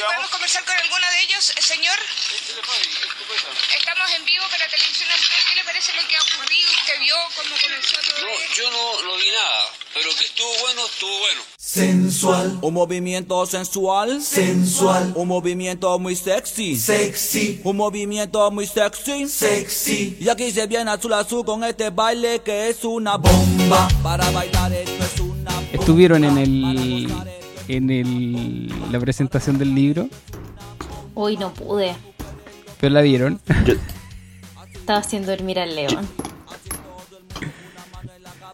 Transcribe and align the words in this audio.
si 0.00 0.06
podemos 0.06 0.30
conversar 0.30 0.64
con 0.64 0.74
alguno 0.76 1.06
de 1.12 1.20
ellos, 1.28 1.50
eh, 1.50 1.60
señor. 1.62 1.98
Estamos 3.76 4.08
en 4.16 4.24
vivo 4.24 4.44
para 4.50 4.64
Televisión 4.68 5.08
Nacional. 5.12 5.40
¿Qué 5.48 5.54
le 5.56 5.64
parece 5.64 5.92
lo 5.92 6.08
que 6.08 6.16
ha 6.16 6.22
ocurrido? 6.24 6.68
¿Usted 6.72 6.96
vio 7.00 7.16
cómo 7.36 7.54
comenzó 7.60 7.96
todo 8.00 8.20
No, 8.24 8.32
esto? 8.32 8.54
yo 8.56 8.70
no, 8.70 9.02
no 9.04 9.16
vi 9.20 9.28
nada, 9.28 9.60
pero 9.92 10.08
que 10.16 10.24
estuvo 10.24 10.48
bueno, 10.62 10.86
estuvo 10.86 11.18
bueno. 11.20 11.42
Sensual, 11.58 12.58
Un 12.62 12.74
movimiento 12.74 13.44
sensual, 13.46 14.22
sensual, 14.22 15.12
un 15.14 15.28
movimiento 15.28 15.98
muy 15.98 16.16
sexy, 16.16 16.78
sexy, 16.80 17.60
un 17.62 17.76
movimiento 17.76 18.50
muy 18.50 18.66
sexy. 18.66 19.28
sexy, 19.28 20.16
Y 20.18 20.28
aquí 20.30 20.50
se 20.50 20.66
viene 20.66 20.90
azul 20.90 21.12
azul 21.12 21.44
con 21.44 21.62
este 21.62 21.90
baile 21.90 22.40
que 22.42 22.70
es 22.70 22.82
una 22.84 23.16
bomba. 23.16 23.86
Para 24.02 24.30
bailar 24.30 24.72
esto 24.72 25.04
es 25.04 25.20
una 25.20 25.50
bomba. 25.52 25.68
¿Estuvieron 25.72 26.24
en 26.24 26.38
el 26.38 27.39
en 27.76 27.90
el, 27.90 28.72
la 28.92 28.98
presentación 29.00 29.58
del 29.58 29.74
libro? 29.74 30.08
Uy, 31.14 31.36
no 31.36 31.52
pude. 31.52 31.94
¿Pero 32.80 32.94
la 32.94 33.00
vieron? 33.02 33.40
Estaba 34.72 35.00
haciendo 35.00 35.30
dormir 35.30 35.58
al 35.58 35.74
león. 35.74 36.06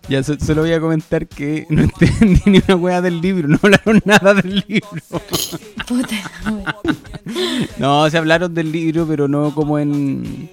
ya, 0.08 0.22
so- 0.22 0.38
solo 0.38 0.62
voy 0.62 0.72
a 0.72 0.80
comentar 0.80 1.26
que 1.26 1.66
no 1.70 1.82
entendí 1.82 2.40
ni 2.46 2.58
una 2.66 2.76
hueá 2.76 3.00
del 3.00 3.20
libro, 3.20 3.48
no 3.48 3.58
hablaron 3.62 4.02
nada 4.04 4.34
del 4.34 4.64
libro. 4.66 4.90
Puta. 5.86 6.16
No, 7.78 8.08
se 8.10 8.18
hablaron 8.18 8.54
del 8.54 8.70
libro, 8.72 9.06
pero 9.06 9.28
no 9.28 9.54
como 9.54 9.78
en... 9.78 10.50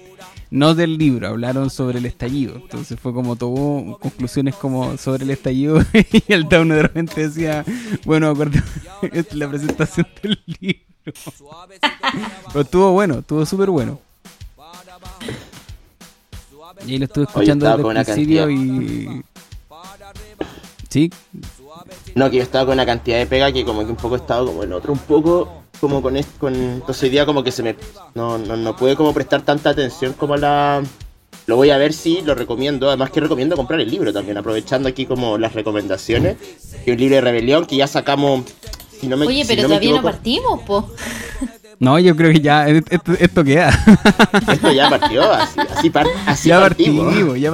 No 0.54 0.76
del 0.76 0.98
libro, 0.98 1.26
hablaron 1.26 1.68
sobre 1.68 1.98
el 1.98 2.06
estallido. 2.06 2.54
Entonces 2.54 2.96
fue 3.00 3.12
como 3.12 3.34
todo 3.34 3.98
conclusiones 3.98 4.54
como 4.54 4.96
sobre 4.98 5.24
el 5.24 5.30
estallido 5.32 5.80
y 6.12 6.32
el 6.32 6.46
Tauno 6.46 6.76
de 6.76 6.82
repente 6.82 7.26
decía, 7.26 7.64
bueno, 8.04 8.32
esta 9.02 9.18
es 9.18 9.34
la 9.34 9.48
presentación 9.48 10.06
del 10.22 10.40
libro. 10.60 10.80
Pero 12.52 12.60
estuvo 12.60 12.92
bueno, 12.92 13.18
estuvo 13.18 13.44
súper 13.44 13.68
bueno. 13.70 13.98
Y 16.86 16.92
ahí 16.92 16.98
lo 16.98 17.06
estuve 17.06 17.24
escuchando 17.24 17.76
desde 17.76 17.88
el 17.88 18.04
principio 18.04 18.48
y... 18.48 19.24
Sí, 20.88 21.10
No, 22.14 22.30
que 22.30 22.36
yo 22.36 22.42
estaba 22.44 22.66
con 22.66 22.74
una 22.74 22.86
cantidad 22.86 23.18
de 23.18 23.26
pega 23.26 23.50
que 23.50 23.64
como 23.64 23.80
que 23.80 23.90
un 23.90 23.96
poco 23.96 24.14
he 24.14 24.18
estado 24.18 24.46
como 24.46 24.62
en 24.62 24.72
otro, 24.72 24.92
un 24.92 25.00
poco 25.00 25.63
como 25.84 26.00
con 26.02 26.16
esto, 26.16 26.32
con 26.38 26.54
entonces 26.54 27.02
hoy 27.04 27.10
día 27.10 27.26
como 27.26 27.44
que 27.44 27.52
se 27.52 27.62
me 27.62 27.76
no, 28.14 28.38
no, 28.38 28.56
no 28.56 28.74
pude 28.74 28.96
como 28.96 29.12
prestar 29.12 29.42
tanta 29.42 29.70
atención 29.70 30.14
como 30.14 30.34
a 30.34 30.38
la 30.38 30.82
lo 31.46 31.56
voy 31.56 31.68
a 31.70 31.76
ver 31.76 31.92
si 31.92 32.22
lo 32.22 32.34
recomiendo, 32.34 32.88
además 32.88 33.10
que 33.10 33.20
recomiendo 33.20 33.54
comprar 33.54 33.78
el 33.80 33.90
libro 33.90 34.12
también, 34.14 34.38
aprovechando 34.38 34.88
aquí 34.88 35.04
como 35.04 35.36
las 35.36 35.52
recomendaciones, 35.52 36.36
que 36.84 36.92
un 36.92 36.96
libro 36.98 37.16
de 37.16 37.20
rebelión 37.20 37.66
que 37.66 37.76
ya 37.76 37.86
sacamos 37.86 38.44
si 38.98 39.06
no 39.08 39.18
me, 39.18 39.26
Oye, 39.26 39.42
si 39.44 39.48
pero 39.48 39.62
no 39.62 39.68
me 39.68 39.74
todavía 39.74 39.90
no 39.96 40.02
partimos, 40.02 40.62
po. 40.62 40.90
no, 41.80 41.98
yo 41.98 42.16
creo 42.16 42.32
que 42.32 42.40
ya 42.40 42.66
esto, 42.66 43.12
esto 43.18 43.44
queda. 43.44 43.68
esto 44.50 44.72
ya 44.72 44.88
partió, 44.88 45.30
así, 45.30 45.60
así, 45.76 45.90
par- 45.90 46.06
así 46.26 46.48
ya 46.48 46.60
partimos. 46.60 47.06
partimos, 47.06 47.38
ya 47.38 47.50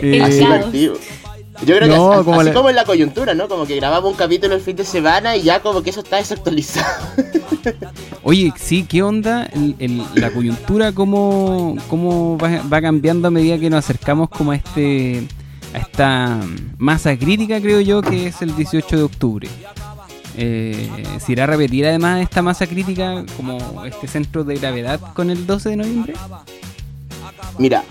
Eh, 0.00 0.20
Así 0.22 0.44
partimos. 0.44 0.98
Yo 1.66 1.76
creo 1.76 1.88
que 1.88 1.94
No, 1.96 2.12
así, 2.12 2.24
como 2.24 2.40
así 2.40 2.48
la- 2.50 2.54
como 2.54 2.70
en 2.70 2.76
la 2.76 2.84
coyuntura, 2.84 3.34
¿no? 3.34 3.48
Como 3.48 3.66
que 3.66 3.76
grabamos 3.76 4.10
un 4.10 4.16
capítulo 4.16 4.54
el 4.54 4.60
fin 4.60 4.76
de 4.76 4.84
semana 4.84 5.36
y 5.36 5.42
ya 5.42 5.60
como 5.60 5.82
que 5.82 5.90
eso 5.90 6.00
está 6.00 6.16
desactualizado. 6.16 7.06
Oye, 8.22 8.52
sí, 8.56 8.84
¿qué 8.84 9.02
onda 9.02 9.46
el- 9.52 9.76
el- 9.78 10.02
la 10.14 10.30
coyuntura? 10.30 10.92
¿Cómo, 10.92 11.76
cómo 11.88 12.38
va, 12.38 12.62
va 12.72 12.80
cambiando 12.80 13.28
a 13.28 13.30
medida 13.30 13.58
que 13.58 13.70
nos 13.70 13.78
acercamos 13.84 14.28
como 14.28 14.52
a 14.52 14.56
este 14.56 15.26
a 15.74 15.78
esta 15.78 16.40
masa 16.78 17.16
crítica, 17.18 17.60
creo 17.60 17.80
yo, 17.80 18.00
que 18.00 18.28
es 18.28 18.40
el 18.42 18.54
18 18.54 18.96
de 18.96 19.02
octubre? 19.02 19.48
Eh, 20.36 20.88
¿Se 21.24 21.32
irá 21.32 21.44
a 21.44 21.46
repetir 21.48 21.86
además 21.86 22.20
esta 22.20 22.42
masa 22.42 22.66
crítica 22.66 23.24
como 23.36 23.84
este 23.84 24.06
centro 24.08 24.42
de 24.44 24.56
gravedad 24.56 25.00
con 25.14 25.30
el 25.30 25.46
12 25.46 25.70
de 25.70 25.76
noviembre? 25.76 26.14
Mira, 27.58 27.84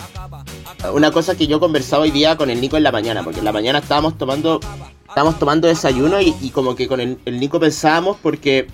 una 0.91 1.11
cosa 1.11 1.35
que 1.35 1.47
yo 1.47 1.59
conversaba 1.59 2.03
hoy 2.03 2.11
día 2.11 2.35
con 2.37 2.49
el 2.49 2.59
Nico 2.59 2.77
en 2.77 2.83
la 2.83 2.91
mañana, 2.91 3.23
porque 3.23 3.39
en 3.39 3.45
la 3.45 3.51
mañana 3.51 3.79
estábamos 3.79 4.17
tomando 4.17 4.59
estábamos 5.07 5.37
tomando 5.37 5.67
desayuno 5.67 6.19
y, 6.21 6.33
y 6.41 6.49
como 6.49 6.75
que 6.75 6.87
con 6.87 6.99
el, 6.99 7.19
el 7.25 7.39
Nico 7.39 7.59
pensábamos 7.59 8.17
porque 8.21 8.67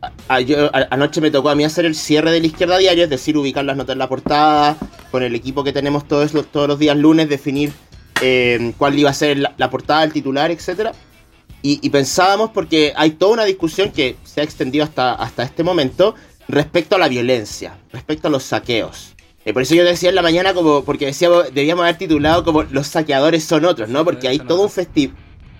a- 0.00 0.12
a- 0.28 0.40
yo- 0.40 0.66
a- 0.74 0.86
anoche 0.90 1.20
me 1.20 1.30
tocó 1.32 1.50
a 1.50 1.54
mí 1.56 1.64
hacer 1.64 1.84
el 1.84 1.94
cierre 1.96 2.30
de 2.30 2.40
la 2.40 2.46
izquierda 2.46 2.78
diario, 2.78 3.04
es 3.04 3.10
decir, 3.10 3.36
ubicar 3.36 3.64
las 3.64 3.76
notas 3.76 3.94
en 3.94 3.98
la 3.98 4.08
portada, 4.08 4.76
con 5.10 5.22
el 5.24 5.34
equipo 5.34 5.64
que 5.64 5.72
tenemos 5.72 6.06
todos 6.06 6.32
los, 6.32 6.46
todos 6.46 6.68
los 6.68 6.78
días 6.78 6.96
lunes, 6.96 7.28
definir 7.28 7.72
eh, 8.22 8.72
cuál 8.78 8.98
iba 8.98 9.10
a 9.10 9.14
ser 9.14 9.38
la, 9.38 9.52
la 9.56 9.68
portada, 9.68 10.04
el 10.04 10.12
titular, 10.12 10.50
etcétera. 10.52 10.92
Y, 11.62 11.78
y 11.82 11.90
pensábamos 11.90 12.50
porque 12.50 12.92
hay 12.96 13.10
toda 13.10 13.32
una 13.32 13.44
discusión 13.44 13.90
que 13.90 14.16
se 14.24 14.40
ha 14.40 14.44
extendido 14.44 14.84
hasta, 14.84 15.12
hasta 15.14 15.42
este 15.42 15.62
momento 15.64 16.14
respecto 16.48 16.94
a 16.96 16.98
la 16.98 17.08
violencia, 17.08 17.76
respecto 17.92 18.28
a 18.28 18.30
los 18.30 18.44
saqueos. 18.44 19.14
Eh, 19.44 19.52
por 19.54 19.62
eso 19.62 19.74
yo 19.74 19.84
decía 19.84 20.10
en 20.10 20.14
la 20.14 20.22
mañana 20.22 20.52
como, 20.52 20.84
porque 20.84 21.06
decíamos, 21.06 21.52
debíamos 21.54 21.82
haber 21.84 21.96
titulado 21.96 22.44
como 22.44 22.62
los 22.64 22.86
saqueadores 22.86 23.42
son 23.44 23.64
otros, 23.64 23.88
¿no? 23.88 24.04
Porque 24.04 24.28
hay 24.28 24.38
todo 24.38 24.62
un 24.62 24.70
festival. 24.70 25.16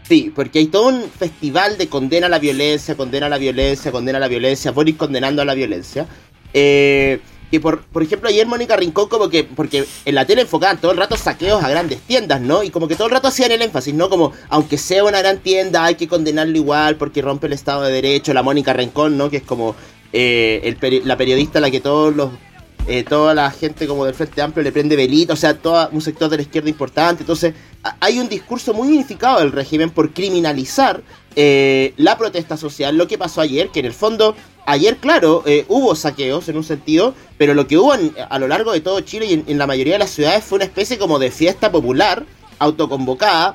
Sí, 0.06 0.32
porque 0.34 0.58
hay 0.58 0.66
todo 0.66 0.88
un 0.88 1.04
festival 1.04 1.78
de 1.78 1.88
condena 1.88 2.26
a 2.26 2.30
la 2.30 2.38
violencia, 2.40 2.96
condena 2.96 3.26
a 3.26 3.28
la 3.30 3.38
violencia, 3.38 3.92
condena 3.92 4.18
a 4.18 4.20
la 4.20 4.28
violencia, 4.28 4.72
Boris 4.72 4.96
condenando 4.96 5.40
a 5.40 5.44
la 5.44 5.54
violencia. 5.54 6.06
Eh, 6.52 7.20
que 7.50 7.58
por, 7.58 7.82
por 7.82 8.02
ejemplo 8.02 8.28
ayer 8.28 8.46
Mónica 8.46 8.76
Rincón 8.76 9.08
como 9.08 9.28
que, 9.28 9.44
porque 9.44 9.84
en 10.04 10.14
la 10.14 10.24
tele 10.24 10.42
enfocaban 10.42 10.80
todo 10.80 10.92
el 10.92 10.98
rato 10.98 11.16
saqueos 11.16 11.62
a 11.64 11.68
grandes 11.68 12.00
tiendas, 12.00 12.40
¿no? 12.40 12.62
Y 12.62 12.70
como 12.70 12.86
que 12.86 12.96
todo 12.96 13.06
el 13.06 13.12
rato 13.12 13.28
hacían 13.28 13.50
el 13.50 13.62
énfasis, 13.62 13.94
¿no? 13.94 14.08
Como, 14.08 14.32
aunque 14.48 14.78
sea 14.78 15.04
una 15.04 15.20
gran 15.20 15.38
tienda, 15.38 15.84
hay 15.84 15.94
que 15.94 16.06
condenarlo 16.06 16.56
igual 16.56 16.96
porque 16.96 17.22
rompe 17.22 17.46
el 17.46 17.52
Estado 17.54 17.82
de 17.82 17.92
Derecho, 17.92 18.34
la 18.34 18.42
Mónica 18.42 18.72
Rincón, 18.72 19.16
¿no? 19.16 19.30
Que 19.30 19.38
es 19.38 19.42
como 19.42 19.74
eh, 20.12 20.60
el 20.64 20.78
peri- 20.78 21.02
la 21.04 21.16
periodista 21.16 21.58
a 21.58 21.62
la 21.62 21.70
que 21.70 21.80
todos 21.80 22.14
los 22.14 22.30
eh, 22.90 23.04
toda 23.04 23.34
la 23.34 23.52
gente 23.52 23.86
como 23.86 24.04
del 24.04 24.14
Frente 24.14 24.42
Amplio 24.42 24.64
le 24.64 24.72
prende 24.72 24.96
velita, 24.96 25.34
o 25.34 25.36
sea, 25.36 25.56
todo 25.56 25.88
un 25.92 26.00
sector 26.00 26.28
de 26.28 26.38
la 26.38 26.42
izquierda 26.42 26.68
importante. 26.68 27.22
Entonces, 27.22 27.54
hay 28.00 28.18
un 28.18 28.28
discurso 28.28 28.74
muy 28.74 28.88
unificado 28.88 29.38
del 29.38 29.52
régimen 29.52 29.90
por 29.90 30.12
criminalizar 30.12 31.00
eh, 31.36 31.94
la 31.96 32.18
protesta 32.18 32.56
social, 32.56 32.96
lo 32.96 33.06
que 33.06 33.16
pasó 33.16 33.42
ayer, 33.42 33.68
que 33.68 33.78
en 33.78 33.86
el 33.86 33.92
fondo, 33.92 34.34
ayer, 34.66 34.96
claro, 34.96 35.44
eh, 35.46 35.66
hubo 35.68 35.94
saqueos 35.94 36.48
en 36.48 36.56
un 36.56 36.64
sentido, 36.64 37.14
pero 37.38 37.54
lo 37.54 37.68
que 37.68 37.78
hubo 37.78 37.92
a 37.92 38.38
lo 38.40 38.48
largo 38.48 38.72
de 38.72 38.80
todo 38.80 39.00
Chile 39.02 39.26
y 39.26 39.34
en, 39.34 39.44
en 39.46 39.56
la 39.56 39.68
mayoría 39.68 39.92
de 39.92 40.00
las 40.00 40.10
ciudades 40.10 40.42
fue 40.42 40.56
una 40.56 40.64
especie 40.64 40.98
como 40.98 41.20
de 41.20 41.30
fiesta 41.30 41.70
popular, 41.70 42.26
autoconvocada, 42.58 43.54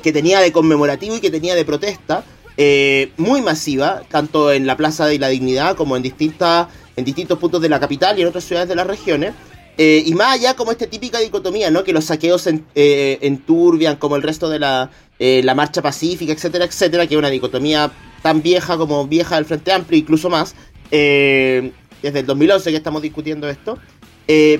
que 0.00 0.12
tenía 0.12 0.38
de 0.38 0.52
conmemorativo 0.52 1.16
y 1.16 1.20
que 1.20 1.32
tenía 1.32 1.56
de 1.56 1.64
protesta, 1.64 2.24
eh, 2.58 3.12
muy 3.18 3.42
masiva, 3.42 4.02
tanto 4.10 4.50
en 4.50 4.66
la 4.66 4.78
Plaza 4.78 5.06
de 5.06 5.18
la 5.18 5.28
Dignidad 5.28 5.76
como 5.76 5.96
en 5.96 6.02
distintas 6.02 6.68
en 6.96 7.04
distintos 7.04 7.38
puntos 7.38 7.60
de 7.60 7.68
la 7.68 7.78
capital 7.78 8.18
y 8.18 8.22
en 8.22 8.28
otras 8.28 8.44
ciudades 8.44 8.68
de 8.68 8.74
las 8.74 8.86
regiones. 8.86 9.34
Eh, 9.78 10.02
y 10.06 10.14
más 10.14 10.34
allá 10.38 10.54
como 10.54 10.72
esta 10.72 10.86
típica 10.86 11.18
dicotomía, 11.18 11.70
¿no? 11.70 11.84
Que 11.84 11.92
los 11.92 12.06
saqueos 12.06 12.46
en, 12.46 12.64
eh, 12.74 13.18
enturbian 13.20 13.96
como 13.96 14.16
el 14.16 14.22
resto 14.22 14.48
de 14.48 14.58
la, 14.58 14.90
eh, 15.18 15.42
la 15.44 15.54
marcha 15.54 15.82
pacífica, 15.82 16.32
etcétera, 16.32 16.64
etcétera, 16.64 17.06
que 17.06 17.14
es 17.14 17.18
una 17.18 17.28
dicotomía 17.28 17.92
tan 18.22 18.40
vieja 18.40 18.78
como 18.78 19.06
vieja 19.06 19.36
del 19.36 19.44
Frente 19.44 19.72
Amplio, 19.72 20.00
incluso 20.00 20.30
más, 20.30 20.54
eh, 20.90 21.72
desde 22.02 22.20
el 22.20 22.26
2011 22.26 22.70
que 22.70 22.76
estamos 22.76 23.02
discutiendo 23.02 23.48
esto, 23.48 23.78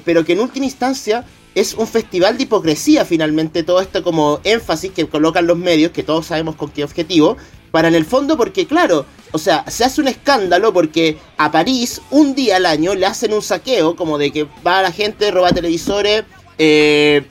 pero 0.04 0.24
que 0.24 0.34
en 0.34 0.40
última 0.40 0.66
instancia 0.66 1.24
es 1.56 1.72
un 1.72 1.86
festival 1.86 2.36
de 2.36 2.44
hipocresía 2.44 3.04
finalmente, 3.06 3.62
todo 3.62 3.80
esto 3.80 4.02
como 4.02 4.40
énfasis 4.44 4.92
que 4.92 5.06
colocan 5.06 5.46
los 5.46 5.56
medios, 5.56 5.90
que 5.90 6.02
todos 6.02 6.26
sabemos 6.26 6.54
con 6.54 6.70
qué 6.70 6.84
objetivo, 6.84 7.38
para 7.70 7.88
en 7.88 7.94
el 7.94 8.04
fondo 8.04 8.36
porque 8.36 8.66
claro, 8.66 9.06
o 9.32 9.38
sea, 9.38 9.64
se 9.68 9.84
hace 9.84 10.00
un 10.00 10.08
escándalo 10.08 10.72
porque 10.72 11.18
a 11.36 11.50
París 11.50 12.00
un 12.10 12.34
día 12.34 12.56
al 12.56 12.66
año 12.66 12.94
le 12.94 13.06
hacen 13.06 13.32
un 13.32 13.42
saqueo, 13.42 13.96
como 13.96 14.18
de 14.18 14.30
que 14.32 14.46
va 14.66 14.82
la 14.82 14.92
gente, 14.92 15.30
roba 15.30 15.50
televisores, 15.52 16.24
eh, 16.58 17.24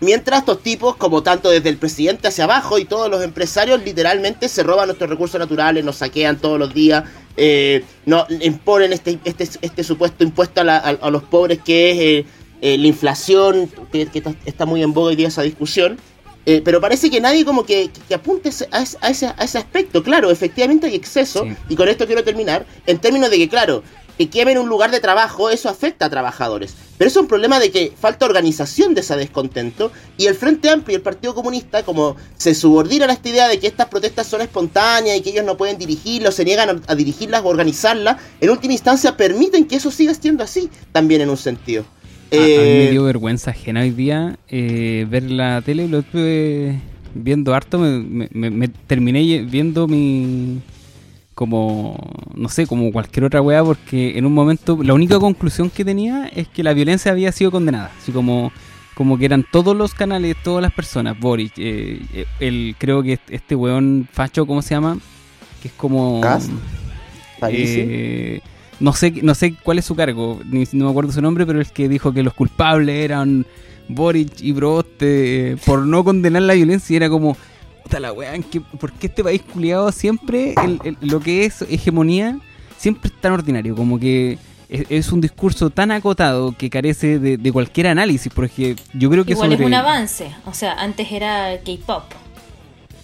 mientras 0.00 0.40
estos 0.40 0.62
tipos, 0.62 0.96
como 0.96 1.22
tanto 1.22 1.50
desde 1.50 1.68
el 1.68 1.76
presidente 1.76 2.28
hacia 2.28 2.44
abajo 2.44 2.78
y 2.78 2.84
todos 2.84 3.10
los 3.10 3.22
empresarios, 3.22 3.82
literalmente 3.82 4.48
se 4.48 4.62
roban 4.62 4.86
nuestros 4.88 5.08
recursos 5.10 5.38
naturales, 5.38 5.84
nos 5.84 5.96
saquean 5.96 6.38
todos 6.38 6.58
los 6.58 6.74
días, 6.74 7.04
eh, 7.36 7.84
no, 8.06 8.26
imponen 8.40 8.92
este, 8.92 9.18
este, 9.24 9.48
este 9.62 9.84
supuesto 9.84 10.24
impuesto 10.24 10.60
a, 10.60 10.64
la- 10.64 10.78
a- 10.78 11.10
los 11.10 11.22
pobres 11.22 11.60
que 11.64 11.90
es 11.90 11.98
eh, 11.98 12.26
eh, 12.62 12.76
la 12.78 12.86
inflación, 12.86 13.70
que, 13.92 14.06
que 14.06 14.18
está- 14.18 14.34
está 14.44 14.66
muy 14.66 14.82
en 14.82 14.92
boga 14.92 15.08
hoy 15.10 15.16
día 15.16 15.28
esa 15.28 15.42
discusión. 15.42 15.98
Eh, 16.46 16.62
pero 16.64 16.80
parece 16.80 17.10
que 17.10 17.20
nadie 17.20 17.44
como 17.44 17.64
que, 17.64 17.90
que 18.08 18.14
apunte 18.14 18.48
a 18.48 18.80
ese, 18.80 18.96
a, 19.00 19.10
ese, 19.10 19.26
a 19.26 19.44
ese 19.44 19.58
aspecto. 19.58 20.02
Claro, 20.02 20.30
efectivamente 20.30 20.86
hay 20.86 20.94
exceso, 20.94 21.44
Sí. 21.44 21.54
y 21.68 21.76
con 21.76 21.88
esto 21.88 22.06
quiero 22.06 22.24
terminar, 22.24 22.66
en 22.86 22.98
términos 22.98 23.30
de 23.30 23.36
que, 23.38 23.48
claro, 23.48 23.82
que 24.16 24.28
quemen 24.28 24.58
un 24.58 24.68
lugar 24.68 24.90
de 24.90 25.00
trabajo, 25.00 25.48
eso 25.50 25.68
afecta 25.68 26.06
a 26.06 26.10
trabajadores. 26.10 26.74
Pero 26.98 27.08
eso 27.08 27.20
es 27.20 27.22
un 27.22 27.28
problema 27.28 27.58
de 27.58 27.70
que 27.70 27.92
falta 27.98 28.26
organización 28.26 28.92
de 28.94 29.00
ese 29.00 29.16
descontento, 29.16 29.92
y 30.18 30.26
el 30.26 30.34
Frente 30.34 30.68
Amplio 30.68 30.94
y 30.94 30.96
el 30.96 31.02
Partido 31.02 31.34
Comunista, 31.34 31.82
como 31.84 32.16
se 32.36 32.54
subordinan 32.54 33.08
a 33.08 33.14
esta 33.14 33.28
idea 33.30 33.48
de 33.48 33.58
que 33.58 33.66
estas 33.66 33.88
protestas 33.88 34.26
son 34.26 34.42
espontáneas 34.42 35.16
y 35.16 35.20
que 35.22 35.30
ellos 35.30 35.44
no 35.44 35.56
pueden 35.56 35.78
dirigirlas, 35.78 36.34
se 36.34 36.44
niegan 36.44 36.68
a, 36.68 36.92
a 36.92 36.94
dirigirlas 36.94 37.42
o 37.42 37.48
organizarlas, 37.48 38.16
en 38.40 38.50
última 38.50 38.74
instancia 38.74 39.16
permiten 39.16 39.66
que 39.66 39.76
eso 39.76 39.90
siga 39.90 40.12
siendo 40.14 40.44
así, 40.44 40.68
también 40.92 41.20
en 41.22 41.30
un 41.30 41.38
sentido. 41.38 41.84
A- 42.32 42.36
a, 42.36 42.38
mí 42.46 42.46
me 42.54 42.86
Eh, 42.86 42.90
dio 42.90 43.04
vergüenza 43.04 43.50
ajena 43.50 43.80
hoy 43.80 43.90
día 43.90 44.38
eh, 44.48 45.06
ver 45.10 45.24
la 45.30 45.60
tele, 45.62 45.88
lo 45.88 45.98
estuve 46.00 46.78
viendo 47.14 47.54
harto, 47.54 47.78
me, 47.78 47.98
me- 47.98 48.28
me- 48.32 48.50
me 48.50 48.68
terminé 48.68 49.42
viendo 49.42 49.88
mi, 49.88 50.60
como, 51.34 51.96
no 52.34 52.48
sé, 52.48 52.66
como 52.66 52.92
cualquier 52.92 53.24
otra 53.24 53.40
weá, 53.42 53.64
porque 53.64 54.16
en 54.16 54.26
un 54.26 54.32
momento 54.34 54.78
la 54.82 54.94
única 54.94 55.18
conclusión 55.18 55.70
que 55.70 55.84
tenía 55.84 56.26
es 56.28 56.46
que 56.48 56.62
la 56.62 56.72
violencia 56.72 57.10
había 57.12 57.32
sido 57.32 57.50
condenada, 57.50 57.90
así 57.98 58.12
como, 58.12 58.52
como 58.94 59.18
que 59.18 59.24
eran 59.24 59.44
todos 59.50 59.76
los 59.76 59.92
canales, 59.94 60.36
todas 60.44 60.62
las 60.62 60.72
personas, 60.72 61.18
Boris, 61.18 61.50
eh, 61.56 62.00
eh, 62.14 62.26
el, 62.38 62.76
creo 62.78 63.02
que 63.02 63.14
este- 63.14 63.34
este 63.34 63.54
weón 63.56 64.06
facho, 64.12 64.46
¿cómo 64.46 64.62
se 64.62 64.74
llama? 64.74 64.98
Que 65.62 65.68
es 65.68 65.74
como... 65.74 66.20
¿Cast? 66.20 66.50
No 68.80 68.92
sé, 68.94 69.12
no 69.22 69.34
sé 69.34 69.54
cuál 69.62 69.78
es 69.78 69.84
su 69.84 69.94
cargo, 69.94 70.40
ni, 70.50 70.64
no 70.72 70.86
me 70.86 70.90
acuerdo 70.90 71.12
su 71.12 71.20
nombre, 71.20 71.44
pero 71.46 71.60
el 71.60 71.66
que 71.70 71.88
dijo 71.88 72.12
que 72.12 72.22
los 72.22 72.32
culpables 72.34 72.96
eran 73.04 73.44
Boric 73.88 74.40
y 74.40 74.52
Broste 74.52 75.52
eh, 75.52 75.56
por 75.66 75.86
no 75.86 76.02
condenar 76.02 76.42
la 76.42 76.54
violencia 76.54 76.96
era 76.96 77.08
como, 77.10 77.36
puta 77.82 78.00
la 78.00 78.12
weá, 78.12 78.34
¿en 78.34 78.42
qué- 78.42 78.60
¿por 78.60 78.92
qué 78.92 79.08
este 79.08 79.22
país 79.22 79.42
culiado 79.42 79.92
siempre, 79.92 80.54
el- 80.64 80.80
el- 80.84 80.96
lo 81.02 81.20
que 81.20 81.44
es 81.44 81.60
hegemonía, 81.62 82.38
siempre 82.78 83.10
es 83.14 83.20
tan 83.20 83.32
ordinario? 83.32 83.74
Como 83.76 83.98
que 84.00 84.38
es, 84.70 84.86
es 84.88 85.12
un 85.12 85.20
discurso 85.20 85.68
tan 85.68 85.90
acotado 85.90 86.52
que 86.56 86.70
carece 86.70 87.18
de, 87.18 87.36
de 87.36 87.52
cualquier 87.52 87.88
análisis, 87.88 88.32
porque 88.34 88.76
yo 88.94 89.10
creo 89.10 89.24
que 89.26 89.32
Igual 89.32 89.52
es 89.52 89.60
un 89.60 89.74
avance. 89.74 90.30
O 90.46 90.54
sea, 90.54 90.72
antes 90.74 91.10
era 91.12 91.58
K-pop. 91.66 92.04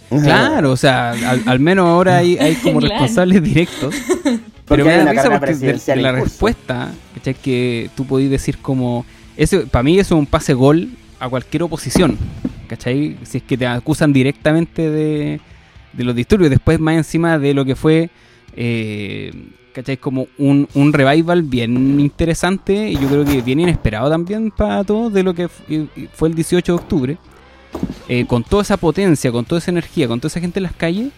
Claro, 0.09 0.71
o 0.71 0.77
sea, 0.77 1.11
al, 1.11 1.43
al 1.47 1.59
menos 1.61 1.87
ahora 1.87 2.19
hay, 2.19 2.39
hay 2.39 2.55
como 2.55 2.79
Claro. 2.81 2.95
responsables 2.95 3.43
directos. 3.43 3.95
Pero 4.69 4.85
me 4.85 4.91
da 5.05 5.13
risa 5.13 5.23
porque 5.39 5.55
de, 5.55 5.67
de 5.97 6.03
la 6.03 6.13
respuesta, 6.25 6.93
¿cachai? 7.15 7.35
Que 7.35 7.91
tú 7.97 8.05
podís 8.07 8.31
decir 8.31 8.59
como... 8.59 9.05
Ese, 9.37 9.61
para 9.61 9.83
mí 9.83 9.99
eso 9.99 10.15
es 10.15 10.19
un 10.19 10.27
pase 10.27 10.55
gol 10.55 10.89
a 11.21 11.29
cualquier 11.29 11.63
oposición, 11.63 12.17
¿cachai? 12.69 13.17
Si 13.23 13.39
es 13.39 13.45
que 13.45 13.57
te 13.57 13.67
acusan 13.67 14.13
directamente 14.13 14.91
de, 14.91 15.41
de 15.93 16.05
los 16.05 16.15
disturbios. 16.17 16.51
Después 16.51 16.81
más 16.81 16.97
encima 16.97 17.39
de 17.39 17.55
lo 17.55 17.65
que 17.65 17.77
fue, 17.77 18.11
eh, 18.57 19.33
¿cachai? 19.73 19.99
Como 19.99 20.27
un, 20.39 20.69
un 20.75 20.93
revival 20.93 21.43
bien 21.43 22.01
interesante 22.01 22.91
y 22.91 22.95
yo 22.99 23.09
creo 23.09 23.25
que 23.25 23.43
bien 23.43 23.61
inesperado 23.61 24.09
también 24.11 24.51
para 24.51 24.83
todos 24.85 25.13
de 25.13 25.23
lo 25.23 25.35
que 25.35 25.49
fu- 25.49 25.87
fue 26.15 26.29
el 26.31 26.35
18 26.35 26.73
de 26.73 26.77
octubre. 26.79 27.19
Eh, 28.09 28.25
con 28.27 28.43
toda 28.43 28.63
esa 28.63 28.79
potencia, 28.79 29.31
con 29.31 29.45
toda 29.45 29.59
esa 29.59 29.71
energía, 29.71 30.09
con 30.09 30.19
toda 30.19 30.29
esa 30.29 30.41
gente 30.41 30.59
en 30.59 30.63
las 30.65 30.73
calles. 30.73 31.09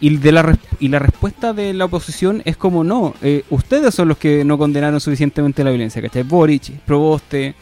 Y, 0.00 0.16
de 0.16 0.30
la, 0.32 0.42
res- 0.42 0.58
y 0.78 0.88
la 0.88 1.00
respuesta 1.00 1.52
de 1.52 1.74
la 1.74 1.86
oposición 1.86 2.40
es 2.44 2.56
como 2.56 2.84
no, 2.84 3.14
eh, 3.20 3.42
ustedes 3.50 3.94
son 3.94 4.06
los 4.08 4.16
que 4.18 4.44
no 4.44 4.56
condenaron 4.56 5.00
suficientemente 5.00 5.64
la 5.64 5.70
violencia, 5.70 6.00
¿cachai? 6.00 6.22
Boric, 6.22 6.70
Proboste, 6.86 7.54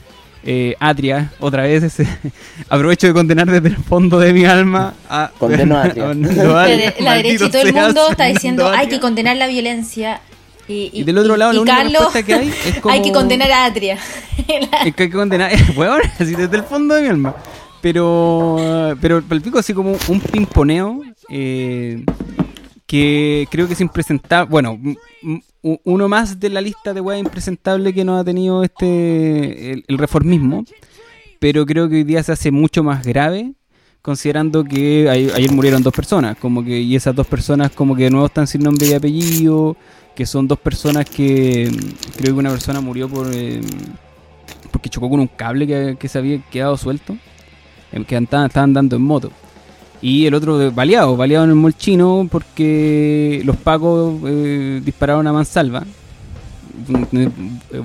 eh, 0.45 0.77
Atria, 0.79 1.33
otra 1.41 1.63
vez 1.63 1.83
ese- 1.83 2.07
aprovecho 2.69 3.07
de 3.07 3.15
condenar 3.15 3.51
desde 3.51 3.69
el 3.69 3.77
fondo 3.77 4.19
de 4.19 4.33
mi 4.35 4.45
alma 4.45 4.93
a 5.09 5.31
Condeno 5.39 5.79
a 5.79 5.85
Atria. 5.85 6.05
La, 6.15 6.63
Atria, 6.63 6.77
de- 6.77 6.95
la 7.01 7.15
derecha 7.15 7.45
y 7.47 7.51
todo 7.51 7.63
el 7.63 7.73
mundo 7.73 8.11
está 8.11 8.27
diciendo 8.27 8.69
hay 8.69 8.89
que 8.89 9.01
condenar 9.01 9.37
la 9.39 9.47
violencia. 9.47 10.21
Y, 10.69 10.91
Y 10.93 11.05
del 11.05 11.17
otro 11.19 11.37
lado, 11.37 11.53
la 11.53 11.61
única 11.61 11.77
Carlos, 11.77 11.93
respuesta 12.13 12.23
que 12.25 12.35
hay 12.35 12.53
es 12.67 12.79
como- 12.81 12.93
hay 12.95 13.01
que 13.01 13.13
condenar 13.13 13.51
a 13.53 13.65
Atria. 13.67 13.99
Es 14.37 14.45
que 14.47 14.69
hay 14.79 14.93
que 14.93 15.11
condenar, 15.11 15.53
weón, 15.77 16.03
así 16.19 16.35
desde 16.35 16.57
el 16.57 16.65
fondo 16.65 16.95
de 16.97 17.03
mi 17.03 17.09
alma. 17.09 17.35
Pero, 17.87 18.57
pero 19.01 19.23
el 19.31 19.41
pico 19.43 19.61
así 19.61 19.73
como 19.73 19.93
un 20.09 20.21
pimponeo 20.21 21.03
eh, 21.29 22.05
que 22.85 23.47
creo 23.49 23.69
que 23.69 23.75
es 23.75 23.81
impresentable. 23.81 24.51
Bueno, 24.51 24.77
uno 25.63 26.09
más 26.09 26.41
de 26.41 26.51
la 26.51 26.61
lista 26.61 26.93
de 26.93 27.01
weas 27.01 27.21
impresentables 27.21 27.95
que 27.95 28.05
nos 28.05 28.21
ha 28.21 28.25
tenido 28.25 28.65
este 28.65 29.71
el, 29.87 29.99
reformismo. 29.99 30.65
Pero 31.39 31.65
creo 31.65 31.89
que 31.89 31.95
hoy 31.95 32.03
día 32.03 32.25
se 32.25 32.33
hace 32.33 32.51
mucho 32.51 32.83
más 32.83 33.07
grave 33.07 33.53
considerando 34.03 34.65
que 34.65 35.09
ayer 35.09 35.53
murieron 35.53 35.85
dos 35.85 35.95
personas, 35.95 36.37
como 36.39 36.65
que 36.65 36.81
y 36.81 36.97
esas 36.97 37.15
dos 37.15 37.29
personas 37.29 37.71
como 37.71 37.95
que 37.95 38.03
de 38.05 38.11
nuevo 38.11 38.27
están 38.27 38.49
sin 38.49 38.63
nombre 38.63 38.89
y 38.89 38.95
apellido, 38.95 39.77
que 40.17 40.27
son 40.27 40.49
dos 40.49 40.59
personas 40.59 41.09
que 41.09 41.71
creo 42.17 42.35
que 42.35 42.41
una 42.41 42.51
persona 42.51 42.81
murió 42.81 43.09
por 43.09 43.33
eh, 43.33 43.61
porque 44.73 44.89
chocó 44.89 45.09
con 45.09 45.21
un 45.21 45.29
cable 45.29 45.97
que, 45.97 46.09
se 46.09 46.19
había 46.19 46.41
quedado 46.51 46.77
suelto, 46.77 47.17
que 48.07 48.17
andaban, 48.17 48.47
estaban 48.47 48.73
dando 48.73 48.97
en 48.97 49.03
moto. 49.03 49.31
Y 50.03 50.27
el 50.27 50.35
otro 50.35 50.59
de- 50.59 50.71
baleado, 50.71 51.17
baleado 51.17 51.45
en 51.45 51.51
el 51.51 51.57
mall 51.57 51.75
chino 51.77 52.29
porque 52.31 53.41
los 53.45 53.57
pacos 53.57 54.15
eh, 54.27 54.81
dispararon 54.85 55.27
a 55.27 55.33
mansalva. 55.33 55.81
Mm, 56.89 57.17
eh, 57.17 57.31
eh, 57.73 57.83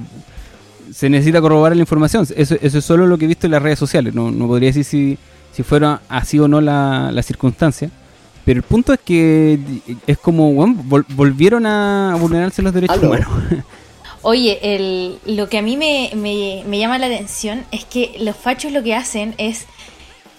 Se 0.94 1.09
necesita 1.09 1.39
corroborar 1.42 1.75
la 1.75 1.81
información. 1.81 2.27
Eso, 2.36 2.56
eso 2.62 2.77
es 2.77 2.86
solo 2.86 3.07
lo 3.07 3.18
que 3.18 3.25
he 3.25 3.27
visto 3.27 3.48
en 3.48 3.51
las 3.51 3.62
redes 3.62 3.80
sociales. 3.80 4.13
No, 4.13 4.30
no 4.30 4.48
podría 4.48 4.69
decir 4.69 4.83
si, 4.83 5.18
si 5.53 5.63
fuera 5.63 6.01
así 6.09 6.38
o 6.39 6.47
no 6.50 6.59
la, 6.62 7.12
la 7.13 7.24
circunstancia. 7.24 7.89
Pero 8.44 8.57
el 8.57 8.63
punto 8.63 8.92
es 8.92 9.00
que 9.00 9.57
es 10.07 10.18
como, 10.18 10.51
bueno, 10.54 10.83
vol- 10.89 11.06
volvieron 11.15 11.65
a 11.65 12.18
vulnerarse 12.19 12.62
los 12.62 12.74
derechos 12.74 12.97
Aló. 12.97 13.07
humanos. 13.09 13.27
Oye, 14.23 14.59
el, 14.75 15.18
lo 15.25 15.50
que 15.50 15.57
a 15.57 15.62
mí 15.62 15.77
me, 15.77 16.12
me- 16.15 16.63
me 16.68 16.77
llama 16.77 16.97
la 17.00 17.07
atención 17.07 17.65
es 17.71 17.85
que 17.85 18.15
los 18.19 18.35
fachos 18.35 18.71
lo 18.71 18.83
que 18.83 18.94
hacen 18.95 19.33
es 19.38 19.65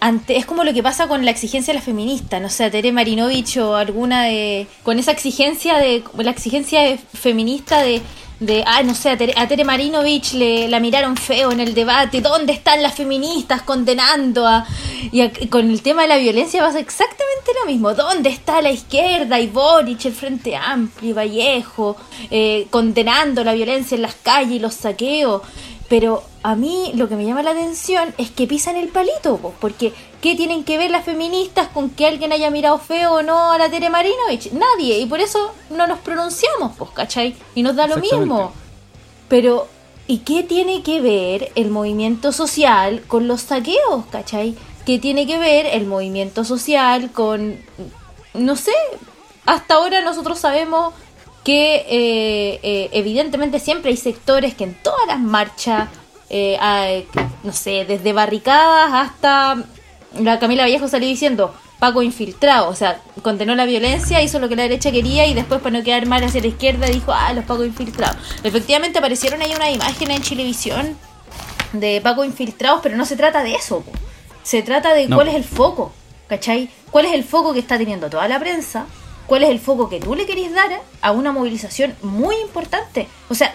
ante, 0.01 0.37
es 0.37 0.47
como 0.47 0.65
lo 0.65 0.73
que 0.73 0.83
pasa 0.83 1.07
con 1.09 1.25
la 1.25 1.31
exigencia 1.31 1.73
de 1.73 1.79
la 1.79 1.85
feminista, 1.85 2.41
no 2.41 2.49
sé, 2.49 2.71
Tere 2.71 2.91
Marinovich 2.93 3.57
o 3.59 3.77
alguna 3.77 4.25
de 4.25 4.67
con 4.83 4.99
esa 4.99 5.13
exigencia 5.13 5.79
de 5.79 6.03
la 6.19 6.31
exigencia 6.31 6.97
feminista 7.15 7.83
de 7.83 8.03
de 8.47 8.65
ah 8.67 8.83
no 8.83 8.95
sé 8.95 9.11
a 9.11 9.17
Tere, 9.17 9.65
Marinovich 9.65 10.33
le 10.35 10.69
la 10.69 10.81
miraron 10.81 11.17
feo 11.17 11.53
en 11.53 11.61
el 11.61 11.75
debate, 11.75 12.21
¿dónde 12.21 12.53
están 12.53 12.83
las 12.83 12.95
feministas 12.95 13.63
condenando 13.63 14.47
a 14.47 14.67
y 15.13 15.21
a- 15.21 15.31
con 15.51 15.71
el 15.71 15.83
tema 15.83 16.03
de 16.03 16.09
la 16.09 16.17
violencia 16.19 16.61
pasa 16.63 16.79
exactamente 16.81 17.51
lo 17.61 17.71
mismo, 17.71 17.95
¿dónde 17.95 18.31
está 18.31 18.61
la 18.63 18.71
izquierda 18.71 19.39
y 19.41 19.47
Boric, 19.47 20.05
el 20.07 20.13
Frente 20.13 20.57
Amplio, 20.57 21.15
Vallejo, 21.15 21.97
eh, 22.31 22.67
condenando 22.71 23.45
la 23.45 23.53
violencia 23.55 23.95
en 23.95 24.03
las 24.03 24.15
calles 24.15 24.53
y 24.57 24.59
los 24.59 24.75
saqueos? 24.75 25.43
Pero 25.93 26.23
a 26.43 26.55
mí 26.55 26.91
lo 26.95 27.07
que 27.07 27.17
me 27.17 27.27
llama 27.27 27.43
la 27.43 27.51
atención 27.51 28.15
es 28.17 28.31
que 28.31 28.47
pisan 28.47 28.77
el 28.77 28.89
palito, 28.89 29.37
po, 29.37 29.53
porque 29.61 29.93
¿qué 30.23 30.35
tienen 30.35 30.65
que 30.65 30.79
ver 30.79 30.91
las 30.91 31.05
feministas 31.05 31.69
con 31.69 31.91
que 31.91 32.07
alguien 32.07 32.33
haya 32.33 32.51
mirado 32.51 32.79
feo 32.79 33.17
o 33.17 33.23
no 33.23 33.53
a 33.53 33.59
la 33.59 33.69
Tere 33.69 33.91
Marinovich? 33.91 34.53
Nadie, 34.53 35.01
y 35.01 35.05
por 35.05 35.21
eso 35.21 35.53
no 35.69 35.87
nos 35.87 35.99
pronunciamos, 35.99 36.73
pues, 36.79 36.93
¿cachai? 36.93 37.37
Y 37.55 37.63
nos 37.63 37.77
da 37.77 37.87
lo 37.87 37.99
mismo. 37.99 38.55
Pero, 39.29 39.69
¿y 40.07 40.21
qué 40.21 40.43
tiene 40.43 40.83
que 40.83 41.03
ver 41.03 41.53
el 41.57 41.69
movimiento 41.69 42.33
social 42.33 43.03
con 43.07 43.29
los 43.29 43.43
saqueos, 43.43 44.07
cachai? 44.11 44.57
¿Qué 44.87 44.99
tiene 44.99 45.27
que 45.27 45.37
ver 45.37 45.67
el 45.67 45.85
movimiento 45.85 46.43
social 46.43 47.13
con, 47.13 47.59
no 48.33 48.57
sé, 48.57 48.73
hasta 49.45 49.75
ahora 49.75 50.01
nosotros 50.01 50.39
sabemos 50.39 50.95
que 51.45 51.75
eh, 51.89 52.61
eh, 52.63 52.91
evidentemente 52.93 53.59
siempre 53.59 53.91
hay 53.91 53.97
sectores 53.97 54.55
que 54.55 54.65
en 54.65 54.75
todas 54.75 55.07
las 55.07 55.19
marchas, 55.19 55.89
eh, 56.31 56.57
hay, 56.61 57.07
no 57.43 57.53
sé, 57.53 57.85
desde 57.85 58.13
barricadas 58.13 58.91
hasta 58.93 59.65
la 60.21 60.39
Camila 60.39 60.63
Vallejo 60.63 60.89
salió 60.89 61.09
diciendo 61.09 61.55
Paco 61.79 62.03
infiltrado, 62.03 62.69
o 62.69 62.75
sea, 62.77 63.01
condenó 63.23 63.57
la 63.57 63.65
violencia, 63.67 64.23
hizo 64.23 64.39
lo 64.39 64.49
que 64.49 64.55
la 64.55 64.63
derecha 64.63 64.93
quería 64.93 65.27
y 65.27 65.35
después 65.35 65.61
para 65.61 65.77
no 65.77 65.85
quedar 65.85 66.07
mal 66.07 66.23
hacia 66.23 66.41
la 66.41 66.47
izquierda 66.47 66.87
dijo, 66.87 67.13
ah, 67.13 67.33
los 67.33 67.45
Paco 67.45 67.65
infiltrados. 67.65 68.17
Efectivamente 68.45 68.99
aparecieron 69.01 69.43
ahí 69.43 69.53
unas 69.55 69.75
imágenes 69.75 70.17
en 70.19 70.23
Chilevisión 70.23 70.97
de 71.73 72.01
Paco 72.01 72.25
infiltrados, 72.25 72.81
pero 72.85 72.97
no 72.97 73.05
se 73.05 73.17
trata 73.17 73.43
de 73.43 73.55
eso, 73.55 73.81
po. 73.81 73.91
se 74.45 74.63
trata 74.63 74.95
de 74.95 75.09
No. 75.09 75.17
cuál 75.17 75.29
es 75.29 75.35
el 75.35 75.45
foco, 75.45 75.93
¿cachai? 76.29 76.71
¿Cuál 76.93 77.07
es 77.07 77.15
el 77.15 77.25
foco 77.25 77.53
que 77.53 77.59
está 77.59 77.77
teniendo 77.79 78.09
toda 78.09 78.29
la 78.29 78.39
prensa? 78.39 78.87
¿Cuál 79.27 79.45
es 79.45 79.51
el 79.51 79.61
foco 79.61 79.89
que 79.89 80.01
tú 80.01 80.15
le 80.15 80.27
querés 80.27 80.53
dar 80.53 80.71
a 81.01 81.13
una 81.13 81.33
movilización 81.33 81.95
muy 82.03 82.37
importante? 82.37 83.09
O 83.29 83.35
sea, 83.35 83.55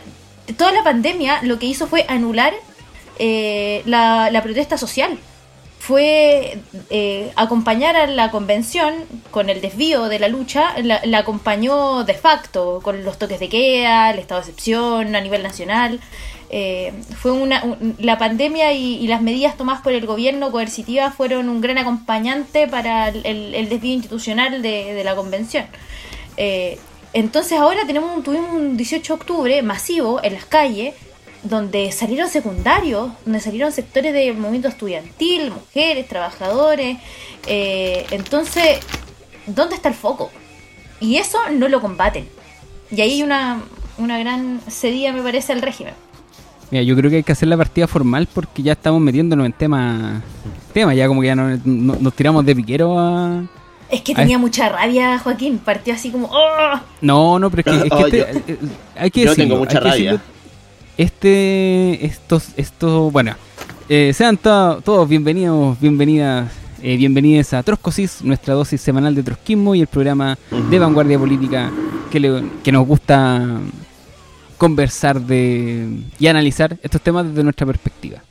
toda 0.57 0.71
la 0.71 0.83
pandemia 0.83 1.39
lo 1.43 1.59
que 1.59 1.65
hizo 1.65 1.87
fue 1.87 2.05
anular 2.07 2.53
eh, 3.19 3.81
la, 3.85 4.39
protesta 4.43 4.77
social. 4.77 5.17
Fue 5.79 6.59
eh, 6.89 7.31
acompañar 7.35 7.95
a 7.95 8.07
la 8.07 8.31
convención 8.31 8.93
con 9.31 9.49
el 9.49 9.61
desvío 9.61 10.09
de 10.09 10.19
la 10.19 10.27
lucha, 10.27 10.77
la, 10.81 11.01
la 11.05 11.19
acompañó 11.19 12.03
de 12.03 12.13
facto 12.13 12.81
con 12.83 13.03
los 13.05 13.17
toques 13.17 13.39
de 13.39 13.47
queda, 13.47 14.11
el 14.11 14.19
estado 14.19 14.41
de 14.41 14.49
excepción 14.49 15.15
a 15.15 15.21
nivel 15.21 15.43
nacional. 15.43 15.99
Eh, 16.49 16.93
fue 17.21 17.31
una, 17.31 17.61
un- 17.63 17.95
la 17.99 18.17
pandemia 18.17 18.71
y, 18.73 19.05
las 19.07 19.21
medidas 19.21 19.57
tomadas 19.57 19.81
por 19.81 19.91
el 19.93 20.05
gobierno 20.05 20.49
coercitivas 20.51 21.13
fueron 21.13 21.49
un 21.49 21.59
gran 21.59 21.77
acompañante 21.77 22.67
para 22.67 23.09
el, 23.09 23.53
el- 23.53 23.69
desvío 23.69 23.93
institucional 23.93 24.61
de, 24.61 25.03
la 25.03 25.15
convención. 25.15 25.65
Eh, 26.37 26.79
entonces 27.13 27.57
ahora 27.59 27.81
tenemos 27.85 28.15
un- 28.15 28.23
tuvimos 28.23 28.53
un 28.53 28.77
18 28.77 29.15
de 29.15 29.19
octubre 29.19 29.61
masivo 29.61 30.21
en 30.23 30.33
las 30.33 30.45
calles 30.45 30.93
donde 31.43 31.91
salieron 31.91 32.29
secundarios, 32.29 33.09
donde 33.25 33.39
salieron 33.39 33.71
sectores 33.71 34.13
del 34.13 34.35
movimiento 34.37 34.67
estudiantil, 34.69 35.51
mujeres, 35.51 36.07
trabajadores. 36.07 36.97
eh, 37.45 38.05
entonces, 38.11 38.79
¿dónde 39.45 39.75
está 39.75 39.89
el 39.89 39.95
foco? 39.95 40.29
Y 40.99 41.17
eso 41.17 41.37
no 41.51 41.67
lo 41.69 41.79
combaten. 41.81 42.27
Y 42.91 43.01
ahí 43.01 43.11
hay 43.13 43.23
una, 43.23 43.63
una 43.97 44.17
gran 44.17 44.59
cedida, 44.69 45.11
me 45.13 45.21
parece, 45.21 45.53
al 45.53 45.61
régimen. 45.61 45.93
Mira, 46.71 46.83
yo 46.83 46.95
creo 46.95 47.09
que 47.09 47.17
hay 47.17 47.23
que 47.23 47.31
hacer 47.31 47.47
la 47.47 47.55
partida 47.57 47.87
formal 47.87 48.27
porque 48.33 48.61
ya 48.61 48.73
estamos 48.73 49.01
metiéndonos 49.01 49.45
en 49.45 49.53
temas. 49.53 50.21
Temas, 50.73 50.95
ya 50.95 51.07
como 51.07 51.21
que 51.21 51.27
ya 51.27 51.35
no- 51.35 51.57
no- 51.63 51.95
nos 51.99 52.13
tiramos 52.13 52.45
de 52.45 52.55
piquero 52.55 52.99
a, 52.99 53.43
Es 53.89 54.01
que 54.01 54.11
A 54.11 54.15
tenía 54.15 54.37
mucha 54.37 54.67
rabia, 54.67 55.17
Joaquín. 55.19 55.59
Partió 55.59 55.93
así 55.93 56.11
como. 56.11 56.27
¡Oh! 56.29 56.79
No, 56.99 57.39
no, 57.39 57.49
pero 57.49 57.61
es 57.71 57.81
que, 57.81 57.87
es 57.87 57.93
que 57.93 57.95
Oh, 58.03 58.05
este- 58.07 58.17
yo- 58.17 58.25
eh, 58.25 58.43
eh, 58.47 58.57
hay 58.97 59.11
que 59.11 59.21
yo 59.21 59.29
decirlo, 59.29 59.49
tengo 59.49 59.57
mucha 59.63 59.79
rabia. 59.79 60.11
decirlo. 60.11 60.19
Este, 60.97 62.05
estos, 62.05 62.49
estos, 62.57 63.13
bueno, 63.13 63.33
eh, 63.87 64.11
sean 64.13 64.35
to- 64.35 64.81
todos 64.83 65.07
bienvenidos, 65.07 65.79
bienvenidas, 65.79 66.51
eh, 66.83 66.97
bienvenidas 66.97 67.53
a 67.53 67.63
Troscosis, 67.63 68.21
nuestra 68.23 68.55
dosis 68.55 68.81
semanal 68.81 69.15
de 69.15 69.23
trotskismo 69.23 69.73
y 69.73 69.79
el 69.81 69.87
programa 69.87 70.37
de 70.69 70.79
vanguardia 70.79 71.17
política 71.17 71.71
que, 72.11 72.19
le- 72.19 72.43
que 72.63 72.71
nos 72.73 72.85
gusta 72.85 73.41
conversar 74.57 75.21
de 75.21 75.87
y 76.19 76.27
analizar 76.27 76.77
estos 76.81 77.01
temas 77.01 77.27
desde 77.27 77.43
nuestra 77.43 77.65
perspectiva. 77.65 78.23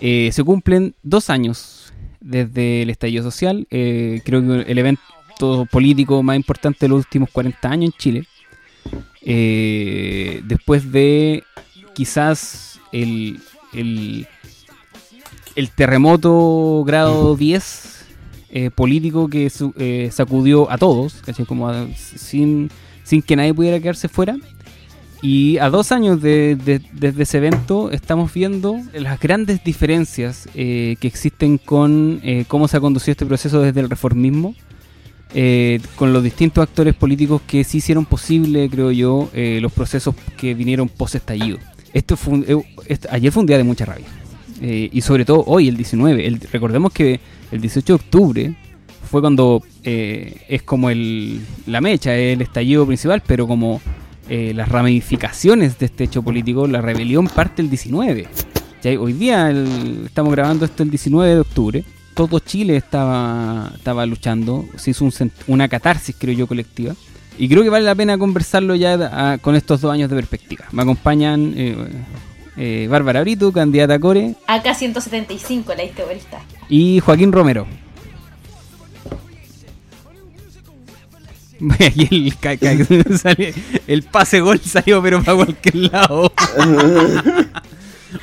Eh, 0.00 0.30
se 0.32 0.42
cumplen 0.42 0.94
dos 1.02 1.30
años 1.30 1.92
desde 2.20 2.82
el 2.82 2.90
estallido 2.90 3.22
social, 3.22 3.66
eh, 3.70 4.20
creo 4.24 4.40
que 4.42 4.70
el 4.70 4.78
evento 4.78 5.66
político 5.70 6.22
más 6.22 6.36
importante 6.36 6.78
de 6.80 6.88
los 6.88 6.98
últimos 6.98 7.30
40 7.30 7.68
años 7.70 7.92
en 7.92 7.98
Chile. 7.98 8.26
Eh, 9.24 10.40
después 10.44 10.90
de 10.90 11.44
quizás 11.94 12.80
el, 12.92 13.38
el, 13.72 14.26
el 15.54 15.70
terremoto 15.70 16.82
grado 16.84 17.36
10 17.36 18.04
eh, 18.50 18.70
político 18.70 19.28
que 19.28 19.48
su- 19.50 19.72
eh, 19.78 20.10
sacudió 20.12 20.70
a 20.70 20.76
todos, 20.78 21.14
¿cachai? 21.24 21.46
Como 21.46 21.68
a- 21.68 21.86
sin, 21.94 22.70
sin 23.04 23.22
que 23.22 23.36
nadie 23.36 23.54
pudiera 23.54 23.78
quedarse 23.80 24.08
fuera. 24.08 24.36
Y 25.24 25.58
a 25.58 25.70
dos 25.70 25.92
años 25.92 26.20
de- 26.20 26.56
de- 26.56 26.82
desde 26.92 27.22
ese 27.22 27.38
evento 27.38 27.92
estamos 27.92 28.34
viendo 28.34 28.76
las 28.92 29.20
grandes 29.20 29.62
diferencias 29.62 30.48
eh, 30.56 30.96
que 31.00 31.06
existen 31.06 31.58
con 31.58 32.18
eh, 32.24 32.44
cómo 32.48 32.66
se 32.66 32.76
ha 32.76 32.80
conducido 32.80 33.12
este 33.12 33.24
proceso 33.26 33.60
desde 33.62 33.80
el 33.80 33.88
reformismo, 33.88 34.56
eh, 35.32 35.80
con 35.94 36.12
los 36.12 36.24
distintos 36.24 36.62
actores 36.62 36.94
políticos 36.94 37.40
que 37.46 37.62
sí 37.62 37.78
hicieron 37.78 38.04
posible, 38.04 38.68
creo 38.68 38.90
yo, 38.90 39.30
eh, 39.32 39.60
los 39.62 39.70
procesos 39.72 40.14
que 40.36 40.54
vinieron 40.54 40.88
post-estallido. 40.88 41.58
Esto 41.94 42.16
fue 42.16 42.44
ayer 43.10 43.30
fue 43.32 43.40
un 43.42 43.46
día 43.46 43.58
de 43.58 43.64
mucha 43.64 43.84
rabia. 43.84 44.06
Y 44.60 45.00
sobre 45.00 45.24
todo 45.24 45.42
hoy, 45.48 45.66
el 45.68 45.76
19. 45.76 46.24
El- 46.24 46.38
recordemos 46.52 46.92
que 46.92 47.18
el 47.50 47.60
18 47.60 47.84
de 47.84 47.94
octubre 47.94 48.54
fue 49.10 49.20
cuando 49.20 49.60
es 49.82 50.62
como 50.62 50.88
el, 50.88 51.40
la 51.66 51.80
mecha, 51.80 52.14
el 52.16 52.40
estallido 52.42 52.86
principal, 52.86 53.22
pero 53.26 53.46
como 53.48 53.80
eh, 54.28 54.52
las 54.54 54.68
ramificaciones 54.68 55.78
de 55.78 55.86
este 55.86 56.04
hecho 56.04 56.22
político, 56.22 56.66
la 56.66 56.80
rebelión 56.80 57.26
parte 57.26 57.62
el 57.62 57.68
19. 57.70 58.28
Ya 58.82 59.00
Hoy 59.00 59.12
día 59.12 59.48
el- 59.50 60.02
estamos 60.06 60.32
grabando 60.32 60.64
esto 60.64 60.82
el 60.82 60.90
19 60.90 61.34
de 61.34 61.40
octubre. 61.40 61.84
Todo 62.14 62.38
Chile 62.40 62.76
estaba, 62.76 63.72
estaba 63.74 64.04
luchando, 64.06 64.66
se 64.76 64.90
hizo 64.90 65.04
un 65.04 65.12
una 65.46 65.68
catarsis, 65.68 66.14
creo 66.18 66.34
yo, 66.34 66.46
colectiva. 66.46 66.94
Y 67.38 67.48
creo 67.48 67.62
que 67.62 67.70
vale 67.70 67.84
la 67.86 67.94
pena 67.94 68.18
conversarlo 68.18 68.74
ya 68.74 68.94
ah, 69.12 69.38
con 69.40 69.54
estos 69.56 69.80
dos 69.80 69.90
años 69.92 70.10
de 70.10 70.16
perspectiva. 70.16 70.66
Me 70.72 70.82
acompañan 70.82 71.54
eh, 71.56 71.76
eh, 72.58 72.86
Bárbara 72.90 73.22
Brito, 73.22 73.50
candidata 73.52 73.94
a 73.94 73.98
Core, 73.98 74.34
Acá 74.46 74.74
175 74.74 75.72
la 75.74 75.82
diste 75.84 76.04
vuelta. 76.04 76.40
y 76.68 77.00
Joaquín 77.00 77.32
Romero. 77.32 77.66
Y 81.94 82.14
el, 82.14 82.32
sale- 83.18 83.54
pase 84.10 84.40
gol 84.40 84.60
salió 84.60 85.00
pero 85.02 85.22
para 85.22 85.36
cualquier 85.36 85.76
lado. 85.76 86.32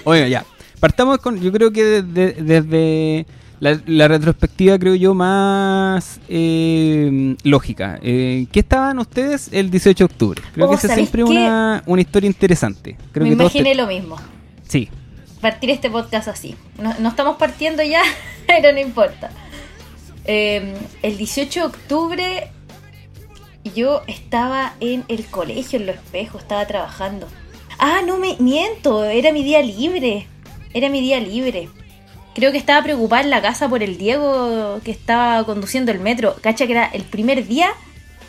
Oiga, 0.04 0.28
ya. 0.28 0.46
Partamos 0.80 1.18
con, 1.20 1.40
yo 1.42 1.52
creo 1.52 1.72
que 1.72 1.84
desde, 2.02 2.42
desde 2.42 3.26
la, 3.60 3.80
la 3.86 4.08
retrospectiva, 4.08 4.80
creo 4.80 4.96
yo, 4.96 5.14
más 5.14 6.20
eh, 6.30 7.36
lógica. 7.44 8.00
Eh, 8.02 8.48
¿Qué 8.52 8.62
estaban 8.62 8.98
ustedes 9.00 9.50
el 9.52 9.70
18 9.72 9.98
de 9.98 10.06
octubre? 10.06 10.42
Creo 10.54 10.68
Oh, 10.68 10.70
que 10.70 10.76
esa 10.76 10.88
es 10.88 10.92
¿sabéis 10.92 11.10
siempre 11.10 11.24
una, 11.26 11.84
una 11.86 12.02
historia 12.02 12.28
interesante. 12.28 12.98
Creo 13.12 13.26
Me 13.26 13.32
que 13.32 13.36
te- 13.36 13.44
imaginé 13.44 13.76
lo 13.76 13.88
mismo. 13.88 14.16
Sí. 14.68 14.90
Partir 15.42 15.70
este 15.72 15.90
podcast 15.90 16.28
así. 16.30 16.56
No, 16.82 16.94
no 17.00 17.10
estamos 17.10 17.36
partiendo 17.38 17.84
ya, 17.84 18.02
pero 18.48 18.72
no 18.72 18.80
importa. 18.80 19.32
Eh, 20.26 20.76
el 21.02 21.18
18 21.18 21.60
de 21.60 21.66
octubre 21.66 22.52
yo 23.64 24.02
estaba 24.08 24.74
en 24.80 25.04
el 25.08 25.26
colegio, 25.26 25.80
en 25.80 25.86
los 25.88 25.96
espejos, 25.96 26.42
estaba 26.42 26.66
trabajando. 26.66 27.28
Ah, 27.78 28.02
no 28.06 28.18
me 28.18 28.36
miento, 28.40 29.04
era 29.06 29.32
mi 29.32 29.44
día 29.44 29.62
libre. 29.62 30.28
Era 30.74 30.90
mi 30.90 31.02
día 31.02 31.20
libre. 31.20 31.70
Creo 32.36 32.52
que 32.52 32.58
estaba 32.58 32.84
preocupada 32.84 33.24
en 33.24 33.30
la 33.32 33.42
casa 33.42 33.68
por 33.68 33.82
el 33.84 33.98
Diego 33.98 34.80
que 34.84 34.92
estaba 34.92 35.44
conduciendo 35.46 35.92
el 35.92 36.00
metro. 36.00 36.36
Cacha 36.42 36.66
que 36.68 36.74
era 36.74 36.86
el 36.86 37.04
primer 37.04 37.48
día 37.48 37.70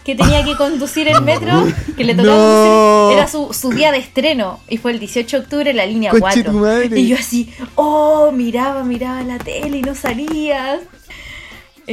que 0.05 0.15
tenía 0.15 0.43
que 0.45 0.57
conducir 0.57 1.07
el 1.09 1.21
metro, 1.23 1.67
que 1.97 2.05
le 2.05 2.15
tocaba 2.15 2.35
No. 2.35 2.43
conducir. 2.43 3.19
Era 3.19 3.29
su, 3.29 3.53
su 3.53 3.71
día 3.71 3.93
de 3.93 3.99
estreno. 3.99 4.61
Y 4.69 4.79
fue 4.79 4.93
el 4.93 4.99
18 5.01 5.37
de 5.37 5.43
octubre 5.45 5.75
la 5.75 5.85
línea 5.87 6.11
Conche 6.11 6.43
4. 6.43 6.53
tu 6.53 6.59
madre. 6.59 6.99
Y 6.99 7.09
yo 7.09 7.17
así, 7.17 7.53
oh, 7.75 8.33
miraba, 8.33 8.83
miraba 8.85 9.23
la 9.23 9.39
tele 9.39 9.79
y 9.79 9.83
no 9.83 9.95
salía. 9.95 10.81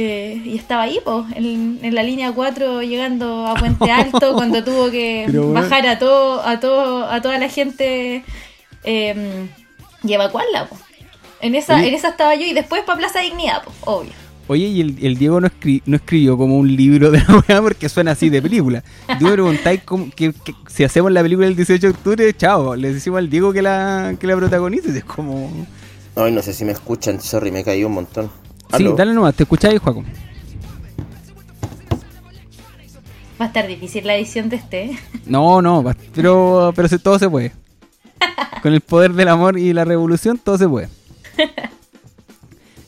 Eh, 0.00 0.40
y 0.44 0.56
estaba 0.56 0.82
ahí, 0.82 1.00
po, 1.04 1.26
en, 1.34 1.80
en 1.82 1.92
la 1.92 2.04
línea 2.04 2.30
4 2.30 2.82
llegando 2.82 3.44
a 3.48 3.56
Puente 3.56 3.90
Alto 3.90 4.32
cuando 4.34 4.62
tuvo 4.62 4.92
que 4.92 5.24
bueno. 5.26 5.52
bajar 5.52 5.84
a 5.88 5.98
todo, 5.98 6.40
a 6.46 6.60
todo, 6.60 7.04
a 7.10 7.20
toda 7.20 7.36
la 7.40 7.48
gente 7.48 8.22
eh, 8.84 9.48
y 10.04 10.12
evacuarla, 10.12 10.68
po. 10.68 10.76
En 11.40 11.56
esa, 11.56 11.76
Oye. 11.76 11.88
en 11.88 11.94
esa 11.94 12.10
estaba 12.10 12.36
yo 12.36 12.46
y 12.46 12.52
después 12.52 12.82
para 12.82 12.96
Plaza 12.98 13.20
Dignidad, 13.20 13.64
po, 13.64 13.72
obvio. 13.90 14.12
Oye, 14.46 14.66
y 14.66 14.80
el, 14.80 14.96
el 15.04 15.18
Diego 15.18 15.40
no, 15.40 15.48
escri- 15.48 15.82
no 15.84 15.96
escribió 15.96 16.38
como 16.38 16.56
un 16.58 16.74
libro 16.76 17.10
de 17.10 17.18
la 17.18 17.42
weá 17.48 17.60
porque 17.60 17.88
suena 17.88 18.12
así 18.12 18.28
de 18.30 18.40
película. 18.40 18.84
Tú 19.18 19.24
me 19.24 19.32
preguntáis 19.32 19.82
cómo- 19.82 20.10
que, 20.14 20.32
que 20.32 20.54
si 20.68 20.84
hacemos 20.84 21.10
la 21.10 21.22
película 21.22 21.48
el 21.48 21.56
18 21.56 21.86
de 21.88 21.92
octubre, 21.92 22.36
chao, 22.36 22.76
le 22.76 22.92
decimos 22.94 23.18
al 23.18 23.28
Diego 23.28 23.52
que 23.52 23.62
la, 23.62 24.14
que 24.18 24.28
la 24.28 24.36
protagonice. 24.36 24.96
Es 24.96 25.04
como. 25.04 25.50
Ay, 26.14 26.30
no 26.30 26.40
sé 26.40 26.52
si 26.54 26.64
me 26.64 26.70
escuchan, 26.72 27.20
sorry, 27.20 27.50
me 27.50 27.64
caí 27.64 27.82
un 27.82 27.92
montón. 27.94 28.30
Sí, 28.76 28.82
Aló. 28.84 28.94
dale 28.96 29.12
nomás, 29.14 29.34
te 29.34 29.44
escucháis, 29.44 29.80
Juaco. 29.80 30.04
Va 33.40 33.44
a 33.44 33.48
estar 33.48 33.66
difícil 33.66 34.06
la 34.06 34.16
edición 34.16 34.48
de 34.48 34.56
este. 34.56 34.84
¿eh? 34.86 34.98
No, 35.26 35.62
no, 35.62 35.84
pero, 36.14 36.72
pero 36.74 36.88
se- 36.88 36.98
todo 36.98 37.18
se 37.18 37.28
puede. 37.30 37.52
Con 38.62 38.74
el 38.74 38.80
poder 38.80 39.12
del 39.12 39.28
amor 39.28 39.58
y 39.58 39.72
la 39.72 39.84
revolución, 39.84 40.38
todo 40.38 40.58
se 40.58 40.68
puede. 40.68 40.88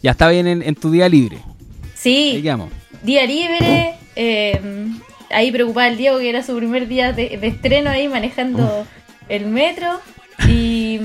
Ya 0.03 0.13
está 0.13 0.31
bien 0.31 0.47
en, 0.47 0.63
en 0.63 0.75
tu 0.77 0.91
día 0.91 1.11
libre. 1.11 1.37
Ahí 1.37 1.93
Sí, 1.95 2.41
quedamos. 2.43 2.71
día 3.03 3.27
libre. 3.27 3.97
eh, 4.17 4.89
ahí 5.31 5.53
preocupaba 5.53 5.89
el 5.89 5.99
Diego 5.99 6.19
que 6.19 6.31
era 6.31 6.43
su 6.43 6.57
primer 6.57 6.89
día 6.89 7.13
de, 7.13 7.37
de 7.37 7.47
estreno 7.47 7.91
ahí 7.91 8.09
manejando 8.09 8.87
el 9.29 9.45
metro. 9.49 10.01
Y, 10.49 10.99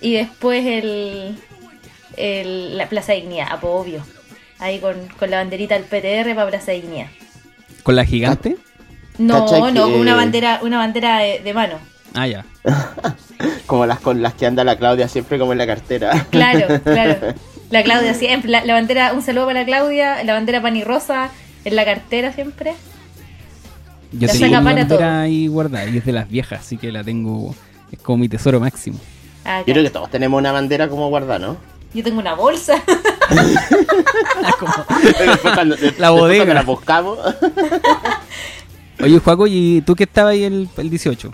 y 0.00 0.14
después 0.14 0.64
el, 0.64 1.36
el- 2.20 2.76
la 2.78 2.88
Plaza 2.88 3.12
Dignidad, 3.12 3.58
po, 3.60 3.68
obvio. 3.70 4.02
Ahí 4.58 4.78
con, 4.78 4.94
con 5.18 5.30
la 5.30 5.38
banderita 5.38 5.74
del 5.74 5.84
PTR 5.84 6.34
para 6.34 6.48
Plaza 6.50 6.72
Dignidad. 6.72 7.06
¿Con 7.82 7.96
la 7.96 8.04
gigante? 8.04 8.56
No, 9.18 9.44
¿Cachai 9.46 9.60
no, 9.60 9.86
que- 9.86 9.92
con 9.92 10.00
una 10.00 10.14
bandera, 10.14 10.60
una 10.62 10.78
bandera 10.78 11.18
de, 11.18 11.40
de 11.40 11.54
mano. 11.54 11.76
Ah, 12.14 12.26
ya. 12.26 12.44
Como 13.66 13.86
las 13.86 14.00
con 14.00 14.20
las 14.22 14.34
que 14.34 14.46
anda 14.46 14.64
la 14.64 14.76
Claudia 14.76 15.08
siempre 15.08 15.38
como 15.38 15.52
en 15.52 15.58
la 15.58 15.66
cartera. 15.66 16.26
Claro, 16.30 16.80
claro. 16.84 17.34
La 17.70 17.82
Claudia 17.84 18.14
siempre, 18.14 18.50
la, 18.50 18.64
la 18.64 18.74
bandera, 18.74 19.12
un 19.14 19.22
saludo 19.22 19.46
para 19.46 19.60
la 19.60 19.64
Claudia, 19.66 20.24
la 20.24 20.32
bandera 20.34 20.60
pan 20.60 20.76
y 20.76 20.82
rosa 20.84 21.30
en 21.64 21.76
la 21.76 21.84
cartera 21.84 22.32
siempre. 22.32 22.72
Yo 24.12 24.26
La 24.26 24.32
tengo 24.32 24.46
saca 24.46 24.58
para 24.64 24.74
bandera 24.76 24.88
todo. 24.88 25.08
ahí 25.20 25.46
guardada 25.46 25.86
y 25.88 25.98
es 25.98 26.04
de 26.04 26.12
las 26.12 26.28
viejas, 26.28 26.60
así 26.60 26.76
que 26.76 26.90
la 26.90 27.04
tengo. 27.04 27.54
Es 27.92 28.00
como 28.00 28.18
mi 28.18 28.28
tesoro 28.28 28.58
máximo. 28.58 28.98
Ah, 29.44 29.62
Yo 29.66 29.72
creo 29.72 29.84
que 29.84 29.90
todos 29.90 30.10
tenemos 30.10 30.36
una 30.38 30.50
bandera 30.52 30.88
como 30.88 31.08
guardada, 31.08 31.38
¿no? 31.38 31.56
Yo 31.92 32.04
tengo 32.04 32.20
una 32.20 32.34
bolsa. 32.34 32.80
Pero 35.18 35.32
después 35.32 35.54
cuando, 35.54 35.76
después 35.76 36.10
bodega. 36.10 36.44
cuando 36.44 36.54
la 36.54 36.62
buscamos. 36.62 37.18
Oye, 39.02 39.18
Juaco, 39.18 39.46
¿y 39.46 39.82
tú 39.82 39.94
qué 39.94 40.04
estabas 40.04 40.32
ahí 40.32 40.44
el, 40.44 40.68
el 40.76 40.90
18? 40.90 41.30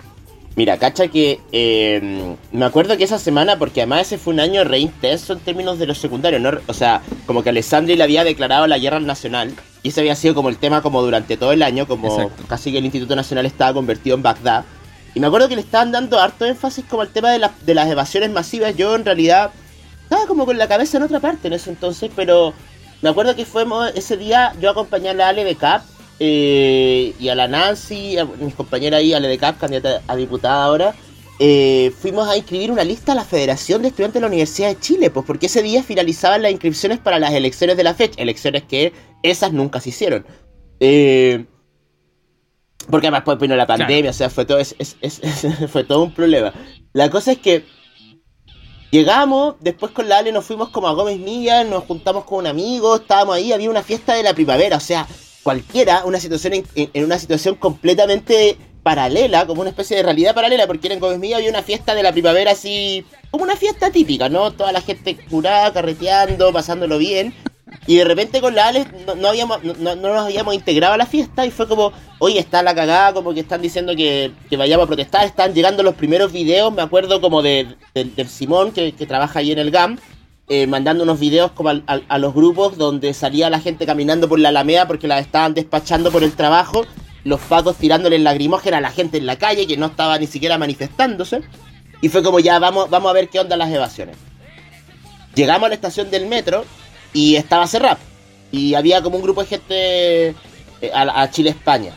Mira, 0.57 0.77
cacha 0.77 1.07
que 1.07 1.39
eh, 1.51 2.35
me 2.51 2.65
acuerdo 2.65 2.97
que 2.97 3.03
esa 3.03 3.19
semana, 3.19 3.59
porque 3.59 3.81
además 3.81 4.07
ese 4.07 4.17
fue 4.17 4.33
un 4.33 4.39
año 4.39 4.63
re 4.63 4.79
intenso 4.79 5.33
en 5.33 5.39
términos 5.39 5.77
de 5.77 5.85
los 5.85 5.99
secundarios, 5.99 6.41
¿no? 6.41 6.49
O 6.65 6.73
sea, 6.73 7.03
como 7.27 7.43
que 7.43 7.49
Alessandri 7.49 7.95
le 7.95 8.03
había 8.03 8.23
declarado 8.23 8.65
la 8.65 8.79
guerra 8.79 8.97
al 8.97 9.05
nacional, 9.05 9.53
y 9.83 9.89
ese 9.89 9.99
había 9.99 10.15
sido 10.15 10.33
como 10.33 10.49
el 10.49 10.57
tema 10.57 10.81
como 10.81 11.03
durante 11.03 11.37
todo 11.37 11.51
el 11.51 11.61
año, 11.61 11.87
como 11.87 12.07
Exacto. 12.07 12.43
casi 12.47 12.71
que 12.71 12.79
el 12.79 12.85
Instituto 12.85 13.15
Nacional 13.15 13.45
estaba 13.45 13.71
convertido 13.71 14.15
en 14.15 14.23
Bagdad. 14.23 14.65
Y 15.13 15.19
me 15.19 15.27
acuerdo 15.27 15.47
que 15.47 15.55
le 15.55 15.61
estaban 15.61 15.91
dando 15.91 16.19
harto 16.19 16.43
énfasis 16.43 16.85
como 16.89 17.03
al 17.03 17.09
tema 17.09 17.29
de, 17.29 17.37
las 17.37 17.51
de 17.63 17.75
las 17.75 17.87
evasiones 17.87 18.31
masivas. 18.31 18.75
Yo 18.75 18.95
en 18.95 19.05
realidad 19.05 19.51
estaba 20.07 20.25
como 20.27 20.45
con 20.45 20.57
la 20.57 20.67
cabeza 20.67 20.97
en 20.97 21.03
otra 21.03 21.19
parte 21.19 21.47
en 21.47 21.53
ese 21.53 21.69
entonces, 21.69 22.09
pero 22.15 22.53
me 23.01 23.09
acuerdo 23.09 23.35
que 23.35 23.45
fuimos 23.45 23.91
ese 23.95 24.15
día, 24.17 24.53
yo 24.61 24.69
acompañé 24.69 25.09
a 25.09 25.13
la 25.13 25.27
Ale 25.29 25.43
de 25.43 25.55
Cap 25.55 25.83
eh, 26.19 27.13
y 27.19 27.29
a 27.29 27.35
la 27.35 27.47
Nancy, 27.47 28.17
a 28.17 28.25
mis 28.25 28.55
compañeras 28.55 28.99
ahí, 28.99 29.13
Ale 29.13 29.27
de 29.27 29.37
Cap, 29.37 29.57
candidata 29.59 30.01
a 30.07 30.15
diputada 30.15 30.63
ahora. 30.63 30.95
eh, 31.39 31.91
fuimos 31.99 32.27
a 32.27 32.35
inscribir 32.35 32.71
una 32.71 32.83
lista 32.83 33.11
a 33.11 33.15
la 33.15 33.23
Federación 33.23 33.83
de 33.83 33.89
Estudiantes 33.89 34.15
de 34.15 34.21
la 34.21 34.27
Universidad 34.27 34.69
de 34.69 34.79
Chile, 34.79 35.09
pues 35.11 35.25
porque 35.25 35.45
ese 35.45 35.61
día 35.61 35.83
finalizaban 35.83 36.41
las 36.41 36.51
inscripciones 36.51 36.97
para 36.99 37.19
las 37.19 37.33
elecciones 37.33 37.77
de 37.77 37.83
la 37.83 37.93
fecha, 37.93 38.19
elecciones 38.21 38.63
que 38.63 38.93
esas 39.21 39.53
nunca 39.53 39.79
se 39.79 39.89
hicieron. 39.89 40.25
Eh, 40.79 41.45
porque 42.89 43.07
además 43.07 43.23
pues 43.25 43.37
vino 43.37 43.55
la 43.55 43.67
pandemia, 43.67 44.09
o 44.11 44.13
sea, 44.13 44.29
fue 44.29 44.45
todo, 44.45 44.59
es- 44.59 44.75
es- 44.79 44.97
es- 45.01 45.19
es- 45.23 45.45
fue 45.71 45.83
todo 45.83 46.03
un 46.03 46.13
problema. 46.13 46.53
La 46.93 47.09
cosa 47.09 47.33
es 47.33 47.37
que 47.39 47.65
llegamos, 48.91 49.55
después 49.59 49.91
con 49.91 50.09
la 50.09 50.19
Ale 50.19 50.31
nos 50.31 50.45
fuimos 50.45 50.69
como 50.69 50.87
a 50.87 50.93
Gómez 50.93 51.19
Milla, 51.19 51.63
nos 51.63 51.83
juntamos 51.83 52.23
con 52.25 52.39
un 52.39 52.47
amigo, 52.47 52.95
estábamos 52.95 53.35
ahí, 53.35 53.51
había 53.53 53.69
una 53.69 53.83
fiesta 53.83 54.15
de 54.15 54.23
la 54.23 54.33
primavera, 54.33 54.77
o 54.77 54.81
sea, 54.81 55.07
cualquiera, 55.43 56.03
una 56.05 56.19
situación 56.19 56.65
en, 56.75 57.03
una 57.03 57.19
situación 57.19 57.55
completamente 57.55 58.57
paralela, 58.83 59.45
como 59.45 59.61
una 59.61 59.69
especie 59.69 59.97
de 59.97 60.03
realidad 60.03 60.35
paralela, 60.35 60.67
porque 60.67 60.91
en 60.91 60.99
Gómez 60.99 61.19
Milla 61.19 61.37
había 61.37 61.49
una 61.49 61.63
fiesta 61.63 61.93
de 61.93 62.03
la 62.03 62.11
primavera 62.11 62.51
así, 62.51 63.05
como 63.31 63.43
una 63.43 63.55
fiesta 63.55 63.91
típica, 63.91 64.29
¿no? 64.29 64.51
Toda 64.51 64.71
la 64.71 64.81
gente 64.81 65.17
curada, 65.29 65.73
carreteando, 65.73 66.53
pasándolo 66.53 66.97
bien. 66.97 67.33
Y 67.85 67.95
de 67.95 68.03
repente 68.03 68.41
con 68.41 68.55
la 68.55 68.67
Ale 68.67 68.85
no, 69.05 69.15
no 69.15 69.27
habíamos, 69.29 69.63
no, 69.63 69.73
no- 69.75 69.95
no 69.95 70.13
nos 70.13 70.25
habíamos 70.25 70.53
integrado 70.55 70.93
a 70.93 70.97
la 70.97 71.05
fiesta 71.05 71.45
y 71.45 71.51
fue 71.51 71.67
como, 71.67 71.93
oye, 72.19 72.39
está 72.39 72.61
la 72.63 72.73
cagada, 72.75 73.13
como 73.13 73.33
que 73.33 73.41
están 73.41 73.61
diciendo 73.61 73.95
que, 73.95 74.31
que 74.49 74.57
vayamos 74.57 74.85
a 74.85 74.87
protestar, 74.87 75.25
están 75.25 75.53
llegando 75.53 75.83
los 75.83 75.95
primeros 75.95 76.31
videos, 76.33 76.73
me 76.73 76.81
acuerdo 76.81 77.21
como 77.21 77.41
de, 77.41 77.75
del 77.93 78.27
Simón, 78.27 78.71
que, 78.71 78.91
que 78.93 79.05
trabaja 79.05 79.39
ahí 79.39 79.51
en 79.53 79.59
el 79.59 79.71
GAM, 79.71 79.99
eh, 80.49 80.65
mandando 80.67 81.03
unos 81.03 81.19
videos 81.19 81.51
como 81.51 81.69
al- 81.69 81.83
a 82.07 82.17
los 82.17 82.33
grupos 82.33 82.77
donde 82.77 83.13
salía 83.13 83.49
la 83.49 83.59
gente 83.59 83.85
caminando 83.85 84.27
por 84.27 84.39
la 84.39 84.49
Alameda 84.49 84.87
porque 84.87 85.07
la 85.07 85.19
estaban 85.19 85.53
despachando 85.53 86.11
por 86.11 86.23
el 86.23 86.33
trabajo, 86.33 86.85
los 87.23 87.39
pacos 87.41 87.75
tirándole 87.77 88.19
lacrimógena 88.19 88.77
a 88.77 88.81
la 88.81 88.91
gente 88.91 89.17
en 89.17 89.25
la 89.25 89.37
calle 89.37 89.67
que 89.67 89.75
no 89.77 89.87
estaba 89.87 90.17
ni 90.17 90.27
siquiera 90.27 90.57
manifestándose. 90.57 91.41
Y 92.01 92.09
fue 92.09 92.21
como 92.23 92.39
ya, 92.39 92.59
vamos, 92.59 92.89
vamos 92.89 93.09
a 93.09 93.13
ver 93.13 93.27
qué 93.27 93.39
onda 93.39 93.57
las 93.57 93.71
evasiones. 93.71 94.15
Llegamos 95.35 95.65
a 95.65 95.69
la 95.69 95.75
estación 95.75 96.09
del 96.09 96.25
metro 96.27 96.63
y 97.13 97.35
estaba 97.35 97.67
cerrado. 97.67 97.99
Y 98.51 98.73
había 98.75 99.01
como 99.01 99.17
un 99.17 99.23
grupo 99.23 99.41
de 99.41 99.47
gente 99.47 100.27
eh, 100.81 100.91
a, 100.93 101.29
Chile-España 101.29 101.93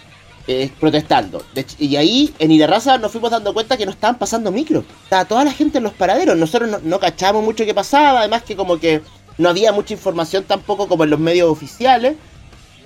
eh, 0.46 0.70
protestando. 0.80 1.44
Y 1.78 1.96
ahí 1.96 2.34
en 2.38 2.50
Iderraza 2.50 2.98
nos 2.98 3.12
fuimos 3.12 3.30
dando 3.30 3.54
cuenta 3.54 3.76
que 3.76 3.86
no 3.86 3.92
estaban 3.92 4.18
pasando 4.18 4.50
micro. 4.50 4.84
Estaba 5.04 5.24
toda 5.24 5.44
la 5.44 5.52
gente 5.52 5.78
en 5.78 5.84
los 5.84 5.92
paraderos. 5.92 6.36
Nosotros 6.36 6.70
no, 6.70 6.78
no 6.82 6.98
cachábamos 6.98 7.44
mucho 7.44 7.64
qué 7.64 7.74
pasaba. 7.74 8.20
Además 8.20 8.42
que 8.42 8.56
como 8.56 8.78
que 8.78 9.02
no 9.38 9.48
había 9.48 9.72
mucha 9.72 9.94
información 9.94 10.44
tampoco 10.44 10.88
como 10.88 11.04
en 11.04 11.10
los 11.10 11.20
medios 11.20 11.50
oficiales. 11.50 12.16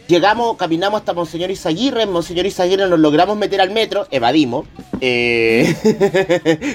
Llegamos, 0.06 0.58
caminamos 0.58 1.00
hasta 1.00 1.14
Monseñor 1.14 1.50
Izaguirre, 1.50 2.04
Monseñor 2.04 2.44
Izaguirre 2.44 2.88
nos 2.88 3.00
logramos 3.00 3.38
meter 3.38 3.60
al 3.62 3.70
metro, 3.70 4.06
evadimos, 4.10 4.66
eh, 5.00 5.74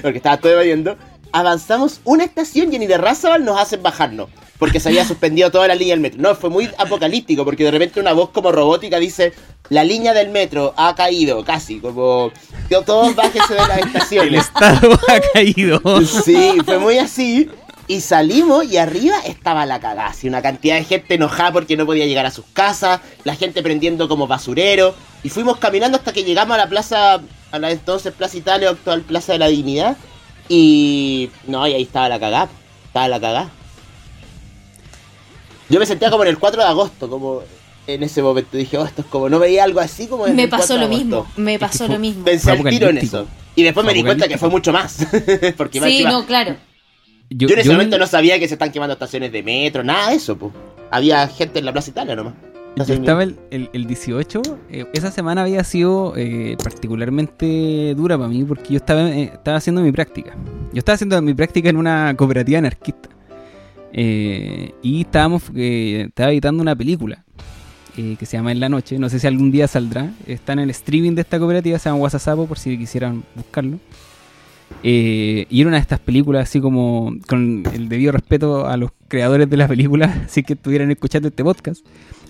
porque 0.02 0.18
estaba 0.18 0.38
todo 0.38 0.52
evadiendo. 0.52 0.96
Avanzamos 1.30 2.00
una 2.04 2.24
estación 2.24 2.72
y 2.72 2.76
en 2.76 2.82
Iderrazabal 2.82 3.44
nos 3.44 3.60
hacen 3.60 3.84
bajarnos, 3.84 4.30
porque 4.60 4.78
se 4.78 4.90
había 4.90 5.06
suspendido 5.06 5.50
toda 5.50 5.66
la 5.66 5.74
línea 5.74 5.94
del 5.94 6.00
metro. 6.00 6.20
No, 6.20 6.34
fue 6.36 6.50
muy 6.50 6.70
apocalíptico, 6.78 7.44
porque 7.44 7.64
de 7.64 7.70
repente 7.72 7.98
una 7.98 8.12
voz 8.12 8.28
como 8.28 8.52
robótica 8.52 8.98
dice, 8.98 9.32
la 9.70 9.82
línea 9.82 10.12
del 10.12 10.28
metro 10.28 10.74
ha 10.76 10.94
caído, 10.94 11.42
casi, 11.44 11.80
como, 11.80 12.30
todos 12.68 13.16
bájense 13.16 13.54
de 13.54 13.60
las 13.60 13.78
El 13.78 13.86
estaciones. 13.86 14.44
Estado 14.44 14.98
ha 15.08 15.20
caído. 15.32 15.80
Sí, 16.04 16.58
fue 16.64 16.78
muy 16.78 16.98
así. 16.98 17.50
Y 17.88 18.02
salimos 18.02 18.70
y 18.70 18.76
arriba 18.76 19.16
estaba 19.24 19.64
la 19.64 19.80
cagada. 19.80 20.08
así, 20.08 20.28
una 20.28 20.42
cantidad 20.42 20.76
de 20.76 20.84
gente 20.84 21.14
enojada 21.14 21.52
porque 21.52 21.76
no 21.76 21.86
podía 21.86 22.06
llegar 22.06 22.26
a 22.26 22.30
sus 22.30 22.44
casas, 22.52 23.00
la 23.24 23.34
gente 23.34 23.62
prendiendo 23.62 24.08
como 24.08 24.26
basurero. 24.26 24.94
Y 25.22 25.30
fuimos 25.30 25.56
caminando 25.56 25.96
hasta 25.96 26.12
que 26.12 26.22
llegamos 26.22 26.54
a 26.54 26.58
la 26.58 26.68
plaza, 26.68 27.20
a 27.50 27.58
la 27.58 27.70
entonces 27.70 28.12
Plaza 28.12 28.36
Italia, 28.36 28.68
actual 28.68 29.00
Plaza 29.00 29.32
de 29.32 29.38
la 29.38 29.48
Dignidad. 29.48 29.96
Y 30.50 31.30
no, 31.46 31.66
y 31.66 31.72
ahí 31.72 31.82
estaba 31.82 32.10
la 32.10 32.20
cagada. 32.20 32.50
Estaba 32.86 33.08
la 33.08 33.20
cagada. 33.20 33.50
Yo 35.70 35.78
me 35.80 35.86
sentía 35.86 36.10
como 36.10 36.24
en 36.24 36.28
el 36.30 36.38
4 36.38 36.60
de 36.62 36.68
agosto, 36.68 37.08
como 37.08 37.42
en 37.86 38.02
ese 38.02 38.22
momento. 38.22 38.56
Dije, 38.56 38.76
oh, 38.76 38.84
esto 38.84 39.02
es 39.02 39.06
como, 39.08 39.28
no 39.28 39.38
veía 39.38 39.64
algo 39.64 39.80
así 39.80 40.06
como 40.06 40.26
en 40.26 40.36
Me 40.36 40.42
el 40.44 40.48
4 40.50 40.62
pasó 40.62 40.74
de 40.74 40.80
lo 40.80 40.86
agosto. 40.86 41.04
mismo, 41.04 41.26
me 41.36 41.58
pasó 41.58 41.88
lo 41.88 41.98
mismo. 41.98 42.24
Pensé 42.24 42.50
al 42.50 42.64
tiro 42.64 42.88
en 42.88 42.98
eso. 42.98 43.26
Y 43.56 43.62
después 43.62 43.84
me 43.86 43.94
di 43.94 44.02
cuenta 44.02 44.28
que 44.28 44.36
fue 44.38 44.48
mucho 44.48 44.72
más. 44.72 45.06
porque 45.56 45.80
Sí, 45.80 46.04
no, 46.04 46.26
claro. 46.26 46.56
Yo, 47.30 47.46
yo 47.48 47.54
en 47.54 47.60
ese 47.60 47.68
yo- 47.68 47.72
momento 47.74 47.96
no 47.98 48.06
sabía 48.08 48.38
que 48.40 48.48
se 48.48 48.54
están 48.54 48.72
quemando 48.72 48.94
estaciones 48.94 49.30
de 49.32 49.42
metro, 49.42 49.84
nada 49.84 50.10
de 50.10 50.16
eso, 50.16 50.36
pues. 50.36 50.52
Había 50.90 51.28
gente 51.28 51.60
en 51.60 51.64
la 51.64 51.72
Plaza 51.72 51.90
Italia 51.90 52.16
nomás. 52.16 52.34
Yo 52.76 52.94
estaba 52.94 53.22
el, 53.24 53.36
el- 53.50 53.68
el 53.72 53.86
18, 53.86 54.42
eh, 54.70 54.86
esa 54.94 55.10
semana 55.10 55.42
había 55.42 55.62
sido 55.64 56.14
eh, 56.16 56.56
particularmente 56.62 57.94
dura 57.96 58.16
para 58.16 58.28
mí 58.28 58.44
porque 58.44 58.70
yo 58.74 58.76
estaba, 58.76 59.10
eh, 59.10 59.30
estaba 59.34 59.58
haciendo 59.58 59.82
mi 59.82 59.92
práctica. 59.92 60.34
Yo 60.72 60.78
estaba 60.78 60.94
haciendo 60.94 61.20
mi 61.22 61.34
práctica 61.34 61.68
en 61.68 61.76
una 61.76 62.14
cooperativa 62.16 62.58
anarquista. 62.58 63.08
Eh, 63.92 64.72
y 64.82 65.02
estábamos, 65.02 65.44
eh, 65.54 66.06
estaba 66.08 66.30
editando 66.30 66.62
una 66.62 66.76
película 66.76 67.24
eh, 67.96 68.16
que 68.18 68.26
se 68.26 68.36
llama 68.36 68.52
En 68.52 68.60
la 68.60 68.68
Noche. 68.68 68.98
No 68.98 69.08
sé 69.08 69.18
si 69.18 69.26
algún 69.26 69.50
día 69.50 69.68
saldrá. 69.68 70.10
Está 70.26 70.52
en 70.52 70.60
el 70.60 70.70
streaming 70.70 71.14
de 71.14 71.22
esta 71.22 71.38
cooperativa, 71.38 71.78
se 71.78 71.88
llama 71.88 71.98
Guasasapo 71.98 72.46
por 72.46 72.58
si 72.58 72.78
quisieran 72.78 73.24
buscarlo. 73.34 73.78
Eh, 74.82 75.46
y 75.50 75.60
era 75.60 75.68
una 75.68 75.76
de 75.76 75.82
estas 75.82 76.00
películas 76.00 76.48
así 76.48 76.60
como 76.60 77.12
con 77.26 77.64
el 77.74 77.88
debido 77.88 78.12
respeto 78.12 78.66
a 78.66 78.76
los 78.76 78.90
creadores 79.08 79.50
de 79.50 79.56
la 79.56 79.68
película, 79.68 80.22
así 80.26 80.42
que 80.42 80.54
estuvieran 80.54 80.90
escuchando 80.90 81.28
este 81.28 81.44
podcast 81.44 81.84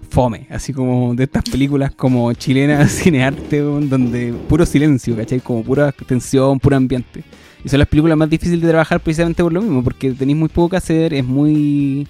fome, 0.09 0.49
así 0.51 0.73
como 0.73 1.15
de 1.15 1.25
estas 1.25 1.45
películas 1.45 1.93
como 1.95 2.33
chilenas 2.33 2.91
cinearte, 3.03 3.61
donde 3.61 4.35
puro 4.49 4.67
silencio, 4.67 5.17
¿cachai? 5.17 5.41
Como 5.41 5.63
pura 5.63 5.93
tensión, 5.93 6.59
puro 6.59 6.77
ambiente. 6.77 7.23
Y 7.65 7.69
son 7.69 7.79
las 7.79 7.89
películas 7.89 8.17
más 8.17 8.31
difíciles 8.31 8.63
de 8.63 8.69
trabajar 8.69 9.01
precisamente 9.01 9.43
por 9.43 9.53
lo 9.53 9.61
mismo, 9.61 9.85
porque 9.85 10.13
tenéis 10.13 10.39
muy 10.39 10.49
poco 10.49 10.71
que 10.71 10.77
hacer, 10.77 11.13
es 11.15 11.25
muy... 11.25 12.09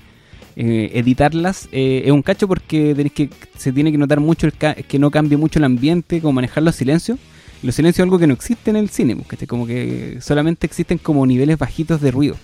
eh, 0.56 0.90
editarlas 0.94 1.68
eh, 1.72 2.02
es 2.04 2.12
un 2.12 2.22
cacho 2.22 2.46
porque 2.48 2.94
tenéis 2.94 3.12
que 3.12 3.30
se 3.56 3.72
tiene 3.72 3.90
que 3.92 3.98
notar 3.98 4.20
mucho 4.20 4.46
el 4.46 4.52
ca- 4.52 4.74
que 4.74 4.98
no 4.98 5.10
cambie 5.10 5.36
mucho 5.38 5.58
el 5.58 5.64
ambiente, 5.64 6.20
como 6.20 6.34
manejar 6.34 6.62
los 6.62 6.76
silencios. 6.76 7.18
Los 7.62 7.74
silencios 7.74 7.98
es 8.00 8.04
algo 8.04 8.18
que 8.18 8.26
no 8.26 8.32
existe 8.34 8.70
en 8.70 8.76
el 8.76 8.88
cine, 8.90 9.16
pues, 9.16 9.28
¿cachai? 9.28 9.46
Como 9.46 9.66
que 9.66 10.18
solamente 10.20 10.66
existen 10.66 10.98
como 10.98 11.26
niveles 11.26 11.58
bajitos 11.58 12.00
de 12.00 12.10
ruido. 12.10 12.36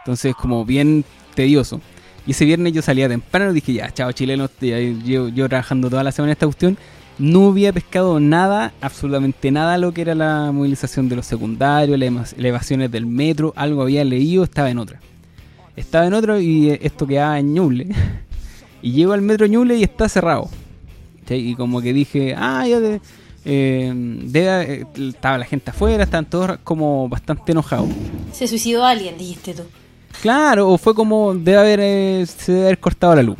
Entonces, 0.00 0.34
como 0.34 0.64
bien 0.64 1.04
tedioso. 1.34 1.80
Y 2.26 2.32
ese 2.32 2.44
viernes 2.44 2.72
yo 2.72 2.82
salía 2.82 3.08
temprano 3.08 3.50
y 3.52 3.54
dije, 3.54 3.72
ya, 3.74 3.90
chao 3.92 4.10
chilenos, 4.12 4.50
yo, 4.60 5.28
yo 5.28 5.48
trabajando 5.48 5.88
toda 5.90 6.02
la 6.02 6.12
semana 6.12 6.32
en 6.32 6.36
esta 6.36 6.46
cuestión. 6.46 6.76
No 7.18 7.48
había 7.48 7.72
pescado 7.72 8.20
nada, 8.20 8.72
absolutamente 8.80 9.50
nada 9.50 9.76
lo 9.78 9.92
que 9.92 10.02
era 10.02 10.14
la 10.14 10.52
movilización 10.52 11.08
de 11.08 11.16
los 11.16 11.26
secundarios, 11.26 11.98
las 11.98 12.32
elevaciones 12.34 12.90
del 12.90 13.06
metro, 13.06 13.52
algo 13.56 13.82
había 13.82 14.04
leído, 14.04 14.44
estaba 14.44 14.70
en 14.70 14.78
otra. 14.78 15.00
Estaba 15.76 16.06
en 16.06 16.14
otro 16.14 16.40
y 16.40 16.70
eh, 16.70 16.78
esto 16.82 17.06
quedaba 17.06 17.38
en 17.38 17.54
Ñuble. 17.54 17.88
Y 18.80 18.92
llego 18.92 19.12
al 19.12 19.22
metro 19.22 19.44
Ñuble 19.48 19.76
y 19.76 19.82
está 19.82 20.08
cerrado. 20.08 20.48
Y 21.28 21.56
como 21.56 21.82
que 21.82 21.92
dije, 21.92 22.36
ah, 22.38 22.64
ya 22.64 22.78
de, 22.78 23.00
eh, 23.44 23.92
eh, 24.34 24.84
estaba 24.96 25.38
la 25.38 25.44
gente 25.44 25.70
afuera, 25.70 26.04
estaban 26.04 26.26
todos 26.26 26.58
como 26.64 27.08
bastante 27.08 27.52
enojados. 27.52 27.88
Se 28.32 28.46
suicidó 28.46 28.84
alguien, 28.84 29.16
dijiste 29.16 29.54
tú. 29.54 29.62
Claro, 30.20 30.70
o 30.70 30.78
fue 30.78 30.94
como 30.94 31.34
debe 31.34 31.58
haber 31.58 31.80
eh, 31.80 32.26
se 32.26 32.52
debe 32.52 32.64
haber 32.66 32.78
cortado 32.78 33.14
la 33.14 33.22
luz. 33.22 33.38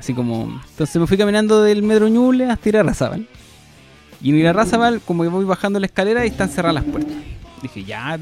Así 0.00 0.14
como. 0.14 0.60
Entonces 0.70 0.96
me 0.96 1.06
fui 1.06 1.18
caminando 1.18 1.62
del 1.62 1.82
metro 1.82 2.08
Ñuble 2.08 2.46
hasta 2.46 2.68
ir 2.70 2.78
a 2.78 2.82
Razabal. 2.82 3.28
Y 4.22 4.30
en 4.30 4.36
ir 4.36 4.48
a 4.48 4.54
Razabal, 4.54 5.02
como 5.02 5.22
que 5.22 5.28
voy 5.28 5.44
bajando 5.44 5.78
la 5.78 5.86
escalera 5.86 6.24
y 6.24 6.28
están 6.28 6.48
cerradas 6.48 6.76
las 6.76 6.84
puertas. 6.84 7.14
Dije, 7.60 7.84
ya, 7.84 8.18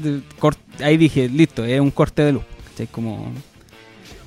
ahí 0.83 0.97
dije, 0.97 1.29
listo, 1.29 1.63
es 1.63 1.79
un 1.79 1.91
corte 1.91 2.21
de 2.21 2.33
luz. 2.33 2.43
¿cachai? 2.71 2.87
Como. 2.87 3.31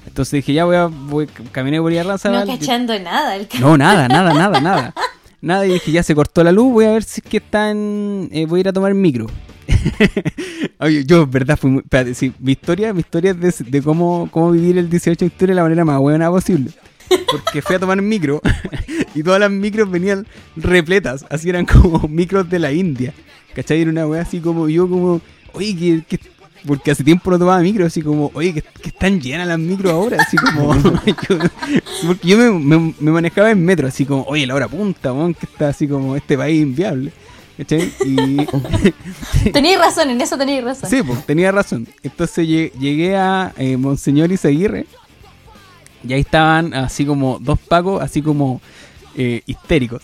Entonces 0.07 0.33
dije, 0.33 0.55
ya 0.55 0.65
voy 0.65 0.77
a. 0.77 0.87
Voy, 0.87 1.27
caminé 1.27 1.79
por 1.79 1.93
ir 1.93 2.01
a 2.01 2.05
No 2.05 2.17
cachando 2.19 2.99
nada. 2.99 3.37
El 3.37 3.47
No, 3.61 3.77
nada, 3.77 4.09
nada, 4.09 4.33
nada, 4.33 4.61
nada. 4.63 4.95
Nada, 5.43 5.67
y 5.67 5.75
dije, 5.75 5.93
ya 5.93 6.03
se 6.03 6.15
cortó 6.15 6.43
la 6.43 6.53
luz, 6.53 6.73
voy 6.73 6.85
a 6.87 6.93
ver 6.93 7.03
si 7.03 7.21
es 7.23 7.29
que 7.29 7.37
están... 7.37 8.31
eh, 8.33 8.47
voy 8.47 8.59
a 8.59 8.61
ir 8.61 8.69
a 8.69 8.73
tomar 8.73 8.95
micro. 8.95 9.27
Oye, 10.79 11.05
yo, 11.05 11.23
en 11.25 11.31
verdad, 11.31 11.59
fui 11.59 11.71
muy... 11.71 11.83
Espérate, 11.83 12.15
sí, 12.15 12.33
mi 12.39 12.53
historia, 12.53 12.95
mi 12.95 13.01
historia 13.01 13.33
es 13.33 13.59
de, 13.59 13.71
de 13.71 13.83
cómo, 13.83 14.29
cómo 14.31 14.53
vivir 14.53 14.79
el 14.79 14.89
18 14.89 15.19
de 15.19 15.27
octubre 15.27 15.51
de 15.51 15.57
la 15.57 15.65
manera 15.65 15.85
más 15.85 15.99
buena 15.99 16.31
posible. 16.31 16.71
Porque 17.31 17.63
fui 17.63 17.77
a 17.77 17.79
tomar 17.79 18.01
micro 18.01 18.41
y 19.15 19.23
todas 19.23 19.41
las 19.41 19.51
micros 19.51 19.91
venían 19.91 20.27
repletas, 20.57 21.25
así 21.31 21.49
eran 21.49 21.67
como 21.67 22.07
micros 22.09 22.49
de 22.49 22.59
la 22.59 22.73
India. 22.73 23.13
¿Cachai? 23.55 23.83
Era 23.83 23.91
una 23.91 24.07
wea 24.07 24.23
así 24.23 24.41
como 24.41 24.69
yo 24.69 24.89
como, 24.89 25.21
oye, 25.53 25.77
que, 25.77 26.17
que- 26.17 26.33
porque 26.67 26.93
hace 26.93 27.03
tiempo 27.03 27.29
no 27.31 27.39
tomaba 27.41 27.59
micro, 27.61 27.85
así 27.85 28.03
como, 28.03 28.31
oye, 28.35 28.55
que, 28.55 28.63
que 28.63 28.91
están 28.91 29.21
llenas 29.21 29.49
las 29.49 29.59
micros 29.59 29.93
ahora, 29.93 30.19
así 30.23 30.37
como, 30.37 30.73
yo, 31.07 31.39
porque 32.07 32.29
yo 32.29 32.39
me, 32.39 32.51
me- 32.53 32.95
me 33.01 33.11
manejaba 33.11 33.51
en 33.51 33.65
metro, 33.65 33.89
así 33.89 34.05
como, 34.07 34.23
oye, 34.25 34.47
la 34.47 34.55
hora 34.55 34.69
punta, 34.69 35.13
mon, 35.13 35.35
que 35.35 35.47
está 35.47 35.69
así 35.71 35.89
como 35.89 36.15
este 36.17 36.39
país 36.39 36.63
inviable. 36.63 37.13
¿Cachai? 37.59 37.93
Y 38.07 39.51
Teníais 39.53 39.79
razón, 39.79 40.09
en 40.11 40.21
eso 40.21 40.39
teníais 40.39 40.65
razón. 40.65 40.89
Sí, 40.89 41.03
pues 41.03 41.27
tenía 41.27 41.53
razón. 41.53 41.87
Entonces 42.03 42.47
lle- 42.49 42.73
llegué 42.79 43.17
a 43.17 43.53
eh, 43.59 43.77
Monseñor 43.77 44.33
Izaguirre 44.33 44.87
y 46.07 46.13
ahí 46.13 46.21
estaban 46.21 46.75
así 46.75 47.05
como 47.05 47.39
dos 47.39 47.59
pacos, 47.59 48.03
así 48.03 48.23
como 48.23 48.61
eh, 49.17 49.43
histéricos. 49.47 50.03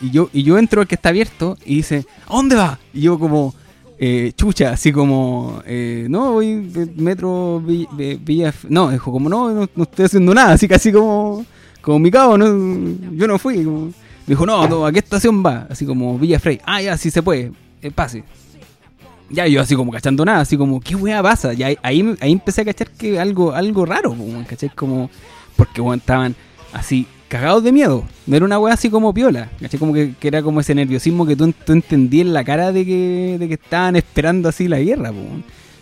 y 0.00 0.10
yo 0.10 0.28
y 0.32 0.42
yo 0.42 0.58
entro 0.58 0.80
al 0.80 0.86
que 0.88 0.94
está 0.96 1.10
abierto 1.10 1.56
y 1.64 1.76
dice, 1.76 2.04
¿a 2.26 2.34
dónde 2.34 2.56
va? 2.56 2.78
Y 2.92 3.02
yo 3.02 3.18
como, 3.18 3.54
eh, 3.98 4.32
chucha, 4.36 4.70
así 4.72 4.90
como, 4.92 5.62
eh, 5.66 6.06
no, 6.08 6.32
voy 6.32 6.56
metro 6.96 7.60
Vi- 7.64 7.86
de 7.96 8.16
Villa... 8.16 8.52
No, 8.68 8.90
dijo 8.90 9.12
como, 9.12 9.28
no, 9.28 9.68
no, 9.74 9.82
estoy 9.82 10.06
haciendo 10.06 10.34
nada, 10.34 10.52
así 10.54 10.66
casi 10.66 10.90
como... 10.90 11.44
como 11.82 11.98
mi 11.98 12.10
cabo, 12.10 12.36
no, 12.38 12.46
yo 13.12 13.26
no 13.28 13.38
fui. 13.38 13.62
como- 13.62 13.92
dijo, 14.26 14.46
no, 14.46 14.66
no, 14.68 14.86
¿a 14.86 14.92
qué 14.92 15.00
estación 15.00 15.44
va? 15.44 15.66
Así 15.70 15.84
como 15.84 16.18
Villa 16.18 16.38
Frey. 16.40 16.60
Ah, 16.64 16.80
ya, 16.80 16.96
sí 16.96 17.10
se 17.10 17.22
puede, 17.22 17.52
eh, 17.82 17.90
pase. 17.90 18.24
Ya 19.30 19.46
yo 19.46 19.60
así 19.60 19.76
como 19.76 19.92
cachando 19.92 20.24
nada, 20.24 20.40
así 20.40 20.56
como, 20.56 20.80
¿qué 20.80 20.96
weá 20.96 21.22
pasa? 21.22 21.54
Y 21.54 21.62
ahí, 21.62 21.78
ahí, 21.82 22.16
empecé 22.22 22.62
a 22.62 22.64
cachar 22.64 22.90
que 22.90 23.20
algo, 23.20 23.52
algo 23.52 23.86
raro, 23.86 24.16
¿cachai? 24.48 24.70
Como, 24.70 25.08
porque 25.56 25.80
estaban 25.94 26.34
así 26.72 27.06
cagados 27.28 27.62
de 27.62 27.70
miedo. 27.70 28.04
No 28.26 28.36
era 28.36 28.44
una 28.44 28.58
weá 28.58 28.74
así 28.74 28.90
como 28.90 29.14
piola, 29.14 29.48
¿cachai? 29.60 29.78
Como 29.78 29.94
que, 29.94 30.14
que 30.18 30.28
era 30.28 30.42
como 30.42 30.60
ese 30.60 30.74
nerviosismo 30.74 31.26
que 31.26 31.36
tú, 31.36 31.52
tú 31.64 31.72
entendías 31.72 32.26
en 32.26 32.32
la 32.32 32.44
cara 32.44 32.72
de 32.72 32.84
que, 32.84 33.36
de 33.38 33.48
que 33.48 33.54
estaban 33.54 33.94
esperando 33.96 34.48
así 34.48 34.66
la 34.66 34.80
guerra, 34.80 35.12
po. 35.12 35.22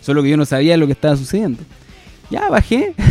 Solo 0.01 0.21
que 0.21 0.29
yo 0.29 0.37
no 0.37 0.45
sabía 0.45 0.77
lo 0.77 0.85
que 0.85 0.93
estaba 0.93 1.17
sucediendo. 1.17 1.63
Ya 2.29 2.49
bajé. 2.49 2.93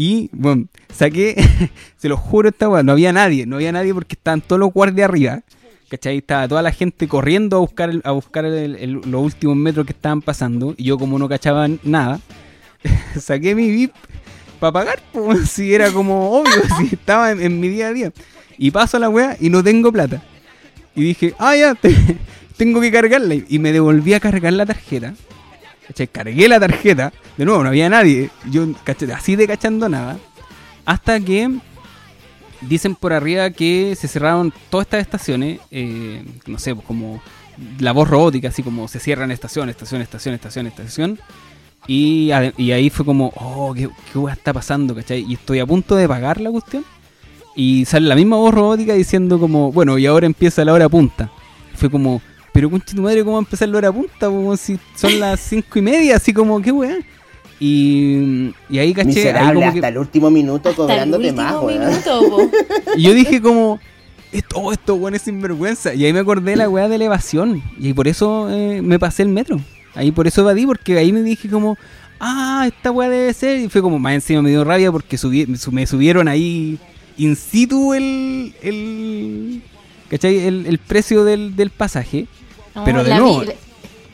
Y, 0.00 0.30
bueno, 0.32 0.66
saqué, 0.94 1.34
se 1.96 2.08
lo 2.08 2.16
juro, 2.16 2.50
esta 2.50 2.68
weá, 2.68 2.84
no 2.84 2.92
había 2.92 3.12
nadie, 3.12 3.46
no 3.46 3.56
había 3.56 3.72
nadie 3.72 3.92
porque 3.92 4.14
estaban 4.14 4.40
todos 4.40 4.60
los 4.60 4.72
guardias 4.72 5.08
arriba. 5.08 5.42
¿Cachai? 5.88 6.18
Estaba 6.18 6.46
toda 6.46 6.62
la 6.62 6.70
gente 6.72 7.08
corriendo 7.08 7.56
a 7.56 7.60
buscar, 7.60 7.88
el- 7.90 8.02
a 8.04 8.10
buscar 8.12 8.44
los 8.44 9.22
últimos 9.22 9.56
metros 9.56 9.86
que 9.86 9.92
estaban 9.92 10.20
pasando. 10.20 10.74
Y 10.76 10.84
yo, 10.84 10.98
como 10.98 11.18
no 11.18 11.28
cachaba 11.28 11.66
nada, 11.82 12.20
saqué 13.18 13.54
mi 13.54 13.70
VIP 13.70 13.92
para 14.60 14.72
pagar. 14.72 15.00
Pues, 15.12 15.48
si 15.50 15.74
era 15.74 15.90
como 15.90 16.38
obvio, 16.38 16.62
si 16.78 16.94
estaba 16.94 17.30
en, 17.32 17.58
mi 17.60 17.68
día 17.68 17.88
a 17.88 17.92
día. 17.92 18.12
Y 18.58 18.70
paso 18.70 18.96
a 18.96 19.00
la 19.00 19.08
weá 19.08 19.36
y 19.40 19.48
no 19.50 19.62
tengo 19.64 19.90
plata. 19.92 20.22
Y 20.94 21.02
dije, 21.04 21.34
ah, 21.38 21.56
ya, 21.56 21.74
te- 21.74 21.94
tengo 22.56 22.80
que 22.80 22.90
cargarla. 22.92 23.34
Y 23.48 23.58
me 23.58 23.72
devolví 23.72 24.12
a 24.14 24.20
cargar 24.20 24.52
la 24.52 24.66
tarjeta. 24.66 25.14
¿Cachai? 25.86 26.08
Cargué 26.08 26.48
la 26.48 26.60
tarjeta. 26.60 27.12
De 27.38 27.44
nuevo, 27.46 27.62
no 27.62 27.70
había 27.70 27.88
nadie. 27.88 28.28
Yo, 28.50 28.66
¿cachai? 28.84 29.10
así 29.12 29.36
de 29.36 29.46
cachando 29.46 29.88
nada. 29.88 30.18
Hasta 30.84 31.18
que 31.20 31.50
dicen 32.60 32.94
por 32.94 33.12
arriba 33.12 33.50
que 33.50 33.94
se 33.96 34.08
cerraron 34.08 34.52
todas 34.70 34.86
estas 34.86 35.00
estaciones. 35.02 35.60
eh, 35.70 36.24
no 36.46 36.58
sé, 36.58 36.74
pues 36.74 36.86
como 36.86 37.20
la 37.78 37.92
voz 37.92 38.08
robótica, 38.08 38.48
así 38.48 38.62
como 38.62 38.88
se 38.88 39.00
cierran 39.00 39.30
estación, 39.30 39.68
estación, 39.68 40.02
estación, 40.02 40.34
estación, 40.34 40.66
estación. 40.66 41.18
Y, 41.86 42.30
ahí 42.32 42.90
fue 42.90 43.04
como, 43.06 43.32
oh, 43.36 43.72
¿qué, 43.74 43.88
qué 44.12 44.32
está 44.32 44.52
pasando? 44.52 44.94
¿Cachai? 44.94 45.24
Y 45.26 45.34
estoy 45.34 45.58
a 45.58 45.66
punto 45.66 45.96
de 45.96 46.06
pagar 46.06 46.40
la 46.40 46.50
cuestión. 46.50 46.84
Y 47.56 47.84
sale 47.86 48.06
la 48.06 48.14
misma 48.14 48.36
voz 48.36 48.54
robótica 48.54 48.94
diciendo 48.94 49.40
como, 49.40 49.72
bueno, 49.72 49.98
y 49.98 50.06
ahora 50.06 50.26
empieza 50.26 50.64
la 50.64 50.72
hora 50.72 50.88
punta. 50.88 51.30
Fue 51.74 51.90
como, 51.90 52.20
pero 52.52 52.70
concha 52.70 52.94
tu 52.94 53.02
madre, 53.02 53.20
¿cómo 53.20 53.32
va 53.32 53.38
a 53.38 53.42
empezar 53.42 53.68
la 53.68 53.78
hora 53.78 53.92
punta? 53.92 54.26
Como 54.26 54.56
si 54.56 54.78
son 54.96 55.18
las 55.18 55.40
cinco 55.40 55.78
y 55.78 55.82
media, 55.82 56.16
así 56.16 56.32
como, 56.32 56.60
qué 56.60 56.72
weá. 56.72 56.98
Y, 57.60 58.52
y 58.70 58.78
ahí 58.78 58.94
caché, 58.94 59.08
ahí 59.08 59.14
Miserable, 59.16 59.54
como 59.54 59.66
hasta 59.66 59.80
que, 59.80 59.86
el 59.88 59.98
último 59.98 60.30
minuto 60.30 60.68
Hasta 60.68 60.70
el 60.70 60.76
cobrándote 60.88 61.30
último 61.30 61.42
más, 61.42 61.64
minuto, 61.64 62.50
y 62.96 63.02
yo 63.02 63.14
dije 63.14 63.40
como, 63.42 63.80
esto, 64.32 64.58
oh, 64.58 64.72
esto 64.72 64.94
weón 64.94 65.14
es 65.14 65.22
sinvergüenza. 65.22 65.92
Y 65.94 66.04
ahí 66.04 66.12
me 66.12 66.20
acordé 66.20 66.52
de 66.52 66.56
la 66.56 66.68
weá 66.68 66.88
de 66.88 66.94
elevación. 66.96 67.62
Y 67.80 67.92
por 67.94 68.06
eso 68.08 68.48
eh, 68.50 68.80
me 68.82 68.98
pasé 68.98 69.22
el 69.22 69.28
metro. 69.30 69.58
Ahí 69.94 70.12
por 70.12 70.26
eso 70.28 70.42
evadí, 70.42 70.66
porque 70.66 70.96
ahí 70.98 71.12
me 71.12 71.22
dije 71.22 71.48
como, 71.48 71.76
ah, 72.20 72.64
esta 72.68 72.90
weá 72.92 73.08
debe 73.08 73.32
ser. 73.32 73.58
Y 73.58 73.68
fue 73.68 73.82
como, 73.82 73.98
más 73.98 74.12
encima 74.14 74.42
me 74.42 74.50
dio 74.50 74.62
rabia 74.64 74.92
porque 74.92 75.18
subí, 75.18 75.46
me 75.46 75.56
su- 75.56 75.72
me 75.72 75.86
subieron 75.86 76.28
ahí 76.28 76.78
in 77.16 77.34
situ 77.34 77.94
el, 77.94 78.54
el, 78.62 79.62
¿cachai? 80.10 80.38
el, 80.46 80.66
el 80.66 80.78
precio 80.78 81.24
del, 81.24 81.56
del 81.56 81.70
pasaje. 81.70 82.26
No, 82.76 82.84
Pero 82.84 83.02
de 83.02 83.10
nuevo- 83.16 83.40
vi- 83.40 83.48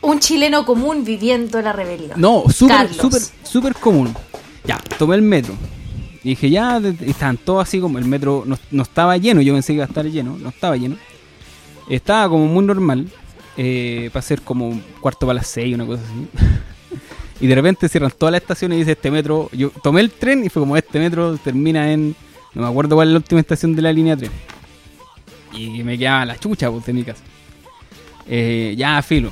Un 0.04 0.20
chileno 0.20 0.66
común 0.66 1.04
viviendo 1.04 1.60
la 1.62 1.72
rebelión. 1.72 2.20
No, 2.20 2.44
súper, 2.48 2.92
súper, 2.92 3.22
súper 3.42 3.74
común. 3.74 4.14
Ya, 4.64 4.78
tomé 4.98 5.16
el 5.16 5.22
metro. 5.22 5.54
Y 6.22 6.30
dije, 6.30 6.50
ya, 6.50 6.80
estaban 7.06 7.36
todos 7.36 7.66
así 7.66 7.80
como 7.80 7.98
el 7.98 8.04
metro 8.04 8.44
no, 8.46 8.58
no 8.70 8.82
estaba 8.82 9.16
lleno. 9.16 9.40
Yo 9.40 9.52
pensé 9.52 9.68
que 9.68 9.76
iba 9.76 9.84
a 9.84 9.88
estar 9.88 10.04
lleno, 10.04 10.38
no 10.38 10.50
estaba 10.50 10.76
lleno. 10.76 10.96
Estaba 11.88 12.28
como 12.28 12.46
muy 12.46 12.64
normal. 12.64 13.08
Eh, 13.56 14.10
para 14.12 14.22
ser 14.22 14.42
como 14.42 14.68
un 14.68 14.82
cuarto 15.00 15.26
para 15.26 15.34
las 15.34 15.46
seis, 15.46 15.74
una 15.74 15.86
cosa 15.86 16.02
así. 16.02 16.28
y 17.40 17.46
de 17.46 17.54
repente 17.54 17.88
cierran 17.88 18.10
todas 18.10 18.32
las 18.32 18.42
estaciones 18.42 18.76
y 18.76 18.78
dice 18.80 18.92
este 18.92 19.10
metro. 19.10 19.48
Yo 19.52 19.70
tomé 19.82 20.00
el 20.00 20.10
tren 20.10 20.44
y 20.44 20.48
fue 20.48 20.62
como 20.62 20.76
este 20.76 20.98
metro 20.98 21.36
termina 21.38 21.92
en. 21.92 22.14
No 22.54 22.62
me 22.62 22.68
acuerdo 22.68 22.96
cuál 22.96 23.08
es 23.08 23.12
la 23.12 23.18
última 23.18 23.40
estación 23.40 23.74
de 23.74 23.82
la 23.82 23.92
línea 23.92 24.16
3. 24.16 24.30
Y 25.54 25.82
me 25.82 25.98
quedaba 25.98 26.24
la 26.24 26.38
chucha 26.38 26.70
pues, 26.70 26.84
de 26.86 26.92
mi 26.92 27.04
casa. 27.04 27.22
Eh, 28.26 28.74
ya, 28.76 29.00
filo. 29.02 29.30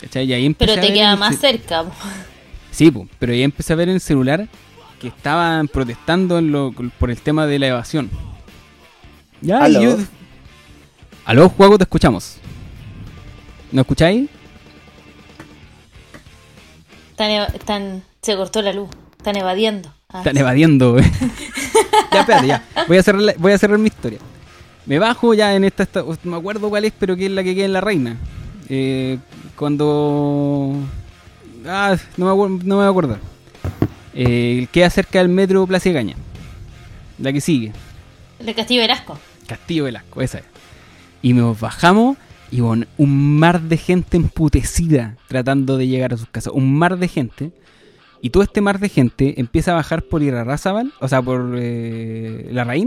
¿Cachai? 0.00 0.24
Y 0.26 0.32
ahí 0.32 0.46
empecé 0.46 0.70
Pero 0.72 0.80
a 0.80 0.82
te 0.82 0.88
ver 0.90 0.96
queda 0.98 1.16
más 1.16 1.34
ce- 1.36 1.40
cerca. 1.40 1.84
po. 1.84 1.92
Sí, 2.70 2.90
po, 2.90 3.06
pero 3.18 3.34
ya 3.34 3.44
empecé 3.44 3.72
a 3.72 3.76
ver 3.76 3.88
en 3.88 3.96
el 3.96 4.00
celular 4.00 4.46
que 5.00 5.08
estaban 5.08 5.66
protestando 5.68 6.38
en 6.38 6.52
lo- 6.52 6.72
por 6.98 7.10
el 7.10 7.18
tema 7.20 7.46
de 7.46 7.58
la 7.58 7.66
evasión. 7.68 8.10
Ya, 9.40 9.58
Aló. 9.64 9.80
yo... 9.82 9.96
Aló, 11.24 11.48
juego, 11.48 11.76
te 11.78 11.84
escuchamos. 11.84 12.36
¿No 13.72 13.82
escucháis? 13.82 14.28
Están, 17.54 18.02
se 18.22 18.34
cortó 18.36 18.62
la 18.62 18.72
luz. 18.72 18.88
Están 19.18 19.36
evadiendo. 19.36 19.92
Ah, 20.08 20.18
Están 20.18 20.36
evadiendo, 20.38 20.98
ya, 22.12 22.20
espérate, 22.20 22.46
ya. 22.46 22.64
Voy 22.88 22.96
a, 22.96 23.02
cerrar 23.02 23.20
la- 23.22 23.34
voy 23.36 23.52
a 23.52 23.58
cerrar 23.58 23.78
mi 23.78 23.88
historia. 23.88 24.18
Me 24.86 24.98
bajo 24.98 25.34
ya 25.34 25.54
en 25.54 25.64
esta, 25.64 25.82
esta- 25.82 26.02
No 26.02 26.16
me 26.24 26.36
acuerdo 26.38 26.68
cuál 26.70 26.86
es, 26.86 26.92
pero 26.98 27.14
que 27.16 27.26
es 27.26 27.30
la 27.30 27.44
que 27.44 27.54
queda 27.54 27.66
en 27.66 27.72
la 27.74 27.80
reina. 27.82 28.16
Eh, 28.70 29.18
cuando. 29.60 30.72
Ah, 31.66 31.94
no 32.16 32.34
me, 32.34 32.64
no 32.64 32.64
me 32.64 32.74
voy 32.76 32.84
a 32.86 32.88
acordar. 32.88 33.18
Eh, 34.14 34.66
queda 34.72 34.88
cerca 34.88 35.18
del 35.18 35.28
metro 35.28 35.66
Plaza 35.66 35.92
Caña. 35.92 36.16
La 37.18 37.30
que 37.30 37.42
sigue. 37.42 37.70
El 38.38 38.54
Castillo 38.54 38.80
Velasco. 38.80 39.18
Castillo 39.46 39.84
Velasco, 39.84 40.22
esa 40.22 40.38
es. 40.38 40.44
Y 41.20 41.34
nos 41.34 41.60
bajamos 41.60 42.16
y 42.50 42.60
bueno, 42.60 42.86
un 42.96 43.38
mar 43.38 43.60
de 43.60 43.76
gente 43.76 44.16
emputecida 44.16 45.16
tratando 45.28 45.76
de 45.76 45.88
llegar 45.88 46.14
a 46.14 46.16
sus 46.16 46.28
casas. 46.30 46.54
Un 46.54 46.74
mar 46.74 46.96
de 46.96 47.08
gente. 47.08 47.52
Y 48.22 48.30
todo 48.30 48.42
este 48.42 48.60
mar 48.60 48.78
de 48.78 48.88
gente 48.88 49.40
empieza 49.40 49.70
a 49.72 49.74
bajar 49.74 50.02
por 50.02 50.22
Irarrázaval, 50.22 50.92
o 51.00 51.08
sea, 51.08 51.22
por 51.22 51.54
eh, 51.58 52.48
la 52.52 52.64
raíz 52.64 52.86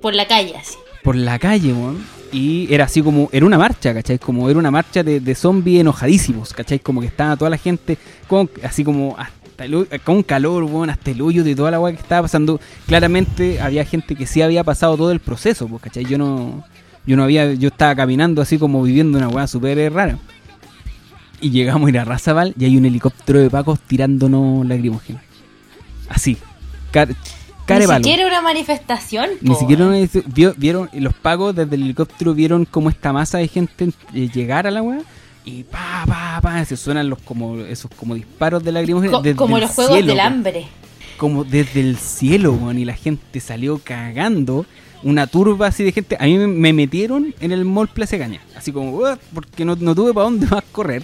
Por 0.00 0.14
la 0.14 0.26
calle, 0.26 0.54
así. 0.56 0.76
por 1.02 1.16
la 1.16 1.38
calle, 1.38 1.72
weón. 1.72 1.98
Y 2.32 2.72
era 2.72 2.84
así 2.86 3.02
como, 3.02 3.28
era 3.30 3.44
una 3.44 3.58
marcha, 3.58 3.92
¿cachai? 3.92 4.18
Como 4.18 4.48
era 4.48 4.58
una 4.58 4.70
marcha 4.70 5.02
de, 5.02 5.20
de 5.20 5.34
zombies 5.34 5.82
enojadísimos, 5.82 6.54
¿cachai? 6.54 6.78
Como 6.78 7.02
que 7.02 7.08
estaba 7.08 7.36
toda 7.36 7.50
la 7.50 7.58
gente 7.58 7.98
con, 8.26 8.48
así 8.62 8.82
como 8.84 9.14
hasta 9.18 9.66
el, 9.66 9.74
ho- 9.74 9.86
con 10.02 10.22
calor, 10.22 10.64
weón, 10.64 10.88
hasta 10.88 11.10
el 11.10 11.20
hoyo 11.20 11.44
de 11.44 11.54
toda 11.54 11.70
la 11.70 11.78
weá 11.78 11.92
que 11.94 12.00
estaba 12.00 12.22
pasando. 12.22 12.58
Claramente 12.86 13.60
había 13.60 13.84
gente 13.84 14.14
que 14.16 14.26
sí 14.26 14.40
había 14.40 14.64
pasado 14.64 14.96
todo 14.96 15.12
el 15.12 15.20
proceso, 15.20 15.68
pues, 15.68 15.82
¿cachai? 15.82 16.06
Yo 16.06 16.16
no, 16.16 16.64
yo 17.06 17.16
no 17.18 17.24
había, 17.24 17.52
yo 17.52 17.68
estaba 17.68 17.94
caminando 17.94 18.40
así 18.40 18.56
como 18.58 18.82
viviendo 18.82 19.18
una 19.18 19.28
weá 19.28 19.46
súper 19.46 19.78
eh, 19.78 19.90
rara. 19.90 20.16
Y 21.42 21.50
llegamos 21.50 21.86
a 21.86 21.90
ir 21.90 21.98
a 21.98 22.04
Razabal 22.04 22.54
y 22.58 22.64
hay 22.64 22.76
un 22.76 22.86
helicóptero 22.86 23.40
de 23.40 23.50
pacos 23.50 23.80
tirándonos 23.80 24.64
lagrimógenas. 24.66 25.22
Así. 26.08 26.38
Car, 26.92 27.08
Ni 27.08 27.86
siquiera 27.86 28.26
una 28.26 28.40
manifestación. 28.42 29.30
Ni 29.40 29.50
po, 29.50 29.58
siquiera 29.58 29.86
una- 29.86 29.96
vio- 30.26 30.54
vieron 30.56 30.88
los 30.94 31.14
pagos 31.14 31.54
desde 31.54 31.74
el 31.76 31.82
helicóptero 31.82 32.34
vieron 32.34 32.64
como 32.64 32.90
esta 32.90 33.12
masa 33.12 33.38
de 33.38 33.48
gente 33.48 33.90
eh, 34.14 34.28
llegar 34.32 34.66
a 34.66 34.70
la 34.70 34.82
weá 34.82 35.00
y 35.44 35.62
pa 35.64 36.04
pa 36.06 36.40
pa 36.42 36.64
se 36.64 36.76
suenan 36.76 37.08
los 37.08 37.18
como 37.20 37.56
esos 37.60 37.90
como 37.96 38.14
disparos 38.14 38.62
de 38.62 38.72
lagrimógenas 38.72 39.20
Co- 39.22 39.36
como 39.36 39.58
los 39.58 39.70
juegos 39.70 39.94
cielo, 39.94 40.08
del 40.08 40.20
hambre. 40.20 40.66
como 41.16 41.44
desde 41.44 41.80
el 41.80 41.96
cielo 41.96 42.52
weón, 42.52 42.78
y 42.78 42.84
la 42.84 42.94
gente 42.94 43.40
salió 43.40 43.78
cagando 43.82 44.66
una 45.02 45.26
turba 45.26 45.68
así 45.68 45.82
de 45.82 45.92
gente 45.92 46.16
a 46.20 46.24
mí 46.24 46.36
me, 46.38 46.46
me 46.46 46.72
metieron 46.72 47.34
en 47.40 47.52
el 47.52 47.64
mall 47.64 47.88
Plaza 47.88 48.18
Caña 48.18 48.40
así 48.56 48.70
como 48.70 49.00
porque 49.34 49.64
no, 49.64 49.76
no 49.76 49.94
tuve 49.94 50.12
para 50.12 50.24
dónde 50.24 50.46
más 50.46 50.62
correr 50.72 51.02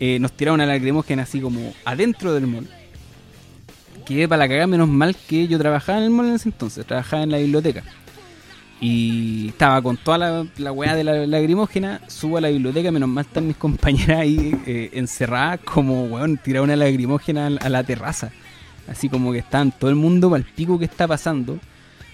Eh, 0.00 0.18
nos 0.18 0.32
tiraron 0.32 0.60
a 0.60 0.66
lagrimógena 0.66 1.22
así 1.22 1.40
como 1.40 1.72
adentro 1.84 2.34
del 2.34 2.46
mall 2.46 2.68
quedé 4.04 4.28
para 4.28 4.40
la 4.40 4.48
cagada, 4.48 4.66
menos 4.66 4.88
mal 4.88 5.16
que 5.28 5.48
yo 5.48 5.58
trabajaba 5.58 5.98
en 5.98 6.04
el 6.04 6.10
mall 6.10 6.26
en 6.28 6.34
ese 6.34 6.48
entonces, 6.48 6.84
trabajaba 6.86 7.22
en 7.22 7.30
la 7.30 7.38
biblioteca. 7.38 7.82
Y 8.80 9.48
estaba 9.48 9.80
con 9.80 9.96
toda 9.96 10.18
la, 10.18 10.46
la 10.58 10.72
weá 10.72 10.94
de 10.94 11.04
la 11.04 11.26
lagrimógena, 11.26 12.00
subo 12.06 12.36
a 12.36 12.40
la 12.40 12.48
biblioteca, 12.48 12.90
menos 12.90 13.08
mal 13.08 13.24
están 13.24 13.46
mis 13.46 13.56
compañeras 13.56 14.18
ahí 14.20 14.54
eh, 14.66 14.90
encerradas 14.92 15.60
como, 15.64 16.04
weón, 16.04 16.36
tirar 16.36 16.62
una 16.62 16.76
lagrimógena 16.76 17.46
a 17.46 17.68
la- 17.68 17.84
terraza. 17.84 18.30
Así 18.86 19.08
como 19.08 19.32
que 19.32 19.38
estaban 19.38 19.72
todo 19.72 19.88
el 19.88 19.96
mundo 19.96 20.28
para 20.28 20.44
pico 20.44 20.78
que 20.78 20.84
está 20.84 21.08
pasando. 21.08 21.58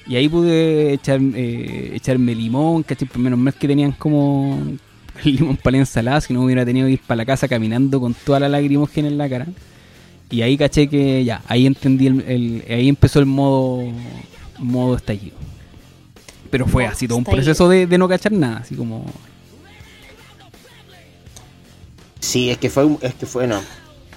Y 0.06 0.14
ahí 0.14 0.28
pude 0.28 0.92
echar, 0.92 1.18
eh, 1.20 1.90
echarme 1.94 2.34
limón, 2.36 2.84
¿cachai? 2.84 3.08
Menos 3.16 3.38
mal 3.38 3.54
que 3.54 3.66
tenían 3.66 3.92
como 3.92 4.60
el 5.24 5.36
limón 5.36 5.56
para 5.56 5.72
la 5.72 5.78
ensalada, 5.78 6.20
si 6.20 6.32
no 6.32 6.42
hubiera 6.44 6.64
tenido 6.64 6.86
que 6.86 6.94
ir 6.94 7.00
para 7.06 7.16
la 7.18 7.26
casa 7.26 7.48
caminando 7.48 8.00
con 8.00 8.14
toda 8.14 8.40
la 8.40 8.48
lagrimógena 8.48 9.08
en 9.08 9.18
la 9.18 9.28
cara. 9.28 9.46
Y 10.30 10.42
ahí 10.42 10.56
caché 10.56 10.88
que 10.88 11.24
ya, 11.24 11.42
ahí 11.48 11.66
entendí, 11.66 12.06
el, 12.06 12.20
el- 12.28 12.64
ahí 12.70 12.88
empezó 12.88 13.18
el 13.18 13.26
modo, 13.26 13.82
modo 14.58 14.96
estallido. 14.96 15.36
Pero 16.50 16.66
fue 16.66 16.86
así 16.86 17.06
todo 17.08 17.18
un 17.18 17.24
proceso 17.24 17.68
de, 17.68 17.86
de 17.86 17.98
no 17.98 18.08
cachar 18.08 18.32
nada, 18.32 18.58
así 18.58 18.74
como... 18.74 19.04
Sí, 22.20 22.50
es 22.50 22.58
que 22.58 22.68
fue, 22.70 22.88
es 23.00 23.14
que 23.14 23.26
fue, 23.26 23.46
no. 23.46 23.60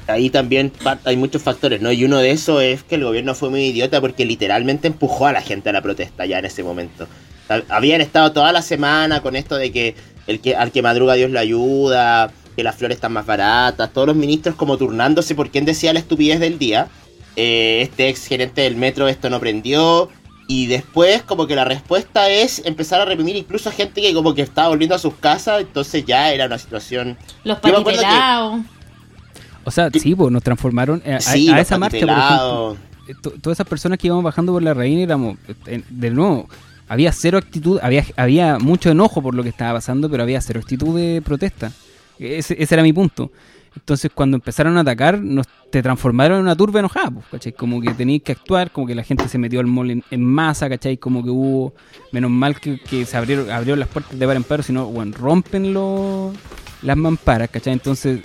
ahí 0.08 0.30
también 0.30 0.72
hay 1.06 1.16
muchos 1.18 1.42
factores, 1.42 1.82
¿no? 1.82 1.92
Y 1.92 2.04
uno 2.04 2.18
de 2.20 2.32
esos 2.32 2.62
es 2.62 2.84
que 2.84 2.96
el 2.96 3.04
gobierno 3.06 3.34
fue 3.34 3.50
muy 3.50 3.66
idiota 3.66 4.02
porque 4.02 4.26
literalmente 4.26 4.88
empujó 4.88 5.28
a 5.28 5.32
la 5.34 5.42
gente 5.42 5.70
a 5.70 5.74
la 5.74 5.82
protesta 5.82 6.26
ya 6.26 6.40
en 6.40 6.46
ese 6.46 6.64
momento. 6.64 7.08
Hab- 7.48 7.66
Habían 7.70 8.02
estado 8.02 8.32
toda 8.34 8.52
la 8.52 8.62
semana 8.62 9.22
con 9.22 9.36
esto 9.36 9.56
de 9.56 9.72
que 9.72 9.96
el 10.28 10.40
que 10.40 10.56
al 10.56 10.72
que 10.72 10.82
madruga 10.82 11.14
Dios 11.16 11.32
le 11.32 11.40
ayuda, 11.40 12.32
que 12.56 12.64
las 12.64 12.76
flores 12.76 12.96
están 12.96 13.14
más 13.14 13.26
baratas, 13.26 13.92
todos 13.94 14.08
los 14.08 14.16
ministros 14.16 14.56
como 14.56 14.78
turnándose 14.78 15.36
por 15.36 15.50
quién 15.50 15.66
decía 15.66 15.92
la 15.94 16.00
estupidez 16.00 16.40
del 16.40 16.60
día. 16.60 16.88
Eh, 17.36 17.80
este 17.82 18.10
ex 18.10 18.28
gerente 18.28 18.62
del 18.62 18.76
metro 18.76 19.08
esto 19.08 19.30
no 19.30 19.40
prendió. 19.40 20.10
Y 20.48 20.66
después 20.68 21.24
como 21.24 21.48
que 21.48 21.56
la 21.56 21.64
respuesta 21.64 22.30
es 22.30 22.62
empezar 22.66 23.00
a 23.02 23.06
reprimir 23.06 23.36
incluso 23.38 23.70
a 23.70 23.72
gente 23.72 24.02
que 24.02 24.14
como 24.14 24.34
que 24.36 24.42
estaba 24.42 24.68
volviendo 24.68 24.94
a 24.94 25.00
sus 25.00 25.14
casas, 25.16 25.62
entonces 25.62 26.04
ya 26.06 26.32
era 26.34 26.46
una 26.48 26.58
situación... 26.58 27.18
Los 27.46 27.60
que- 27.60 27.72
patipelados. 27.72 28.62
O 29.64 29.72
sea, 29.72 29.90
sí, 29.92 30.14
pues 30.14 30.30
nos 30.32 30.44
transformaron 30.44 31.02
eh, 31.06 31.14
a, 31.14 31.20
Sí, 31.22 31.50
a 31.50 31.60
esa 31.62 31.78
marcha, 31.78 31.98
por 32.02 32.10
ejemplo. 32.10 32.78
eh, 33.08 33.14
to- 33.22 33.32
todas 33.42 33.56
esas 33.56 33.68
personas 33.68 33.98
que 33.98 34.08
íbamos 34.08 34.24
bajando 34.26 34.52
por 34.52 34.62
la 34.62 34.74
reina 34.74 35.02
éramos, 35.02 35.38
de 35.90 36.10
nuevo, 36.12 36.50
había 36.88 37.12
cero 37.12 37.38
actitud, 37.38 37.80
había, 37.82 38.06
había 38.16 38.60
mucho 38.60 38.92
enojo 38.92 39.22
por 39.22 39.36
lo 39.36 39.44
que 39.44 39.50
estaba 39.50 39.74
pasando, 39.74 40.10
pero 40.10 40.24
había 40.24 40.42
cero 40.42 40.60
actitud 40.62 40.98
de 40.98 41.22
protesta. 41.22 41.72
Ese, 42.20 42.56
ese 42.62 42.76
era 42.76 42.84
mi 42.84 42.94
punto. 42.94 43.32
Entonces, 43.76 44.12
cuando 44.14 44.38
empezaron 44.38 44.78
a 44.78 44.82
atacar, 44.82 45.20
nos, 45.20 45.48
te 45.72 45.82
transformaron 45.82 46.38
en 46.38 46.44
una 46.44 46.56
turba 46.56 46.80
enojada, 46.80 47.10
pues, 47.10 47.26
¿cachai? 47.32 47.54
Como 47.54 47.82
que 47.82 47.94
tenías 47.94 48.22
que 48.22 48.34
actuar, 48.34 48.72
como 48.72 48.86
que 48.86 48.94
la 48.94 49.04
gente 49.04 49.28
se 49.28 49.38
metió 49.38 49.60
al 49.60 49.66
mall 49.66 50.04
en, 50.10 50.24
masa, 50.24 50.70
¿cachai? 50.70 50.98
Como 50.98 51.24
que 51.24 51.32
hubo, 51.32 51.74
menos 52.12 52.30
mal 52.30 52.60
que, 52.60 52.80
que 52.80 53.06
se 53.06 53.18
abrieron, 53.18 53.50
abrieron 53.50 53.80
las 53.80 53.90
puertas 53.90 54.18
de 54.18 54.28
par 54.28 54.36
en 54.36 54.44
par, 54.44 54.64
sino, 54.64 54.86
bueno, 54.86 55.16
rompen 55.18 55.74
los, 55.74 56.36
las 56.84 56.98
mamparas, 56.98 57.50
¿cachai? 57.50 57.74
Entonces, 57.74 58.20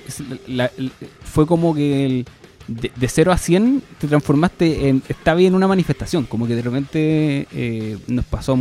fue 1.22 1.46
como 1.46 1.74
que 1.74 2.04
el, 2.04 2.26
de, 2.68 2.92
de 2.94 3.08
0 3.08 3.32
a 3.32 3.38
100 3.38 3.82
te 3.98 4.06
transformaste 4.06 4.88
en, 4.88 5.02
está 5.08 5.34
bien, 5.34 5.54
una 5.54 5.66
manifestación, 5.66 6.24
como 6.26 6.46
que 6.46 6.54
de 6.54 6.62
repente 6.62 7.48
eh, 7.52 7.98
nos 8.06 8.24
pasó, 8.26 8.56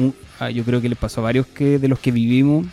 yo 0.54 0.63
creo 0.63 0.82
que 0.82 0.89
les 0.89 0.98
pasó 0.98 1.22
a 1.22 1.26
varios 1.26 1.46
que 1.48 1.78
de 1.78 1.88
los 1.88 2.00
que 2.00 2.12
vivimos 2.12 2.65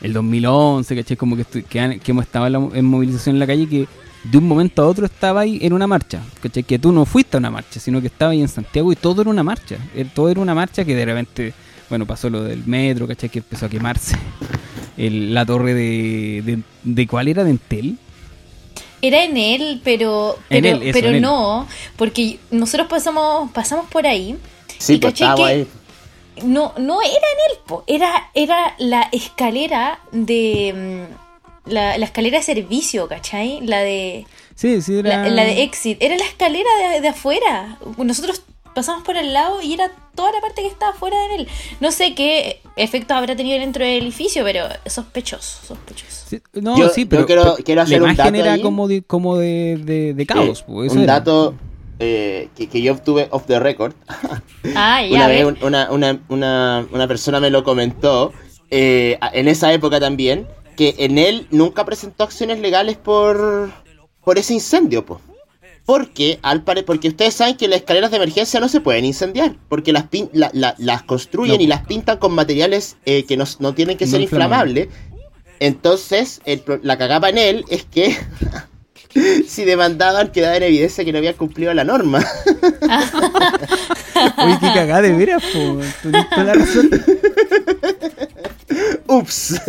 el 0.00 0.12
2011, 0.12 0.94
¿cachai? 0.96 1.16
Como 1.16 1.36
que, 1.36 1.44
que, 1.44 2.00
que 2.02 2.10
hemos 2.12 2.24
estado 2.24 2.46
en, 2.46 2.52
la- 2.52 2.68
en 2.78 2.84
movilización 2.84 3.36
en 3.36 3.40
la 3.40 3.46
calle 3.46 3.68
que 3.68 3.88
de 4.24 4.38
un 4.38 4.46
momento 4.46 4.82
a 4.82 4.86
otro 4.86 5.06
estaba 5.06 5.40
ahí 5.40 5.58
en 5.62 5.72
una 5.72 5.86
marcha, 5.86 6.20
¿cachai? 6.40 6.62
Que 6.62 6.78
tú 6.78 6.92
no 6.92 7.04
fuiste 7.04 7.36
a 7.36 7.40
una 7.40 7.50
marcha, 7.50 7.80
sino 7.80 8.00
que 8.00 8.06
estaba 8.06 8.32
ahí 8.32 8.40
en 8.40 8.48
Santiago 8.48 8.92
y 8.92 8.96
todo 8.96 9.22
era 9.22 9.30
una 9.30 9.42
marcha, 9.42 9.76
eh, 9.94 10.06
todo 10.14 10.28
era 10.28 10.40
una 10.40 10.54
marcha 10.54 10.84
que 10.84 10.94
de 10.94 11.04
repente, 11.04 11.52
bueno, 11.88 12.06
pasó 12.06 12.30
lo 12.30 12.44
del 12.44 12.64
metro, 12.66 13.08
¿cachai? 13.08 13.28
Que 13.28 13.40
empezó 13.40 13.66
a 13.66 13.68
quemarse 13.68 14.16
la 14.96 15.46
torre 15.46 15.74
de, 15.74 16.42
de, 16.44 16.58
de 16.84 17.06
¿cuál 17.06 17.28
era? 17.28 17.42
¿De 17.44 17.50
Entel? 17.50 17.98
Era 19.00 19.22
en 19.24 19.36
él, 19.36 19.80
pero, 19.84 20.38
En 20.50 20.62
pero, 20.62 20.68
él, 20.68 20.82
eso, 20.82 20.92
pero 20.92 21.08
en 21.08 21.14
él. 21.16 21.22
no, 21.22 21.66
porque 21.96 22.38
nosotros 22.50 22.88
pasamos, 22.88 23.50
pasamos 23.52 23.86
por 23.88 24.06
ahí. 24.06 24.36
Sí, 24.78 24.94
y 24.94 24.98
pues 24.98 25.14
caché 25.14 25.34
que 25.34 25.44
ahí. 25.44 25.68
no, 26.42 26.72
no 26.78 27.00
era 27.02 27.10
en 27.12 27.52
él, 27.52 27.58
po, 27.66 27.84
era, 27.86 28.30
era 28.34 28.74
la 28.78 29.02
escalera 29.12 30.00
de 30.12 31.06
mm, 31.66 31.70
la, 31.72 31.98
la 31.98 32.04
escalera 32.04 32.38
de 32.38 32.44
servicio, 32.44 33.08
¿cachai? 33.08 33.60
La 33.62 33.80
de 33.80 34.26
Sí, 34.54 34.82
sí, 34.82 34.98
era... 34.98 35.22
la, 35.22 35.28
la 35.30 35.44
de 35.44 35.62
exit, 35.62 36.02
era 36.02 36.16
la 36.16 36.24
escalera 36.24 36.68
de, 36.94 37.00
de 37.00 37.08
afuera. 37.08 37.78
Nosotros 37.96 38.42
pasamos 38.74 39.02
por 39.04 39.16
al 39.16 39.32
lado 39.32 39.60
y 39.62 39.72
era 39.74 39.90
toda 40.14 40.32
la 40.32 40.40
parte 40.40 40.62
que 40.62 40.68
estaba 40.68 40.92
fuera 40.92 41.16
de 41.28 41.34
él. 41.36 41.48
No 41.80 41.90
sé 41.92 42.14
qué 42.14 42.60
efectos 42.76 43.16
habrá 43.16 43.34
tenido 43.36 43.58
dentro 43.58 43.84
del 43.84 44.02
edificio, 44.04 44.44
pero 44.44 44.64
sospechoso, 44.86 45.66
sospechoso. 45.66 46.26
Sí, 46.28 46.40
no, 46.54 46.76
Yo- 46.76 46.88
sí, 46.90 47.02
yo 47.04 47.08
pero, 47.08 47.26
quiero- 47.26 47.42
pero 47.54 47.64
quiero 47.64 47.82
hacer 47.82 47.98
la 48.00 48.04
un 48.08 48.10
imagen 48.14 48.32
dato 48.32 48.44
era 48.44 48.52
ahí. 48.54 48.60
como 48.62 48.88
de, 48.88 49.02
como 49.02 49.36
de, 49.36 49.80
de, 49.82 50.14
de 50.14 50.26
caos. 50.26 50.60
Eh, 50.60 50.64
pues, 50.66 50.86
eso 50.90 50.96
un 50.98 51.04
era. 51.04 51.14
dato 51.14 51.54
eh, 52.00 52.48
que, 52.56 52.68
que 52.68 52.80
yo 52.82 52.92
obtuve 52.92 53.28
off 53.30 53.46
the 53.46 53.58
record. 53.58 53.92
Ah, 54.76 55.02
ya 55.08 55.14
una 55.16 55.26
vez 55.28 55.44
un- 55.44 55.58
una, 55.62 55.90
una, 55.90 56.20
una, 56.28 56.86
una 56.92 57.08
persona 57.08 57.40
me 57.40 57.50
lo 57.50 57.64
comentó, 57.64 58.32
eh, 58.70 59.18
en 59.32 59.48
esa 59.48 59.72
época 59.72 59.98
también, 59.98 60.46
que 60.76 60.94
en 60.98 61.18
él 61.18 61.46
nunca 61.50 61.84
presentó 61.84 62.22
acciones 62.24 62.60
legales 62.60 62.96
por, 62.96 63.70
por 64.22 64.38
ese 64.38 64.54
incendio, 64.54 65.04
po. 65.04 65.20
Porque, 65.88 66.38
al 66.42 66.64
pare 66.64 66.82
porque 66.82 67.08
ustedes 67.08 67.32
saben 67.32 67.56
que 67.56 67.66
las 67.66 67.78
escaleras 67.78 68.10
de 68.10 68.18
emergencia 68.18 68.60
no 68.60 68.68
se 68.68 68.82
pueden 68.82 69.06
incendiar, 69.06 69.56
porque 69.70 69.90
las, 69.94 70.04
pin- 70.10 70.28
la- 70.34 70.50
la- 70.52 70.74
las 70.76 71.02
construyen 71.02 71.56
No. 71.56 71.62
y 71.62 71.66
las 71.66 71.86
pintan 71.86 72.18
con 72.18 72.34
materiales 72.34 72.98
eh, 73.06 73.24
que 73.24 73.38
no, 73.38 73.44
no 73.58 73.72
tienen 73.72 73.96
que 73.96 74.04
No 74.04 74.10
ser 74.10 74.20
inflamables. 74.20 74.88
Entonces, 75.60 76.42
el 76.44 76.62
la 76.82 76.98
cagaba 76.98 77.30
en 77.30 77.38
él 77.38 77.64
es 77.70 77.86
que 77.86 78.14
si 79.48 79.64
demandaban 79.64 80.30
quedaba 80.30 80.58
en 80.58 80.64
evidencia 80.64 81.06
que 81.06 81.12
no 81.12 81.16
había 81.18 81.32
cumplido 81.38 81.72
la 81.72 81.84
norma. 81.84 82.18
Oye, 84.44 84.58
qué 84.60 84.66
cagada 84.74 85.00
de 85.00 85.12
veras, 85.14 85.42
po. 85.42 85.80
Toda 86.34 86.44
la 86.44 86.52
razón. 86.52 86.90
Ups. 89.06 89.60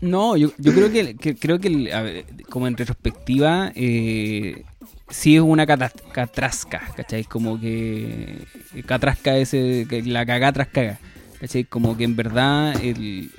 No, 0.00 0.36
yo, 0.38 0.52
yo 0.58 0.72
creo 0.74 0.90
que, 0.90 1.16
que- 1.16 1.36
creo 1.36 1.58
que 1.58 1.68
el- 1.68 1.92
a 1.92 2.00
ver, 2.02 2.24
como 2.48 2.66
en 2.66 2.76
retrospectiva 2.78 3.72
eh, 3.74 4.64
sí 5.08 5.36
es 5.36 5.42
una 5.42 5.66
catrasca, 5.66 6.80
¿cachai? 6.96 7.24
Como 7.24 7.60
que 7.60 8.38
catrasca 8.86 9.36
es 9.36 9.54
eh, 9.54 9.86
la 10.04 10.26
cagá 10.26 10.52
tras 10.52 10.68
caga, 10.68 10.98
¿cachai? 11.40 11.64
Como 11.64 11.96
que 11.96 12.04
en 12.04 12.16
verdad 12.16 12.74
el- 12.82 13.30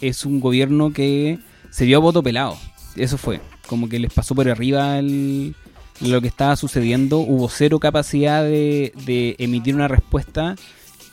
es 0.00 0.24
un 0.24 0.40
gobierno 0.40 0.92
que 0.92 1.38
se 1.70 1.84
dio 1.84 1.96
a 1.96 2.00
voto 2.00 2.22
pelado, 2.22 2.56
eso 2.96 3.18
fue, 3.18 3.40
como 3.66 3.88
que 3.88 3.98
les 3.98 4.12
pasó 4.12 4.34
por 4.34 4.48
arriba 4.48 4.98
el- 4.98 5.54
lo 6.00 6.20
que 6.20 6.28
estaba 6.28 6.56
sucediendo, 6.56 7.18
hubo 7.18 7.48
cero 7.48 7.78
capacidad 7.78 8.42
de, 8.42 8.92
de 9.06 9.36
emitir 9.38 9.74
una 9.76 9.88
respuesta 9.88 10.56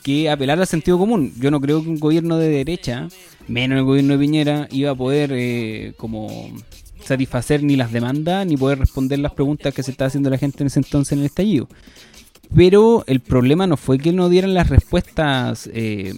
que 0.03 0.29
apelar 0.31 0.59
al 0.59 0.65
sentido 0.65 0.97
común. 0.97 1.31
Yo 1.39 1.51
no 1.51 1.61
creo 1.61 1.83
que 1.83 1.89
un 1.89 1.99
gobierno 1.99 2.37
de 2.37 2.49
derecha, 2.49 3.07
menos 3.47 3.77
el 3.77 3.83
gobierno 3.83 4.13
de 4.13 4.19
Piñera, 4.19 4.67
iba 4.71 4.89
a 4.89 4.95
poder 4.95 5.31
eh, 5.33 5.93
como 5.97 6.51
satisfacer 7.03 7.63
ni 7.63 7.75
las 7.75 7.91
demandas 7.91 8.45
ni 8.47 8.57
poder 8.57 8.79
responder 8.79 9.19
las 9.19 9.33
preguntas 9.33 9.73
que 9.73 9.83
se 9.83 9.91
estaba 9.91 10.07
haciendo 10.07 10.29
la 10.29 10.37
gente 10.37 10.63
en 10.63 10.67
ese 10.67 10.79
entonces 10.79 11.13
en 11.13 11.19
el 11.19 11.25
estallido. 11.25 11.67
Pero 12.55 13.03
el 13.07 13.21
problema 13.21 13.65
no 13.67 13.77
fue 13.77 13.97
que 13.97 14.11
no 14.11 14.27
dieran 14.29 14.53
las 14.53 14.69
respuestas 14.69 15.69
eh, 15.73 16.13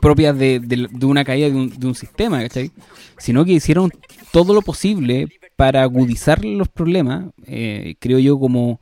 propias 0.00 0.36
de, 0.38 0.60
de- 0.60 1.06
una 1.06 1.24
caída 1.24 1.48
de 1.48 1.56
un, 1.56 1.70
de 1.70 1.86
un 1.86 1.94
sistema, 1.94 2.40
¿cachai? 2.42 2.70
Sino 3.18 3.44
que 3.44 3.52
hicieron 3.52 3.90
todo 4.30 4.52
lo 4.54 4.62
posible 4.62 5.28
para 5.56 5.82
agudizar 5.82 6.44
los 6.44 6.68
problemas, 6.68 7.26
eh, 7.46 7.94
creo 7.98 8.18
yo, 8.18 8.38
como 8.38 8.80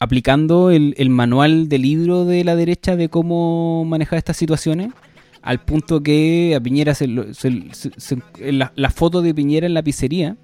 aplicando 0.00 0.70
el, 0.70 0.94
el 0.96 1.10
manual 1.10 1.68
de 1.68 1.78
libro 1.78 2.24
de 2.24 2.44
la 2.44 2.54
derecha 2.56 2.96
de 2.96 3.08
cómo 3.08 3.84
manejar 3.84 4.18
estas 4.18 4.36
situaciones, 4.36 4.90
al 5.48 5.60
punto 5.64 6.02
que 6.02 6.52
a 6.54 6.60
Piñera 6.60 6.94
se, 6.94 7.06
se- 7.32 8.18
la, 8.52 8.90
foto 8.90 9.22
de 9.22 9.32
Piñera 9.32 9.66
en 9.66 9.72
la 9.72 9.82
pizzería 9.82 10.36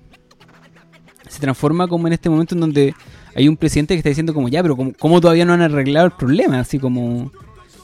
se 1.28 1.40
transforma 1.40 1.86
como 1.88 2.06
en 2.06 2.14
este 2.14 2.30
momento 2.30 2.54
en 2.54 2.62
donde 2.62 2.94
hay 3.34 3.46
un 3.46 3.56
presidente 3.58 3.92
que 3.94 3.98
está 3.98 4.08
diciendo 4.08 4.32
como 4.32 4.48
ya, 4.48 4.62
pero 4.62 4.76
como, 4.76 4.94
¿cómo 4.98 5.20
todavía 5.20 5.44
no 5.44 5.52
han 5.52 5.60
arreglado 5.60 6.06
el 6.06 6.12
problema? 6.12 6.60
Así 6.60 6.78
como 6.78 7.30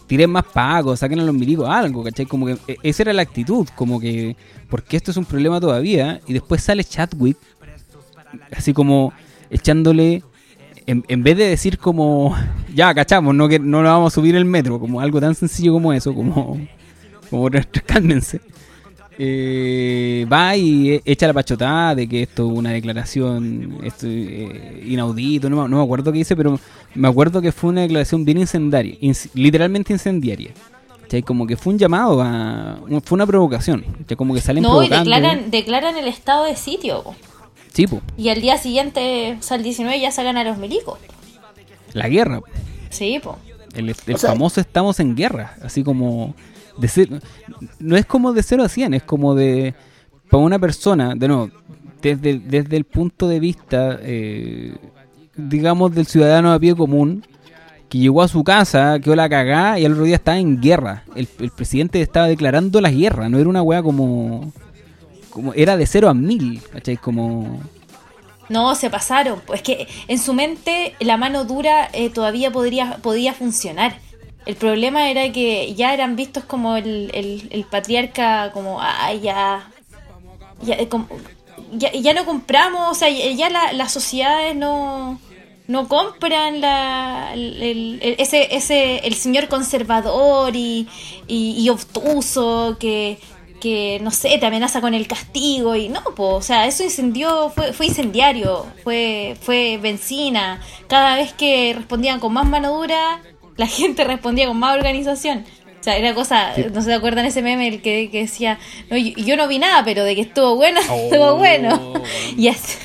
tiren 0.07 0.31
más 0.31 0.45
pagos, 0.45 1.01
saquen 1.01 1.21
a 1.21 1.25
los 1.25 1.35
milicos 1.35 1.69
algo, 1.69 2.03
¿cachai? 2.03 2.25
Como 2.25 2.47
que 2.47 2.57
e- 2.67 2.77
esa 2.85 3.03
era 3.03 3.13
la 3.13 3.21
actitud, 3.21 3.69
como 3.77 4.01
que 4.01 4.35
porque 4.71 4.97
esto 4.97 5.11
es 5.11 5.19
un 5.19 5.27
problema 5.27 5.61
todavía 5.61 6.23
y 6.27 6.33
después 6.33 6.63
sale 6.63 6.85
Chadwick 6.85 7.37
así 8.57 8.73
como 8.73 9.13
echándole 9.51 10.23
en, 10.87 11.05
en 11.09 11.23
vez 11.23 11.37
de 11.37 11.45
decir 11.49 11.77
como 11.77 12.35
ya 12.75 12.95
cachamos 12.95 13.35
no 13.35 13.47
que 13.47 13.59
no 13.59 13.83
lo 13.83 13.89
vamos 13.91 14.13
a 14.13 14.15
subir 14.15 14.37
el 14.37 14.45
metro 14.47 14.81
como 14.81 15.01
algo 15.03 15.21
tan 15.21 15.35
sencillo 15.35 15.73
como 15.75 15.93
eso 15.93 16.15
como 16.15 16.59
como 17.31 17.49
cálmense 17.87 18.41
eh, 19.23 20.27
va 20.33 20.57
y 20.57 20.93
e- 20.93 21.03
echa 21.05 21.27
la 21.27 21.35
pachotada 21.35 21.95
de 21.95 22.09
que 22.09 22.23
esto 22.23 22.51
es 22.51 22.59
una 22.59 22.71
declaración 22.71 23.79
esto, 23.83 24.07
eh, 24.09 24.83
inaudito 24.87 25.51
no, 25.51 25.63
me- 25.63 25.69
no 25.69 25.77
me 25.79 25.83
acuerdo 25.85 26.11
qué 26.13 26.19
dice 26.19 26.35
pero 26.37 26.59
me 26.95 27.09
acuerdo 27.09 27.43
que 27.43 27.53
fue 27.53 27.71
una 27.71 27.83
declaración 27.83 28.25
bien 28.25 28.39
incendiaria 28.39 28.95
inc- 29.01 29.29
literalmente 29.35 29.93
incendiaria 29.93 30.53
¿cachai? 31.03 31.23
como 31.23 31.47
que 31.47 31.57
fue 31.57 31.73
un 31.75 31.79
llamado 31.79 32.23
a 32.23 32.79
fue 33.05 33.17
una 33.17 33.27
provocación 33.27 33.85
¿cachai? 34.01 34.17
como 34.17 34.33
que 34.35 34.41
salen 34.41 34.63
No, 34.63 34.83
y 34.83 34.89
declaran, 34.89 35.51
declaran 35.51 35.97
el 35.99 36.09
estado 36.09 36.45
de 36.45 36.57
sitio. 36.57 37.03
po. 37.03 37.15
sí 37.75 37.87
po, 37.87 38.01
Y 38.17 38.29
al 38.31 38.41
día 38.41 38.57
siguiente, 38.57 39.37
o 39.39 39.43
sea, 39.43 39.57
el 39.59 39.63
19 39.65 40.01
ya 40.01 40.11
sacan 40.13 40.37
a 40.39 40.45
los 40.45 40.57
milicos. 40.57 40.99
la 41.93 42.09
guerra 42.09 42.41
Sí, 42.91 43.21
po. 43.23 43.37
El, 43.75 43.91
el 44.07 44.15
O 44.15 44.19
sea- 44.19 44.31
famoso 44.31 44.61
estamos 44.61 44.99
en 44.99 45.15
guerra, 45.15 45.55
así 45.63 45.85
como 45.85 46.35
no 47.79 47.97
es 47.97 48.07
como 48.07 48.33
de 48.33 48.43
0 48.43 48.65
a 48.65 48.69
100, 48.69 48.95
es 48.95 49.03
como 49.03 49.35
de 49.35 49.75
para 50.31 50.43
una 50.43 50.59
persona, 50.59 51.15
de 51.15 51.29
nuevo, 51.29 51.51
desde, 52.01 52.39
desde 52.39 52.77
el 52.77 52.85
punto 52.85 53.29
de 53.29 53.41
vista, 53.41 53.99
eh, 54.01 54.77
digamos, 55.37 55.95
del 55.95 56.07
ciudadano 56.07 56.53
a 56.53 56.59
pie 56.59 56.75
común, 56.75 57.27
que 57.89 57.99
llegó 57.99 58.23
a 58.23 58.29
su 58.29 58.45
casa, 58.45 59.01
quedó 59.01 59.17
la 59.17 59.29
cagada 59.29 59.79
y 59.79 59.85
al 59.85 59.93
otro 59.93 60.05
día 60.05 60.15
estaba 60.15 60.39
en 60.39 60.61
guerra. 60.61 61.03
El, 61.17 61.29
el 61.41 61.51
presidente 61.51 62.01
estaba 62.01 62.29
declarando 62.29 62.81
la 62.81 62.91
guerra, 62.91 63.29
no 63.29 63.39
era 63.39 63.49
una 63.49 63.63
weá 63.63 63.83
como, 63.83 64.53
como 65.31 65.53
era 65.55 65.77
de 65.77 65.87
0 65.87 66.09
a 66.09 66.15
1000, 66.15 66.63
¿cachai? 66.73 66.97
Como 66.97 67.61
No, 68.49 68.77
se 68.77 68.89
pasaron. 68.89 69.41
Pues 69.45 69.63
que 69.63 69.89
en 70.07 70.19
su 70.19 70.33
mente 70.33 70.95
la 71.01 71.17
mano 71.17 71.45
dura 71.45 71.89
eh, 71.93 72.11
todavía 72.11 72.53
podría, 72.53 72.99
podía 73.03 73.35
funcionar. 73.35 73.99
El 74.51 74.57
problema 74.57 75.09
era 75.11 75.31
que 75.31 75.75
ya 75.77 75.95
eran 75.95 76.17
vistos 76.17 76.43
como 76.45 76.77
el, 76.77 77.11
el, 77.15 77.49
el 77.53 77.65
patriarca, 77.65 78.51
como, 78.53 78.79
ay, 78.81 79.21
ya, 79.21 79.71
ya, 80.63 80.75
eh, 80.75 80.89
ya, 82.03 82.15
no 82.15 82.25
compramos, 82.27 82.91
o 82.91 82.95
sea, 82.95 83.09
ya 83.11 83.49
la- 83.49 83.73
las 83.73 83.93
sociedades 83.93 84.57
no, 84.57 85.21
no 85.69 85.87
compran 85.89 86.61
la, 86.61 87.31
el, 87.35 88.01
ese, 88.19 88.55
ese, 88.57 89.07
el 89.07 89.15
señor 89.15 89.47
conservador 89.49 90.57
y, 90.57 90.89
y, 91.29 91.69
obtuso 91.69 92.77
que, 92.81 93.19
que, 93.61 93.99
no 94.03 94.11
sé, 94.11 94.37
te 94.39 94.47
amenaza 94.47 94.81
con 94.81 94.95
el 94.95 95.07
castigo 95.07 95.77
y 95.77 95.89
no, 95.89 96.03
pues, 96.17 96.31
o 96.35 96.43
sea, 96.43 96.67
eso 96.67 96.83
incendió, 96.83 97.51
fue, 97.51 97.73
fue 97.73 97.87
incendiario, 97.87 98.67
fue, 98.83 99.37
fue 99.41 99.79
benzina. 99.81 100.61
Cada 100.89 101.17
vez 101.17 101.33
que 101.35 101.75
respondían 101.77 102.19
con 102.21 102.33
más 102.33 102.47
mano 102.47 102.77
dura, 102.77 103.21
la 103.61 103.67
gente 103.67 104.05
respondía 104.05 104.47
con 104.49 104.59
más 104.59 104.75
organización. 104.77 105.45
O 105.81 105.83
sea, 105.83 105.97
era 105.97 106.15
cosa, 106.15 106.53
no 106.75 106.83
se 106.83 106.93
acuerdan 106.93 107.25
ese 107.27 107.41
meme 107.43 107.69
el 107.69 107.81
que, 107.81 108.11
que 108.11 108.21
decía, 108.23 108.59
no, 108.91 108.97
yo, 108.99 109.13
yo 109.17 109.37
no 109.37 109.49
vi 109.49 109.59
nada, 109.59 109.83
pero 109.85 110.05
de 110.05 110.15
que 110.15 110.21
estuvo 110.23 110.57
bueno, 110.57 110.81
estuvo 110.81 111.37
bueno. 111.37 111.95
Y 112.37 112.49
así, 112.49 112.77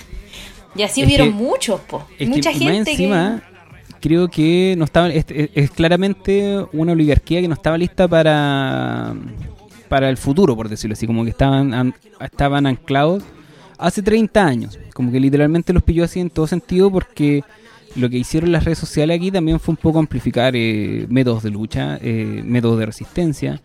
y 0.76 0.84
así 0.84 1.02
Es 1.02 1.08
hubieron 1.08 1.30
que- 1.30 1.34
muchos, 1.36 1.82
po. 1.82 2.06
Mucha 2.22 2.52
que 2.54 2.60
más 2.60 2.74
gente 2.74 2.92
encima, 2.92 3.44
creo 4.00 4.30
que 4.30 4.76
no 4.78 4.86
estaba 4.86 5.10
es, 5.10 5.26
es- 5.30 5.50
es 5.56 5.72
claramente 5.72 6.58
una 6.72 6.94
oligarquía 6.94 7.42
que 7.42 7.48
no 7.48 7.54
estaba 7.56 7.78
lista 7.78 8.08
para 8.08 9.14
para 9.90 10.10
el 10.10 10.18
futuro, 10.18 10.56
por 10.56 10.68
decirlo 10.70 10.94
así, 10.94 11.06
como 11.06 11.24
que 11.24 11.30
estaban 11.32 11.74
an- 11.74 11.96
estaban 12.20 12.66
anclados 12.66 13.24
hace 13.78 14.02
30 14.02 14.46
años, 14.46 14.80
como 14.94 15.12
que 15.12 15.20
literalmente 15.20 15.74
los 15.74 15.84
pilló 15.84 16.04
así 16.06 16.20
en 16.22 16.30
todo 16.30 16.48
sentido 16.48 16.90
porque 16.92 17.44
lo 17.96 18.10
que 18.10 18.18
hicieron 18.18 18.52
las 18.52 18.64
redes 18.66 18.80
sociales 18.80 19.18
aquí 19.18 19.32
también 19.32 19.60
fue 19.60 19.74
un 19.74 19.78
poco 19.78 20.00
amplificar 20.00 20.56
eh, 20.56 21.06
métodos 21.10 21.44
de 21.44 21.50
lucha, 21.50 21.98
eh, 22.02 22.42
métodos 22.46 22.80
de 22.80 22.86
resistencia, 22.86 23.62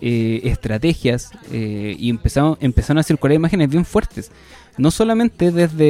eh, 0.00 0.42
estrategias 0.44 1.32
eh, 1.50 1.96
y 1.98 2.08
empezaron, 2.08 2.56
empezaron 2.60 2.98
a 2.98 3.02
circular 3.02 3.34
imágenes 3.34 3.68
bien 3.68 3.84
fuertes. 3.84 4.30
No 4.76 4.92
solamente 4.92 5.50
desde, 5.50 5.80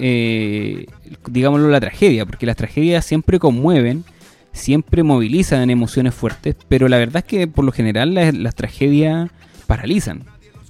eh, 0.00 0.86
digámoslo, 1.26 1.68
la 1.68 1.80
tragedia, 1.80 2.24
porque 2.24 2.46
las 2.46 2.54
tragedias 2.54 3.04
siempre 3.04 3.40
conmueven, 3.40 4.04
siempre 4.52 5.02
movilizan 5.02 5.70
emociones 5.70 6.14
fuertes, 6.14 6.54
pero 6.68 6.88
la 6.88 6.98
verdad 6.98 7.16
es 7.16 7.24
que 7.24 7.48
por 7.48 7.64
lo 7.64 7.72
general 7.72 8.14
las, 8.14 8.32
las 8.32 8.54
tragedias 8.54 9.28
paralizan. 9.66 10.22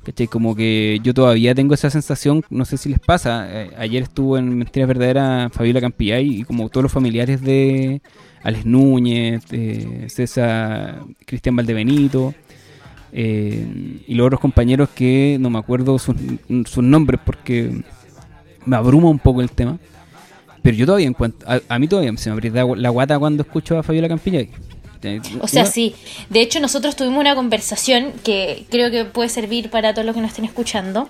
¿Cachai? 0.05 0.27
Como 0.27 0.57
que 0.57 0.99
yo 1.05 1.15
todavía 1.15 1.55
tengo 1.55 1.75
esa 1.75 1.89
sensación, 1.89 2.43
no 2.51 2.65
sé 2.65 2.77
si 2.77 2.89
les 2.89 2.99
pasa. 2.99 3.47
eh, 3.49 3.71
ayer 3.79 4.03
estuvo 4.03 4.37
en 4.37 4.57
Mentiras 4.59 4.89
Verdaderas 4.89 5.53
Fabiola 5.53 5.81
Campillay 5.81 6.41
y 6.41 6.45
como 6.45 6.69
todos 6.69 6.83
los 6.83 6.93
familiares 6.93 7.41
de 7.41 8.03
Alex 8.43 8.67
Núñez, 8.67 9.45
César 10.09 11.05
Cristian 11.25 11.55
Valdebenito 11.55 12.35
eh, 13.13 14.03
y 14.07 14.15
los 14.15 14.27
otros 14.27 14.41
compañeros 14.41 14.89
que 14.89 15.37
no 15.39 15.51
me 15.51 15.59
acuerdo 15.61 15.99
sus, 16.01 16.17
sus 16.65 16.83
nombres 16.83 17.21
porque 17.25 17.83
me 18.67 18.75
abruma 18.77 19.09
un 19.09 19.21
poco 19.21 19.41
el 19.41 19.51
tema. 19.53 19.79
Pero 20.63 20.77
yo 20.77 20.87
todavía 20.87 21.09
encuentro, 21.09 21.49
a, 21.49 21.61
a 21.69 21.79
mí 21.79 21.87
todavía 21.89 22.17
se 22.17 22.31
me 22.31 22.35
aprieta 22.35 22.65
la 22.77 22.89
guata 22.91 23.19
cuando 23.19 23.43
escucho 23.43 23.79
a 23.79 23.83
Fabiola 23.83 24.09
Campillay. 24.09 24.51
O 25.41 25.49
sea, 25.49 25.65
sí. 25.67 25.95
De 26.31 26.41
hecho, 26.41 26.61
nosotros 26.61 26.97
tuvimos 26.97 27.21
una 27.21 27.35
conversación 27.35 28.13
que 28.25 28.65
creo 28.71 28.91
que 28.91 29.05
puede 29.05 29.29
servir 29.29 29.69
para 29.71 29.93
todos 29.95 30.07
los 30.07 30.15
que 30.15 30.21
nos 30.23 30.31
estén 30.31 30.45
escuchando. 30.45 31.09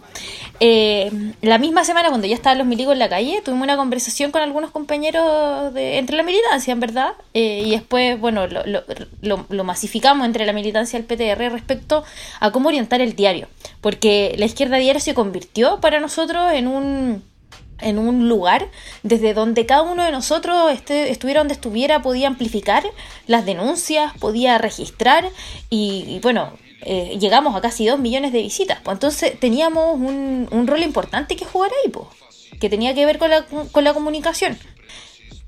Eh, 0.60 1.10
la 1.42 1.58
misma 1.58 1.84
semana, 1.84 2.08
cuando 2.08 2.26
ya 2.26 2.34
estaban 2.34 2.58
los 2.58 2.66
milicos 2.66 2.92
en 2.92 2.98
la 2.98 3.08
calle, 3.08 3.40
tuvimos 3.44 3.64
una 3.64 3.76
conversación 3.76 4.30
con 4.30 4.42
algunos 4.42 4.70
compañeros 4.70 5.72
de, 5.74 5.98
entre 5.98 6.16
la 6.16 6.22
militancia, 6.22 6.72
en 6.72 6.80
verdad. 6.80 7.12
Eh, 7.34 7.62
y 7.66 7.70
después, 7.70 8.18
bueno, 8.20 8.46
lo, 8.46 8.64
lo- 8.66 8.84
lo- 9.20 9.46
lo 9.48 9.64
masificamos 9.64 10.26
entre 10.26 10.46
la 10.46 10.52
militancia 10.52 10.98
y 10.98 11.02
el 11.02 11.06
PTR 11.06 11.52
respecto 11.52 12.04
a 12.40 12.50
cómo 12.50 12.68
orientar 12.68 13.00
el 13.00 13.14
diario. 13.14 13.48
Porque 13.80 14.34
la 14.38 14.46
izquierda 14.46 14.76
diario 14.76 15.00
se 15.00 15.14
convirtió 15.14 15.80
para 15.80 16.00
nosotros 16.00 16.52
en 16.52 16.68
un 16.68 17.22
en 17.82 17.98
un 17.98 18.28
lugar 18.28 18.68
desde 19.02 19.34
donde 19.34 19.66
cada 19.66 19.82
uno 19.82 20.04
de 20.04 20.12
nosotros 20.12 20.72
este, 20.72 21.10
estuviera 21.10 21.40
donde 21.40 21.54
estuviera, 21.54 22.02
podía 22.02 22.28
amplificar 22.28 22.84
las 23.26 23.44
denuncias, 23.44 24.12
podía 24.18 24.58
registrar 24.58 25.28
y, 25.70 26.04
y 26.08 26.20
bueno, 26.20 26.52
eh, 26.82 27.16
llegamos 27.20 27.54
a 27.54 27.60
casi 27.60 27.86
dos 27.86 27.98
millones 27.98 28.32
de 28.32 28.42
visitas. 28.42 28.80
Pues 28.82 28.96
entonces 28.96 29.38
teníamos 29.38 29.94
un, 29.96 30.48
un 30.50 30.66
rol 30.66 30.82
importante 30.82 31.36
que 31.36 31.44
jugar 31.44 31.70
ahí, 31.84 31.90
pues, 31.90 32.06
que 32.60 32.68
tenía 32.68 32.94
que 32.94 33.06
ver 33.06 33.18
con 33.18 33.30
la, 33.30 33.44
con 33.44 33.84
la 33.84 33.94
comunicación. 33.94 34.58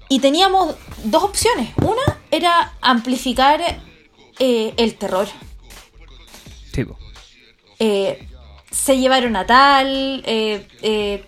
Y 0.08 0.20
teníamos 0.20 0.74
dos 1.04 1.24
opciones. 1.24 1.70
Una 1.78 2.20
era 2.30 2.74
amplificar 2.80 3.60
eh, 4.38 4.74
el 4.76 4.94
terror. 4.94 5.26
Eh, 7.78 8.28
se 8.70 8.98
llevaron 8.98 9.36
a 9.36 9.46
tal, 9.46 10.22
eh, 10.26 10.66
eh, 10.82 11.24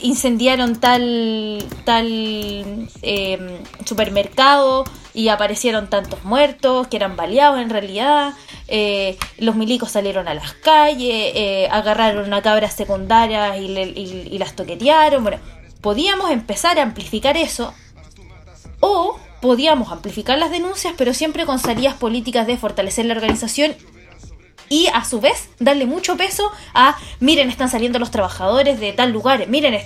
incendiaron 0.00 0.80
tal, 0.80 1.64
tal 1.84 2.88
eh, 3.02 3.60
supermercado 3.84 4.84
y 5.14 5.28
aparecieron 5.28 5.88
tantos 5.88 6.24
muertos 6.24 6.88
que 6.88 6.96
eran 6.96 7.16
baleados 7.16 7.60
en 7.60 7.70
realidad. 7.70 8.34
eh, 8.68 9.16
los 9.38 9.54
milicos 9.56 9.92
salieron 9.92 10.28
a 10.28 10.34
las 10.34 10.52
calles, 10.54 11.32
eh, 11.34 11.68
agarraron 11.70 12.32
a 12.34 12.42
cabras 12.42 12.74
secundarias 12.74 13.56
y, 13.58 13.66
y 14.30 14.38
las 14.38 14.54
toquetearon. 14.54 15.22
Bueno, 15.22 15.38
podíamos 15.80 16.30
empezar 16.30 16.78
a 16.78 16.82
amplificar 16.82 17.36
eso 17.36 17.72
o 18.80 19.18
podíamos 19.40 19.92
amplificar 19.92 20.38
las 20.38 20.50
denuncias, 20.50 20.94
pero 20.96 21.14
siempre 21.14 21.46
con 21.46 21.58
salidas 21.58 21.94
políticas 21.94 22.46
de 22.46 22.56
fortalecer 22.56 23.06
la 23.06 23.14
organización 23.14 23.74
y 24.68 24.88
a 24.92 25.04
su 25.04 25.20
vez 25.20 25.48
darle 25.58 25.86
mucho 25.86 26.16
peso 26.16 26.50
a 26.74 26.96
miren 27.20 27.50
están 27.50 27.70
saliendo 27.70 27.98
los 27.98 28.10
trabajadores 28.10 28.80
de 28.80 28.92
tal 28.92 29.12
lugar 29.12 29.46
miren 29.48 29.78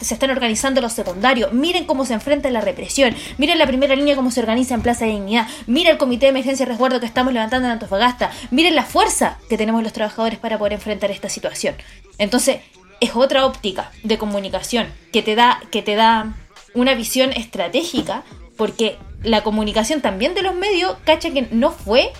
se 0.00 0.14
están 0.14 0.30
organizando 0.30 0.80
los 0.80 0.92
secundarios 0.92 1.52
miren 1.52 1.84
cómo 1.84 2.04
se 2.04 2.14
enfrenta 2.14 2.50
la 2.50 2.60
represión 2.60 3.14
miren 3.38 3.58
la 3.58 3.66
primera 3.66 3.94
línea 3.94 4.16
cómo 4.16 4.30
se 4.30 4.40
organiza 4.40 4.74
en 4.74 4.82
Plaza 4.82 5.04
de 5.04 5.12
Dignidad 5.12 5.48
mira 5.66 5.90
el 5.90 5.98
comité 5.98 6.26
de 6.26 6.30
emergencia 6.30 6.64
y 6.64 6.66
resguardo 6.66 7.00
que 7.00 7.06
estamos 7.06 7.32
levantando 7.32 7.66
en 7.66 7.72
Antofagasta 7.72 8.30
miren 8.50 8.74
la 8.74 8.84
fuerza 8.84 9.38
que 9.48 9.58
tenemos 9.58 9.82
los 9.82 9.92
trabajadores 9.92 10.38
para 10.38 10.58
poder 10.58 10.74
enfrentar 10.74 11.10
esta 11.10 11.28
situación. 11.28 11.74
Entonces 12.18 12.60
es 13.00 13.16
otra 13.16 13.46
óptica 13.46 13.90
de 14.02 14.18
comunicación 14.18 14.86
que 15.12 15.22
te 15.22 15.34
da 15.34 15.60
que 15.70 15.82
te 15.82 15.94
da 15.94 16.34
una 16.74 16.94
visión 16.94 17.32
estratégica 17.32 18.22
porque 18.56 18.96
la 19.22 19.42
comunicación 19.42 20.00
también 20.00 20.34
de 20.34 20.42
los 20.42 20.54
medios 20.54 20.96
cacha 21.04 21.30
que 21.30 21.48
no 21.50 21.70
fue 21.70 22.12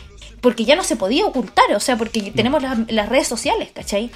porque 0.43 0.65
ya 0.67 0.77
no 0.77 0.83
se 0.83 0.97
podía 0.97 1.25
ocultar, 1.25 1.65
o 1.75 1.81
sea, 1.81 1.97
porque 1.97 2.33
tenemos 2.35 2.63
las, 2.63 2.79
las 2.93 3.09
redes 3.09 3.29
sociales, 3.29 3.71
¿cachai? 3.73 4.11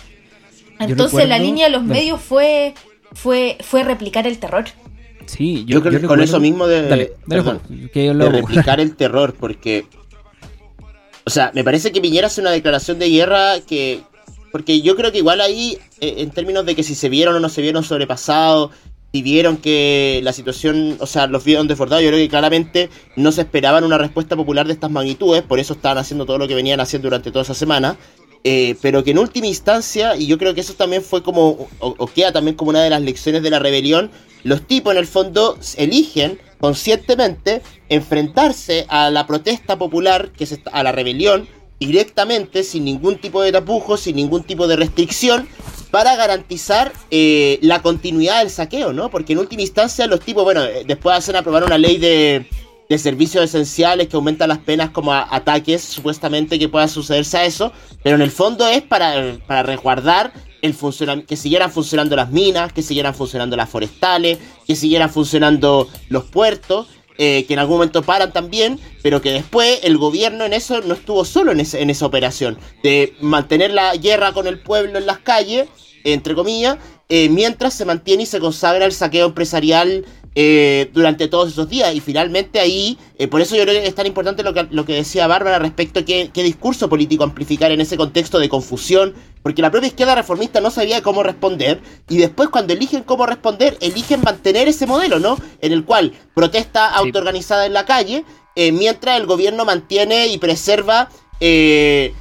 Entonces 0.78 1.26
la 1.26 1.38
línea 1.38 1.66
de 1.66 1.72
los 1.72 1.84
medios 1.84 2.20
fue, 2.20 2.74
fue, 3.12 3.56
fue 3.60 3.84
replicar 3.84 4.26
el 4.26 4.38
terror. 4.38 4.66
Sí, 5.26 5.64
Yo, 5.66 5.82
creo 5.82 6.00
que 6.00 6.06
con 6.06 6.20
eso 6.20 6.38
mismo 6.38 6.66
de, 6.66 6.82
Dale, 6.82 6.88
dale, 6.88 7.16
perdón, 7.26 7.60
Juan, 7.66 7.90
que 7.92 8.12
de 8.12 8.28
replicar 8.28 8.80
el 8.80 8.94
terror, 8.96 9.34
porque. 9.38 9.86
O 11.24 11.30
sea, 11.30 11.50
me 11.54 11.64
parece 11.64 11.90
que 11.90 12.00
Piñera 12.00 12.28
hace 12.28 12.40
una 12.40 12.52
declaración 12.52 12.98
de 12.98 13.08
guerra 13.08 13.60
que. 13.66 14.02
Porque 14.52 14.80
yo 14.80 14.96
creo 14.96 15.10
que 15.10 15.18
igual 15.18 15.40
ahí, 15.40 15.78
eh, 16.00 16.14
en 16.18 16.30
términos 16.30 16.64
de 16.64 16.76
que 16.76 16.82
si 16.82 16.94
se 16.94 17.08
vieron 17.08 17.34
o 17.34 17.40
no 17.40 17.48
se 17.48 17.60
vieron 17.60 17.82
sobrepasados, 17.82 18.70
si 19.16 19.22
vieron 19.22 19.56
que 19.56 20.20
la 20.22 20.34
situación, 20.34 20.98
o 21.00 21.06
sea, 21.06 21.26
los 21.26 21.42
vieron 21.42 21.66
desbordados, 21.66 22.04
yo 22.04 22.10
creo 22.10 22.20
que 22.20 22.28
claramente 22.28 22.90
no 23.16 23.32
se 23.32 23.40
esperaban 23.40 23.82
una 23.82 23.96
respuesta 23.96 24.36
popular 24.36 24.66
de 24.66 24.74
estas 24.74 24.90
magnitudes, 24.90 25.42
por 25.42 25.58
eso 25.58 25.72
estaban 25.72 25.96
haciendo 25.96 26.26
todo 26.26 26.36
lo 26.36 26.46
que 26.46 26.54
venían 26.54 26.80
haciendo 26.80 27.06
durante 27.06 27.30
toda 27.30 27.42
esa 27.42 27.54
semana. 27.54 27.96
eh, 28.44 28.76
pero 28.82 29.02
que 29.02 29.12
en 29.12 29.18
última 29.18 29.46
instancia, 29.46 30.16
y 30.16 30.26
yo 30.26 30.36
creo 30.36 30.54
que 30.54 30.60
eso 30.60 30.74
también 30.74 31.02
fue 31.02 31.22
como, 31.22 31.66
o, 31.80 32.06
queda 32.08 32.30
también 32.30 32.56
como 32.56 32.68
una 32.68 32.82
de 32.82 32.90
las 32.90 33.00
lecciones 33.00 33.42
de 33.42 33.48
la 33.48 33.58
rebelión, 33.58 34.10
los 34.44 34.66
tipos 34.66 34.92
en 34.92 34.98
el 34.98 35.06
fondo 35.06 35.58
eligen 35.78 36.38
conscientemente 36.60 37.62
enfrentarse 37.88 38.84
a 38.90 39.08
la 39.10 39.26
protesta 39.26 39.78
popular, 39.78 40.30
que 40.36 40.44
es 40.44 40.60
a 40.70 40.82
la 40.82 40.92
rebelión, 40.92 41.48
directamente, 41.78 42.64
sin 42.64 42.84
ningún 42.84 43.18
tipo 43.18 43.42
de 43.42 43.52
tapujo, 43.52 43.96
sin 43.96 44.16
ningún 44.16 44.42
tipo 44.44 44.66
de 44.66 44.76
restricción, 44.76 45.48
para 45.90 46.16
garantizar 46.16 46.92
eh, 47.10 47.58
la 47.62 47.82
continuidad 47.82 48.40
del 48.40 48.50
saqueo, 48.50 48.92
¿no? 48.92 49.10
Porque 49.10 49.32
en 49.34 49.38
última 49.38 49.62
instancia 49.62 50.06
los 50.06 50.20
tipos, 50.20 50.44
bueno, 50.44 50.64
eh, 50.64 50.84
después 50.86 51.16
hacen 51.16 51.36
aprobar 51.36 51.64
una 51.64 51.78
ley 51.78 51.98
de, 51.98 52.46
de 52.88 52.98
servicios 52.98 53.44
esenciales 53.44 54.08
que 54.08 54.16
aumenta 54.16 54.46
las 54.46 54.58
penas 54.58 54.90
como 54.90 55.12
ataques 55.12 55.82
supuestamente 55.82 56.58
que 56.58 56.68
pueda 56.68 56.88
sucederse 56.88 57.38
a 57.38 57.44
eso, 57.44 57.72
pero 58.02 58.16
en 58.16 58.22
el 58.22 58.30
fondo 58.30 58.66
es 58.66 58.82
para, 58.82 59.38
para 59.46 59.62
resguardar 59.62 60.32
el 60.62 61.26
que 61.26 61.36
siguieran 61.36 61.70
funcionando 61.70 62.16
las 62.16 62.30
minas, 62.30 62.72
que 62.72 62.82
siguieran 62.82 63.14
funcionando 63.14 63.56
las 63.56 63.68
forestales, 63.68 64.38
que 64.66 64.74
siguieran 64.74 65.10
funcionando 65.10 65.88
los 66.08 66.24
puertos, 66.24 66.88
eh, 67.18 67.44
que 67.46 67.54
en 67.54 67.60
algún 67.60 67.76
momento 67.76 68.02
paran 68.02 68.32
también, 68.32 68.78
pero 69.02 69.22
que 69.22 69.32
después 69.32 69.80
el 69.82 69.96
gobierno 69.96 70.44
en 70.44 70.52
eso 70.52 70.80
no 70.82 70.94
estuvo 70.94 71.24
solo 71.24 71.52
en, 71.52 71.60
esa 71.60 72.06
operación, 72.06 72.58
de 72.82 73.14
mantener 73.20 73.72
la 73.72 73.96
guerra 73.96 74.32
con 74.32 74.46
el 74.46 74.58
pueblo 74.60 74.98
en 74.98 75.06
las 75.06 75.18
calles, 75.18 75.68
entre 76.04 76.34
comillas, 76.34 76.76
eh, 77.08 77.28
mientras 77.28 77.74
se 77.74 77.84
mantiene 77.84 78.24
y 78.24 78.26
se 78.26 78.40
consagra 78.40 78.84
el 78.84 78.92
saqueo 78.92 79.26
empresarial 79.26 80.04
eh, 80.38 80.90
durante 80.92 81.26
todos 81.28 81.48
esos 81.48 81.68
días. 81.68 81.94
Y 81.94 82.00
finalmente 82.00 82.60
ahí, 82.60 82.98
eh, 83.18 83.26
por 83.26 83.40
eso 83.40 83.56
yo 83.56 83.62
creo 83.62 83.80
que 83.80 83.88
es 83.88 83.94
tan 83.94 84.06
importante 84.06 84.42
lo 84.42 84.52
que, 84.54 84.68
lo 84.70 84.84
que 84.84 84.92
decía 84.92 85.26
Bárbara 85.26 85.58
respecto 85.58 86.00
a 86.00 86.04
qué, 86.04 86.30
qué 86.32 86.42
discurso 86.42 86.88
político 86.88 87.24
amplificar 87.24 87.72
en 87.72 87.80
ese 87.80 87.96
contexto 87.96 88.38
de 88.38 88.48
confusión, 88.48 89.14
porque 89.42 89.62
la 89.62 89.70
propia 89.70 89.88
izquierda 89.88 90.14
reformista 90.14 90.60
no 90.60 90.70
sabía 90.70 91.02
cómo 91.02 91.22
responder, 91.22 91.80
y 92.08 92.18
después 92.18 92.50
cuando 92.50 92.74
eligen 92.74 93.02
cómo 93.02 93.24
responder, 93.26 93.78
eligen 93.80 94.20
mantener 94.20 94.68
ese 94.68 94.86
modelo, 94.86 95.18
¿no? 95.18 95.38
En 95.60 95.72
el 95.72 95.84
cual 95.84 96.12
protesta 96.34 96.86
autoorganizada 96.86 97.64
en 97.64 97.72
la 97.72 97.86
calle, 97.86 98.24
eh, 98.54 98.72
mientras 98.72 99.18
el 99.18 99.26
gobierno 99.26 99.64
mantiene 99.64 100.28
y 100.28 100.38
preserva... 100.38 101.08
eh, 101.40 102.12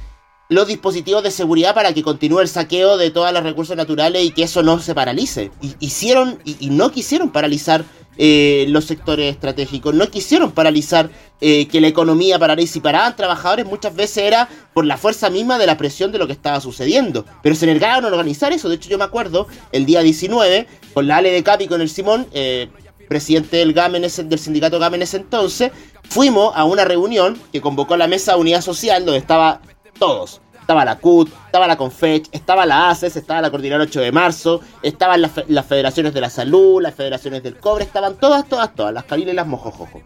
los 0.48 0.68
dispositivos 0.68 1.24
de 1.24 1.32
seguridad 1.32 1.74
para 1.74 1.92
que 1.92 2.04
continúe 2.04 2.38
el 2.38 2.46
saqueo 2.46 2.96
de 2.96 3.10
todos 3.10 3.32
los 3.32 3.42
recursos 3.42 3.76
naturales 3.76 4.22
y 4.22 4.30
que 4.30 4.44
eso 4.44 4.62
no 4.62 4.78
se 4.78 4.94
paralice. 4.94 5.50
Y, 5.60 5.74
hicieron 5.80 6.38
y, 6.44 6.56
y 6.60 6.70
no 6.70 6.92
quisieron 6.92 7.30
paralizar 7.30 7.84
eh, 8.18 8.66
los 8.68 8.84
sectores 8.84 9.30
estratégicos, 9.30 9.94
no 9.94 10.08
quisieron 10.08 10.52
paralizar 10.52 11.10
eh, 11.40 11.68
que 11.68 11.80
la 11.80 11.88
economía 11.88 12.38
parara 12.38 12.62
y 12.62 12.66
si 12.66 12.80
paraban 12.80 13.14
trabajadores 13.14 13.66
muchas 13.66 13.94
veces 13.94 14.18
era 14.18 14.48
por 14.72 14.86
la 14.86 14.96
fuerza 14.96 15.28
misma 15.28 15.58
de 15.58 15.66
la 15.66 15.76
presión 15.76 16.12
de 16.12 16.18
lo 16.18 16.26
que 16.26 16.32
estaba 16.32 16.60
sucediendo. 16.60 17.26
Pero 17.42 17.54
se 17.54 17.66
negaron 17.66 18.04
a 18.04 18.08
organizar 18.08 18.52
eso, 18.52 18.68
de 18.68 18.76
hecho 18.76 18.88
yo 18.88 18.98
me 18.98 19.04
acuerdo 19.04 19.46
el 19.72 19.84
día 19.84 20.00
19 20.00 20.66
con 20.94 21.06
la 21.06 21.18
Ale 21.18 21.30
de 21.30 21.42
Capi 21.42 21.66
con 21.66 21.80
el 21.80 21.90
Simón, 21.90 22.26
eh, 22.32 22.68
presidente 23.08 23.58
del 23.58 23.72
GAM 23.72 23.92
del 23.92 24.38
sindicato 24.38 24.78
GAM 24.78 24.94
ese 24.94 25.18
entonces, 25.18 25.70
fuimos 26.08 26.52
a 26.56 26.64
una 26.64 26.84
reunión 26.84 27.38
que 27.52 27.60
convocó 27.60 27.96
la 27.96 28.08
Mesa 28.08 28.32
de 28.32 28.40
Unidad 28.40 28.62
Social 28.62 29.04
donde 29.04 29.18
estaba 29.18 29.60
todos. 29.98 30.40
Estaba 30.66 30.84
la 30.84 30.98
CUT, 30.98 31.28
estaba 31.46 31.68
la 31.68 31.76
CONFECH, 31.76 32.28
estaba 32.32 32.66
la 32.66 32.90
ACES, 32.90 33.14
estaba 33.14 33.40
la 33.40 33.50
Coordinadora 33.50 33.84
8 33.84 34.00
de 34.00 34.10
marzo, 34.10 34.60
estaban 34.82 35.22
las, 35.22 35.30
fe- 35.30 35.44
las 35.46 35.64
federaciones 35.64 36.12
de 36.12 36.20
la 36.20 36.28
salud, 36.28 36.82
las 36.82 36.92
federaciones 36.92 37.44
del 37.44 37.56
cobre, 37.56 37.84
estaban 37.84 38.16
todas, 38.16 38.48
todas, 38.48 38.74
todas, 38.74 38.92
las 38.92 39.04
cabilas 39.04 39.32
y 39.32 39.36
las 39.36 39.46
mojojojo. 39.46 40.02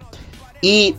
Y 0.61 0.97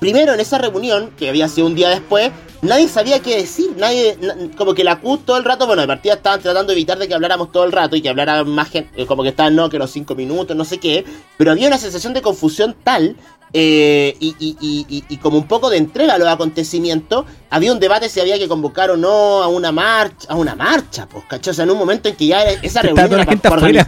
primero 0.00 0.34
en 0.34 0.40
esa 0.40 0.58
reunión, 0.58 1.12
que 1.16 1.30
había 1.30 1.48
sido 1.48 1.66
un 1.66 1.74
día 1.74 1.88
después, 1.88 2.30
nadie 2.60 2.86
sabía 2.88 3.20
qué 3.20 3.36
decir, 3.38 3.74
nadie, 3.78 4.18
na- 4.20 4.36
como 4.54 4.74
que 4.74 4.84
la 4.84 5.00
CUT 5.00 5.24
todo 5.24 5.38
el 5.38 5.44
rato, 5.44 5.66
bueno, 5.66 5.80
de 5.80 5.88
partida 5.88 6.12
estaban 6.12 6.42
tratando 6.42 6.66
de 6.68 6.74
evitar 6.74 6.98
de 6.98 7.08
que 7.08 7.14
habláramos 7.14 7.52
todo 7.52 7.64
el 7.64 7.72
rato 7.72 7.96
y 7.96 8.02
que 8.02 8.10
hablara 8.10 8.44
más 8.44 8.68
gente, 8.68 9.06
como 9.06 9.22
que 9.22 9.30
estaban, 9.30 9.56
no, 9.56 9.70
que 9.70 9.78
los 9.78 9.90
cinco 9.90 10.14
minutos, 10.14 10.54
no 10.54 10.66
sé 10.66 10.76
qué, 10.78 11.06
pero 11.38 11.52
había 11.52 11.68
una 11.68 11.78
sensación 11.78 12.12
de 12.12 12.20
confusión 12.20 12.76
tal 12.84 13.16
eh, 13.56 14.16
y, 14.18 14.34
y- 14.40 14.56
y- 14.60 14.86
y- 14.88 15.04
y 15.08 15.16
como 15.18 15.38
un 15.38 15.46
poco 15.46 15.70
de 15.70 15.76
entrega 15.76 16.14
a 16.14 16.18
los 16.18 16.26
acontecimientos, 16.26 17.24
había 17.50 17.72
un 17.72 17.78
debate 17.78 18.08
si 18.08 18.18
había 18.18 18.36
que 18.36 18.48
convocar 18.48 18.90
o 18.90 18.96
no 18.96 19.42
a 19.44 19.46
una 19.48 19.70
marcha, 19.70 20.26
a 20.28 20.34
una 20.34 20.56
marcha, 20.56 21.06
pues, 21.08 21.24
¿cachai? 21.28 21.52
O 21.52 21.54
sea, 21.54 21.62
en 21.62 21.70
un 21.70 21.78
momento 21.78 22.08
en 22.08 22.16
que 22.16 22.26
ya 22.26 22.42
esa 22.42 22.82
reunión 22.82 23.06
era 23.12 23.24
gente 23.30 23.48
pa- 23.48 23.50
pa 23.50 23.56
afuera, 23.56 23.86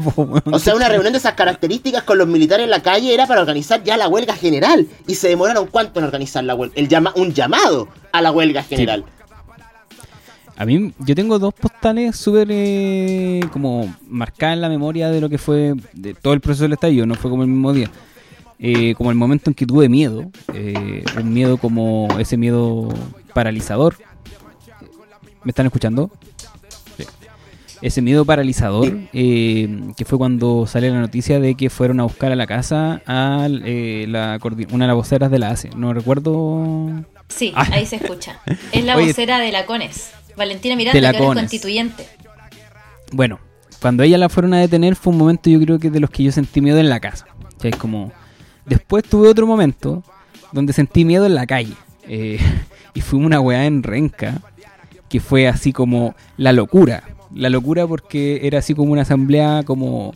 o 0.52 0.58
sea, 0.60 0.76
una 0.76 0.88
reunión 0.88 1.12
de 1.12 1.18
esas 1.18 1.32
características 1.34 2.04
con 2.04 2.16
los 2.16 2.28
militares 2.28 2.62
en 2.62 2.70
la 2.70 2.80
calle 2.80 3.12
era 3.12 3.26
para 3.26 3.40
organizar 3.40 3.82
ya 3.82 3.96
la 3.96 4.06
huelga 4.08 4.34
general. 4.36 4.86
Y 5.08 5.16
se 5.16 5.28
demoraron 5.28 5.66
cuánto 5.66 5.98
en 5.98 6.06
organizar 6.06 6.44
la 6.44 6.54
huelga. 6.54 6.74
El 6.76 6.86
llama 6.88 7.12
un 7.16 7.34
llamado 7.34 7.88
a 8.12 8.22
la 8.22 8.30
huelga 8.30 8.62
general. 8.62 9.04
A 10.58 10.64
mí, 10.64 10.92
yo 11.00 11.14
tengo 11.14 11.38
dos 11.38 11.52
postales 11.52 12.16
súper 12.16 12.48
eh, 12.50 13.40
como 13.52 13.94
marcadas 14.08 14.54
en 14.54 14.62
la 14.62 14.68
memoria 14.70 15.10
de 15.10 15.20
lo 15.20 15.28
que 15.28 15.36
fue 15.36 15.74
de 15.92 16.14
todo 16.14 16.32
el 16.32 16.40
proceso 16.40 16.62
del 16.62 16.72
estallido, 16.74 17.04
no 17.04 17.14
fue 17.14 17.30
como 17.30 17.42
el 17.42 17.48
mismo 17.50 17.72
día. 17.74 17.90
Eh, 18.58 18.94
como 18.94 19.10
el 19.10 19.16
momento 19.16 19.50
en 19.50 19.54
que 19.54 19.66
tuve 19.66 19.88
miedo, 19.88 20.30
eh, 20.54 21.04
un 21.18 21.32
miedo 21.32 21.58
como 21.58 22.08
ese 22.18 22.36
miedo 22.36 22.88
paralizador. 23.34 23.96
¿Me 25.44 25.50
están 25.50 25.66
escuchando? 25.66 26.10
Sí. 26.96 27.04
Ese 27.82 28.00
miedo 28.02 28.24
paralizador, 28.24 28.96
eh, 29.12 29.68
que 29.96 30.04
fue 30.04 30.18
cuando 30.18 30.66
sale 30.66 30.90
la 30.90 30.98
noticia 31.00 31.38
de 31.38 31.54
que 31.54 31.68
fueron 31.70 32.00
a 32.00 32.04
buscar 32.04 32.32
a 32.32 32.36
la 32.36 32.46
casa 32.46 33.02
a 33.06 33.46
eh, 33.50 34.06
la, 34.08 34.38
una 34.72 34.84
de 34.84 34.88
las 34.88 34.96
voceras 34.96 35.30
de 35.30 35.38
la 35.38 35.50
ACE. 35.50 35.70
No 35.76 35.92
recuerdo 35.92 37.04
Sí, 37.28 37.52
Ah. 37.54 37.66
ahí 37.72 37.84
se 37.86 37.96
escucha. 37.96 38.40
Es 38.72 38.84
la 38.84 38.96
Oye. 38.96 39.08
vocera 39.08 39.38
de 39.38 39.52
la 39.52 39.66
CONES. 39.66 40.12
Valentina 40.36 40.76
Miranda, 40.76 40.96
De 40.96 41.02
la 41.02 41.12
que 41.12 41.18
ahora 41.18 41.40
es 41.40 41.44
constituyente. 41.44 42.06
Bueno, 43.12 43.38
cuando 43.80 44.02
ella 44.02 44.16
la 44.18 44.28
fueron 44.28 44.54
a 44.54 44.58
detener 44.60 44.96
fue 44.96 45.12
un 45.12 45.18
momento 45.18 45.48
yo 45.50 45.60
creo 45.60 45.78
que 45.78 45.90
de 45.90 46.00
los 46.00 46.10
que 46.10 46.22
yo 46.24 46.32
sentí 46.32 46.60
miedo 46.60 46.78
en 46.78 46.88
la 46.88 47.00
casa. 47.00 47.26
O 47.56 47.60
sea, 47.60 47.70
es 47.70 47.76
como... 47.76 48.12
Después 48.66 49.04
tuve 49.04 49.28
otro 49.28 49.46
momento 49.46 50.02
donde 50.52 50.72
sentí 50.72 51.04
miedo 51.04 51.26
en 51.26 51.34
la 51.34 51.46
calle. 51.46 51.74
Eh, 52.08 52.38
y 52.94 53.00
fuimos 53.00 53.26
una 53.26 53.40
weá 53.40 53.66
en 53.66 53.82
Renca 53.82 54.40
que 55.08 55.20
fue 55.20 55.46
así 55.48 55.72
como 55.72 56.14
la 56.36 56.52
locura. 56.52 57.04
La 57.34 57.48
locura 57.50 57.86
porque 57.86 58.40
era 58.46 58.58
así 58.58 58.74
como 58.74 58.92
una 58.92 59.02
asamblea 59.02 59.62
como 59.64 60.14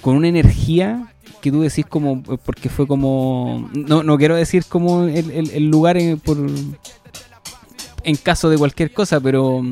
con 0.00 0.16
una 0.16 0.28
energía 0.28 1.12
que 1.40 1.50
tú 1.50 1.62
decís 1.62 1.84
como 1.86 2.22
porque 2.22 2.68
fue 2.68 2.86
como 2.86 3.68
no, 3.74 4.02
no 4.02 4.16
quiero 4.18 4.34
decir 4.36 4.64
como 4.68 5.04
el, 5.04 5.30
el- 5.30 5.70
lugar 5.70 5.96
eh, 5.96 6.16
por 6.22 6.36
en 8.02 8.16
caso 8.16 8.50
de 8.50 8.58
cualquier 8.58 8.92
cosa 8.92 9.20
pero 9.20 9.62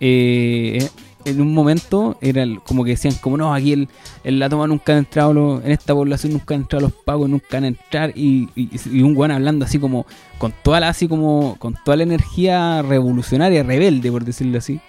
eh, 0.00 0.88
en 1.24 1.40
un 1.40 1.52
momento 1.54 2.16
era 2.20 2.42
el- 2.42 2.60
como 2.60 2.84
que 2.84 2.90
decían 2.92 3.14
como 3.20 3.36
no 3.36 3.54
aquí 3.54 3.72
el, 3.72 3.88
en 4.24 4.38
la 4.38 4.48
toma 4.48 4.66
nunca 4.66 4.92
han 4.92 4.98
entrado 5.00 5.32
los- 5.32 5.64
en 5.64 5.70
esta 5.72 5.94
población 5.94 6.32
nunca 6.32 6.54
han 6.54 6.62
entrado 6.62 6.82
los 6.86 6.92
pagos 6.92 7.28
nunca 7.28 7.46
van 7.52 7.64
a 7.64 7.68
entrar 7.68 8.12
y, 8.16 8.48
y- 8.54 9.02
un 9.02 9.14
guan 9.14 9.30
hablando 9.30 9.64
así 9.64 9.78
como 9.78 10.06
con 10.38 10.52
toda 10.62 10.80
la 10.80 10.88
así 10.88 11.08
como 11.08 11.56
con 11.58 11.74
toda 11.84 11.96
la 11.96 12.02
energía 12.04 12.82
revolucionaria 12.82 13.62
rebelde 13.62 14.10
por 14.10 14.24
decirlo 14.24 14.58
así 14.58 14.80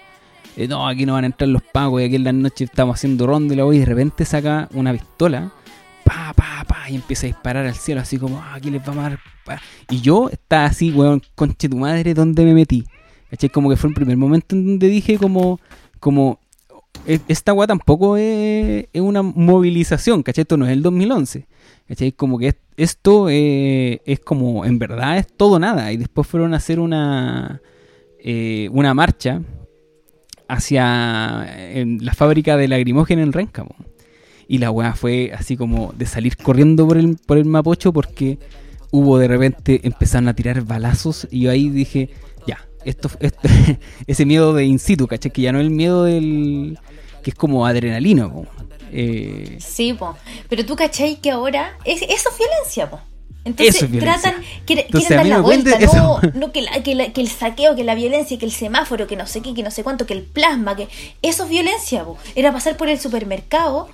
no 0.68 0.86
aquí 0.86 1.04
no 1.06 1.14
van 1.14 1.24
a 1.24 1.26
entrar 1.26 1.48
los 1.48 1.62
pagos 1.62 2.00
y 2.00 2.04
aquí 2.04 2.16
en 2.16 2.24
la 2.24 2.32
noche 2.32 2.64
estamos 2.64 2.94
haciendo 2.94 3.26
ronda 3.26 3.54
y 3.54 3.76
y 3.76 3.78
de 3.80 3.84
repente 3.86 4.24
saca 4.24 4.68
una 4.74 4.92
pistola 4.92 5.50
pa 6.04 6.32
pa 6.34 6.64
pa 6.66 6.88
y 6.90 6.94
empieza 6.96 7.26
a 7.26 7.28
disparar 7.28 7.66
al 7.66 7.74
cielo 7.74 8.00
así 8.00 8.18
como 8.18 8.38
ah, 8.38 8.54
aquí 8.54 8.70
les 8.70 8.84
vamos 8.84 9.04
a 9.04 9.10
dar 9.10 9.18
pa". 9.44 9.60
y 9.90 10.00
yo 10.00 10.28
estaba 10.30 10.66
así 10.66 10.90
weón 10.92 11.22
conche 11.34 11.68
tu 11.68 11.76
madre 11.76 12.14
¿dónde 12.14 12.44
me 12.44 12.54
metí? 12.54 12.84
¿Cachai? 13.30 13.48
Como 13.50 13.68
que 13.68 13.76
fue 13.76 13.88
el 13.90 13.94
primer 13.94 14.16
momento 14.16 14.54
en 14.54 14.64
donde 14.64 14.86
dije 14.86 15.18
como, 15.18 15.58
como 16.04 16.38
e- 17.06 17.20
esta 17.28 17.54
weá 17.54 17.66
tampoco 17.66 18.18
es, 18.18 18.84
una 18.92 19.22
movilización, 19.22 20.22
¿cachai? 20.22 20.42
Esto 20.42 20.58
no 20.58 20.66
es 20.66 20.72
el 20.72 20.82
2011. 20.82 21.46
¿Cachai? 21.88 22.12
Como 22.12 22.38
que 22.38 22.48
es- 22.48 22.56
esto 22.76 23.28
eh, 23.30 24.02
es 24.04 24.20
como, 24.20 24.66
en 24.66 24.78
verdad 24.78 25.16
es 25.16 25.26
todo 25.26 25.58
nada. 25.58 25.92
Y 25.92 25.96
después 25.96 26.28
fueron 26.28 26.52
a 26.52 26.58
hacer 26.58 26.78
una, 26.78 27.62
eh, 28.22 28.68
una 28.70 28.92
marcha 28.92 29.40
hacia 30.46 31.46
en 31.72 32.04
la 32.04 32.12
fábrica 32.12 32.58
de 32.58 32.68
lagrimógena 32.68 33.22
en 33.22 33.32
Renca. 33.32 33.64
Y 34.46 34.58
la 34.58 34.70
weá 34.70 34.94
fue 34.94 35.32
así 35.34 35.56
como 35.56 35.94
de 35.96 36.04
salir 36.04 36.36
corriendo 36.36 36.86
por 36.86 36.98
el, 36.98 37.16
por 37.16 37.38
el 37.38 37.46
Mapocho 37.46 37.94
porque 37.94 38.38
hubo 38.90 39.16
de 39.16 39.26
repente, 39.26 39.80
empezaron 39.84 40.28
a 40.28 40.34
tirar 40.34 40.60
balazos 40.64 41.26
y 41.30 41.40
yo 41.40 41.50
ahí 41.50 41.70
dije, 41.70 42.10
esto, 42.84 43.10
esto 43.20 43.40
ese 44.06 44.24
miedo 44.26 44.52
de 44.54 44.64
in 44.64 44.78
situ, 44.78 45.06
¿cachai? 45.06 45.30
Que 45.30 45.42
ya 45.42 45.52
no 45.52 45.58
es 45.60 45.64
el 45.64 45.70
miedo 45.70 46.04
del... 46.04 46.78
que 47.22 47.30
es 47.30 47.36
como 47.36 47.66
adrenalina, 47.66 48.32
po. 48.32 48.46
Eh, 48.92 49.58
Sí, 49.60 49.92
po. 49.94 50.16
Pero 50.48 50.64
tú 50.64 50.76
cachai 50.76 51.16
que 51.20 51.30
ahora 51.30 51.76
es, 51.84 52.02
eso 52.02 52.28
es 52.30 52.38
violencia, 52.38 52.90
po. 52.90 53.00
Entonces 53.46 53.74
Eso 53.76 53.84
es 53.84 53.90
violencia. 53.90 54.20
tratan, 54.22 54.42
Entonces, 54.66 54.90
quieren 55.08 55.16
dar 55.18 55.26
la 55.26 55.40
vuelta, 55.42 55.78
no, 55.78 56.18
no 56.34 56.50
que, 56.52 56.62
la- 56.62 56.82
que, 56.82 56.94
la- 56.94 57.12
que 57.12 57.20
el 57.20 57.28
saqueo, 57.28 57.76
que 57.76 57.84
la 57.84 57.94
violencia, 57.94 58.38
que 58.38 58.46
el 58.46 58.52
semáforo, 58.52 59.06
que 59.06 59.16
no 59.16 59.26
sé 59.26 59.42
qué, 59.42 59.52
que 59.52 59.62
no 59.62 59.70
sé 59.70 59.84
cuánto, 59.84 60.06
que 60.06 60.14
el 60.14 60.22
plasma, 60.22 60.74
que 60.76 60.88
eso 61.20 61.44
es 61.44 61.50
violencia, 61.50 62.04
po. 62.04 62.16
Era 62.36 62.52
pasar 62.52 62.76
por 62.78 62.88
el 62.88 62.98
supermercado 62.98 63.88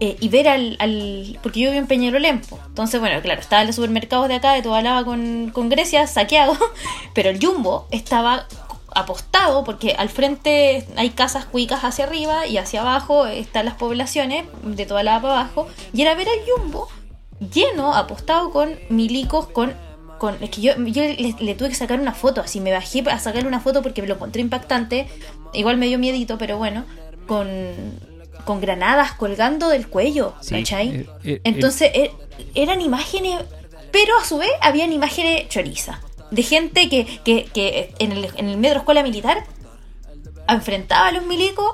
eh, 0.00 0.16
y 0.20 0.28
ver 0.28 0.48
al, 0.48 0.76
al- 0.78 1.38
porque 1.42 1.60
yo 1.60 1.70
vivo 1.70 1.80
en 1.80 1.86
Peñarolén, 1.86 2.40
po. 2.40 2.58
entonces 2.66 3.00
bueno, 3.00 3.20
claro, 3.22 3.40
estaba 3.40 3.62
en 3.62 3.68
los 3.68 3.76
supermercados 3.76 4.28
de 4.28 4.34
acá, 4.34 4.52
de 4.52 4.62
toda 4.62 4.82
lava 4.82 5.04
con, 5.04 5.50
con 5.52 5.68
Grecia, 5.68 6.06
saqueado, 6.06 6.56
pero 7.14 7.30
el 7.30 7.38
Jumbo 7.44 7.86
estaba 7.90 8.46
apostado 8.94 9.62
porque 9.64 9.94
al 9.98 10.08
frente 10.08 10.86
hay 10.96 11.10
casas 11.10 11.44
cuicas 11.44 11.84
hacia 11.84 12.06
arriba 12.06 12.46
y 12.46 12.56
hacia 12.56 12.80
abajo 12.80 13.26
están 13.26 13.66
las 13.66 13.74
poblaciones 13.74 14.46
de 14.62 14.86
toda 14.86 15.02
la 15.02 15.20
para 15.20 15.40
abajo 15.40 15.66
y 15.92 16.00
era 16.02 16.14
ver 16.14 16.28
al 16.28 16.38
Jumbo 16.46 16.88
lleno, 17.52 17.94
apostado 17.94 18.50
con 18.50 18.74
milicos, 18.88 19.48
con... 19.48 19.74
con 20.18 20.36
es 20.42 20.48
que 20.50 20.62
yo, 20.62 20.72
yo 20.78 21.02
le, 21.02 21.34
le 21.38 21.54
tuve 21.54 21.68
que 21.68 21.74
sacar 21.74 22.00
una 22.00 22.14
foto, 22.14 22.40
así 22.40 22.60
me 22.60 22.72
bajé 22.72 23.04
a 23.10 23.18
sacarle 23.18 23.46
una 23.48 23.60
foto 23.60 23.82
porque 23.82 24.00
me 24.00 24.08
lo 24.08 24.14
encontré 24.14 24.40
impactante, 24.40 25.06
igual 25.52 25.76
me 25.76 25.86
dio 25.86 25.98
miedito, 25.98 26.38
pero 26.38 26.56
bueno, 26.56 26.84
con, 27.26 27.46
con 28.46 28.60
granadas 28.62 29.12
colgando 29.12 29.68
del 29.68 29.86
cuello, 29.88 30.34
Sí, 30.40 30.54
¿cachai? 30.54 30.88
eh, 30.88 31.06
eh, 31.24 31.40
Entonces 31.44 31.90
er- 31.92 32.12
eran 32.54 32.80
imágenes, 32.80 33.42
pero 33.92 34.16
a 34.18 34.24
su 34.24 34.38
vez 34.38 34.50
habían 34.62 34.92
imágenes 34.94 35.48
choriza, 35.50 36.00
de 36.30 36.42
gente 36.42 36.88
que, 36.88 37.04
que, 37.24 37.44
que 37.52 37.92
en, 37.98 38.12
el, 38.12 38.30
en 38.36 38.48
el 38.48 38.56
metro 38.56 38.78
escuela 38.78 39.02
militar 39.02 39.44
enfrentaba 40.48 41.08
a 41.08 41.12
los 41.12 41.24
milicos 41.26 41.72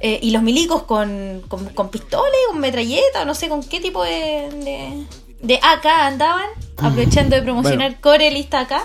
eh, 0.00 0.18
y 0.22 0.30
los 0.32 0.42
milicos 0.42 0.82
con, 0.84 1.42
con, 1.48 1.66
con 1.70 1.88
pistolas, 1.90 2.30
con 2.48 2.58
metralleta, 2.60 3.24
no 3.24 3.34
sé 3.34 3.48
con 3.48 3.62
qué 3.62 3.80
tipo 3.80 4.02
de, 4.02 4.48
de, 4.64 5.04
de 5.40 5.60
AK 5.62 5.86
andaban, 5.86 6.46
aprovechando 6.78 7.36
de 7.36 7.42
promocionar 7.42 8.00
Core 8.00 8.30
lista 8.30 8.60
acá. 8.60 8.84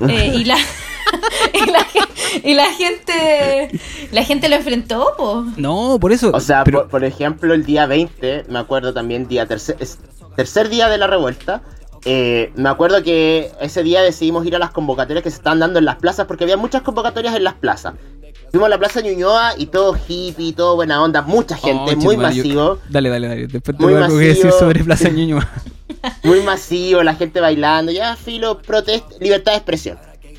Eh, 0.00 0.32
y 0.34 0.44
la 0.44 0.56
y, 1.54 1.70
la, 1.70 1.84
gen- 1.84 2.42
y 2.44 2.54
la 2.54 2.66
gente 2.72 3.80
la 4.12 4.24
gente 4.24 4.48
lo 4.48 4.56
enfrentó, 4.56 5.12
po. 5.16 5.44
No, 5.56 5.98
por 6.00 6.12
eso. 6.12 6.30
O 6.34 6.40
sea, 6.40 6.64
pero- 6.64 6.82
por, 6.82 6.88
por 6.90 7.04
ejemplo, 7.04 7.54
el 7.54 7.64
día 7.64 7.86
20, 7.86 8.44
me 8.48 8.58
acuerdo 8.58 8.92
también, 8.92 9.28
día 9.28 9.46
tercer, 9.46 10.68
día 10.68 10.88
de 10.88 10.98
la 10.98 11.06
revuelta. 11.06 11.62
eh, 12.04 12.52
me 12.54 12.68
acuerdo 12.68 13.02
que 13.02 13.50
ese 13.60 13.82
día 13.82 14.02
decidimos 14.02 14.46
ir 14.46 14.54
a 14.54 14.58
las 14.58 14.70
convocatorias 14.70 15.22
que 15.24 15.30
se 15.30 15.36
estaban 15.36 15.58
dando 15.58 15.78
en 15.78 15.84
las 15.84 15.96
plazas, 15.96 16.26
porque 16.26 16.44
había 16.44 16.56
muchas 16.56 16.82
convocatorias 16.82 17.34
en 17.34 17.44
las 17.44 17.54
plazas. 17.54 17.94
Fuimos 18.50 18.66
a 18.66 18.70
la 18.70 18.78
plaza 18.78 19.00
Ñuñoa 19.02 19.54
y 19.58 19.66
todo 19.66 19.94
hippie, 20.08 20.52
todo 20.54 20.76
buena 20.76 21.02
onda, 21.02 21.20
mucha 21.22 21.56
gente, 21.56 21.92
Oh, 21.92 21.96
muy 21.96 22.04
chetumare, 22.16 22.34
yo- 22.36 22.42
masivo. 22.44 22.78
Dale, 22.88 23.10
dale, 23.10 23.28
dale. 23.28 23.46
Después 23.46 23.76
te 23.76 23.82
Muy 23.82 23.92
voy 23.94 24.02
a 24.02 24.08
decir 24.08 24.50
sobre 24.52 24.82
Plaza 24.84 25.08
Ñuñoa. 25.10 25.46
muy 26.22 26.40
masivo, 26.42 27.02
la 27.02 27.14
gente 27.14 27.40
bailando, 27.40 27.92
ya 27.92 28.16
filo, 28.16 28.58
protesta, 28.58 29.08
libertad 29.20 29.52
de 29.52 29.58
expresión. 29.58 29.98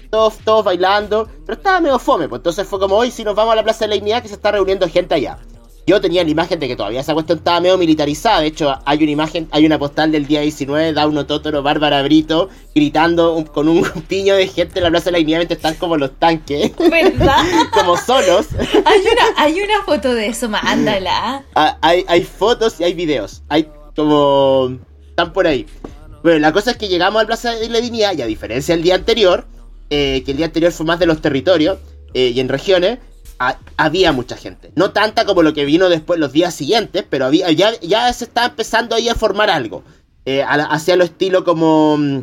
Todos, 0.10 0.38
todos 0.44 0.66
bailando, 0.66 1.28
pero 1.46 1.58
estaba 1.58 1.80
medio 1.80 2.00
fome, 2.00 2.28
pues 2.28 2.40
entonces 2.40 2.68
fue 2.68 2.80
como 2.80 2.96
hoy 2.96 3.12
si 3.12 3.24
nos 3.24 3.36
vamos 3.36 3.54
a 3.54 3.56
la 3.56 3.64
Plaza 3.64 3.86
de 3.86 3.90
la 3.90 3.94
Dignidad 3.96 4.22
que 4.24 4.28
se 4.28 4.34
está 4.36 4.52
reuniendo 4.52 4.88
gente 4.90 5.14
allá. 5.16 5.38
Yo 5.86 6.00
tenía 6.02 6.24
la 6.24 6.30
imagen 6.30 6.60
de 6.60 6.68
que 6.68 6.76
todavía 6.76 7.00
esa 7.02 7.14
cuestión 7.16 7.40
estaba 7.40 7.60
medio 7.62 7.76
militarizada, 7.78 8.42
de 8.42 8.48
hecho 8.48 8.76
hay 8.86 9.02
una 9.04 9.12
imagen, 9.12 9.48
hay 9.52 9.66
una 9.66 9.80
postal 9.80 10.12
del 10.12 10.28
día 10.28 10.42
19, 10.42 10.94
Dauno 10.94 11.26
Totoro, 11.26 11.64
Bárbara 11.64 12.02
Brito, 12.04 12.50
gritando 12.76 13.34
un- 13.34 13.46
con 13.46 13.68
un 13.68 13.84
piño 14.08 14.36
de 14.36 14.48
gente 14.48 14.80
en 14.80 14.84
la 14.84 14.90
Plaza 14.92 15.06
de 15.06 15.12
la 15.14 15.18
Dignidad 15.20 15.40
mientras 15.40 15.58
están 15.58 15.76
como 15.76 15.98
los 15.98 16.12
tanques, 16.20 16.72
¿Verdad? 16.78 17.44
como 17.74 17.98
solos. 17.98 18.48
Hay 18.86 19.00
una, 19.02 19.24
hay 19.44 19.62
una 19.62 19.84
foto 19.84 20.14
de 20.14 20.28
eso, 20.28 20.48
mándala. 20.50 21.44
Ah, 21.56 21.78
hay, 21.82 22.06
hay 22.08 22.24
fotos 22.24 22.80
y 22.80 22.84
hay 22.84 22.94
videos. 22.94 23.42
Hay 23.50 23.68
como. 23.96 24.72
Están 25.10 25.34
por 25.34 25.48
ahí. 25.48 25.66
Bueno, 26.24 26.40
la 26.40 26.52
cosa 26.52 26.72
es 26.72 26.78
que 26.78 26.88
llegamos 26.88 27.20
al 27.20 27.26
Plaza 27.28 27.52
de 27.56 27.68
la 27.70 27.80
Dignidad 27.80 28.14
y 28.16 28.22
a 28.22 28.26
diferencia 28.28 28.76
del 28.76 28.84
día 28.84 28.94
anterior, 28.96 29.46
eh, 29.90 30.24
que 30.26 30.32
el 30.32 30.38
día 30.38 30.46
anterior 30.48 30.72
fue 30.72 30.86
más 30.86 31.00
de 31.00 31.06
los 31.06 31.22
territorios 31.22 31.78
eh, 32.14 32.30
y 32.34 32.40
en 32.40 32.50
regiones, 32.50 33.00
ha- 33.40 33.58
había 33.78 34.12
mucha 34.12 34.36
gente. 34.36 34.72
No 34.76 34.92
tanta 34.92 35.26
como 35.26 35.42
lo 35.44 35.54
que 35.54 35.66
vino 35.66 35.90
después 35.90 36.20
los 36.20 36.32
días 36.32 36.54
siguientes, 36.54 37.06
pero 37.10 37.26
había 37.26 37.52
ya, 37.52 37.72
ya 37.82 38.12
se 38.14 38.26
estaba 38.26 38.48
empezando 38.48 38.96
ahí 38.96 39.10
a 39.10 39.16
formar 39.16 39.50
algo. 39.50 39.84
Eh, 40.26 40.44
a 40.44 40.54
hacia 40.54 40.96
lo 40.96 41.04
estilo 41.06 41.44
como 41.44 41.98
mm, 41.98 42.20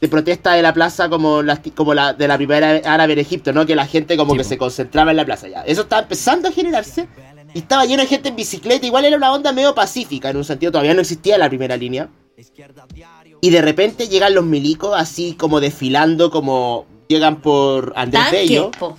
de 0.00 0.08
protesta 0.08 0.52
de 0.52 0.62
la 0.62 0.72
plaza 0.72 1.08
como 1.08 1.42
la, 1.42 1.60
como 1.74 1.94
la 1.94 2.12
de 2.12 2.28
la 2.28 2.36
primera 2.36 2.80
árabe 2.84 3.14
en 3.14 3.18
Egipto, 3.20 3.52
¿no? 3.52 3.66
Que 3.66 3.74
la 3.74 3.86
gente 3.86 4.16
como 4.16 4.32
Sí, 4.32 4.38
que 4.38 4.44
po. 4.44 4.48
se 4.50 4.58
concentraba 4.58 5.10
en 5.10 5.16
la 5.16 5.24
plaza 5.24 5.48
ya. 5.48 5.62
Eso 5.62 5.82
estaba 5.82 6.02
empezando 6.02 6.48
a 6.48 6.52
generarse. 6.52 7.08
Y 7.54 7.60
estaba 7.60 7.86
lleno 7.86 8.02
de 8.02 8.08
gente 8.08 8.28
en 8.28 8.36
bicicleta, 8.36 8.84
igual 8.84 9.06
era 9.06 9.16
una 9.16 9.32
onda 9.32 9.52
medio 9.52 9.74
pacífica, 9.74 10.28
en 10.28 10.36
un 10.36 10.44
sentido 10.44 10.70
todavía 10.70 10.92
no 10.92 11.00
existía 11.00 11.38
la 11.38 11.48
primera 11.48 11.78
línea. 11.78 12.10
Y 13.40 13.50
de 13.50 13.62
repente 13.62 14.08
llegan 14.08 14.34
los 14.34 14.44
milicos 14.44 14.92
así 14.96 15.32
como 15.34 15.58
desfilando, 15.60 16.30
como 16.30 16.86
llegan 17.08 17.36
por 17.40 17.92
Andrés 17.96 18.22
Tanque, 18.24 18.36
Bello. 18.36 18.70
po. 18.78 18.96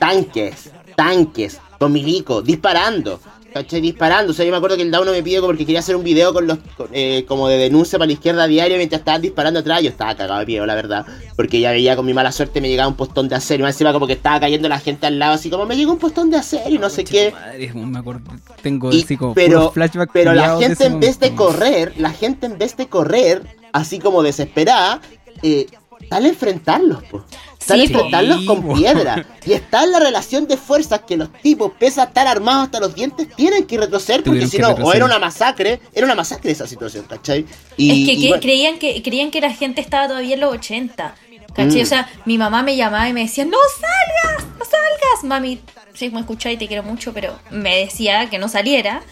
Tanques, 0.00 0.70
tanques, 0.96 1.58
los 1.78 1.90
milicos, 1.90 2.44
disparando. 2.44 3.20
¿Cachai? 3.52 3.80
Disparando. 3.80 4.30
O 4.30 4.32
sea, 4.34 4.44
yo 4.44 4.52
me 4.52 4.58
acuerdo 4.58 4.76
que 4.76 4.82
el 4.84 4.92
Dauno 4.92 5.10
me 5.10 5.24
pidió 5.24 5.42
porque 5.42 5.66
quería 5.66 5.80
hacer 5.80 5.96
un 5.96 6.04
video 6.04 6.32
con 6.32 6.46
los 6.46 6.58
con, 6.76 6.86
eh, 6.92 7.24
como 7.26 7.48
de 7.48 7.58
denuncia 7.58 7.98
para 7.98 8.06
la 8.06 8.12
izquierda 8.12 8.46
diario 8.46 8.76
mientras 8.76 9.00
estaban 9.00 9.20
disparando 9.20 9.58
atrás. 9.58 9.82
Yo 9.82 9.88
estaba 9.88 10.14
cagado 10.14 10.38
de 10.38 10.46
miedo, 10.46 10.64
la 10.66 10.76
verdad. 10.76 11.04
Porque 11.34 11.58
ya 11.58 11.72
veía 11.72 11.96
con 11.96 12.06
mi 12.06 12.14
mala 12.14 12.30
suerte 12.30 12.60
me 12.60 12.68
llegaba 12.68 12.88
un 12.88 12.94
postón 12.94 13.28
de 13.28 13.34
acero. 13.34 13.62
Y 13.62 13.62
más 13.64 13.74
encima 13.74 13.92
como 13.92 14.06
que 14.06 14.12
estaba 14.12 14.38
cayendo 14.38 14.68
la 14.68 14.78
gente 14.78 15.08
al 15.08 15.18
lado, 15.18 15.32
así 15.34 15.50
como 15.50 15.66
me 15.66 15.74
llegó 15.76 15.90
un 15.92 15.98
postón 15.98 16.30
de 16.30 16.36
acero 16.36 16.70
y 16.70 16.78
no 16.78 16.88
sé 16.90 17.02
qué. 17.02 17.32
Madre, 17.32 17.72
me 17.74 17.98
acuerdo, 17.98 18.30
tengo 18.62 18.92
Y- 18.92 19.02
así 19.02 19.16
como 19.16 19.34
pero 19.34 19.58
puros 19.58 19.74
flashbacks 19.74 20.12
pero 20.12 20.32
la 20.32 20.56
gente 20.56 20.86
en 20.86 21.00
vez 21.00 21.18
de 21.18 21.34
correr, 21.34 21.92
la 21.98 22.10
gente 22.12 22.46
en 22.46 22.56
vez 22.56 22.76
de 22.76 22.86
correr, 22.86 23.42
así 23.72 23.98
como 23.98 24.22
desesperada, 24.22 25.00
eh, 25.42 25.66
sale 26.08 26.26
a 26.28 26.30
enfrentarlos, 26.30 27.02
po. 27.02 27.24
Sale 27.60 27.86
Sí, 27.86 27.92
enfrentarlos 27.92 28.44
con 28.46 28.74
piedra. 28.74 29.26
Y 29.46 29.52
está 29.52 29.84
en 29.84 29.92
la 29.92 30.00
relación 30.00 30.46
de 30.46 30.56
fuerzas 30.56 31.00
que 31.06 31.16
los 31.16 31.32
tipos, 31.40 31.72
pese 31.78 32.00
a 32.00 32.04
estar 32.04 32.26
armados 32.26 32.64
hasta 32.64 32.80
los 32.80 32.94
dientes, 32.94 33.28
tienen 33.36 33.66
que 33.66 33.78
retroceder 33.78 34.22
porque 34.22 34.46
si 34.46 34.58
no, 34.58 34.70
o 34.70 34.92
era 34.92 35.04
una 35.04 35.18
masacre, 35.18 35.80
era 35.94 36.04
una 36.04 36.14
masacre 36.14 36.50
esa 36.50 36.66
situación, 36.66 37.06
¿cachai? 37.06 37.46
Y, 37.76 37.90
es 37.90 38.06
que, 38.06 38.12
y 38.12 38.20
que 38.20 38.28
bueno, 38.28 38.42
creían 38.42 38.78
que 38.78 39.02
creían 39.02 39.30
que 39.30 39.40
la 39.40 39.52
gente 39.52 39.80
estaba 39.80 40.08
todavía 40.08 40.34
en 40.34 40.40
los 40.40 40.52
80. 40.52 41.14
¿Cachai? 41.54 41.80
Mm. 41.80 41.82
O 41.82 41.86
sea, 41.86 42.08
mi 42.26 42.38
mamá 42.38 42.62
me 42.62 42.76
llamaba 42.76 43.08
y 43.08 43.12
me 43.12 43.22
decía, 43.22 43.44
no 43.44 43.56
salgas, 43.74 44.46
no 44.58 44.64
salgas. 44.64 45.24
Mami, 45.24 45.60
si 45.94 46.10
me 46.10 46.20
escucháis 46.20 46.58
te 46.58 46.68
quiero 46.68 46.82
mucho, 46.82 47.12
pero 47.12 47.38
me 47.50 47.76
decía 47.76 48.28
que 48.28 48.38
no 48.38 48.48
saliera. 48.48 49.02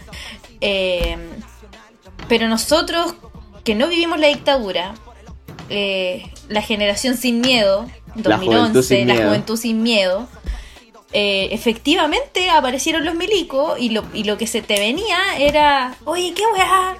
Eh, 0.61 1.17
pero 2.27 2.47
nosotros, 2.47 3.15
que 3.63 3.75
no 3.75 3.87
vivimos 3.87 4.19
la 4.19 4.27
dictadura, 4.27 4.93
eh, 5.69 6.31
la 6.47 6.61
generación 6.61 7.17
sin 7.17 7.41
miedo, 7.41 7.89
La 8.15 8.37
juventud 8.37 8.73
2011, 8.73 8.83
sin 8.83 9.07
la 9.07 9.13
miedo. 9.13 9.27
juventud 9.27 9.57
sin 9.57 9.83
miedo, 9.83 10.27
eh, 11.13 11.49
efectivamente 11.51 12.49
aparecieron 12.49 13.03
los 13.05 13.15
milicos 13.15 13.79
y 13.79 13.89
lo, 13.89 14.03
y 14.13 14.23
lo 14.25 14.37
que 14.37 14.47
se 14.47 14.61
te 14.61 14.79
venía 14.79 15.17
era, 15.39 15.95
oye, 16.05 16.33
qué 16.35 16.43
weá, 16.53 16.97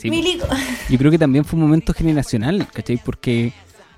Sí, 0.00 0.10
milico. 0.10 0.46
Yo 0.88 0.96
creo 0.96 1.10
que 1.10 1.18
también 1.18 1.44
fue 1.44 1.56
un 1.56 1.64
momento 1.64 1.92
generacional, 1.92 2.68
¿cachai? 2.72 2.98
Porque 3.04 3.52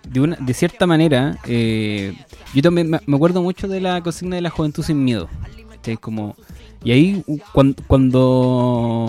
de, 0.08 0.20
una, 0.22 0.36
de 0.36 0.54
cierta 0.54 0.86
manera, 0.86 1.36
eh, 1.46 2.14
yo 2.54 2.62
también 2.62 2.88
me, 3.06 3.16
acuerdo 3.16 3.42
mucho 3.42 3.68
de 3.68 3.82
la 3.82 4.02
consigna 4.02 4.36
de 4.36 4.42
la 4.42 4.48
juventud 4.48 4.82
sin 4.82 5.04
miedo, 5.04 5.28
¿cachai? 5.70 5.98
Como, 5.98 6.36
y 6.82 6.92
ahí 6.92 7.22
u- 7.26 7.38
cuan- 7.52 7.76
cuando, 7.86 9.08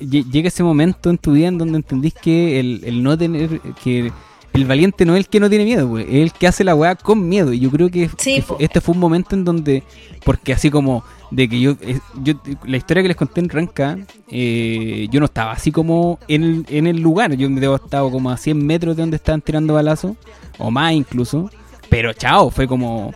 lle- 0.00 0.28
llega 0.30 0.48
ese 0.48 0.64
momento 0.64 1.10
en 1.10 1.18
tu 1.18 1.32
vida 1.32 1.48
en 1.48 1.58
donde 1.58 1.76
entendís 1.76 2.14
que 2.14 2.58
el, 2.58 2.80
el 2.84 3.02
no 3.02 3.16
tener, 3.16 3.60
que 3.84 4.10
el 4.54 4.64
valiente 4.64 5.04
no 5.04 5.14
es 5.14 5.20
el 5.20 5.28
que 5.28 5.40
no 5.40 5.48
tiene 5.48 5.64
miedo, 5.64 5.86
güey, 5.88 6.04
es 6.04 6.22
el 6.22 6.32
que 6.32 6.46
hace 6.46 6.64
la 6.64 6.74
weá 6.74 6.94
con 6.96 7.28
miedo. 7.28 7.52
Y 7.52 7.60
yo 7.60 7.70
creo 7.70 7.90
que, 7.90 8.08
Sí, 8.18 8.42
que 8.58 8.64
este 8.64 8.80
fue 8.80 8.94
un 8.94 9.00
momento 9.00 9.34
en 9.36 9.44
donde, 9.44 9.82
porque 10.24 10.52
así 10.52 10.70
como 10.70 11.04
de 11.30 11.48
que 11.48 11.60
yo, 11.60 11.72
eh, 11.82 11.98
yo 12.22 12.34
la 12.64 12.76
historia 12.78 13.02
que 13.02 13.08
les 13.08 13.16
conté 13.16 13.40
en 13.40 13.48
Ranca, 13.50 13.98
eh, 14.28 15.06
yo 15.10 15.20
no 15.20 15.26
estaba 15.26 15.52
así 15.52 15.70
como 15.70 16.18
en 16.28 16.42
el, 16.42 16.66
en 16.68 16.86
el 16.86 17.00
lugar, 17.00 17.34
yo 17.34 17.48
me 17.50 17.60
debo 17.60 17.76
estado 17.76 18.10
como 18.10 18.30
a 18.30 18.36
100 18.36 18.64
metros 18.66 18.96
de 18.96 19.02
donde 19.02 19.16
estaban 19.16 19.40
tirando 19.42 19.74
balazos, 19.74 20.16
o 20.58 20.70
más 20.70 20.92
incluso, 20.92 21.50
pero 21.88 22.12
chao, 22.12 22.50
fue 22.50 22.66
como... 22.66 23.12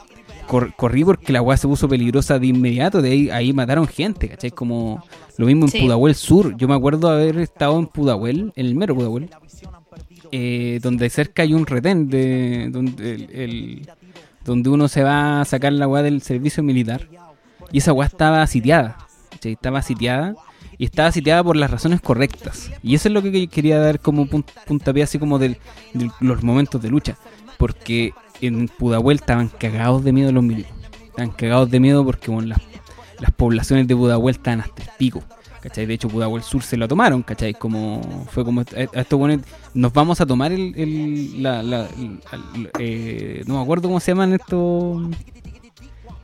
cor- 0.47 0.75
corrí 0.77 1.05
porque 1.05 1.33
la 1.33 1.41
weá 1.43 1.57
se 1.57 1.67
puso 1.67 1.89
peligrosa 1.89 2.39
de 2.39 2.47
inmediato, 2.49 3.01
de 3.01 3.11
ahí, 3.11 3.31
ahí 3.31 3.53
mataron 3.53 3.87
gente, 3.87 4.29
¿cachai? 4.29 4.51
Como 4.51 5.03
lo 5.39 5.47
mismo 5.47 5.65
en 5.65 5.71
Sí. 5.71 5.81
Pudahuel 5.81 6.15
Sur, 6.15 6.55
yo 6.59 6.69
me 6.69 6.75
acuerdo 6.75 7.09
haber 7.11 7.39
estado 7.39 7.79
en 7.79 7.87
Pudahuel, 7.87 8.53
en 8.55 8.67
el 8.67 8.75
mero 8.75 8.95
Pudahuel, 8.95 9.31
eh, 10.33 10.81
donde 10.83 11.09
cerca 11.11 11.43
hay 11.43 11.55
un 11.55 11.67
retén 11.67 12.09
de 12.09 12.69
donde 12.71 13.15
el, 13.33 13.89
donde 14.45 14.71
uno 14.71 14.89
se 14.89 15.03
va 15.05 15.41
a 15.41 15.45
sacar 15.45 15.73
la 15.73 15.87
weá 15.87 16.03
del 16.03 16.21
servicio 16.23 16.63
militar. 16.63 17.07
Y 17.71 17.79
esa 17.79 17.93
weá 17.93 18.07
estaba 18.09 18.47
sitiada 18.47 18.97
¿cachai? 19.31 19.53
estaba 19.53 19.81
sitiada 19.83 20.35
y 20.79 20.85
estaba 20.87 21.13
sitiada 21.13 21.45
por 21.45 21.57
las 21.57 21.71
razones 21.71 22.01
correctas. 22.01 22.71
Y 22.83 22.95
eso 22.95 23.09
es 23.09 23.15
lo 23.15 23.23
que 23.23 23.31
que- 23.31 23.47
quería 23.49 23.79
dar 23.79 24.01
como 24.01 24.27
pun- 24.27 24.45
puntapié 24.67 25.03
así 25.05 25.19
como 25.19 25.39
de 25.39 25.57
los 26.21 26.43
momentos 26.43 26.83
de 26.83 26.89
lucha. 26.91 27.17
Porque 27.59 28.13
en 28.41 28.67
Pudahuel 28.69 29.19
estaban 29.19 29.49
cagados 29.49 30.03
de 30.03 30.13
miedo 30.13 30.33
los 30.33 30.43
milicos 30.43 30.73
estaban 31.11 31.31
cagados 31.31 31.71
de 31.71 31.79
miedo 31.79 32.05
porque 32.07 32.31
bueno, 32.31 32.49
las, 32.49 32.59
las 33.21 33.31
poblaciones 33.33 33.87
de 33.87 33.95
Pudahuel 33.95 34.35
estaban 34.35 34.63
hasta 34.63 34.83
el 34.83 34.89
pico 34.99 35.23
¿Cachai? 35.63 35.87
De 35.87 35.95
hecho, 35.95 36.09
Pudahuel 36.09 36.43
Sur 36.43 36.63
se 36.65 36.77
lo 36.77 36.89
tomaron, 36.89 37.23
¿cachai? 37.23 37.55
Como 37.55 38.27
fue 38.31 38.45
como 38.45 38.63
a, 38.63 38.65
a 38.95 39.01
estos 39.01 39.19
buenos, 39.19 39.47
nos 39.75 39.93
vamos 39.93 40.21
a 40.21 40.27
tomar 40.27 40.51
el, 40.53 41.41
la, 41.43 41.63
la- 41.63 41.89
eh, 42.81 43.43
no 43.47 43.57
me 43.57 43.63
acuerdo 43.63 43.89
cómo 43.89 44.01
se 44.01 44.11
llaman 44.11 44.33
estos 44.33 45.03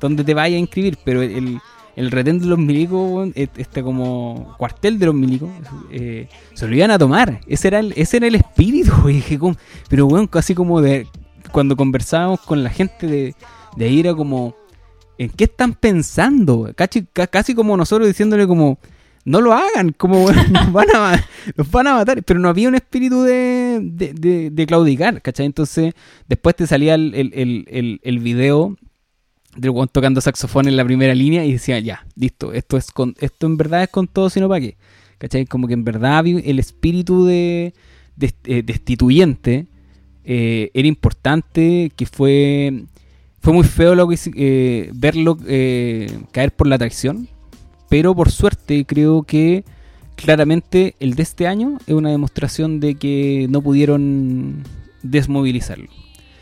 donde 0.01 0.24
te 0.24 0.34
vayas 0.34 0.57
a 0.57 0.61
inscribir, 0.61 0.99
pero 1.05 1.22
el, 1.22 1.59
el 1.97 2.11
retén 2.11 2.39
de 2.39 2.47
los 2.47 2.59
milicos, 2.59 3.30
este 3.34 3.82
como 3.82 4.55
cuartel 4.59 4.99
de 4.99 5.07
los 5.07 5.14
milicos, 5.14 5.51
eh, 5.91 6.28
se 6.55 6.66
lo 6.66 6.74
iban 6.76 6.91
a 6.91 6.99
tomar. 6.99 7.41
Ese 7.47 7.68
era 7.68 7.78
el, 7.80 7.93
ese 7.97 8.18
era 8.18 8.26
el 8.26 8.34
espíritu, 8.36 8.93
güey. 9.03 9.22
Pero 9.89 10.07
bueno, 10.07 10.28
casi 10.28 10.55
como 10.55 10.80
de 10.80 11.07
cuando 11.53 11.76
conversábamos 11.76 12.41
con 12.41 12.62
la 12.62 12.70
gente 12.70 13.07
de, 13.07 13.34
de 13.76 13.84
ahí 13.84 14.01
era 14.01 14.14
como, 14.14 14.55
¿en 15.16 15.30
qué 15.30 15.45
están 15.45 15.74
pensando? 15.74 16.70
Casi, 16.76 17.05
ca- 17.12 17.26
casi 17.26 17.55
como 17.55 17.76
nosotros 17.76 18.07
diciéndole 18.07 18.47
como, 18.47 18.78
no 19.29 19.41
lo 19.43 19.53
hagan, 19.53 19.93
como 19.93 20.33
nos, 20.51 20.72
van 20.72 20.89
a, 20.95 21.24
nos 21.57 21.70
van 21.70 21.87
a 21.87 21.95
matar. 21.95 22.22
Pero 22.22 22.41
no 22.41 22.49
había 22.49 22.68
un 22.68 22.74
espíritu 22.74 23.22
de, 23.22 23.81
de, 23.83 24.66
claudicar, 24.66 25.20
¿cachai? 25.22 25.47
Entonces, 25.47 25.95
después 26.26 26.57
te 26.57 26.66
salía 26.66 26.95
el, 26.95 27.14
el, 27.14 27.64
el, 27.68 28.01
el, 28.03 28.18
video 28.18 28.76
del 29.57 29.70
weón 29.70 29.89
tocando 29.89 30.20
saxofón 30.20 30.66
en 30.66 30.76
la 30.76 30.85
primera 30.85 31.14
línea 31.14 31.45
y 31.45 31.53
decía, 31.53 31.79
ya, 31.79 32.07
listo, 32.16 32.53
esto 32.53 32.76
es 32.76 32.91
con, 32.91 33.14
esto 33.20 33.47
en 33.47 33.57
verdad 33.57 33.83
es 33.83 33.89
con 33.91 34.09
todo, 34.09 34.31
sino 34.31 34.49
para 34.49 34.61
qué. 34.61 34.76
¿Cachai? 35.18 35.47
Como 35.47 35.66
que 35.66 35.74
en 35.74 35.85
verdad 35.85 36.24
el 36.26 36.59
espíritu 36.59 37.26
de, 37.26 37.74
eh, 38.20 38.62
destituyente 38.62 39.66
eh, 40.24 40.70
era 40.72 40.89
importante, 40.89 41.91
que 41.97 42.07
fue, 42.07 42.85
fue 43.41 43.53
muy 43.53 43.64
feo 43.64 43.95
lo 43.95 44.09
que, 44.09 44.16
eh, 44.37 44.91
verlo 44.95 45.37
caer 46.33 46.53
por 46.55 46.66
la 46.66 46.79
traición, 46.79 47.29
pero 47.89 48.14
por 48.14 48.30
suerte 48.30 48.84
creo 48.86 49.22
que 49.22 49.64
claramente 50.16 50.95
el 51.01 51.14
de 51.14 51.22
este 51.22 51.47
año 51.47 51.78
es 51.86 51.95
una 51.95 52.11
demostración 52.11 52.80
de 52.80 52.97
que 52.97 53.47
no 53.49 53.62
pudieron 53.62 54.64
desmovilizarlo. 55.03 55.89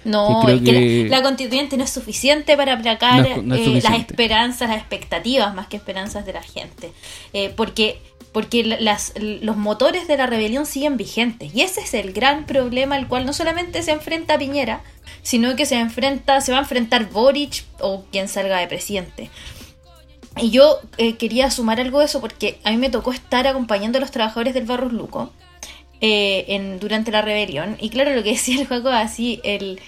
No, 0.04 0.28
Sí, 0.28 0.46
creo 0.46 0.56
es 0.56 0.62
que, 0.62 0.70
que- 0.72 1.08
la, 1.10 1.16
la 1.18 1.22
constituyente 1.24 1.76
no 1.76 1.82
es 1.84 1.90
suficiente 1.90 2.56
para 2.56 2.74
aplacar 2.74 3.20
No 3.20 3.26
es- 3.26 3.42
no 3.42 3.54
es 3.56 3.66
eh, 3.66 3.80
las 3.82 3.98
esperanzas, 3.98 4.68
las 4.68 4.78
expectativas, 4.78 5.52
más 5.54 5.66
que 5.66 5.76
esperanzas 5.76 6.24
de 6.24 6.32
la 6.32 6.42
gente. 6.42 6.92
Eh, 7.32 7.52
porque 7.56 7.98
porque 8.32 8.64
la- 8.64 8.78
las, 8.80 9.14
los 9.18 9.56
motores 9.56 10.06
de 10.08 10.16
la 10.18 10.26
rebelión 10.26 10.66
siguen 10.66 10.98
vigentes. 10.98 11.54
Y 11.54 11.62
ese 11.62 11.80
es 11.80 11.94
el 11.94 12.12
gran 12.12 12.44
problema 12.44 12.94
al 12.94 13.08
cual 13.08 13.24
no 13.24 13.32
solamente 13.32 13.82
se 13.82 13.92
enfrenta 13.92 14.36
Piñera, 14.38 14.82
sino 15.22 15.56
que 15.56 15.64
se 15.64 15.76
enfrenta, 15.78 16.42
se 16.42 16.52
va 16.52 16.58
a 16.58 16.60
enfrentar 16.60 17.08
Boric 17.10 17.64
o 17.80 18.04
quien 18.12 18.28
salga 18.28 18.58
de 18.58 18.66
presidente. 18.68 19.30
Y 20.36 20.50
yo 20.50 20.80
eh, 20.98 21.16
quería 21.16 21.50
sumar 21.50 21.80
algo 21.80 22.00
de 22.00 22.06
eso 22.06 22.20
porque 22.20 22.58
a 22.64 22.70
mí 22.70 22.76
me 22.76 22.90
tocó 22.90 23.12
estar 23.12 23.46
acompañando 23.46 23.98
a 23.98 24.00
los 24.00 24.10
trabajadores 24.10 24.52
del 24.54 24.66
Barros 24.66 24.92
Luco 24.92 25.32
eh, 26.00 26.44
en, 26.48 26.78
durante 26.78 27.10
la 27.10 27.22
rebelión. 27.22 27.76
Y 27.80 27.88
claro, 27.88 28.14
lo 28.14 28.22
que 28.22 28.30
decía 28.32 28.60
el 28.60 28.66
Juaco, 28.66 28.88
así, 28.88 29.40
el, 29.44 29.80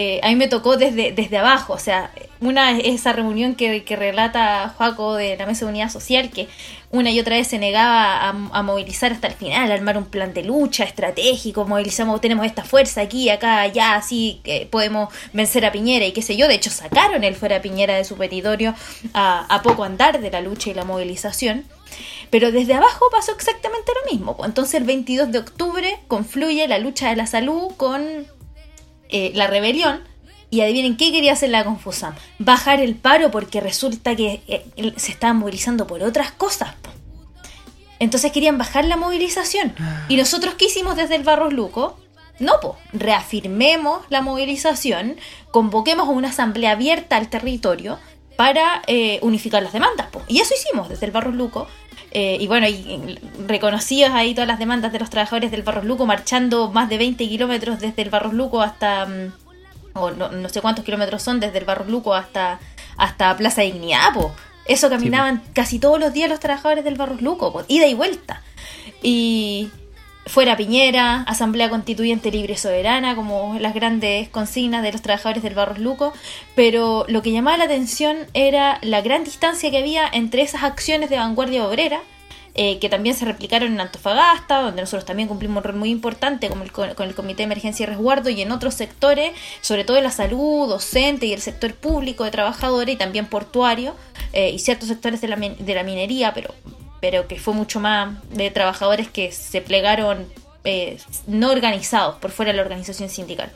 eh, 0.00 0.20
a 0.22 0.28
mí 0.28 0.36
me 0.36 0.46
tocó 0.46 0.76
desde, 0.76 1.10
desde 1.10 1.38
abajo. 1.38 1.72
O 1.72 1.78
sea, 1.80 2.12
una 2.40 2.70
es 2.78 3.00
esa 3.00 3.12
reunión 3.12 3.56
que, 3.56 3.82
relata 3.96 4.72
Juaco 4.76 5.16
de 5.16 5.36
la 5.36 5.44
Mesa 5.44 5.64
de 5.64 5.72
Unidad 5.72 5.90
Social, 5.90 6.30
que 6.30 6.46
una 6.92 7.10
y 7.10 7.18
otra 7.18 7.34
vez 7.34 7.48
se 7.48 7.58
negaba 7.58 8.28
a, 8.28 8.28
a 8.28 8.62
movilizar 8.62 9.10
hasta 9.10 9.26
el 9.26 9.34
final, 9.34 9.72
a 9.72 9.74
armar 9.74 9.98
un 9.98 10.04
plan 10.04 10.32
de 10.32 10.44
lucha 10.44 10.84
estratégico, 10.84 11.64
movilizamos, 11.64 12.20
tenemos 12.20 12.46
esta 12.46 12.62
fuerza 12.62 13.00
aquí, 13.00 13.28
acá, 13.28 13.62
allá, 13.62 13.96
así 13.96 14.40
que 14.44 14.68
podemos 14.70 15.12
vencer 15.32 15.66
a 15.66 15.72
Piñera 15.72 16.06
y 16.06 16.12
qué 16.12 16.22
sé 16.22 16.36
yo. 16.36 16.46
De 16.46 16.54
hecho, 16.54 16.70
sacaron 16.70 17.24
el 17.24 17.34
fuera 17.34 17.60
Piñera 17.60 17.96
de 17.96 18.04
su 18.04 18.14
territorio 18.14 18.76
a, 19.14 19.52
a 19.52 19.62
poco 19.62 19.82
andar 19.82 20.20
de 20.20 20.30
la 20.30 20.40
lucha 20.40 20.70
y 20.70 20.74
la 20.74 20.84
movilización. 20.84 21.64
Pero 22.30 22.52
desde 22.52 22.74
abajo 22.74 23.06
pasó 23.10 23.32
exactamente 23.32 23.90
lo 24.00 24.12
mismo. 24.12 24.36
pues. 24.36 24.48
Entonces 24.48 24.74
el 24.74 24.84
22 24.84 25.32
de 25.32 25.38
octubre 25.40 25.98
confluye 26.06 26.68
la 26.68 26.78
lucha 26.78 27.08
de 27.08 27.16
la 27.16 27.26
salud 27.26 27.72
con 27.76 28.28
eh, 29.08 29.32
la 29.34 29.46
rebelión. 29.46 30.02
Y 30.50 30.62
adivinen 30.62 30.96
qué 30.96 31.12
quería 31.12 31.34
hacer 31.34 31.50
la 31.50 31.64
Confusam. 31.64 32.14
Bajar 32.38 32.80
el 32.80 32.94
paro 32.94 33.30
porque 33.30 33.60
resulta 33.60 34.16
que 34.16 34.40
eh, 34.48 34.92
se 34.96 35.12
estaban 35.12 35.36
movilizando 35.36 35.86
por 35.86 36.02
otras 36.02 36.32
cosas. 36.32 36.74
Entonces 37.98 38.32
querían 38.32 38.58
bajar 38.58 38.84
la 38.84 38.96
movilización. 38.96 39.74
¿Y 40.08 40.16
nosotros 40.16 40.54
qué 40.54 40.66
hicimos 40.66 40.96
desde 40.96 41.16
el 41.16 41.24
Barros 41.24 41.52
Luco? 41.52 41.98
No, 42.38 42.60
po, 42.60 42.76
reafirmemos 42.92 44.02
la 44.10 44.22
movilización, 44.22 45.16
convoquemos 45.50 46.08
una 46.08 46.28
asamblea 46.28 46.72
abierta 46.72 47.16
al 47.16 47.28
territorio 47.28 47.98
para 48.36 48.82
eh, 48.86 49.18
unificar 49.22 49.62
las 49.62 49.72
demandas. 49.72 50.06
Y 50.28 50.38
eso 50.38 50.54
hicimos 50.54 50.88
desde 50.88 51.06
el 51.06 51.12
Barros 51.12 51.34
Luco. 51.34 51.66
Eh, 52.20 52.36
y 52.40 52.48
bueno, 52.48 52.66
y, 52.66 53.16
reconocidos 53.46 54.10
ahí 54.10 54.34
todas 54.34 54.48
las 54.48 54.58
demandas 54.58 54.90
de 54.90 54.98
los 54.98 55.08
trabajadores 55.08 55.52
del 55.52 55.62
Barros 55.62 55.84
Luco, 55.84 56.04
marchando 56.04 56.68
más 56.68 56.88
de 56.88 56.98
20 56.98 57.28
kilómetros 57.28 57.78
desde 57.78 58.02
el 58.02 58.10
Barros 58.10 58.32
Luco 58.32 58.60
hasta, 58.60 59.06
mm, 59.06 59.32
o 59.92 60.10
no, 60.10 60.28
no 60.32 60.48
sé 60.48 60.60
cuántos 60.60 60.84
kilómetros 60.84 61.22
son, 61.22 61.38
desde 61.38 61.58
el 61.58 61.64
Barros 61.64 61.86
Luco 61.86 62.16
hasta, 62.16 62.58
hasta 62.96 63.36
Plaza 63.36 63.62
Dignidad, 63.62 64.12
po. 64.14 64.32
Eso 64.64 64.90
caminaban 64.90 65.44
casi 65.52 65.78
todos 65.78 66.00
los 66.00 66.12
días 66.12 66.28
los 66.28 66.40
trabajadores 66.40 66.82
del 66.82 66.96
Barros 66.96 67.22
Luco, 67.22 67.52
po, 67.52 67.64
ida 67.68 67.86
y 67.86 67.94
vuelta. 67.94 68.42
Y 69.00 69.70
fuera 70.28 70.56
Piñera, 70.56 71.22
Asamblea 71.22 71.70
Constituyente 71.70 72.30
Libre 72.30 72.52
y 72.52 72.56
Soberana, 72.56 73.16
como 73.16 73.58
las 73.58 73.74
grandes 73.74 74.28
consignas 74.28 74.82
de 74.82 74.92
los 74.92 75.02
trabajadores 75.02 75.42
del 75.42 75.54
Barros 75.54 75.78
Luco, 75.78 76.12
pero 76.54 77.04
lo 77.08 77.22
que 77.22 77.32
llamaba 77.32 77.56
la 77.56 77.64
atención 77.64 78.18
era 78.34 78.78
la 78.82 79.00
gran 79.00 79.24
distancia 79.24 79.70
que 79.70 79.78
había 79.78 80.06
entre 80.12 80.42
esas 80.42 80.62
acciones 80.62 81.10
de 81.10 81.16
vanguardia 81.16 81.66
obrera, 81.66 82.00
eh, 82.54 82.78
que 82.80 82.88
también 82.88 83.14
se 83.14 83.24
replicaron 83.24 83.72
en 83.72 83.80
Antofagasta, 83.80 84.62
donde 84.62 84.82
nosotros 84.82 85.04
también 85.04 85.28
cumplimos 85.28 85.58
un 85.58 85.64
rol 85.64 85.76
muy 85.76 85.90
importante 85.90 86.48
como 86.48 86.64
el, 86.64 86.72
co- 86.72 86.94
con 86.96 87.08
el 87.08 87.14
Comité 87.14 87.38
de 87.38 87.44
Emergencia 87.44 87.84
y 87.84 87.86
Resguardo, 87.86 88.30
y 88.30 88.42
en 88.42 88.50
otros 88.50 88.74
sectores, 88.74 89.32
sobre 89.60 89.84
todo 89.84 89.96
en 89.96 90.04
la 90.04 90.10
salud, 90.10 90.68
docente 90.68 91.26
y 91.26 91.32
el 91.32 91.40
sector 91.40 91.74
público 91.74 92.24
de 92.24 92.32
trabajadores 92.32 92.94
y 92.94 92.98
también 92.98 93.26
portuario, 93.26 93.94
eh, 94.32 94.50
y 94.50 94.58
ciertos 94.58 94.88
sectores 94.88 95.20
de 95.20 95.28
la, 95.28 95.36
de 95.36 95.74
la 95.74 95.84
minería, 95.84 96.34
pero 96.34 96.52
pero 97.00 97.28
que 97.28 97.38
fue 97.38 97.54
mucho 97.54 97.80
más 97.80 98.16
de 98.30 98.50
trabajadores 98.50 99.08
que 99.08 99.32
se 99.32 99.60
plegaron 99.60 100.26
eh, 100.64 100.98
no 101.26 101.50
organizados 101.50 102.16
por 102.16 102.30
fuera 102.30 102.52
de 102.52 102.56
la 102.56 102.62
organización 102.62 103.08
sindical. 103.08 103.50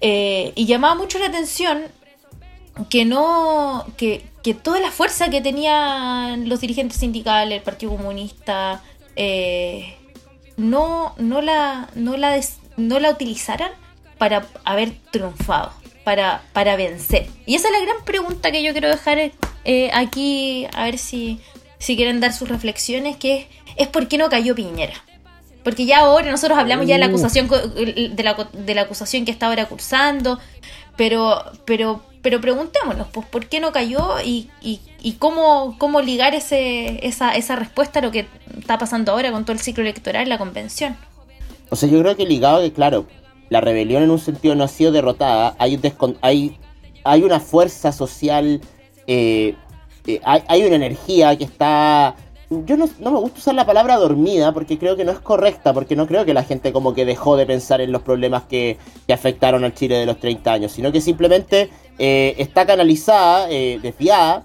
Eh, 0.00 0.52
y 0.54 0.66
llamaba 0.66 0.94
mucho 0.94 1.18
la 1.18 1.26
atención 1.26 1.84
que 2.88 3.04
no 3.04 3.86
que, 3.96 4.24
que 4.42 4.54
toda 4.54 4.80
la 4.80 4.90
fuerza 4.90 5.28
que 5.30 5.40
tenían 5.40 6.48
los 6.48 6.60
dirigentes 6.60 6.98
sindicales, 6.98 7.58
el 7.58 7.62
Partido 7.62 7.96
Comunista, 7.96 8.82
eh, 9.16 9.96
no, 10.56 11.14
no 11.18 11.40
la 11.40 11.88
no 11.94 12.16
la 12.16 12.40
no 12.76 12.98
la 12.98 13.10
utilizaran 13.10 13.70
para 14.18 14.46
haber 14.64 14.92
triunfado, 15.10 15.72
para, 16.04 16.44
para 16.52 16.76
vencer. 16.76 17.26
Y 17.44 17.56
esa 17.56 17.66
es 17.66 17.74
la 17.74 17.80
gran 17.80 18.04
pregunta 18.04 18.52
que 18.52 18.62
yo 18.62 18.70
quiero 18.70 18.88
dejar 18.88 19.32
eh, 19.64 19.90
aquí, 19.92 20.66
a 20.74 20.84
ver 20.84 20.98
si, 20.98 21.40
si 21.82 21.96
quieren 21.96 22.20
dar 22.20 22.32
sus 22.32 22.48
reflexiones, 22.48 23.16
que 23.16 23.36
es, 23.38 23.46
es 23.76 23.88
por 23.88 24.06
qué 24.08 24.18
no 24.18 24.28
cayó 24.30 24.54
Piñera. 24.54 24.94
Porque 25.64 25.84
ya 25.84 26.00
ahora 26.00 26.30
nosotros 26.30 26.58
hablamos 26.58 26.86
ya 26.86 26.94
de 26.94 27.00
la 27.00 27.06
acusación 27.06 27.46
co- 27.48 27.58
de 27.58 28.22
la, 28.22 28.48
de 28.52 28.74
la 28.74 28.82
acusación 28.82 29.24
que 29.24 29.30
está 29.30 29.46
ahora 29.46 29.66
cursando, 29.66 30.38
pero 30.96 31.42
pero 31.64 32.00
pero 32.22 32.40
preguntémonos, 32.40 33.08
pues, 33.12 33.26
¿por 33.26 33.46
qué 33.46 33.58
no 33.58 33.72
cayó 33.72 34.20
y, 34.24 34.48
y, 34.60 34.78
y 35.02 35.12
cómo, 35.14 35.74
cómo 35.78 36.00
ligar 36.00 36.36
ese, 36.36 37.04
esa, 37.04 37.34
esa 37.34 37.56
respuesta 37.56 37.98
a 37.98 38.02
lo 38.02 38.12
que 38.12 38.26
está 38.56 38.78
pasando 38.78 39.10
ahora 39.10 39.32
con 39.32 39.44
todo 39.44 39.54
el 39.54 39.58
ciclo 39.58 39.82
electoral, 39.82 40.28
la 40.28 40.38
convención? 40.38 40.96
O 41.70 41.74
sea, 41.74 41.88
yo 41.88 42.00
creo 42.00 42.16
que 42.16 42.24
ligado 42.24 42.60
que, 42.60 42.72
claro, 42.72 43.06
la 43.50 43.60
rebelión 43.60 44.04
en 44.04 44.10
un 44.10 44.20
sentido 44.20 44.54
no 44.54 44.62
ha 44.62 44.68
sido 44.68 44.92
derrotada, 44.92 45.56
hay, 45.58 45.80
hay, 46.20 46.56
hay 47.02 47.22
una 47.24 47.40
fuerza 47.40 47.90
social, 47.90 48.60
eh, 49.08 49.56
eh, 50.06 50.20
hay, 50.24 50.42
hay 50.48 50.64
una 50.64 50.76
energía 50.76 51.36
que 51.36 51.44
está... 51.44 52.14
Yo 52.50 52.76
no, 52.76 52.86
me 52.86 53.18
gusta 53.18 53.38
usar 53.38 53.54
la 53.54 53.64
palabra 53.64 53.96
dormida 53.96 54.52
porque 54.52 54.78
creo 54.78 54.94
que 54.94 55.04
no 55.06 55.12
es 55.12 55.20
correcta, 55.20 55.72
porque 55.72 55.96
no 55.96 56.06
creo 56.06 56.26
que 56.26 56.34
la 56.34 56.44
gente 56.44 56.70
como 56.70 56.92
que 56.92 57.06
dejó 57.06 57.36
de 57.38 57.46
pensar 57.46 57.80
en 57.80 57.92
los 57.92 58.02
problemas 58.02 58.42
que, 58.42 58.76
afectaron 59.10 59.64
al 59.64 59.74
Chile 59.74 59.96
de 59.96 60.04
los 60.04 60.18
30 60.18 60.52
años, 60.52 60.72
sino 60.72 60.92
que 60.92 61.00
simplemente 61.00 61.70
eh, 61.98 62.34
está 62.36 62.66
canalizada, 62.66 63.50
eh, 63.50 63.78
desviada, 63.82 64.44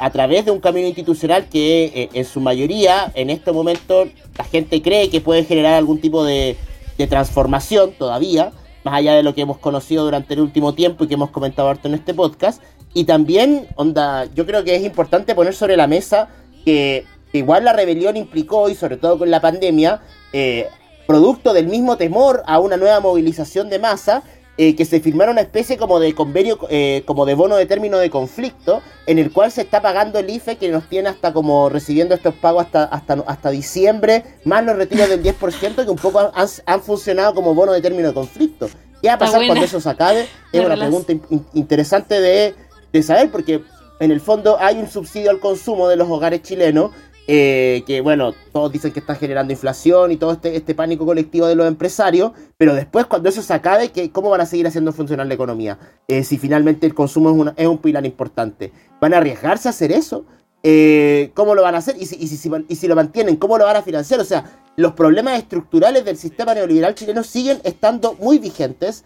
a 0.00 0.10
través 0.10 0.44
de 0.44 0.50
un 0.50 0.58
camino 0.58 0.88
institucional 0.88 1.48
que 1.48 2.08
en 2.12 2.24
su 2.24 2.40
mayoría 2.40 3.12
en 3.14 3.30
este 3.30 3.52
momento 3.52 4.08
la 4.36 4.42
gente 4.42 4.82
cree 4.82 5.08
que 5.08 5.20
puede 5.20 5.44
generar 5.44 5.74
algún 5.74 6.00
tipo 6.00 6.24
de, 6.24 6.56
de 6.98 7.06
transformación 7.06 7.92
todavía, 7.92 8.52
más 8.84 8.94
allá 8.94 9.14
de 9.14 9.22
lo 9.22 9.34
que 9.34 9.42
hemos 9.42 9.58
conocido 9.58 10.04
durante 10.04 10.34
el 10.34 10.40
último 10.40 10.74
tiempo 10.74 11.04
y 11.04 11.08
que 11.08 11.14
hemos 11.14 11.30
comentado 11.30 11.68
harto 11.68 11.88
en 11.88 11.94
este 11.94 12.12
podcast. 12.12 12.60
Y 12.98 13.04
también, 13.04 13.68
onda, 13.76 14.24
yo 14.34 14.44
creo 14.44 14.64
que 14.64 14.74
es 14.74 14.82
importante 14.82 15.36
poner 15.36 15.54
sobre 15.54 15.76
la 15.76 15.86
mesa 15.86 16.28
que, 16.64 17.04
que 17.30 17.38
igual 17.38 17.64
la 17.64 17.72
rebelión 17.72 18.16
implicó, 18.16 18.68
y 18.68 18.74
sobre 18.74 18.96
todo 18.96 19.18
con 19.18 19.30
la 19.30 19.40
pandemia, 19.40 20.00
eh, 20.32 20.66
producto 21.06 21.52
del 21.52 21.68
mismo 21.68 21.96
temor 21.96 22.42
a 22.46 22.58
una 22.58 22.76
nueva 22.76 22.98
movilización 22.98 23.70
de 23.70 23.78
masa, 23.78 24.24
eh, 24.56 24.74
que 24.74 24.84
se 24.84 24.98
firmara 24.98 25.30
una 25.30 25.42
especie 25.42 25.76
como 25.76 26.00
de 26.00 26.12
convenio, 26.12 26.58
eh, 26.70 27.04
como 27.06 27.24
de 27.24 27.34
bono 27.34 27.54
de 27.54 27.66
término 27.66 27.98
de 27.98 28.10
conflicto, 28.10 28.82
en 29.06 29.20
el 29.20 29.30
cual 29.32 29.52
se 29.52 29.60
está 29.60 29.80
pagando 29.80 30.18
el 30.18 30.28
IFE, 30.28 30.56
que 30.56 30.68
nos 30.68 30.88
tiene 30.88 31.08
hasta 31.08 31.32
como 31.32 31.68
recibiendo 31.68 32.16
estos 32.16 32.34
pagos 32.34 32.64
hasta, 32.64 32.82
hasta, 32.82 33.22
hasta 33.28 33.50
diciembre, 33.50 34.24
más 34.44 34.64
los 34.64 34.74
retiros 34.76 35.08
del 35.08 35.22
10%, 35.22 35.84
que 35.84 35.90
un 35.90 35.96
poco 35.96 36.18
han, 36.34 36.48
han 36.66 36.82
funcionado 36.82 37.32
como 37.32 37.54
bono 37.54 37.72
de 37.72 37.80
término 37.80 38.08
de 38.08 38.14
conflicto. 38.14 38.68
¿Qué 39.00 39.06
va 39.06 39.14
a 39.14 39.18
pasar 39.18 39.40
cuando 39.46 39.64
eso 39.64 39.80
se 39.80 39.88
acabe? 39.88 40.22
Es 40.52 40.58
una 40.66 40.74
pregunta 40.88 41.12
in- 41.12 41.22
in- 41.30 41.46
interesante 41.54 42.20
de, 42.20 42.54
de 42.92 43.02
saber, 43.02 43.30
porque 43.30 43.62
en 44.00 44.10
el 44.10 44.20
fondo 44.20 44.58
hay 44.60 44.78
un 44.78 44.88
subsidio 44.88 45.30
al 45.30 45.40
consumo 45.40 45.88
de 45.88 45.96
los 45.96 46.08
hogares 46.08 46.42
chilenos, 46.42 46.92
eh, 47.30 47.82
que 47.86 48.00
bueno, 48.00 48.32
todos 48.52 48.72
dicen 48.72 48.90
que 48.92 49.00
está 49.00 49.14
generando 49.14 49.52
inflación 49.52 50.12
y 50.12 50.16
todo 50.16 50.32
este, 50.32 50.56
este 50.56 50.74
pánico 50.74 51.04
colectivo 51.04 51.46
de 51.46 51.56
los 51.56 51.66
empresarios, 51.68 52.32
pero 52.56 52.74
después 52.74 53.04
cuando 53.04 53.28
eso 53.28 53.42
se 53.42 53.52
acabe, 53.52 53.90
¿qué- 53.90 54.10
¿cómo 54.10 54.30
van 54.30 54.40
a 54.40 54.46
seguir 54.46 54.66
haciendo 54.66 54.92
funcionar 54.94 55.26
la 55.26 55.34
economía? 55.34 55.78
Eh, 56.08 56.24
si 56.24 56.38
finalmente 56.38 56.86
el 56.86 56.94
consumo 56.94 57.44
es, 57.48 57.52
es 57.56 57.66
un 57.66 57.78
pilar 57.78 58.06
importante. 58.06 58.72
¿Van 59.00 59.12
a 59.12 59.18
arriesgarse 59.18 59.68
a 59.68 59.72
hacer 59.72 59.92
eso? 59.92 60.24
Eh, 60.62 61.30
¿Cómo 61.34 61.54
lo 61.54 61.62
van 61.62 61.74
a 61.74 61.78
hacer? 61.78 61.96
Y 62.00 62.06
si, 62.06 62.16
y, 62.16 62.28
si, 62.28 62.50
y 62.66 62.76
si 62.76 62.88
lo 62.88 62.96
mantienen, 62.96 63.36
¿cómo 63.36 63.58
lo 63.58 63.64
van 63.66 63.76
a 63.76 63.82
financiar? 63.82 64.20
O 64.20 64.24
sea, 64.24 64.62
los 64.76 64.92
problemas 64.94 65.38
estructurales 65.38 66.06
del 66.06 66.16
sistema 66.16 66.54
neoliberal 66.54 66.94
chileno 66.94 67.22
siguen 67.24 67.60
estando 67.62 68.14
muy 68.14 68.38
vigentes. 68.38 69.04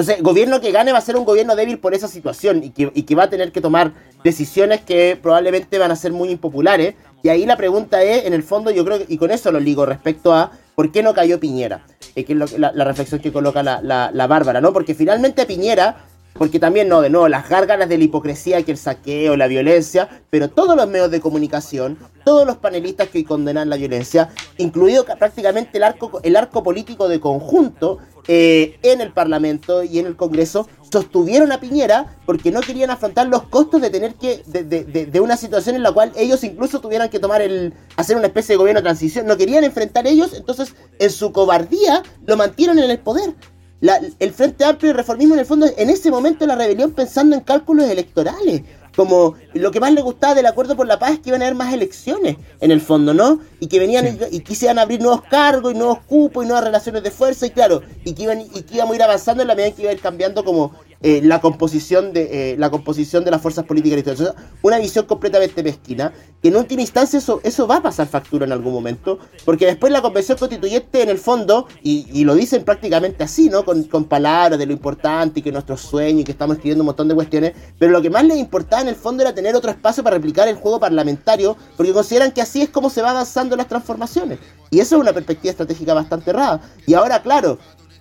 Entonces, 0.00 0.22
gobierno 0.22 0.60
que 0.60 0.72
gane 0.72 0.92
va 0.92 0.98
a 0.98 1.02
ser 1.02 1.16
un 1.16 1.24
gobierno 1.24 1.54
débil 1.56 1.78
por 1.78 1.92
esa 1.94 2.08
situación 2.08 2.64
y 2.64 2.70
que, 2.70 2.90
y 2.94 3.02
que 3.02 3.14
va 3.14 3.24
a 3.24 3.30
tener 3.30 3.52
que 3.52 3.60
tomar 3.60 3.92
decisiones 4.24 4.80
que 4.80 5.18
probablemente 5.20 5.78
van 5.78 5.90
a 5.90 5.96
ser 5.96 6.12
muy 6.12 6.30
impopulares. 6.30 6.94
Y 7.22 7.28
ahí 7.28 7.44
la 7.44 7.56
pregunta 7.58 8.02
es, 8.02 8.24
en 8.24 8.32
el 8.32 8.42
fondo, 8.42 8.70
yo 8.70 8.84
creo 8.84 9.00
y 9.06 9.18
con 9.18 9.30
eso 9.30 9.52
lo 9.52 9.60
ligo 9.60 9.84
respecto 9.84 10.32
a 10.32 10.52
por 10.74 10.90
qué 10.90 11.02
no 11.02 11.12
cayó 11.12 11.38
Piñera, 11.38 11.84
eh, 12.14 12.24
que 12.24 12.32
es 12.32 12.38
lo 12.38 12.46
la, 12.56 12.72
la 12.72 12.84
reflexión 12.84 13.20
que 13.20 13.30
coloca 13.30 13.62
la, 13.62 13.82
la- 13.82 14.10
la 14.12 14.26
Bárbara, 14.26 14.60
¿no? 14.62 14.72
Porque 14.72 14.94
finalmente 14.94 15.44
Piñera 15.44 16.04
porque 16.32 16.60
también 16.60 16.88
no, 16.88 17.02
de 17.02 17.10
nuevo, 17.10 17.28
las 17.28 17.48
gárgaras 17.48 17.88
de 17.88 17.98
la 17.98 18.04
hipocresía, 18.04 18.62
que 18.62 18.70
el 18.70 18.78
saqueo, 18.78 19.36
la 19.36 19.48
violencia, 19.48 20.08
pero 20.30 20.48
todos 20.48 20.76
los 20.76 20.86
medios 20.88 21.10
de 21.10 21.20
comunicación, 21.20 21.98
todos 22.24 22.46
los 22.46 22.56
panelistas 22.56 23.08
que 23.08 23.24
condenan 23.24 23.68
la 23.68 23.76
violencia, 23.76 24.30
incluido 24.56 25.04
ca- 25.04 25.16
prácticamente 25.16 25.76
el 25.78 25.82
arco, 25.84 26.20
el 26.22 26.36
arco 26.36 26.62
político 26.62 27.08
de 27.08 27.18
conjunto 27.18 27.98
eh, 28.32 28.78
en 28.84 29.00
el 29.00 29.12
Parlamento 29.12 29.82
y 29.82 29.98
en 29.98 30.06
el 30.06 30.14
Congreso, 30.14 30.68
sostuvieron 30.92 31.50
a 31.50 31.58
Piñera 31.58 32.16
porque 32.26 32.52
no 32.52 32.60
querían 32.60 32.90
afrontar 32.90 33.26
los 33.26 33.42
costos 33.44 33.80
de 33.80 33.90
tener 33.90 34.14
que, 34.14 34.42
de, 34.46 34.62
de- 34.62 34.84
de- 34.84 35.06
de 35.06 35.20
una 35.20 35.36
situación 35.36 35.74
en 35.74 35.82
la 35.82 35.90
cual 35.90 36.12
ellos 36.16 36.44
incluso 36.44 36.80
tuvieran 36.80 37.08
que 37.08 37.18
tomar 37.18 37.42
el, 37.42 37.74
hacer 37.96 38.16
una 38.16 38.26
especie 38.28 38.52
de 38.52 38.58
gobierno 38.58 38.80
de 38.80 38.84
transición, 38.84 39.26
no 39.26 39.36
querían 39.36 39.64
enfrentar 39.64 40.06
ellos, 40.06 40.32
entonces 40.34 40.74
en 41.00 41.10
su 41.10 41.32
cobardía 41.32 42.04
lo 42.24 42.36
mantieron 42.36 42.78
en 42.78 42.88
el 42.90 42.98
poder. 43.00 43.34
La- 43.80 43.98
el 44.18 44.32
Frente 44.32 44.64
Amplio 44.64 44.88
y 44.88 44.92
el 44.92 44.96
Reformismo 44.98 45.34
en 45.34 45.40
el 45.40 45.46
fondo 45.46 45.66
en 45.76 45.88
ese 45.90 46.10
momento 46.10 46.46
la 46.46 46.54
rebelión 46.54 46.92
pensando 46.92 47.34
en 47.34 47.40
cálculos 47.42 47.88
electorales. 47.88 48.62
Como 49.00 49.34
lo 49.54 49.70
que 49.70 49.80
más 49.80 49.94
le 49.94 50.02
gustaba 50.02 50.34
del 50.34 50.44
acuerdo 50.44 50.76
por 50.76 50.86
la 50.86 50.98
paz 50.98 51.12
es 51.12 51.18
que 51.20 51.30
iban 51.30 51.40
a 51.40 51.46
haber 51.46 51.56
más 51.56 51.72
elecciones 51.72 52.36
en 52.60 52.70
el 52.70 52.82
fondo, 52.82 53.14
¿no? 53.14 53.40
Y 53.58 53.66
que 53.66 53.78
venían 53.78 54.06
y, 54.30 54.36
y 54.36 54.40
quisieran 54.40 54.78
abrir 54.78 55.00
nuevos 55.00 55.22
cargos 55.22 55.72
y 55.72 55.74
nuevos 55.74 56.00
cupos 56.00 56.44
y 56.44 56.46
nuevas 56.46 56.64
relaciones 56.64 57.02
de 57.02 57.10
fuerza 57.10 57.46
y 57.46 57.50
claro, 57.50 57.80
y 58.04 58.12
que 58.12 58.24
iban 58.24 58.42
y 58.42 58.60
que 58.60 58.74
íbamos 58.74 58.92
a 58.92 58.96
ir 58.96 59.02
avanzando 59.02 59.40
en 59.40 59.48
la 59.48 59.54
medida 59.54 59.68
en 59.68 59.74
que 59.74 59.82
iba 59.84 59.90
a 59.90 59.94
ir 59.94 60.00
cambiando 60.00 60.44
como 60.44 60.72
eh, 61.02 61.22
la 61.24 61.40
composición 61.40 62.12
de 62.12 62.52
eh, 62.52 62.56
la 62.58 62.68
composición 62.68 63.24
de 63.24 63.30
las 63.30 63.40
fuerzas 63.40 63.64
políticas 63.64 64.02
y 64.06 64.10
eso. 64.10 64.34
Una 64.60 64.78
visión 64.78 65.06
completamente 65.06 65.62
mezquina, 65.62 66.12
que 66.42 66.48
en 66.48 66.56
última 66.56 66.82
instancia 66.82 67.18
eso, 67.18 67.40
eso 67.42 67.66
va 67.66 67.76
a 67.76 67.82
pasar 67.82 68.06
factura 68.06 68.44
en 68.44 68.52
algún 68.52 68.74
momento, 68.74 69.18
porque 69.46 69.64
después 69.64 69.90
la 69.90 70.02
convención 70.02 70.36
constituyente 70.36 71.02
en 71.02 71.08
el 71.08 71.16
fondo, 71.16 71.68
y, 71.82 72.06
y 72.12 72.24
lo 72.24 72.34
dicen 72.34 72.64
prácticamente 72.64 73.24
así, 73.24 73.48
¿no? 73.48 73.64
Con, 73.64 73.84
con 73.84 74.04
palabras 74.04 74.58
de 74.58 74.66
lo 74.66 74.74
importante 74.74 75.40
y 75.40 75.42
que 75.42 75.52
nuestros 75.52 75.80
sueños 75.80 76.20
y 76.20 76.24
que 76.24 76.32
estamos 76.32 76.56
escribiendo 76.56 76.82
un 76.82 76.88
montón 76.88 77.08
de 77.08 77.14
cuestiones, 77.14 77.54
pero 77.78 77.92
lo 77.92 78.02
que 78.02 78.10
más 78.10 78.24
les 78.24 78.36
importaba 78.36 78.82
en 78.82 78.88
el 78.90 78.96
fondo 78.96 79.22
era 79.22 79.34
tener 79.34 79.56
otro 79.56 79.70
espacio 79.70 80.04
para 80.04 80.16
replicar 80.16 80.46
el 80.48 80.56
juego 80.56 80.78
parlamentario, 80.78 81.56
porque 81.76 81.92
consideran 81.92 82.32
que 82.32 82.42
así 82.42 82.60
es 82.60 82.68
como 82.68 82.90
se 82.90 83.00
va 83.00 83.10
avanzando 83.10 83.56
las 83.56 83.68
transformaciones. 83.68 84.38
Y 84.70 84.80
eso 84.80 84.96
es 84.96 85.00
una 85.00 85.12
perspectiva 85.12 85.50
estratégica 85.50 85.94
bastante 85.94 86.30
errada. 86.30 86.60
Y 86.86 86.94
ahora, 86.94 87.22
claro, 87.22 87.58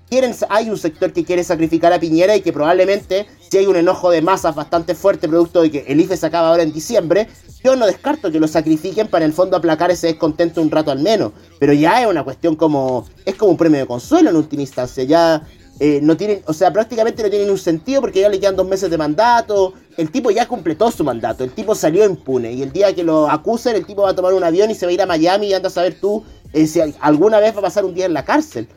quieren, 0.09 0.35
hay 0.49 0.69
un 0.69 0.77
sector 0.77 1.13
que 1.13 1.23
quiere 1.23 1.43
sacrificar 1.43 1.93
a 1.93 1.99
Piñera 1.99 2.35
y 2.35 2.41
que 2.41 2.51
probablemente, 2.51 3.27
si 3.49 3.57
hay 3.57 3.65
un 3.65 3.77
enojo 3.77 4.11
de 4.11 4.21
masas 4.21 4.53
bastante 4.55 4.95
fuerte 4.95 5.29
producto 5.29 5.61
de 5.61 5.71
que 5.71 5.85
el 5.87 6.01
IFE 6.01 6.17
se 6.17 6.25
acaba 6.25 6.49
ahora 6.49 6.63
en 6.63 6.73
diciembre, 6.73 7.29
yo 7.63 7.75
no 7.75 7.85
descarto 7.85 8.31
que 8.31 8.39
lo 8.39 8.47
sacrifiquen 8.47 9.07
para 9.07 9.25
en 9.25 9.31
el 9.31 9.35
fondo 9.35 9.55
aplacar 9.57 9.91
ese 9.91 10.07
descontento 10.07 10.61
un 10.61 10.71
rato 10.71 10.91
al 10.91 10.99
menos. 10.99 11.31
Pero 11.59 11.73
ya 11.73 12.01
es 12.01 12.07
una 12.07 12.23
cuestión 12.23 12.55
como, 12.55 13.05
es 13.25 13.35
como 13.35 13.51
un 13.51 13.57
premio 13.57 13.79
de 13.79 13.85
consuelo 13.85 14.29
en 14.29 14.35
última 14.35 14.61
instancia, 14.63 15.03
ya... 15.03 15.43
eh, 15.79 15.99
no 16.03 16.17
tienen, 16.17 16.41
o 16.45 16.53
sea, 16.53 16.73
prácticamente 16.73 17.23
no 17.23 17.29
tienen 17.29 17.49
un 17.49 17.57
sentido 17.57 18.01
porque 18.01 18.19
ya 18.19 18.29
le 18.29 18.39
quedan 18.39 18.55
dos 18.55 18.67
meses 18.67 18.89
de 18.89 18.97
mandato. 18.97 19.73
El 19.99 20.11
tipo 20.11 20.31
ya 20.31 20.47
completó 20.47 20.89
su 20.91 21.03
mandato, 21.03 21.43
el 21.43 21.51
tipo 21.51 21.75
salió 21.75 22.05
impune. 22.05 22.53
Y 22.53 22.61
el 22.63 22.71
día 22.71 22.95
que 22.95 23.03
lo 23.03 23.29
acusen, 23.29 23.75
el 23.75 23.85
tipo 23.85 24.03
va 24.03 24.11
a 24.11 24.15
tomar 24.15 24.33
un 24.33 24.43
avión 24.43 24.71
y 24.71 24.75
se 24.75 24.85
va 24.85 24.91
a 24.91 24.93
ir 24.93 25.01
a 25.01 25.05
Miami 25.05 25.47
y 25.47 25.53
anda 25.53 25.67
a 25.67 25.71
saber 25.71 25.99
tú 25.99 26.23
eh, 26.53 26.67
si 26.67 26.79
alguna 27.01 27.39
vez 27.39 27.53
va 27.53 27.59
a 27.59 27.63
pasar 27.63 27.83
un 27.83 27.93
día 27.93 28.05
en 28.05 28.13
la 28.13 28.23
cárcel 28.23 28.67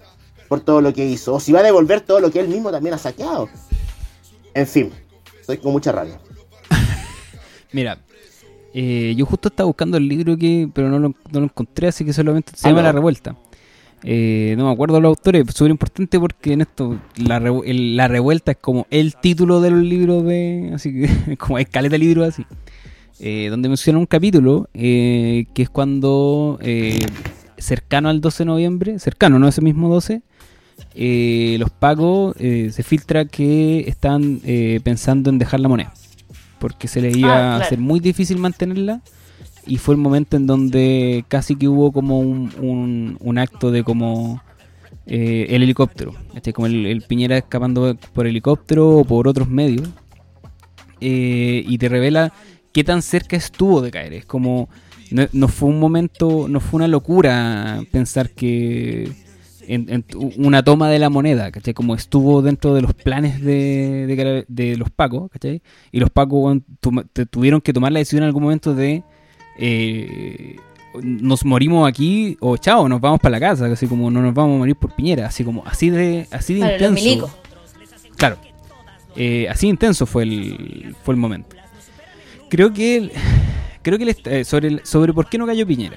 por 0.48 0.60
todo 0.60 0.80
lo 0.80 0.92
que 0.92 1.06
hizo, 1.06 1.34
o 1.34 1.40
si 1.40 1.52
va 1.52 1.60
a 1.60 1.62
devolver 1.62 2.00
todo 2.00 2.18
lo 2.20 2.30
que 2.30 2.40
él 2.40 2.48
mismo 2.48 2.70
también 2.72 2.94
ha 2.94 2.98
saqueado. 2.98 3.48
En 4.52 4.66
fin, 4.66 4.90
estoy 5.40 5.58
con 5.58 5.72
mucha 5.72 5.92
rabia. 5.92 6.18
Mira, 7.72 7.98
eh, 8.74 9.14
yo 9.16 9.24
justo 9.24 9.48
estaba 9.48 9.66
buscando 9.68 9.96
el 9.96 10.08
libro 10.08 10.36
que, 10.36 10.68
pero 10.74 10.88
no 10.88 10.98
lo, 10.98 11.08
no 11.30 11.40
lo 11.40 11.44
encontré, 11.44 11.88
así 11.88 12.04
que 12.04 12.12
solamente 12.12 12.52
se 12.56 12.66
Ah, 12.66 12.70
llama 12.70 12.82
no. 12.82 12.88
La 12.88 12.92
Revuelta. 12.92 13.36
Eh, 14.05 14.55
no 14.59 14.66
me 14.66 14.72
acuerdo 14.72 15.00
los 15.00 15.11
autores, 15.11 15.44
súper 15.55 15.70
importante 15.70 16.18
porque 16.18 16.53
en 16.55 16.62
esto 16.62 16.98
la, 17.16 17.38
revu- 17.40 17.62
el- 17.64 17.96
la 17.96 18.09
revuelta 18.09 18.53
es 18.53 18.59
como 18.59 18.86
el 18.90 19.14
título 19.16 19.61
del 19.61 19.88
libro 19.88 20.22
de, 20.22 20.72
así 20.74 20.92
que 20.92 21.36
como 21.38 21.59
escaleta 21.59 21.92
de 21.92 21.98
libro 21.98 22.24
así, 22.24 22.44
eh, 23.20 23.46
donde 23.50 23.68
menciona 23.68 23.98
un 24.00 24.07
capítulo 24.07 24.68
eh, 24.74 25.46
que 25.55 25.62
es 25.62 25.70
cuando 25.70 26.59
eh, 26.62 26.98
cercano 27.59 28.09
al 28.09 28.20
12 28.20 28.38
de 28.42 28.46
noviembre, 28.46 28.98
cercano, 28.98 29.38
no 29.38 29.46
ese 29.46 29.61
mismo 29.62 29.88
12, 29.88 30.22
eh, 30.94 31.57
los 31.61 31.70
pagos 31.70 32.34
eh, 32.40 32.70
se 32.72 32.82
filtra 32.82 33.24
que 33.26 33.84
están 33.86 34.40
eh, 34.44 34.80
pensando 34.82 35.30
en 35.30 35.38
dejar 35.38 35.61
la 35.61 35.68
moneda 35.68 35.92
porque 36.59 36.88
se 36.88 37.00
les 37.00 37.16
iba 37.16 37.34
Ah, 37.34 37.57
a 37.57 37.61
hacer 37.61 37.78
muy 37.78 38.00
difícil 38.00 38.38
mantenerla 38.38 39.00
y 39.66 39.78
fue 39.78 39.94
el 39.94 40.00
momento 40.00 40.36
en 40.36 40.46
donde 40.46 41.24
casi 41.28 41.56
que 41.56 41.68
hubo 41.68 41.92
como 41.92 42.18
un, 42.20 43.16
un- 43.20 43.38
acto 43.38 43.70
de 43.70 43.84
como 43.84 44.42
eh, 45.06 45.46
el 45.50 45.62
helicóptero, 45.62 46.14
¿cachai? 46.34 46.52
como 46.52 46.66
el, 46.66 47.02
Piñera 47.08 47.38
escapando 47.38 47.96
por 48.12 48.26
helicóptero 48.26 48.98
o 48.98 49.04
por 49.04 49.28
otros 49.28 49.48
medios 49.48 49.88
eh, 51.00 51.64
y 51.66 51.78
te 51.78 51.88
revela 51.88 52.32
qué 52.72 52.84
tan 52.84 53.02
cerca 53.02 53.36
estuvo 53.36 53.80
de 53.80 53.90
caer. 53.90 54.12
Es 54.14 54.24
como, 54.24 54.68
no, 55.10 55.26
no 55.32 55.48
fue 55.48 55.68
un 55.68 55.80
momento, 55.80 56.46
no 56.48 56.60
fue 56.60 56.78
una 56.78 56.88
locura 56.88 57.82
pensar 57.90 58.30
que 58.30 59.10
una 60.38 60.62
toma 60.64 60.90
de 60.90 60.98
la 60.98 61.08
moneda, 61.08 61.50
¿cachai? 61.52 61.72
Como 61.72 61.94
estuvo 61.94 62.42
dentro 62.42 62.74
de 62.74 62.82
los 62.82 62.94
planes 62.94 63.40
de, 63.40 64.44
de, 64.48 64.76
los 64.76 64.90
pacos, 64.90 65.30
¿cachai? 65.30 65.62
Y 65.92 66.00
los 66.00 66.10
pacos 66.10 66.58
te- 67.12 67.26
tuvieron 67.26 67.60
que 67.60 67.72
tomar 67.72 67.92
la 67.92 68.00
decisión 68.00 68.22
en 68.22 68.26
algún 68.26 68.42
momento 68.42 68.74
de 68.74 69.04
eh, 69.59 70.57
nos 71.03 71.44
morimos 71.44 71.88
aquí 71.88 72.36
o 72.40 72.57
chao, 72.57 72.88
nos 72.88 73.00
vamos 73.00 73.20
para 73.20 73.32
la 73.32 73.40
casa, 73.40 73.66
así 73.66 73.86
como 73.86 74.11
no 74.11 74.20
nos 74.22 74.34
vamos 74.34 74.57
a 74.57 74.59
morir 74.59 74.76
por 74.76 74.92
Piñera, 74.94 75.26
así 75.26 75.42
como 75.44 75.62
así 75.66 75.90
de 75.90 76.26
así 76.30 76.55
de 76.55 76.61
intenso. 76.74 76.94
Claro. 78.16 78.36
Eh, 79.16 79.46
así 79.50 79.68
intenso 79.68 80.07
fue 80.07 80.22
el, 80.24 80.94
fue 81.03 81.14
el 81.14 81.20
momento. 81.20 81.57
Creo 82.48 82.72
que 82.72 82.96
el- 82.96 83.12
creo 83.82 83.98
que 83.98 84.05
el 84.05 84.16
eh, 84.26 84.44
sobre, 84.44 84.68
el- 84.68 84.80
sobre 84.84 85.12
por 85.12 85.28
qué 85.28 85.38
no 85.38 85.46
cayó 85.46 85.66
Piñera. 85.66 85.96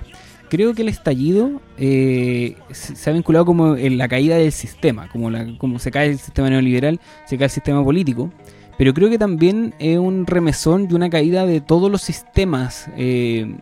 Creo 0.50 0.74
que 0.74 0.84
el 0.84 0.90
estallido 0.90 1.60
eh, 1.78 2.56
se, 2.72 2.96
se 2.96 3.10
ha 3.10 3.14
vinculado 3.14 3.46
como 3.46 3.76
en 3.76 3.98
la 3.98 4.08
caída 4.08 4.38
del 4.38 4.52
sistema, 4.52 5.10
como, 5.10 5.30
la, 5.32 5.58
como 5.58 5.80
se 5.80 5.92
cae 5.92 6.10
el 6.12 6.20
sistema 6.20 6.50
neoliberal, 6.50 7.00
se 7.26 7.38
cae 7.38 7.46
el 7.46 7.52
sistema 7.52 7.84
político. 7.84 8.32
Pero 8.78 8.94
creo 8.94 9.10
que 9.10 9.18
también 9.18 9.74
es 9.80 9.98
un 9.98 10.26
remesón 10.28 10.88
y 10.90 10.94
una 10.94 11.10
caída 11.10 11.46
de 11.46 11.62
todos 11.62 11.90
los 11.90 12.02
sistemas 12.02 12.88
eh, 12.98 13.56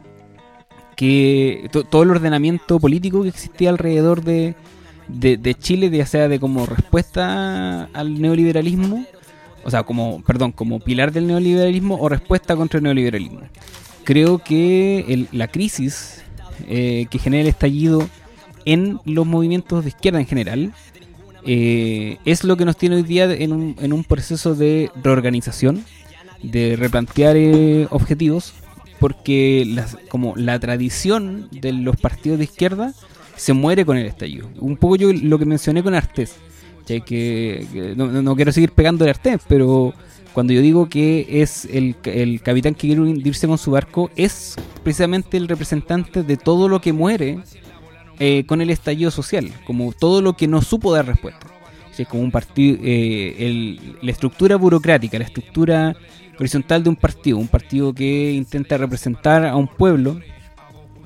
que 0.95 1.67
to- 1.71 1.83
todo 1.83 2.03
el 2.03 2.11
ordenamiento 2.11 2.79
político 2.79 3.23
que 3.23 3.29
existía 3.29 3.69
alrededor 3.69 4.23
de, 4.23 4.55
de, 5.07 5.37
de 5.37 5.55
Chile, 5.55 5.89
ya 5.89 6.05
sea 6.05 6.27
de 6.27 6.39
como 6.39 6.65
respuesta 6.65 7.85
al 7.93 8.21
neoliberalismo, 8.21 9.05
o 9.63 9.69
sea, 9.71 9.83
como, 9.83 10.21
perdón, 10.23 10.51
como 10.51 10.79
pilar 10.79 11.11
del 11.11 11.27
neoliberalismo 11.27 11.95
o 11.99 12.09
respuesta 12.09 12.55
contra 12.55 12.77
el 12.79 12.83
neoliberalismo. 12.83 13.41
Creo 14.03 14.39
que 14.39 15.05
el- 15.07 15.27
la 15.31 15.47
crisis 15.47 16.21
eh, 16.67 17.07
que 17.09 17.19
genera 17.19 17.41
el 17.43 17.47
estallido 17.49 18.07
en 18.65 18.99
los 19.05 19.25
movimientos 19.25 19.83
de 19.83 19.89
izquierda 19.89 20.19
en 20.19 20.25
general 20.27 20.73
eh, 21.45 22.17
es 22.25 22.43
lo 22.43 22.57
que 22.57 22.65
nos 22.65 22.77
tiene 22.77 22.95
hoy 22.95 23.03
día 23.03 23.31
en 23.31 23.51
un, 23.51 23.75
en 23.79 23.93
un 23.93 24.03
proceso 24.03 24.55
de 24.55 24.91
reorganización, 25.03 25.83
de 26.41 26.75
replantear 26.75 27.35
eh, 27.37 27.87
objetivos, 27.89 28.53
porque 28.99 29.65
las, 29.67 29.97
como 30.09 30.35
la 30.35 30.59
tradición 30.59 31.49
de 31.51 31.73
los 31.73 31.97
partidos 31.97 32.37
de 32.37 32.45
izquierda 32.45 32.93
se 33.35 33.53
muere 33.53 33.85
con 33.85 33.97
el 33.97 34.05
estallido. 34.05 34.49
Un 34.59 34.77
poco 34.77 34.95
yo 34.95 35.11
lo 35.11 35.39
que 35.39 35.45
mencioné 35.45 35.83
con 35.83 35.93
Artés, 35.93 36.35
ya 36.85 36.99
que, 36.99 37.67
que 37.73 37.95
no 37.95 38.35
quiero 38.35 38.51
seguir 38.51 38.71
pegando 38.71 39.05
a 39.05 39.09
Artés, 39.09 39.41
pero 39.47 39.93
cuando 40.33 40.51
yo 40.51 40.61
digo 40.61 40.89
que 40.89 41.27
es 41.29 41.65
el, 41.65 41.95
el 42.05 42.41
capitán 42.41 42.73
que 42.73 42.87
quiere 42.87 43.01
hundirse 43.01 43.47
con 43.47 43.57
su 43.57 43.71
barco, 43.71 44.09
es 44.15 44.55
precisamente 44.83 45.37
el 45.37 45.47
representante 45.47 46.23
de 46.23 46.37
todo 46.37 46.67
lo 46.67 46.81
que 46.81 46.91
muere 46.91 47.39
eh, 48.19 48.45
con 48.45 48.61
el 48.61 48.69
estallido 48.69 49.11
social, 49.11 49.51
como 49.65 49.91
todo 49.91 50.21
lo 50.21 50.33
que 50.33 50.47
no 50.47 50.61
supo 50.61 50.93
dar 50.93 51.05
respuesta. 51.05 51.47
Es 51.97 52.07
como 52.07 52.23
un 52.23 52.31
partido, 52.31 52.79
eh, 52.81 53.77
la 54.01 54.11
estructura 54.11 54.55
burocrática, 54.55 55.19
la 55.19 55.25
estructura 55.25 55.95
horizontal 56.39 56.83
de 56.83 56.89
un 56.89 56.95
partido, 56.95 57.37
un 57.37 57.47
partido 57.47 57.93
que 57.93 58.31
intenta 58.31 58.77
representar 58.77 59.45
a 59.45 59.55
un 59.55 59.67
pueblo, 59.67 60.19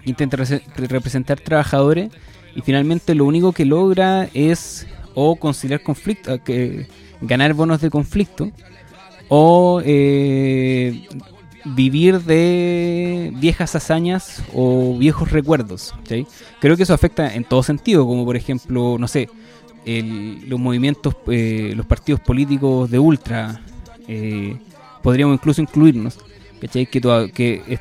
intenta 0.05 0.37
rese- 0.37 0.61
representar 0.75 1.41
trabajadores 1.41 2.09
y 2.55 2.61
finalmente 2.61 3.13
lo 3.15 3.25
único 3.25 3.51
que 3.51 3.65
logra 3.65 4.29
es 4.33 4.87
o 5.13 5.35
conciliar 5.35 5.83
conflictos, 5.83 6.39
que 6.45 6.87
ganar 7.19 7.53
bonos 7.53 7.81
de 7.81 7.89
conflicto 7.89 8.51
o 9.27 9.81
eh, 9.83 11.05
vivir 11.75 12.21
de 12.21 13.31
viejas 13.35 13.75
hazañas 13.75 14.43
o 14.53 14.97
viejos 14.97 15.31
recuerdos. 15.31 15.93
¿sí? 16.07 16.25
Creo 16.59 16.77
que 16.77 16.83
eso 16.83 16.93
afecta 16.93 17.33
en 17.33 17.43
todo 17.43 17.63
sentido, 17.63 18.05
como 18.05 18.25
por 18.25 18.35
ejemplo, 18.35 18.97
no 18.99 19.07
sé, 19.07 19.29
el- 19.85 20.47
los 20.49 20.59
movimientos, 20.59 21.15
eh, 21.27 21.73
los 21.75 21.85
partidos 21.85 22.19
políticos 22.21 22.89
de 22.91 22.99
ultra, 22.99 23.61
eh, 24.07 24.57
podríamos 25.01 25.35
incluso 25.35 25.61
incluirnos. 25.61 26.17
¿cachai? 26.59 26.87
Que, 26.87 26.99
toda- 26.99 27.29
que 27.29 27.79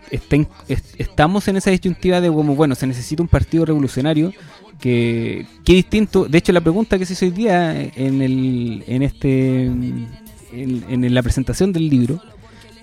estamos 0.99 1.49
en 1.49 1.57
esa 1.57 1.71
disyuntiva 1.71 2.21
de 2.21 2.29
como, 2.29 2.55
bueno, 2.55 2.75
se 2.75 2.87
necesita 2.87 3.23
un 3.23 3.29
partido 3.29 3.65
revolucionario 3.65 4.33
que, 4.79 5.47
que 5.65 5.73
distinto, 5.73 6.27
de 6.27 6.37
hecho 6.37 6.53
la 6.53 6.61
pregunta 6.61 6.99
que 6.99 7.07
se 7.07 7.15
hizo 7.15 7.25
hoy 7.25 7.31
día 7.31 7.73
en, 7.81 8.21
el, 8.21 8.85
en 8.87 9.03
este 9.03 9.71
en 10.53 11.15
la 11.15 11.23
presentación 11.23 11.73
del 11.73 11.89
libro, 11.89 12.21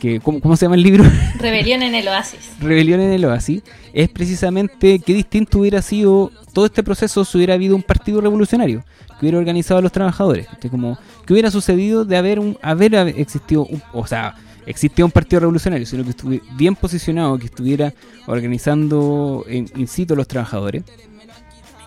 que 0.04 0.20
¿cómo, 0.20 0.42
cómo 0.42 0.58
se 0.58 0.66
llama 0.66 0.76
el 0.76 0.84
libro? 0.84 1.06
Rebelión 1.40 1.82
en 1.82 1.96
el 1.96 2.06
oasis. 2.10 2.52
Rebelión 2.60 3.00
en 3.00 3.12
el 3.14 3.24
Oasis, 3.24 3.64
es 3.94 4.10
precisamente 4.10 5.00
qué 5.00 5.14
distinto 5.14 5.60
hubiera 5.60 5.82
sido 5.82 6.30
todo 6.52 6.66
este 6.66 6.84
proceso 6.84 7.24
si 7.24 7.38
hubiera 7.38 7.54
habido 7.54 7.74
un 7.74 7.84
partido 7.84 8.20
revolucionario 8.20 8.84
que 9.08 9.26
hubiera 9.26 9.38
organizado 9.38 9.78
a 9.78 9.82
los 9.82 9.94
trabajadores. 9.94 10.46
¿cachai? 10.48 10.70
Como, 10.70 10.98
¿Qué 11.26 11.32
hubiera 11.32 11.50
sucedido 11.50 12.04
de 12.04 12.18
haber, 12.18 12.40
un, 12.42 12.58
haber 12.62 12.94
existido, 13.18 13.66
un- 13.66 13.82
o 13.94 14.06
sea, 14.06 14.36
existía 14.66 15.06
un 15.06 15.12
partido 15.12 15.40
revolucionario, 15.40 15.86
sino 15.86 16.04
que 16.04 16.10
estuviera 16.10 16.44
bien 16.58 16.76
posicionado, 16.76 17.38
que 17.40 17.46
estuviera 17.46 17.94
organizando 18.28 19.46
en, 19.48 19.70
in 19.78 19.88
situ 19.88 20.16
a 20.16 20.18
los 20.18 20.28
trabajadores? 20.28 20.84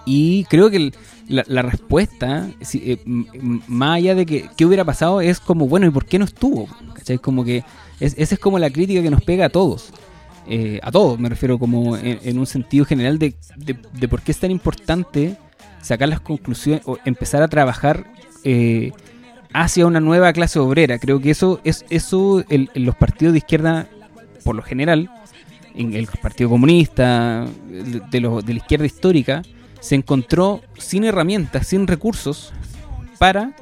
Y 0.07 0.45
creo 0.45 0.71
que 0.71 0.77
el- 0.79 0.95
la, 1.29 1.45
la 1.49 1.62
respuesta, 1.62 2.49
si, 2.61 2.93
eh, 2.93 2.99
más 3.05 3.97
allá 3.97 4.14
de 4.14 4.27
que 4.27 4.49
qué 4.57 4.64
hubiera 4.66 4.85
pasado, 4.85 5.20
es 5.20 5.41
como, 5.41 5.66
bueno, 5.68 5.87
¿y 5.87 5.91
por 5.91 6.05
qué 6.07 6.18
no 6.18 6.24
estuvo? 6.24 6.68
¿Cachai? 6.95 7.18
Como 7.18 7.45
que 7.45 7.64
es, 8.01 8.14
esa 8.18 8.35
es 8.35 8.41
como 8.41 8.59
la 8.59 8.70
crítica 8.70 9.03
que 9.03 9.11
nos 9.11 9.22
pega 9.22 9.47
a 9.47 9.49
todos. 9.49 9.91
Eh, 10.49 10.79
a 10.83 10.93
todos, 10.93 11.18
me 11.18 11.29
refiero 11.29 11.59
como 11.59 11.97
en, 11.97 12.20
en 12.22 12.39
un 12.39 12.47
sentido 12.47 12.85
general 12.85 13.18
de, 13.18 13.35
de- 13.57 14.09
por 14.09 14.22
qué 14.22 14.31
es 14.31 14.39
tan 14.39 14.53
importante 14.53 15.37
sacar 15.83 16.09
las 16.09 16.20
conclusiones 16.20 16.83
o 16.87 16.99
empezar 17.05 17.43
a 17.43 17.49
trabajar 17.49 18.07
eh, 18.45 18.93
hacia 19.53 19.87
una 19.87 19.99
nueva 19.99 20.33
clase 20.33 20.59
obrera. 20.61 20.99
Creo 21.01 21.20
que 21.20 21.31
eso 21.31 21.61
es 21.64 21.85
eso 21.91 22.45
el- 22.49 22.70
en 22.74 22.85
los 22.85 22.95
partidos 22.95 23.33
de 23.33 23.39
izquierda, 23.39 23.89
por 24.45 24.55
lo 24.55 24.62
general, 24.62 25.11
en 25.74 25.95
el 25.95 26.07
Partido 26.07 26.49
Comunista, 26.51 27.45
de, 28.11 28.20
los- 28.20 28.47
de 28.47 28.53
la 28.55 28.59
izquierda 28.61 28.87
histórica, 28.87 29.43
se 29.87 29.95
encontró 29.95 30.62
sin 30.78 31.05
herramientas, 31.05 31.68
sin 31.68 31.87
recursos 31.87 32.53
para 33.18 33.53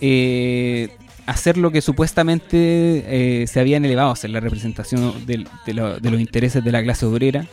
eh, 0.00 0.88
hacer 1.26 1.58
lo 1.58 1.70
que 1.70 1.82
supuestamente 1.82 2.56
eh, 2.56 3.46
se 3.46 3.60
habían 3.60 3.84
elevado 3.84 4.08
a 4.08 4.12
hacer, 4.14 4.30
la 4.30 4.40
representación 4.40 5.26
de 5.26 5.44
los 5.74 6.20
intereses 6.20 6.64
de 6.64 6.72
la 6.72 6.82
clase 6.82 7.04
obrera, 7.04 7.46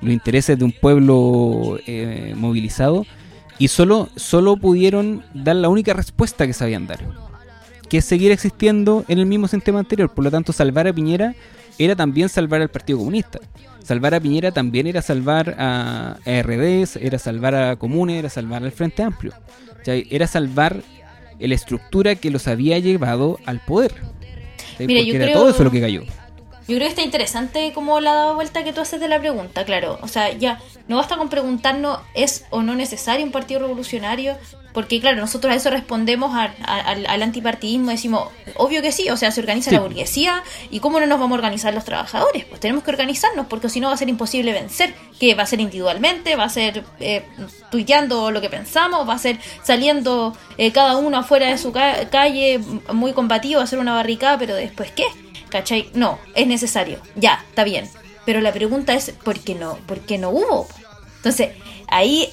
los 0.00 0.10
intereses 0.10 0.58
de 0.58 0.64
un 0.64 0.72
pueblo 0.72 1.78
eh, 1.86 2.32
movilizado, 2.34 3.04
y 3.58 3.68
solo, 3.68 4.08
solo 4.16 4.56
pudieron 4.56 5.22
dar 5.34 5.56
la 5.56 5.68
única 5.68 5.92
respuesta 5.92 6.46
que 6.46 6.54
sabían 6.54 6.86
dar, 6.86 7.00
que 7.90 7.98
es 7.98 8.06
seguir 8.06 8.32
existiendo 8.32 9.04
en 9.06 9.18
el 9.18 9.26
mismo 9.26 9.48
sistema 9.48 9.80
anterior. 9.80 10.14
Por 10.14 10.24
lo 10.24 10.30
tanto, 10.30 10.54
salvar 10.54 10.88
a 10.88 10.94
Piñera 10.94 11.34
era 11.84 11.96
también 11.96 12.28
salvar 12.28 12.60
al 12.60 12.68
Partido 12.68 12.98
Comunista. 12.98 13.38
Salvar 13.82 14.14
a 14.14 14.20
Piñera 14.20 14.52
también 14.52 14.86
era 14.86 15.02
salvar 15.02 15.56
a, 15.58 16.18
RDs, 16.24 16.96
era 16.96 17.18
salvar 17.18 17.54
a 17.54 17.76
Comunes, 17.76 18.18
era 18.18 18.28
salvar 18.28 18.62
al 18.62 18.70
Frente 18.72 19.02
Amplio. 19.02 19.32
Era 19.86 20.26
salvar 20.26 20.82
la 21.38 21.54
estructura 21.54 22.14
que 22.14 22.30
los 22.30 22.46
había 22.46 22.78
llevado 22.78 23.38
al 23.46 23.60
poder. 23.60 23.92
Mira, 24.78 25.00
Porque 25.00 25.06
yo 25.06 25.14
era 25.14 25.24
creo- 25.24 25.38
todo 25.38 25.50
eso 25.50 25.64
lo 25.64 25.70
que 25.70 25.80
cayó. 25.80 26.02
Yo 26.02 26.76
creo 26.76 26.80
que 26.86 26.88
está 26.88 27.02
interesante 27.02 27.72
como 27.74 27.98
la 27.98 28.12
dada 28.12 28.32
vuelta 28.34 28.62
que 28.62 28.72
tú 28.72 28.80
haces 28.80 29.00
de 29.00 29.08
la 29.08 29.18
pregunta, 29.18 29.64
claro. 29.64 29.98
O 30.02 30.08
sea, 30.08 30.32
ya 30.36 30.60
no 30.86 30.96
basta 30.98 31.16
con 31.16 31.28
preguntarnos 31.28 31.98
es 32.14 32.44
o 32.50 32.62
no 32.62 32.76
necesario 32.76 33.24
un 33.26 33.32
partido 33.32 33.60
revolucionario, 33.60 34.36
porque 34.72 35.00
claro, 35.00 35.16
nosotros 35.18 35.52
a 35.52 35.56
eso 35.56 35.70
respondemos 35.70 36.34
a- 36.34 36.52
a- 36.64 36.80
al, 36.80 37.06
al 37.06 37.22
antipartidismo, 37.22 37.90
decimos, 37.90 38.28
obvio 38.56 38.82
que 38.82 38.92
sí, 38.92 39.10
o 39.10 39.16
sea, 39.16 39.30
se 39.30 39.40
organiza 39.40 39.70
Sí. 39.70 39.76
la 39.76 39.82
burguesía 39.82 40.42
y 40.70 40.80
cómo 40.80 41.00
no 41.00 41.06
nos 41.06 41.18
vamos 41.18 41.36
a 41.36 41.38
organizar 41.38 41.74
los 41.74 41.84
trabajadores, 41.84 42.44
pues 42.44 42.60
tenemos 42.60 42.84
que 42.84 42.90
organizarnos, 42.90 43.46
porque 43.46 43.68
si 43.68 43.80
no 43.80 43.88
va 43.88 43.94
a 43.94 43.96
ser 43.96 44.08
imposible 44.08 44.52
vencer, 44.52 44.94
que 45.18 45.34
va 45.34 45.42
a 45.42 45.46
ser 45.46 45.60
individualmente, 45.60 46.36
va 46.36 46.44
a 46.44 46.48
ser 46.48 46.84
eh, 47.00 47.24
tuiteando 47.70 48.30
lo 48.30 48.40
que 48.40 48.48
pensamos, 48.50 49.08
va 49.08 49.14
a 49.14 49.18
ser 49.18 49.38
saliendo 49.62 50.36
eh, 50.58 50.72
cada 50.72 50.96
uno 50.96 51.18
afuera 51.18 51.48
de 51.48 51.58
su 51.58 51.72
ca- 51.72 52.08
calle 52.10 52.60
muy 52.92 53.12
combativo 53.12 53.60
a 53.60 53.64
hacer 53.64 53.78
una 53.78 53.94
barricada, 53.94 54.38
pero 54.38 54.54
después 54.54 54.90
qué? 54.92 55.04
¿Cachai? 55.48 55.90
No, 55.94 56.18
es 56.34 56.46
necesario. 56.46 57.00
Ya, 57.16 57.44
está 57.48 57.64
bien. 57.64 57.88
Pero 58.24 58.40
la 58.40 58.52
pregunta 58.52 58.94
es, 58.94 59.10
¿por 59.24 59.40
qué 59.40 59.54
no, 59.54 59.76
¿por 59.86 60.00
qué 60.00 60.16
no 60.18 60.30
hubo? 60.30 60.68
Entonces, 61.16 61.50
ahí, 61.88 62.28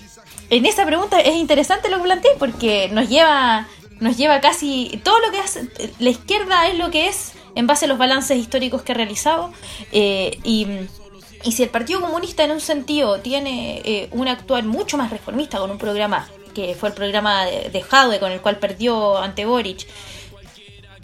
en 0.49 0.65
esa 0.65 0.85
pregunta 0.85 1.19
es 1.19 1.35
interesante 1.35 1.89
lo 1.89 1.97
que 1.97 2.03
planteé 2.03 2.31
porque 2.39 2.89
nos 2.91 3.09
lleva, 3.09 3.67
nos 3.99 4.17
lleva 4.17 4.39
casi 4.41 4.99
todo 5.03 5.19
lo 5.19 5.31
que 5.31 5.39
hace, 5.39 5.67
la 5.99 6.09
izquierda 6.09 6.67
es 6.67 6.77
lo 6.77 6.89
que 6.89 7.07
es 7.07 7.33
en 7.55 7.67
base 7.67 7.85
a 7.85 7.87
los 7.87 7.97
balances 7.97 8.37
históricos 8.37 8.81
que 8.83 8.91
ha 8.91 8.95
realizado. 8.95 9.51
eh, 9.91 10.39
y, 10.43 10.67
si 11.51 11.63
el 11.63 11.69
Partido 11.69 12.01
Comunista 12.01 12.43
en 12.43 12.51
un 12.51 12.59
sentido 12.59 13.19
tiene 13.19 13.81
eh, 13.85 14.09
un 14.11 14.27
actuar 14.27 14.63
mucho 14.65 14.97
más 14.97 15.11
reformista 15.11 15.59
con 15.59 15.69
un 15.69 15.77
programa 15.77 16.27
que 16.53 16.73
fue 16.73 16.89
el 16.89 16.95
programa 16.95 17.45
de, 17.45 17.69
de 17.69 17.81
Jadwe 17.83 18.19
con 18.19 18.31
el 18.31 18.41
cual 18.41 18.57
perdió 18.57 19.19
ante 19.19 19.45
Boric, 19.45 19.87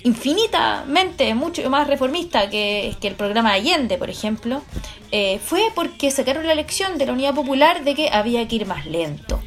infinitamente 0.04 1.34
mucho 1.36 1.68
más 1.70 1.88
reformista 1.88 2.50
que, 2.50 2.96
que 3.00 3.08
el 3.08 3.16
programa 3.16 3.52
de 3.52 3.56
Allende, 3.60 3.98
por 3.98 4.10
ejemplo, 4.10 4.62
eh, 5.12 5.40
fue 5.44 5.62
porque 5.76 6.12
sacaron 6.12 6.46
la 6.48 6.56
lección 6.56 6.98
de 6.98 7.06
la 7.06 7.14
Unidad 7.14 7.34
Popular 7.36 7.84
de 7.84 7.96
que 7.96 8.10
había 8.10 8.48
que 8.48 8.56
ir 8.58 8.66
más 8.66 8.86
lento. 8.86 9.42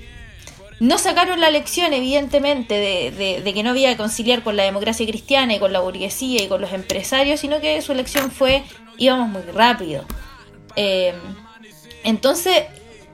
No 0.78 0.98
sacaron 0.98 1.40
la 1.40 1.48
lección, 1.50 1.94
evidentemente, 1.94 2.74
de, 2.74 3.40
de- 3.42 3.54
que 3.54 3.62
no 3.62 3.70
había 3.70 3.90
que 3.90 3.96
conciliar 3.96 4.42
con 4.42 4.56
la 4.56 4.64
democracia 4.64 5.06
cristiana 5.06 5.54
y 5.54 5.58
con 5.58 5.72
la 5.72 5.80
burguesía 5.80 6.42
y 6.42 6.48
con 6.48 6.60
los 6.60 6.72
empresarios, 6.72 7.40
sino 7.40 7.60
que 7.60 7.80
su 7.80 7.94
lección 7.94 8.30
fue 8.30 8.62
íbamos 8.98 9.28
muy 9.30 9.42
rápido. 9.52 10.04
Eh, 10.76 11.14
entonces, 12.04 12.64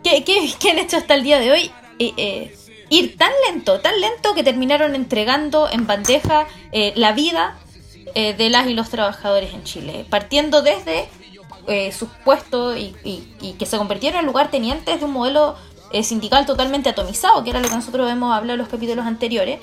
¿qué, 0.02 0.24
qué, 0.24 0.50
qué 0.60 0.70
han 0.72 0.78
hecho 0.78 0.96
hasta 0.96 1.14
el 1.14 1.22
día 1.22 1.38
de 1.38 1.52
hoy? 1.52 1.70
Eh, 2.00 2.12
eh, 2.16 2.56
ir 2.92 3.16
tan 3.16 3.32
lento, 3.48 3.80
tan 3.80 4.00
lento 4.00 4.34
que 4.34 4.42
terminaron 4.42 4.94
entregando 4.94 5.68
en 5.70 5.86
bandeja 5.86 6.46
eh, 6.72 6.92
la 6.96 7.12
vida 7.12 7.56
eh, 8.14 8.34
de 8.34 8.50
las 8.50 8.66
y 8.68 8.74
los 8.74 8.88
trabajadores 8.90 9.52
en 9.54 9.64
Chile, 9.64 10.04
partiendo 10.10 10.60
desde 10.62 11.08
eh, 11.68 11.90
sus 11.92 12.08
puestos 12.24 12.76
y, 12.78 13.54
que 13.58 13.66
se 13.66 13.78
convirtieron 13.78 14.20
en 14.20 14.26
lugartenientes 14.26 14.98
de 15.00 15.04
un 15.04 15.12
modelo 15.12 15.54
eh, 15.92 16.02
sindical 16.02 16.44
totalmente 16.46 16.88
atomizado, 16.90 17.42
que 17.44 17.50
era 17.50 17.60
lo 17.60 17.68
que 17.68 17.74
nosotros 17.76 18.10
hemos 18.10 18.34
hablado 18.34 18.54
en 18.54 18.58
los 18.58 18.68
capítulos 18.68 19.06
anteriores. 19.06 19.58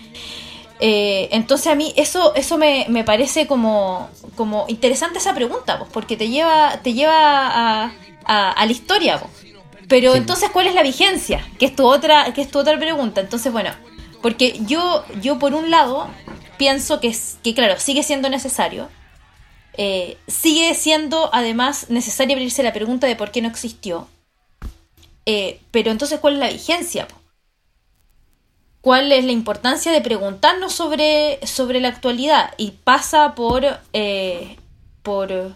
Entonces 0.82 1.68
a 1.68 1.76
mí 1.76 1.94
eso, 1.98 2.34
eso 2.36 2.58
me, 2.58 2.86
me 2.90 3.04
parece 3.04 3.48
como, 3.48 4.10
como 4.38 4.66
interesante 4.70 5.18
esa 5.20 5.34
pregunta, 5.36 5.78
pues, 5.78 5.90
porque 5.92 6.16
te 6.16 6.30
lleva, 6.30 6.80
te 6.82 6.94
lleva 6.94 7.14
a, 7.48 7.92
a- 8.26 8.52
a 8.52 8.66
la 8.66 8.72
historia. 8.72 9.20
pues. 9.20 9.49
Pero 9.90 10.16
entonces, 10.16 10.50
¿cuál 10.52 10.68
es 10.68 10.76
la 10.76 10.84
vigencia? 10.84 11.46
Que 11.60 11.66
es 11.66 11.76
tu 11.76 11.86
otra, 11.86 12.32
que 12.34 12.42
es 12.42 12.50
tu 12.50 12.60
otra 12.60 12.78
pregunta. 12.80 13.20
Entonces, 13.22 13.52
bueno, 13.52 13.72
porque 14.22 14.60
yo, 14.66 15.04
yo 15.22 15.40
por 15.40 15.54
un 15.54 15.70
lado 15.72 16.08
pienso 16.58 17.02
que, 17.02 17.08
es- 17.10 17.38
que 17.44 17.54
claro, 17.54 17.80
sigue 17.80 18.04
siendo 18.04 18.30
necesario. 18.30 18.88
Eh, 19.74 20.18
sigue 20.28 20.74
siendo 20.76 21.30
además 21.34 21.90
necesario 21.90 22.36
abrirse 22.36 22.64
la 22.64 22.74
pregunta 22.74 23.08
de 23.08 23.16
por 23.16 23.32
qué 23.32 23.42
no 23.42 23.48
existió. 23.50 24.08
Eh, 25.26 25.60
pero 25.72 25.92
entonces, 25.92 26.20
¿cuál 26.20 26.34
es 26.36 26.40
la 26.40 26.50
vigencia? 26.50 27.08
¿Cuál 28.82 29.12
es 29.12 29.26
la 29.26 29.32
importancia 29.32 29.92
de 29.92 30.02
preguntarnos 30.02 30.74
sobre, 30.74 31.40
sobre 31.46 31.82
la 31.82 31.90
actualidad? 31.90 32.54
Y 32.58 32.72
pasa 32.72 33.36
por, 33.36 33.66
eh, 33.94 34.58
por... 35.04 35.54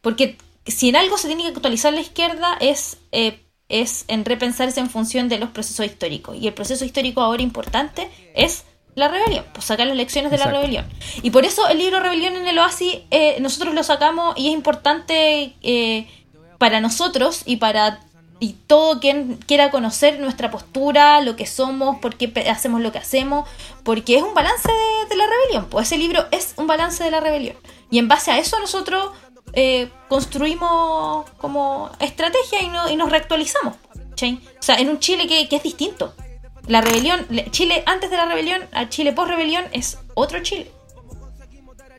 Porque 0.00 0.38
si 0.66 0.88
en 0.88 0.96
algo 0.96 1.18
se 1.18 1.26
tiene 1.28 1.42
que 1.42 1.48
actualizar 1.50 1.92
la 1.92 2.00
izquierda 2.00 2.56
es, 2.60 2.96
eh, 3.12 3.40
es 3.72 4.04
en 4.06 4.24
repensarse 4.24 4.78
en 4.78 4.88
función 4.88 5.28
de 5.28 5.38
los 5.38 5.50
procesos 5.50 5.86
históricos. 5.86 6.36
Y 6.38 6.46
el 6.46 6.54
proceso 6.54 6.84
histórico 6.84 7.22
ahora 7.22 7.42
importante 7.42 8.08
es 8.34 8.64
la 8.94 9.08
rebelión, 9.08 9.44
pues 9.54 9.64
sacar 9.64 9.86
las 9.86 9.96
lecciones 9.96 10.30
de 10.30 10.36
Exacto. 10.36 10.54
la 10.54 10.60
rebelión. 10.60 10.84
Y 11.22 11.30
por 11.30 11.46
eso 11.46 11.66
el 11.68 11.78
libro 11.78 11.98
Rebelión 11.98 12.36
en 12.36 12.46
el 12.46 12.58
Oasis 12.58 12.98
eh, 13.10 13.38
nosotros 13.40 13.74
lo 13.74 13.82
sacamos 13.82 14.34
y 14.36 14.48
es 14.48 14.52
importante 14.52 15.54
eh, 15.62 16.06
para 16.58 16.80
nosotros 16.80 17.42
y 17.46 17.56
para 17.56 18.00
y 18.38 18.54
todo 18.66 18.98
quien 18.98 19.36
quiera 19.36 19.70
conocer 19.70 20.18
nuestra 20.18 20.50
postura, 20.50 21.20
lo 21.20 21.36
que 21.36 21.46
somos, 21.46 22.00
por 22.00 22.16
qué 22.16 22.32
hacemos 22.50 22.80
lo 22.80 22.90
que 22.90 22.98
hacemos, 22.98 23.48
porque 23.84 24.16
es 24.16 24.22
un 24.22 24.34
balance 24.34 24.68
de, 24.68 25.08
de 25.08 25.16
la 25.16 25.26
rebelión. 25.28 25.66
Pues 25.70 25.86
ese 25.86 25.96
libro 25.96 26.26
es 26.32 26.54
un 26.56 26.66
balance 26.66 27.04
de 27.04 27.12
la 27.12 27.20
rebelión. 27.20 27.56
Y 27.88 27.98
en 27.98 28.08
base 28.08 28.32
a 28.32 28.38
eso 28.38 28.58
nosotros 28.58 29.12
eh, 29.54 29.88
construimos 30.08 31.28
como 31.38 31.90
estrategia 32.00 32.62
y, 32.62 32.68
no- 32.68 32.90
y 32.90 32.96
nos 32.96 33.10
reactualizamos. 33.10 33.74
O 34.54 34.62
sea, 34.62 34.76
en 34.76 34.88
un 34.88 34.98
Chile 35.00 35.26
que, 35.26 35.54
es 35.56 35.62
distinto. 35.62 36.14
La 36.68 36.80
rebelión, 36.80 37.26
le- 37.28 37.50
Chile 37.50 37.82
antes 37.86 38.10
de 38.10 38.16
la 38.16 38.26
rebelión 38.26 38.62
a 38.72 38.88
Chile 38.88 39.12
post 39.12 39.30
rebelión 39.30 39.64
es 39.72 39.98
otro 40.14 40.40
Chile. 40.42 40.70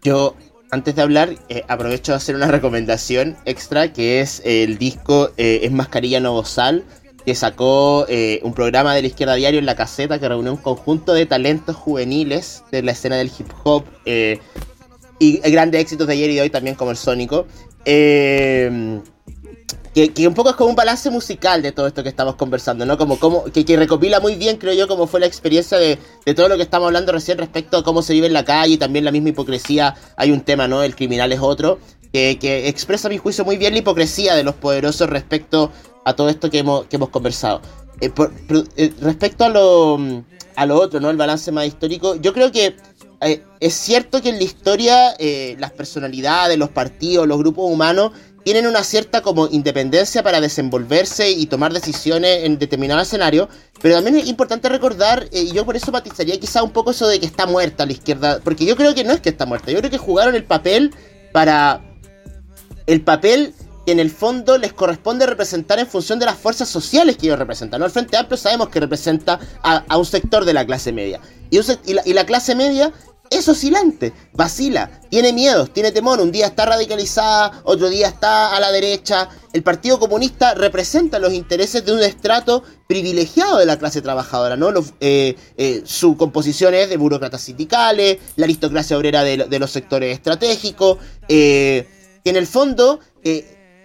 Yo, 0.03 0.35
antes 0.71 0.95
de 0.95 1.01
hablar, 1.01 1.35
eh, 1.49 1.63
aprovecho 1.67 2.11
de 2.13 2.17
hacer 2.17 2.35
una 2.35 2.47
recomendación 2.47 3.37
extra, 3.45 3.91
que 3.93 4.21
es 4.21 4.41
el 4.45 4.77
disco 4.77 5.31
eh, 5.37 5.61
Es 5.63 5.71
Mascarilla 5.71 6.19
Nuevo 6.19 6.43
Sal, 6.45 6.83
que 7.25 7.35
sacó 7.35 8.05
eh, 8.09 8.41
un 8.43 8.53
programa 8.53 8.93
de 8.95 9.01
la 9.01 9.07
izquierda 9.07 9.35
diario 9.35 9.59
en 9.59 9.65
la 9.65 9.75
caseta 9.75 10.19
que 10.19 10.27
reunió 10.27 10.51
un 10.51 10.57
conjunto 10.57 11.13
de 11.13 11.25
talentos 11.25 11.75
juveniles 11.75 12.63
de 12.71 12.83
la 12.83 12.91
escena 12.91 13.15
del 13.15 13.31
hip 13.37 13.47
hop 13.63 13.85
eh, 14.05 14.39
y 15.23 15.51
grandes 15.51 15.81
éxitos 15.81 16.07
de 16.07 16.13
ayer 16.13 16.29
y 16.29 16.35
de 16.35 16.41
hoy 16.41 16.49
también 16.49 16.75
como 16.75 16.91
el 16.91 16.97
Sónico. 16.97 17.45
Eh, 17.85 19.01
que, 19.93 20.27
un 20.27 20.33
poco 20.33 20.49
es 20.49 20.55
como 20.55 20.71
un 20.71 20.75
balance 20.75 21.09
musical 21.11 21.61
de 21.61 21.71
todo 21.71 21.85
esto 21.85 22.01
que 22.01 22.09
estamos 22.09 22.35
conversando, 22.35 22.85
¿no? 22.85 22.97
Como, 22.97 23.19
como 23.19 23.43
que, 23.45 23.77
recopila 23.77 24.19
muy 24.19 24.35
bien, 24.35 24.57
creo 24.57 24.73
yo, 24.73 24.87
cómo 24.87 25.05
fue 25.05 25.19
la 25.19 25.27
experiencia 25.27 25.77
de, 25.77 25.99
de 26.25 26.33
todo 26.33 26.49
lo 26.49 26.57
que 26.57 26.63
estamos 26.63 26.87
hablando 26.87 27.11
recién 27.11 27.37
respecto 27.37 27.77
a 27.77 27.83
cómo 27.83 28.01
se 28.01 28.13
vive 28.13 28.25
en 28.25 28.33
la 28.33 28.43
calle 28.43 28.77
también 28.77 29.05
la 29.05 29.11
misma 29.11 29.29
hipocresía. 29.29 29.95
Hay 30.17 30.31
un 30.31 30.41
tema, 30.41 30.67
¿no? 30.67 30.81
El 30.81 30.95
criminal 30.95 31.31
es 31.31 31.39
otro, 31.39 31.77
que, 32.11 32.39
que 32.39 32.67
expresa 32.67 33.07
a 33.07 33.11
mi 33.11 33.19
juicio 33.19 33.45
muy 33.45 33.57
bien 33.57 33.73
la 33.73 33.79
hipocresía 33.79 34.35
de 34.35 34.43
los 34.43 34.55
poderosos 34.55 35.09
respecto 35.09 35.71
a 36.05 36.15
todo 36.15 36.29
esto 36.29 36.49
que 36.49 36.59
hemos, 36.59 36.85
que 36.85 36.95
hemos 36.95 37.09
conversado. 37.09 37.61
Eh, 38.01 38.11
eh, 38.75 38.93
respecto 38.99 39.45
a 39.45 39.49
lo, 39.49 39.99
a 40.55 40.65
lo 40.65 40.79
otro, 40.79 40.99
¿no? 40.99 41.09
El 41.09 41.17
balance 41.17 41.51
más 41.51 41.67
histórico, 41.67 42.15
yo 42.15 42.33
creo 42.33 42.51
que 42.51 42.75
eh, 43.25 43.43
es 43.59 43.73
cierto 43.73 44.21
que 44.21 44.29
en 44.29 44.37
la 44.37 44.43
historia 44.43 45.15
eh, 45.19 45.55
las 45.59 45.71
personalidades, 45.71 46.57
los 46.57 46.69
partidos, 46.69 47.27
los 47.27 47.37
grupos 47.37 47.71
humanos 47.71 48.11
tienen 48.43 48.67
una 48.67 48.83
cierta 48.83 49.21
como 49.21 49.47
independencia 49.47 50.21
para 50.21 50.41
desenvolverse 50.41 51.31
y 51.31 51.45
tomar 51.45 51.73
decisiones 51.73 52.43
en 52.43 52.59
determinado 52.59 53.01
escenario, 53.01 53.47
pero 53.81 53.95
también 53.95 54.17
es 54.17 54.27
importante 54.27 54.69
recordar, 54.69 55.27
eh, 55.31 55.43
y 55.43 55.51
yo 55.51 55.65
por 55.65 55.75
eso 55.75 55.91
matizaría 55.91 56.39
quizá 56.39 56.61
un 56.61 56.71
poco 56.71 56.91
eso 56.91 57.07
de 57.07 57.19
que 57.19 57.25
está 57.25 57.45
muerta 57.45 57.85
la 57.85 57.93
izquierda, 57.93 58.39
porque 58.43 58.65
yo 58.65 58.75
creo 58.75 58.93
que 58.93 59.03
no 59.03 59.13
es 59.13 59.21
que 59.21 59.29
está 59.29 59.45
muerta, 59.45 59.71
yo 59.71 59.79
creo 59.79 59.89
que 59.89 59.97
jugaron 59.97 60.35
el 60.35 60.43
papel 60.43 60.93
para 61.31 61.81
el 62.85 63.01
papel 63.01 63.53
que 63.85 63.91
en 63.91 63.99
el 63.99 64.11
fondo 64.11 64.57
les 64.57 64.73
corresponde 64.73 65.25
representar 65.25 65.79
en 65.79 65.87
función 65.87 66.19
de 66.19 66.25
las 66.25 66.37
fuerzas 66.37 66.69
sociales 66.69 67.17
que 67.17 67.27
ellos 67.27 67.39
representan. 67.39 67.79
¿no? 67.79 67.85
El 67.85 67.91
Frente 67.91 68.15
Amplio 68.15 68.37
sabemos 68.37 68.69
que 68.69 68.79
representa 68.79 69.39
a, 69.61 69.97
un 69.97 70.05
sector 70.05 70.45
de 70.45 70.53
la 70.53 70.65
clase 70.65 70.93
media. 70.93 71.19
Y 71.49 72.13
la 72.13 72.25
clase 72.25 72.55
media 72.55 72.93
es 73.35 73.47
oscilante, 73.47 74.13
vacila, 74.33 75.01
tiene 75.09 75.33
miedos, 75.33 75.71
tiene 75.73 75.91
temor. 75.91 76.19
Un 76.19 76.31
día 76.31 76.47
está 76.47 76.65
radicalizada, 76.65 77.61
otro 77.63 77.89
día 77.89 78.07
está 78.07 78.55
a 78.55 78.59
la 78.59 78.71
derecha. 78.71 79.29
El 79.53 79.63
Partido 79.63 79.99
Comunista 79.99 80.53
representa 80.53 81.19
los 81.19 81.33
intereses 81.33 81.85
de 81.85 81.93
un 81.93 82.01
estrato 82.01 82.63
privilegiado 82.87 83.57
de 83.57 83.65
la 83.65 83.77
clase 83.77 84.01
trabajadora, 84.01 84.55
¿no? 84.57 84.71
Eh, 84.99 85.35
eh, 85.57 85.81
su 85.85 86.17
composición 86.17 86.73
es 86.73 86.89
de 86.89 86.97
burócratas 86.97 87.41
sindicales, 87.41 88.17
la 88.35 88.45
aristocracia 88.45 88.97
obrera 88.97 89.23
de, 89.23 89.37
lo- 89.37 89.47
de 89.47 89.59
los 89.59 89.71
sectores 89.71 90.13
estratégicos, 90.13 90.97
eh, 91.27 91.87
en 92.23 92.35
el 92.35 92.47
fondo 92.47 92.99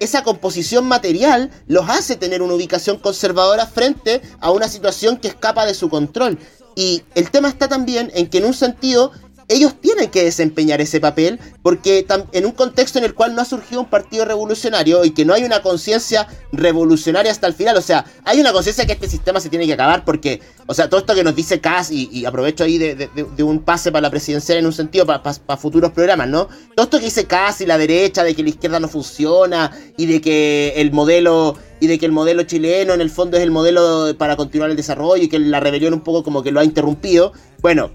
esa 0.00 0.22
composición 0.22 0.86
material 0.86 1.50
los 1.66 1.88
hace 1.90 2.16
tener 2.16 2.40
una 2.42 2.54
ubicación 2.54 2.98
conservadora 2.98 3.66
frente 3.66 4.20
a 4.40 4.50
una 4.52 4.68
situación 4.68 5.16
que 5.16 5.28
escapa 5.28 5.66
de 5.66 5.74
su 5.74 5.88
control. 5.88 6.38
Y 6.76 7.02
el 7.16 7.30
tema 7.32 7.48
está 7.48 7.66
también 7.66 8.10
en 8.14 8.28
que 8.28 8.38
en 8.38 8.44
un 8.44 8.54
sentido 8.54 9.10
ellos 9.48 9.80
tienen 9.80 10.10
que 10.10 10.24
desempeñar 10.24 10.80
ese 10.80 11.00
papel 11.00 11.40
porque 11.62 12.06
en 12.32 12.46
un 12.46 12.52
contexto 12.52 12.98
en 12.98 13.04
el 13.04 13.14
cual 13.14 13.34
no 13.34 13.42
ha 13.42 13.44
surgido 13.44 13.80
un 13.80 13.88
partido 13.88 14.24
revolucionario 14.24 15.04
y 15.04 15.10
que 15.10 15.24
no 15.24 15.34
hay 15.34 15.44
una 15.44 15.62
conciencia 15.62 16.28
revolucionaria 16.52 17.32
hasta 17.32 17.46
el 17.46 17.54
final, 17.54 17.76
o 17.76 17.82
sea, 17.82 18.04
hay 18.24 18.40
una 18.40 18.52
conciencia 18.52 18.86
que 18.86 18.92
este 18.92 19.08
sistema 19.08 19.40
se 19.40 19.48
tiene 19.48 19.66
que 19.66 19.72
acabar 19.72 20.04
porque, 20.04 20.40
o 20.66 20.74
sea, 20.74 20.88
todo 20.88 21.00
esto 21.00 21.14
que 21.14 21.24
nos 21.24 21.34
dice 21.34 21.60
Kass 21.60 21.90
y, 21.90 22.26
aprovecho 22.26 22.64
ahí 22.64 22.78
de, 22.78 23.08
un 23.42 23.60
pase 23.60 23.90
para 23.90 24.02
la 24.02 24.10
presidencial 24.10 24.58
en 24.58 24.66
un 24.66 24.72
sentido 24.72 25.06
para 25.06 25.56
futuros 25.56 25.92
programas, 25.92 26.28
¿no? 26.28 26.48
Todo 26.74 26.84
esto 26.84 26.98
que 26.98 27.06
dice 27.06 27.24
Kass 27.24 27.62
y 27.62 27.66
la 27.66 27.78
derecha 27.78 28.22
de 28.22 28.34
que 28.34 28.42
la 28.42 28.50
izquierda 28.50 28.78
no 28.80 28.88
funciona 28.88 29.72
y 29.96 30.06
de 30.06 30.20
que 30.20 30.74
el 30.76 30.92
modelo 30.92 31.56
y 31.80 31.86
de 31.86 31.98
que 31.98 32.06
el 32.06 32.12
modelo 32.12 32.42
chileno 32.42 32.92
en 32.92 33.00
el 33.00 33.10
fondo 33.10 33.36
es 33.36 33.42
el 33.42 33.50
modelo 33.50 34.14
para 34.18 34.36
continuar 34.36 34.70
el 34.70 34.76
desarrollo 34.76 35.22
y 35.22 35.28
que 35.28 35.38
la 35.38 35.60
rebelión 35.60 35.94
un 35.94 36.00
poco 36.00 36.22
como 36.22 36.42
que 36.42 36.50
lo 36.50 36.60
ha 36.60 36.64
interrumpido. 36.64 37.32
Bueno, 37.60 37.90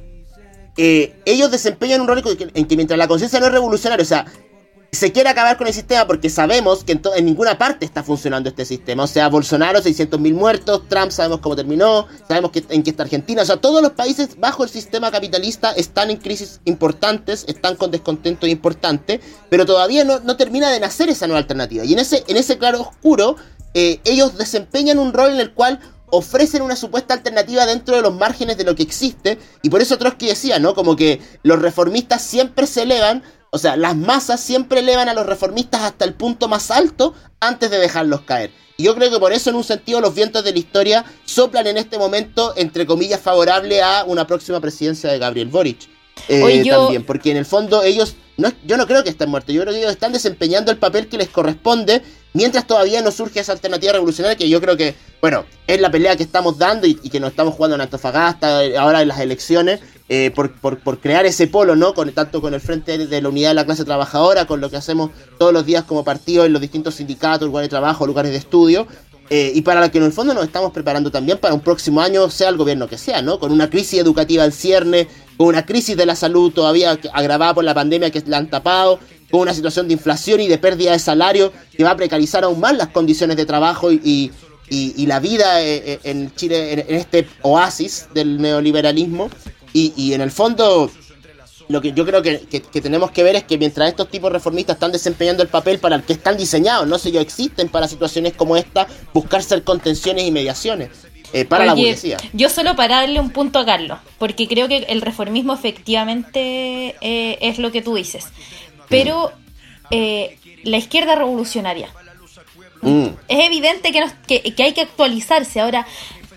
eh, 0.77 1.15
ellos 1.25 1.51
desempeñan 1.51 2.01
un 2.01 2.07
rol 2.07 2.19
en 2.19 2.37
que, 2.37 2.49
en 2.53 2.65
que 2.65 2.75
mientras 2.75 2.97
la 2.97 3.07
conciencia 3.07 3.39
no 3.39 3.47
es 3.47 3.51
revolucionaria, 3.51 4.03
o 4.03 4.07
sea, 4.07 4.25
se 4.93 5.11
quiere 5.11 5.27
acabar 5.27 5.57
con 5.57 5.65
el 5.65 5.73
sistema 5.73 6.05
porque 6.05 6.29
sabemos 6.29 6.83
que 6.83 6.91
en, 6.91 7.25
ninguna 7.25 7.57
parte 7.57 7.83
está 7.83 8.03
funcionando 8.03 8.49
este 8.49 8.63
sistema. 8.63 9.03
O 9.03 9.07
sea, 9.07 9.27
Bolsonaro, 9.27 9.79
600.000 9.79 10.33
muertos, 10.33 10.87
Trump 10.87 11.09
sabemos 11.09 11.39
cómo 11.39 11.55
terminó, 11.55 12.07
sabemos 12.27 12.51
que, 12.51 12.63
en 12.69 12.83
qué 12.83 12.91
está 12.91 13.01
Argentina. 13.01 13.41
O 13.41 13.45
sea, 13.45 13.57
todos 13.57 13.81
los 13.81 13.93
países 13.93 14.39
bajo 14.39 14.63
el 14.63 14.69
sistema 14.69 15.09
capitalista 15.09 15.71
están 15.71 16.11
en 16.11 16.17
crisis 16.17 16.61
importantes, 16.65 17.43
están 17.47 17.75
con 17.75 17.89
descontento 17.89 18.45
importante, 18.45 19.19
pero 19.49 19.65
todavía 19.65 20.03
no, 20.03 20.19
no 20.19 20.37
termina 20.37 20.69
de 20.69 20.79
nacer 20.79 21.09
esa 21.09 21.25
nueva 21.25 21.39
alternativa. 21.39 21.83
Y 21.83 21.93
en 21.93 21.99
ese, 21.99 22.23
en 22.27 22.37
ese 22.37 22.59
claro 22.59 22.81
oscuro, 22.81 23.35
eh, 23.73 23.99
ellos 24.05 24.37
desempeñan 24.37 24.99
un 24.99 25.11
rol 25.11 25.31
en 25.31 25.39
el 25.39 25.53
cual 25.53 25.79
ofrecen 26.15 26.61
una 26.61 26.75
supuesta 26.75 27.15
alternativa 27.15 27.65
dentro 27.65 27.95
de 27.95 28.03
los 28.03 28.13
márgenes 28.13 28.55
de 28.57 28.63
lo 28.63 28.75
que 28.75 28.83
existe. 28.83 29.39
Y 29.63 29.69
por 29.69 29.81
eso 29.81 29.97
Trotsky 29.97 30.27
decía, 30.27 30.59
¿no? 30.59 30.75
Como 30.75 30.95
que 30.95 31.19
los 31.41 31.59
reformistas 31.59 32.21
siempre 32.21 32.67
se 32.67 32.83
elevan, 32.83 33.23
o 33.49 33.57
sea, 33.57 33.75
las 33.75 33.95
masas 33.95 34.39
siempre 34.39 34.81
elevan 34.81 35.09
a 35.09 35.15
los 35.15 35.25
reformistas 35.25 35.81
hasta 35.81 36.05
el 36.05 36.13
punto 36.13 36.47
más 36.47 36.69
alto 36.69 37.15
antes 37.39 37.71
de 37.71 37.79
dejarlos 37.79 38.21
caer. 38.21 38.51
Y 38.77 38.83
yo 38.83 38.95
creo 38.95 39.09
que 39.09 39.19
por 39.19 39.33
eso, 39.33 39.49
en 39.49 39.55
un 39.55 39.63
sentido, 39.63 40.01
los 40.01 40.13
vientos 40.13 40.43
de 40.43 40.51
la 40.51 40.59
historia 40.59 41.05
soplan 41.25 41.65
en 41.67 41.77
este 41.77 41.97
momento, 41.97 42.53
entre 42.57 42.85
comillas, 42.85 43.19
favorable 43.19 43.81
a 43.81 44.03
una 44.05 44.27
próxima 44.27 44.59
presidencia 44.59 45.11
de 45.11 45.17
Gabriel 45.19 45.47
Boric. 45.47 45.89
Eh, 46.27 46.43
Oye, 46.43 46.63
yo- 46.63 46.77
También, 46.83 47.05
porque 47.05 47.31
en 47.31 47.37
el 47.37 47.45
fondo 47.45 47.81
ellos, 47.81 48.15
no, 48.37 48.51
yo 48.65 48.77
no 48.77 48.85
creo 48.85 49.03
que 49.03 49.09
estén 49.09 49.29
muertos, 49.29 49.53
yo 49.53 49.61
creo 49.61 49.73
que 49.73 49.79
ellos 49.79 49.91
están 49.91 50.13
desempeñando 50.13 50.71
el 50.71 50.77
papel 50.77 51.07
que 51.07 51.17
les 51.17 51.29
corresponde 51.29 52.03
mientras 52.33 52.67
todavía 52.67 53.01
no 53.01 53.11
surge 53.11 53.39
esa 53.39 53.53
alternativa 53.53 53.93
revolucionaria 53.93 54.37
que 54.37 54.49
yo 54.49 54.59
creo 54.59 54.75
que, 54.75 54.95
bueno, 55.21 55.45
es 55.67 55.79
la 55.79 55.91
pelea 55.91 56.15
que 56.15 56.23
estamos 56.23 56.57
dando 56.57 56.87
y, 56.87 56.95
que 56.95 57.19
nos 57.19 57.31
estamos 57.31 57.53
jugando 57.53 57.75
en 57.75 57.81
Antofagasta, 57.81 58.63
eh, 58.63 58.77
ahora 58.77 59.01
en 59.01 59.07
las 59.07 59.19
elecciones, 59.19 59.79
eh, 60.09 60.31
por, 60.35 60.51
por, 60.51 60.79
por 60.79 60.99
crear 60.99 61.25
ese 61.25 61.47
polo, 61.47 61.75
¿no? 61.75 61.93
Con, 61.93 62.11
tanto 62.11 62.41
con 62.41 62.53
el 62.53 62.61
Frente 62.61 62.97
de 63.07 63.21
la 63.21 63.29
Unidad 63.29 63.49
de 63.49 63.55
la 63.55 63.65
Clase 63.65 63.85
Trabajadora, 63.85 64.45
con 64.45 64.59
lo 64.59 64.69
que 64.69 64.77
hacemos 64.77 65.11
todos 65.37 65.53
los 65.53 65.65
días 65.65 65.83
como 65.85 66.03
partido 66.03 66.45
en 66.45 66.51
los 66.53 66.61
distintos 66.61 66.95
sindicatos, 66.95 67.47
lugares 67.47 67.67
de 67.67 67.71
trabajo, 67.71 68.05
lugares 68.05 68.31
de 68.31 68.37
estudio. 68.37 68.87
eh, 69.29 69.51
y 69.55 69.61
para 69.61 69.79
lo 69.79 69.89
que 69.89 69.99
en 69.99 70.03
el 70.03 70.11
fondo 70.11 70.33
nos 70.33 70.43
estamos 70.43 70.73
preparando 70.73 71.09
también 71.09 71.37
para 71.37 71.53
un 71.53 71.61
próximo 71.61 72.01
año, 72.01 72.29
sea 72.29 72.49
el 72.49 72.57
gobierno 72.57 72.87
que 72.87 72.97
sea, 72.97 73.21
¿no? 73.21 73.39
Con 73.39 73.51
una 73.53 73.69
crisis 73.69 73.99
educativa 73.99 74.43
en 74.43 74.51
cierne, 74.51 75.07
con 75.37 75.47
una 75.47 75.65
crisis 75.65 75.95
de 75.95 76.05
la 76.05 76.15
salud 76.15 76.51
todavía 76.51 76.99
agravada 77.13 77.53
por 77.53 77.63
la 77.63 77.73
pandemia 77.73 78.11
que 78.11 78.21
la 78.27 78.37
han 78.37 78.49
tapado, 78.49 78.99
con 79.33 79.41
una 79.41 79.53
situación 79.55 79.87
de 79.87 79.93
inflación 79.95 80.41
y 80.41 80.47
de 80.47 80.59
pérdida 80.59 80.91
de 80.91 80.99
salario 80.99 81.51
que 81.75 81.83
va 81.83 81.89
a 81.89 81.97
precarizar 81.97 82.43
aún 82.43 82.59
más 82.59 82.77
las 82.77 82.89
condiciones 82.89 83.35
de 83.35 83.47
trabajo 83.47 83.91
y, 83.91 83.99
y- 84.03 84.31
y- 84.69 84.93
y 84.95 85.07
la 85.07 85.19
vida 85.19 85.59
eh, 85.63 85.81
eh, 85.93 85.99
en 86.03 86.35
Chile, 86.35 86.71
en, 86.87 86.95
este 86.95 87.27
oasis 87.41 88.09
del 88.13 88.39
neoliberalismo. 88.39 89.31
Y, 89.73 89.91
y 89.97 90.13
en 90.13 90.21
el 90.21 90.29
fondo, 90.29 90.91
lo 91.67 91.81
que 91.81 91.93
yo 91.93 92.05
creo 92.05 92.21
que, 92.21 92.41
que- 92.41 92.61
que 92.61 92.79
tenemos 92.79 93.09
que 93.09 93.23
ver 93.23 93.35
es 93.35 93.43
que 93.45 93.57
mientras 93.57 93.89
estos 93.89 94.07
tipos 94.07 94.31
reformistas 94.31 94.75
están 94.75 94.91
desempeñando 94.91 95.41
el 95.41 95.49
papel 95.49 95.79
para 95.79 95.95
el 95.95 96.03
que 96.03 96.13
están 96.13 96.37
diseñados, 96.37 96.87
no 96.87 96.99
sé 96.99 97.11
yo, 97.11 97.19
existen 97.19 97.69
para 97.69 97.87
situaciones 97.87 98.33
como 98.33 98.55
esta, 98.55 98.85
buscar 99.15 99.41
ser 99.41 99.63
contenciones 99.63 100.25
y 100.27 100.31
mediaciones 100.31 100.89
eh, 101.33 101.45
para 101.45 101.65
la 101.65 101.73
burguesía. 101.73 102.17
Yo 102.33 102.49
solo 102.49 102.75
para 102.75 102.97
darle 102.97 103.19
un 103.19 103.31
punto 103.31 103.57
a 103.57 103.65
Carlos, 103.65 103.97
porque 104.19 104.47
creo 104.47 104.67
que 104.67 104.77
el 104.89 105.01
reformismo 105.01 105.55
efectivamente 105.55 106.95
eh, 107.01 107.39
es 107.41 107.57
lo 107.57 107.71
que 107.71 107.81
tú 107.81 107.95
dices. 107.95 108.25
Pero 108.93 109.31
eh, 109.91 110.37
la 110.63 110.77
izquierda 110.77 111.15
revolucionaria. 111.15 111.89
Mm. 112.81 113.07
Es 113.27 113.45
evidente 113.45 113.91
que, 113.91 113.99
nos- 114.01 114.13
que, 114.27 114.41
que 114.55 114.63
hay 114.63 114.73
que 114.73 114.81
actualizarse. 114.81 115.59
Ahora, 115.61 115.85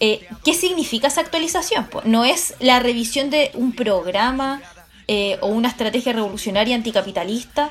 eh, 0.01 0.27
¿qué 0.45 0.55
significa 0.55 1.09
esa 1.09 1.21
actualización? 1.23 1.87
Pues 1.87 2.05
no 2.07 2.25
es 2.25 2.55
la 2.61 2.81
revisión 2.81 3.31
de 3.31 3.51
un 3.55 3.73
programa 3.73 4.63
eh, 5.09 5.39
o 5.41 5.47
una 5.49 5.69
estrategia 5.69 6.13
revolucionaria 6.13 6.75
anticapitalista 6.77 7.71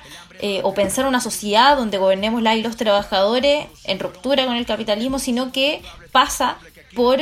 o 0.64 0.74
pensar 0.74 1.06
una 1.08 1.22
sociedad 1.22 1.76
donde 1.78 1.98
gobernemos 1.98 2.42
la 2.42 2.56
y 2.56 2.62
los 2.62 2.76
trabajadores 2.76 3.66
en 3.86 4.00
ruptura 4.00 4.46
con 4.46 4.56
el 4.58 4.66
capitalismo, 4.66 5.18
sino 5.18 5.52
que 5.52 5.82
pasa 6.12 6.58
por 6.94 7.20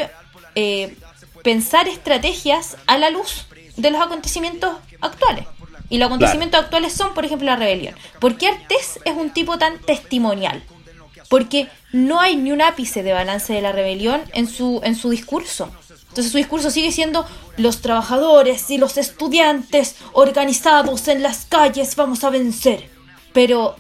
pensar 1.44 1.88
estrategias 1.88 2.78
a 2.88 2.98
la 2.98 3.10
luz 3.12 3.46
de 3.78 3.92
los 3.92 4.02
acontecimientos 4.02 4.76
actuales. 5.02 5.46
Y 5.94 6.00
los 6.00 6.08
acontecimientos 6.08 6.60
actuales 6.60 6.92
son, 6.92 7.14
por 7.14 7.24
ejemplo, 7.24 7.46
la 7.46 7.56
rebelión. 7.56 7.94
¿Por 8.20 8.36
qué 8.36 8.48
Artés 8.48 9.00
es 9.06 9.14
un 9.16 9.30
tipo 9.30 9.60
tan 9.60 9.78
testimonial? 9.78 10.64
Porque 11.30 11.68
no 11.92 12.20
hay 12.20 12.36
ni 12.36 12.52
un 12.52 12.64
ápice 12.64 13.04
de 13.04 13.14
balance 13.14 13.54
de 13.54 13.62
la 13.62 13.74
rebelión 13.74 14.20
en 14.34 14.48
su, 14.48 14.82
en 14.84 14.96
su 14.96 15.12
discurso. 15.12 15.70
Entonces 16.10 16.32
su 16.32 16.40
discurso 16.40 16.72
sigue 16.72 16.92
siendo 16.92 17.28
los 17.58 17.82
trabajadores 17.82 18.72
y 18.72 18.80
los 18.80 18.98
estudiantes 18.98 19.98
organizados 20.14 21.08
en 21.08 21.22
las 21.22 21.46
calles 21.46 21.96
vamos 21.96 22.24
a 22.24 22.32
vencer. 22.32 22.90
Pero, 23.32 23.76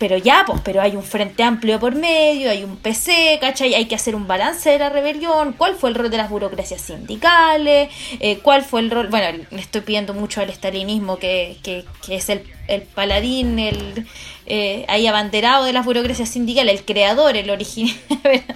pero 0.00 0.16
ya, 0.16 0.44
pues, 0.46 0.62
pero 0.64 0.80
hay 0.80 0.96
un 0.96 1.02
frente 1.02 1.42
amplio 1.42 1.78
por 1.78 1.94
medio, 1.94 2.50
hay 2.50 2.64
un 2.64 2.78
PC, 2.78 3.36
¿cachai? 3.38 3.74
Hay 3.74 3.84
que 3.84 3.94
hacer 3.94 4.14
un 4.14 4.26
balance 4.26 4.70
de 4.70 4.78
la 4.78 4.88
rebelión, 4.88 5.52
cuál 5.52 5.74
fue 5.74 5.90
el 5.90 5.94
rol 5.94 6.08
de 6.10 6.16
las 6.16 6.30
burocracias 6.30 6.80
sindicales, 6.80 7.90
Eh, 8.18 8.38
cuál 8.38 8.62
fue 8.62 8.80
el 8.80 8.90
rol, 8.90 9.08
bueno, 9.08 9.44
le 9.50 9.60
estoy 9.60 9.82
pidiendo 9.82 10.14
mucho 10.14 10.40
al 10.40 10.48
estalinismo 10.48 11.18
que, 11.18 11.58
que, 11.62 11.84
que 12.06 12.14
es 12.16 12.30
el, 12.30 12.42
el 12.66 12.80
paladín, 12.80 13.58
el 13.58 14.06
eh, 14.46 14.86
ahí 14.88 15.06
abanderado 15.06 15.64
de 15.66 15.74
las 15.74 15.84
burocracias 15.84 16.30
sindicales, 16.30 16.80
el 16.80 16.86
creador, 16.86 17.36
el 17.36 17.50
original. 17.50 17.94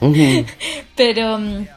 Pero 0.96 1.38
mm, 1.38 1.56
El 1.56 1.68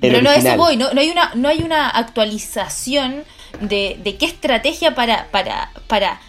pero 0.00 0.22
no 0.22 0.30
eso 0.30 0.56
voy, 0.56 0.76
no, 0.76 0.92
no 0.94 1.00
hay 1.00 1.10
una 1.10 1.32
no 1.34 1.48
hay 1.48 1.62
una 1.64 1.88
actualización 1.88 3.24
de, 3.60 3.98
de 4.04 4.16
qué 4.18 4.26
estrategia 4.26 4.94
para 4.94 5.26
para 5.32 5.72
para 5.88 6.20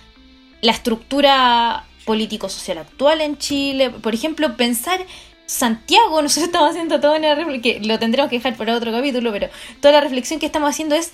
la 0.61 0.71
estructura 0.71 1.83
político-social 2.07 2.79
actual 2.79 3.21
en 3.21 3.37
Chile. 3.37 3.91
Por 3.91 4.15
ejemplo, 4.15 4.57
pensar 4.57 4.99
Santiago, 5.45 6.19
nosotros 6.23 6.45
estamos 6.47 6.71
haciendo 6.71 6.99
todo 6.99 7.15
refle- 7.15 7.61
que 7.61 7.79
lo 7.81 7.99
tendremos 7.99 8.29
que 8.31 8.37
dejar 8.37 8.55
para 8.57 8.75
otro 8.75 8.91
capítulo, 8.91 9.31
pero 9.31 9.49
toda 9.79 9.91
la 9.93 10.01
reflexión 10.01 10.39
que 10.39 10.47
estamos 10.47 10.69
haciendo 10.71 10.95
es, 10.95 11.13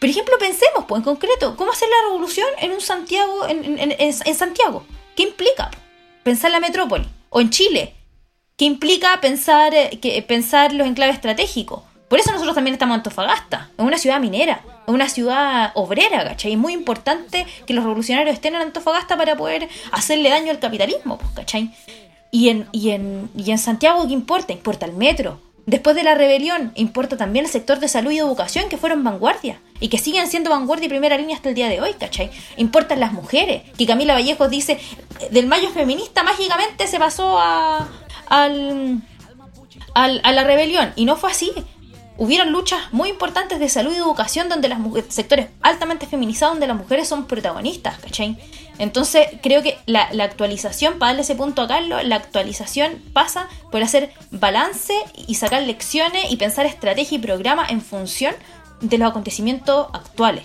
por 0.00 0.08
ejemplo, 0.08 0.34
pensemos, 0.38 0.86
pues 0.88 1.00
en 1.00 1.04
concreto, 1.04 1.54
¿cómo 1.56 1.72
hacer 1.72 1.88
la 1.88 2.08
revolución 2.08 2.48
en 2.60 2.72
un 2.72 2.80
Santiago, 2.80 3.46
en, 3.46 3.78
en- 3.78 3.94
en- 3.98 4.34
Santiago? 4.34 4.86
¿Qué 5.14 5.24
implica? 5.24 5.70
Pensar 6.22 6.50
la 6.50 6.60
metrópoli. 6.60 7.06
O 7.28 7.40
en 7.40 7.50
Chile. 7.50 7.94
¿Qué 8.56 8.64
implica 8.64 9.20
pensar, 9.20 9.74
eh, 9.74 9.98
que, 10.02 10.20
pensar 10.22 10.72
los 10.72 10.86
enclaves 10.86 11.16
estratégicos? 11.16 11.82
Por 12.08 12.18
eso 12.18 12.30
nosotros 12.32 12.54
también 12.54 12.74
estamos 12.74 12.94
en 12.94 13.00
Antofagasta, 13.00 13.70
en 13.78 13.84
una 13.86 13.96
ciudad 13.98 14.20
minera, 14.20 14.62
una 14.90 15.08
ciudad 15.08 15.72
obrera, 15.74 16.24
¿cachai? 16.24 16.52
Es 16.52 16.58
muy 16.58 16.72
importante 16.72 17.46
que 17.66 17.74
los 17.74 17.84
revolucionarios 17.84 18.34
estén 18.34 18.54
en 18.54 18.62
Antofagasta 18.62 19.16
para 19.16 19.36
poder 19.36 19.68
hacerle 19.92 20.30
daño 20.30 20.50
al 20.50 20.58
capitalismo, 20.58 21.18
pues, 21.18 21.30
¿cachai? 21.34 21.70
Y 22.30 22.48
en, 22.50 22.68
y, 22.72 22.90
en, 22.90 23.30
y 23.36 23.50
en 23.50 23.58
Santiago, 23.58 24.06
¿qué 24.06 24.12
importa? 24.12 24.52
Importa 24.52 24.86
el 24.86 24.92
metro. 24.92 25.40
Después 25.66 25.94
de 25.94 26.02
la 26.02 26.14
rebelión, 26.14 26.72
importa 26.74 27.16
también 27.16 27.44
el 27.44 27.50
sector 27.50 27.78
de 27.78 27.86
salud 27.86 28.10
y 28.10 28.18
educación 28.18 28.68
que 28.68 28.76
fueron 28.78 29.04
vanguardia 29.04 29.60
y 29.78 29.88
que 29.88 29.98
siguen 29.98 30.26
siendo 30.26 30.50
vanguardia 30.50 30.86
y 30.86 30.88
primera 30.88 31.16
línea 31.18 31.36
hasta 31.36 31.48
el 31.50 31.54
día 31.54 31.68
de 31.68 31.80
hoy, 31.80 31.92
¿cachai? 31.94 32.30
Importan 32.56 32.98
las 32.98 33.12
mujeres, 33.12 33.62
que 33.76 33.86
Camila 33.86 34.14
Vallejos 34.14 34.50
dice, 34.50 34.78
del 35.30 35.46
mayo 35.46 35.68
feminista 35.70 36.22
mágicamente 36.24 36.86
se 36.88 36.98
pasó 36.98 37.38
a, 37.38 37.88
al, 38.26 39.02
al- 39.94 40.20
a 40.24 40.32
la 40.32 40.44
rebelión 40.44 40.92
y 40.96 41.04
no 41.04 41.16
fue 41.16 41.30
así. 41.30 41.52
Hubieron 42.22 42.52
luchas 42.52 42.80
muy 42.92 43.08
importantes 43.08 43.58
de 43.58 43.68
salud 43.70 43.92
y 43.94 43.96
educación 43.96 44.50
donde 44.50 44.68
las 44.68 44.78
mujeres, 44.78 45.12
sectores 45.12 45.46
altamente 45.62 46.06
feminizados 46.06 46.54
donde 46.54 46.66
las 46.66 46.76
mujeres 46.76 47.08
son 47.08 47.24
protagonistas, 47.26 47.98
¿cachai? 47.98 48.36
Entonces 48.78 49.26
creo 49.42 49.62
que 49.62 49.78
la, 49.86 50.08
la 50.12 50.24
actualización, 50.24 50.98
para 50.98 51.12
darle 51.12 51.22
ese 51.22 51.34
punto 51.34 51.62
a 51.62 51.68
Carlos, 51.68 52.04
la 52.04 52.16
actualización 52.16 52.92
pasa 53.14 53.48
por 53.72 53.82
hacer 53.82 54.10
balance 54.30 54.92
y 55.26 55.36
sacar 55.36 55.62
lecciones 55.62 56.30
y 56.30 56.36
pensar 56.36 56.66
estrategia 56.66 57.16
y 57.16 57.20
programa 57.22 57.64
en 57.68 57.80
función 57.80 58.34
de 58.82 58.98
los 58.98 59.08
acontecimientos 59.10 59.86
actuales, 59.94 60.44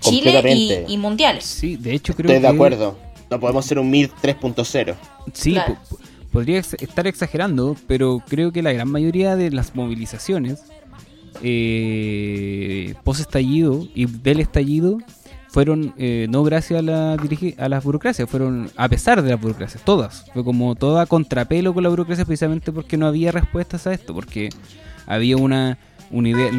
Chile 0.00 0.42
y, 0.54 0.92
y 0.92 0.96
mundiales. 0.96 1.44
Sí, 1.44 1.76
de 1.76 1.92
hecho 1.94 2.14
creo 2.14 2.30
Estoy 2.30 2.42
de 2.42 2.48
que... 2.48 2.54
acuerdo. 2.54 2.96
No 3.30 3.40
podemos 3.40 3.66
ser 3.66 3.80
un 3.80 3.90
MIR 3.90 4.10
3.0. 4.22 4.94
Sí, 5.32 5.54
Claro. 5.54 5.74
po- 5.90 5.96
po- 5.96 6.02
podría 6.32 6.60
estar 6.60 7.06
exagerando, 7.08 7.76
pero 7.88 8.22
creo 8.28 8.52
que 8.52 8.62
la 8.62 8.72
gran 8.72 8.88
mayoría 8.88 9.34
de 9.34 9.50
las 9.50 9.74
movilizaciones 9.74 10.62
eh, 11.42 12.94
post 13.04 13.20
estallido 13.20 13.86
y 13.94 14.06
del 14.06 14.40
estallido 14.40 14.98
fueron 15.48 15.94
eh, 15.96 16.26
no 16.28 16.42
gracias 16.42 16.86
a 16.86 17.14
a 17.14 17.68
las 17.70 17.82
burocracias, 17.82 18.28
fueron 18.28 18.70
a 18.76 18.88
pesar 18.90 19.22
de 19.22 19.30
las 19.30 19.40
burocracias, 19.40 19.82
todas. 19.82 20.26
Fue 20.34 20.44
como 20.44 20.74
toda 20.74 21.06
contrapelo 21.06 21.72
con 21.72 21.82
la 21.82 21.88
burocracia 21.88 22.26
precisamente 22.26 22.72
porque 22.72 22.98
no 22.98 23.06
había 23.06 23.32
respuestas 23.32 23.86
a 23.86 23.94
esto, 23.94 24.12
porque 24.12 24.50
había 25.06 25.38
una, 25.38 25.78
una 26.10 26.28
idea, 26.28 26.50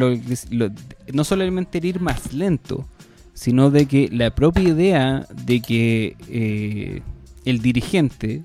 no 1.12 1.24
solamente 1.24 1.78
el 1.78 1.84
ir 1.84 2.00
más 2.00 2.32
lento, 2.32 2.88
sino 3.34 3.70
de 3.70 3.86
que 3.86 4.08
la 4.10 4.34
propia 4.34 4.64
idea 4.64 5.26
de 5.44 5.60
que 5.60 6.16
eh, 6.28 7.02
el 7.44 7.60
dirigente, 7.60 8.42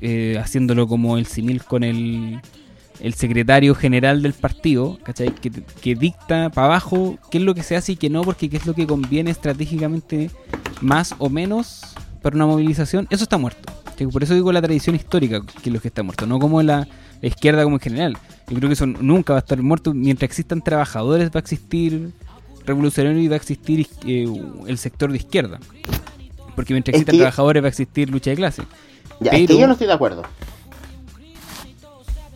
eh, 0.00 0.38
haciéndolo 0.40 0.86
como 0.86 1.18
el 1.18 1.26
simil 1.26 1.64
con 1.64 1.82
el, 1.82 2.40
el 3.00 3.14
secretario 3.14 3.74
general 3.74 4.22
del 4.22 4.32
partido, 4.32 4.98
¿cachai? 5.02 5.34
Que, 5.34 5.50
que 5.50 5.94
dicta 5.94 6.50
para 6.50 6.66
abajo 6.68 7.18
qué 7.30 7.38
es 7.38 7.44
lo 7.44 7.54
que 7.54 7.62
se 7.62 7.76
hace 7.76 7.92
y 7.92 7.96
qué 7.96 8.08
no, 8.10 8.22
porque 8.22 8.48
qué 8.48 8.56
es 8.56 8.66
lo 8.66 8.74
que 8.74 8.86
conviene 8.86 9.30
estratégicamente 9.30 10.30
más 10.80 11.14
o 11.18 11.28
menos 11.28 11.80
para 12.22 12.36
una 12.36 12.46
movilización, 12.46 13.06
eso 13.10 13.24
está 13.24 13.36
muerto. 13.38 13.72
Por 14.12 14.22
eso 14.24 14.34
digo 14.34 14.50
la 14.52 14.60
tradición 14.62 14.96
histórica 14.96 15.40
que 15.62 15.68
es 15.70 15.72
lo 15.72 15.80
que 15.80 15.88
está 15.88 16.02
muerto, 16.02 16.26
no 16.26 16.38
como 16.38 16.62
la, 16.62 16.88
la 17.20 17.28
izquierda 17.28 17.62
como 17.64 17.76
en 17.76 17.80
general. 17.80 18.18
Yo 18.48 18.56
creo 18.56 18.68
que 18.68 18.74
eso 18.74 18.86
nunca 18.86 19.32
va 19.34 19.38
a 19.38 19.40
estar 19.40 19.60
muerto. 19.62 19.94
Mientras 19.94 20.28
existan 20.28 20.62
trabajadores 20.62 21.28
va 21.28 21.36
a 21.36 21.38
existir 21.38 22.10
revolucionario 22.66 23.20
y 23.22 23.28
va 23.28 23.34
a 23.34 23.36
existir 23.36 23.86
eh, 24.06 24.26
el 24.66 24.78
sector 24.78 25.10
de 25.10 25.18
izquierda. 25.18 25.60
Porque 26.56 26.72
mientras 26.74 26.94
Es 26.94 27.00
existan 27.00 27.12
que- 27.12 27.18
trabajadores 27.18 27.62
va 27.62 27.66
a 27.66 27.68
existir 27.70 28.10
lucha 28.10 28.30
de 28.30 28.36
clase. 28.36 28.62
Ya, 29.20 29.30
es 29.32 29.40
que 29.42 29.46
Pero- 29.48 29.60
yo 29.60 29.66
no 29.66 29.72
estoy 29.74 29.86
de 29.86 29.92
acuerdo. 29.92 30.22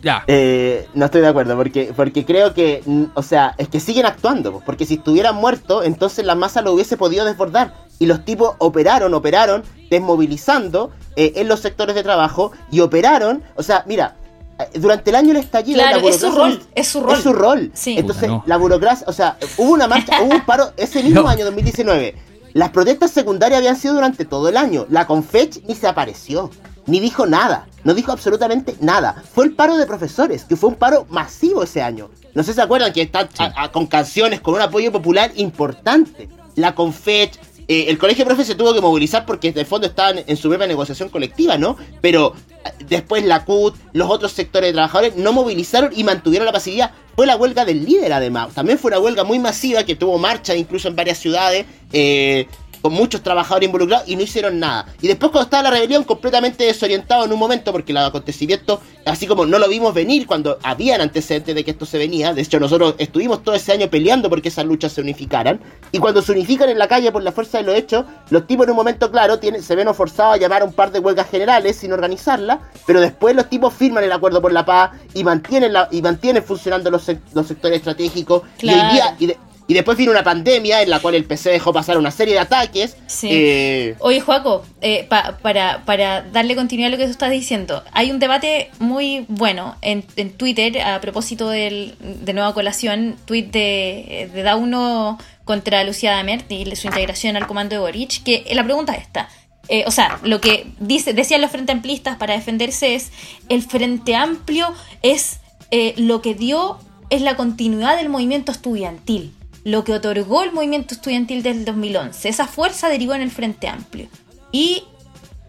Ya, 0.01 0.23
Eh, 0.27 0.87
no 0.93 1.05
estoy 1.05 1.21
de 1.21 1.27
acuerdo, 1.27 1.55
porque, 1.57 1.91
porque 1.95 2.25
creo 2.25 2.53
que, 2.53 2.81
o 3.15 3.21
sea, 3.23 3.53
es 3.57 3.67
que 3.67 3.79
siguen 3.79 4.05
actuando, 4.05 4.61
porque 4.65 4.85
si 4.85 4.93
estuvieran 4.95 5.35
muertos, 5.35 5.85
entonces 5.85 6.25
la 6.25 6.35
masa 6.35 6.61
lo 6.61 6.71
hubiese 6.73 6.95
podido 6.97 7.25
desbordar. 7.25 7.73
Y 7.99 8.05
los 8.05 8.23
tipos 8.23 8.55
operaron, 8.59 9.13
operaron, 9.13 9.63
desmovilizando 9.89 10.91
eh, 11.15 11.33
en 11.35 11.47
los 11.47 11.59
sectores 11.59 11.95
de 11.95 12.03
trabajo 12.03 12.51
y 12.71 12.79
operaron, 12.79 13.43
o 13.55 13.63
sea, 13.63 13.83
mira, 13.87 14.15
eh, 14.59 14.79
durante 14.79 15.09
el 15.09 15.15
año 15.17 15.27
del 15.29 15.37
estallido... 15.43 15.79
Claro, 15.81 16.01
la 16.01 16.07
es 16.09 16.19
su 16.19 16.31
rol, 16.31 16.61
es 16.75 16.87
su 16.87 17.01
rol. 17.01 17.13
Es 17.17 17.23
su 17.23 17.33
rol. 17.33 17.71
Sí. 17.73 17.95
Entonces, 17.97 18.23
Puta, 18.29 18.37
no. 18.37 18.43
la 18.45 18.57
burocracia, 18.57 19.05
o 19.07 19.13
sea, 19.13 19.37
hubo 19.57 19.71
una 19.73 19.87
marcha, 19.87 20.21
hubo 20.21 20.33
un 20.35 20.45
paro 20.45 20.71
ese 20.77 21.03
mismo 21.03 21.23
No. 21.23 21.27
año, 21.27 21.45
2019. 21.45 22.15
Las 22.53 22.69
protestas 22.71 23.11
secundarias 23.11 23.59
habían 23.59 23.75
sido 23.75 23.93
durante 23.93 24.25
todo 24.25 24.49
el 24.49 24.57
año. 24.57 24.85
La 24.89 25.05
Confech 25.05 25.61
ni 25.67 25.75
se 25.75 25.87
apareció, 25.87 26.49
ni 26.89 26.99
dijo 26.99 27.25
nada, 27.25 27.67
no 27.83 27.93
dijo 27.93 28.11
absolutamente 28.11 28.75
nada. 28.79 29.23
Fue 29.33 29.45
el 29.45 29.53
paro 29.53 29.77
de 29.77 29.85
profesores, 29.85 30.43
que 30.43 30.55
fue 30.55 30.69
un 30.69 30.75
paro 30.75 31.05
masivo 31.09 31.63
ese 31.63 31.81
año. 31.81 32.09
No 32.33 32.43
sé 32.43 32.51
si 32.51 32.55
se 32.55 32.61
acuerdan 32.61 32.93
que 32.93 33.01
está 33.01 33.27
con 33.71 33.87
canciones, 33.87 34.41
con 34.41 34.55
un 34.55 34.61
apoyo 34.61 34.91
popular 34.91 35.31
importante. 35.35 36.29
La 36.55 36.75
Confech, 36.75 37.39
eh, 37.67 37.85
el 37.87 37.97
colegio 37.97 38.25
de 38.25 38.29
profes 38.29 38.47
se 38.47 38.55
tuvo 38.55 38.73
que 38.73 38.81
movilizar 38.81 39.25
porque 39.25 39.51
de 39.51 39.65
fondo 39.65 39.87
estaban 39.87 40.21
en 40.25 40.37
su 40.37 40.49
propia 40.49 40.67
negociación 40.67 41.09
colectiva, 41.09 41.57
¿no? 41.57 41.77
Pero 42.01 42.33
eh, 42.49 42.71
después 42.87 43.23
la 43.23 43.45
CUT, 43.45 43.75
los 43.93 44.09
otros 44.09 44.31
sectores 44.31 44.69
de 44.69 44.73
trabajadores 44.73 45.15
no 45.15 45.33
movilizaron 45.33 45.91
y 45.95 46.03
mantuvieron 46.03 46.45
la 46.45 46.51
pasividad. 46.51 46.91
Fue 47.15 47.27
la 47.27 47.35
huelga 47.35 47.65
del 47.65 47.85
líder 47.85 48.13
además. 48.13 48.53
También 48.53 48.79
fue 48.79 48.89
una 48.89 48.99
huelga 48.99 49.23
muy 49.23 49.39
masiva 49.39 49.83
que 49.83 49.95
tuvo 49.95 50.17
marcha 50.17 50.55
incluso 50.55 50.87
en 50.87 50.95
varias 50.95 51.17
ciudades. 51.19 51.65
eh, 51.93 52.47
con 52.81 52.93
muchos 52.93 53.21
trabajadores 53.21 53.67
involucrados 53.67 54.07
y 54.07 54.15
no 54.15 54.21
hicieron 54.23 54.59
nada. 54.59 54.85
Y 55.01 55.07
después 55.07 55.31
cuando 55.31 55.45
estaba 55.45 55.63
la 55.63 55.71
rebelión 55.71 56.03
completamente 56.03 56.63
desorientado 56.63 57.25
en 57.25 57.33
un 57.33 57.39
momento 57.39 57.71
porque 57.71 57.93
los 57.93 58.03
acontecimientos, 58.03 58.79
así 59.05 59.27
como 59.27 59.45
no 59.45 59.59
lo 59.59 59.67
vimos 59.67 59.93
venir 59.93 60.25
cuando 60.27 60.57
habían 60.63 61.01
antecedentes 61.01 61.55
de 61.55 61.63
que 61.63 61.71
esto 61.71 61.85
se 61.85 61.97
venía, 61.97 62.33
de 62.33 62.41
hecho 62.41 62.59
nosotros 62.59 62.95
estuvimos 62.97 63.43
todo 63.43 63.55
ese 63.55 63.71
año 63.73 63.89
peleando 63.89 64.29
porque 64.29 64.49
esas 64.49 64.65
luchas 64.65 64.93
se 64.93 65.01
unificaran, 65.01 65.59
y 65.91 65.99
cuando 65.99 66.21
se 66.21 66.31
unifican 66.31 66.69
en 66.69 66.77
la 66.77 66.87
calle 66.87 67.11
por 67.11 67.23
la 67.23 67.31
fuerza 67.31 67.57
de 67.57 67.63
los 67.65 67.75
hechos, 67.75 68.05
los 68.29 68.47
tipos 68.47 68.65
en 68.65 68.71
un 68.71 68.77
momento 68.77 69.11
claro 69.11 69.39
tienen, 69.39 69.61
se 69.63 69.75
ven 69.75 69.93
forzados 69.93 70.35
a 70.35 70.37
llamar 70.37 70.61
a 70.61 70.65
un 70.65 70.73
par 70.73 70.91
de 70.91 70.99
huelgas 70.99 71.29
generales 71.29 71.77
sin 71.77 71.91
organizarlas, 71.91 72.59
pero 72.85 73.01
después 73.01 73.35
los 73.35 73.49
tipos 73.49 73.73
firman 73.73 74.03
el 74.03 74.11
acuerdo 74.11 74.41
por 74.41 74.53
la 74.53 74.65
paz 74.65 74.91
y 75.13 75.23
mantienen, 75.23 75.73
la, 75.73 75.87
y 75.91 76.01
mantienen 76.01 76.43
funcionando 76.43 76.91
los, 76.91 77.03
los 77.33 77.47
sectores 77.47 77.77
estratégicos, 77.77 78.43
y 78.61 78.69
hoy 78.69 78.91
día... 78.93 79.15
Y 79.19 79.25
de- 79.27 79.37
y 79.69 79.73
después 79.73 79.97
vino 79.97 80.11
una 80.11 80.23
pandemia 80.23 80.81
en 80.81 80.89
la 80.89 80.99
cual 80.99 81.15
el 81.15 81.23
PC 81.23 81.51
dejó 81.51 81.71
pasar 81.71 81.97
una 81.97 82.11
serie 82.11 82.33
de 82.33 82.39
ataques. 82.41 82.97
Sí. 83.07 83.29
eh, 83.31 83.95
Oye, 83.99 84.19
Joaco, 84.19 84.65
eh, 84.81 85.05
pa- 85.07 85.37
para, 85.41 85.85
para 85.85 86.23
darle 86.23 86.55
continuidad 86.57 86.87
a 86.87 86.91
lo 86.91 86.97
que 86.97 87.05
tú 87.05 87.11
estás 87.11 87.31
diciendo, 87.31 87.83
hay 87.93 88.11
un 88.11 88.19
debate 88.19 88.69
muy 88.79 89.25
bueno 89.29 89.77
en, 89.81 90.03
en 90.17 90.31
Twitter 90.31 90.81
a 90.81 90.99
propósito 90.99 91.47
del, 91.49 91.95
de 92.01 92.33
nueva 92.33 92.53
colación, 92.53 93.15
tweet 93.25 93.43
de, 93.51 94.29
de 94.33 94.43
Dauno 94.43 95.17
contra 95.45 95.83
Lucía 95.83 96.11
Damert 96.11 96.51
y 96.51 96.75
su 96.75 96.87
integración 96.87 97.37
al 97.37 97.47
comando 97.47 97.75
de 97.75 97.79
Boric, 97.79 98.23
que 98.23 98.45
la 98.53 98.63
pregunta 98.63 98.93
es 98.93 99.03
esta. 99.03 99.29
Eh, 99.67 99.83
o 99.85 99.91
sea, 99.91 100.19
lo 100.23 100.41
que 100.41 100.65
dice, 100.79 101.13
decían 101.13 101.41
los 101.41 101.51
frente 101.51 101.71
amplistas 101.71 102.17
para 102.17 102.33
defenderse 102.33 102.95
es 102.95 103.11
el 103.49 103.61
frente 103.61 104.15
amplio 104.15 104.73
es 105.03 105.39
eh, 105.69 105.93
lo 105.97 106.23
que 106.23 106.33
dio 106.33 106.79
es 107.11 107.21
la 107.21 107.35
continuidad 107.35 107.95
del 107.97 108.09
movimiento 108.09 108.51
estudiantil, 108.51 109.31
lo 109.63 109.83
que 109.83 109.93
otorgó 109.93 110.43
el 110.43 110.51
movimiento 110.51 110.93
estudiantil 110.93 111.43
del 111.43 111.65
2011. 111.65 112.29
Esa 112.29 112.47
fuerza 112.47 112.89
derivó 112.89 113.13
en 113.13 113.21
el 113.21 113.31
Frente 113.31 113.67
Amplio. 113.67 114.07
Y 114.51 114.83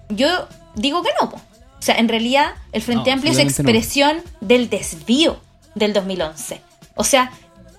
yo 0.09 0.49
digo 0.75 1.03
que 1.03 1.11
no. 1.21 1.31
po. 1.31 1.37
O 1.37 1.83
sea, 1.83 1.97
en 1.97 2.09
realidad 2.09 2.55
el 2.73 2.83
Frente 2.83 3.11
No, 3.11 3.15
Amplio 3.15 3.33
es 3.33 3.39
no. 3.39 3.45
expresión 3.45 4.23
del 4.41 4.69
desvío 4.69 5.41
del 5.75 5.93
2011. 5.93 6.61
O 6.95 7.05
sea, 7.05 7.33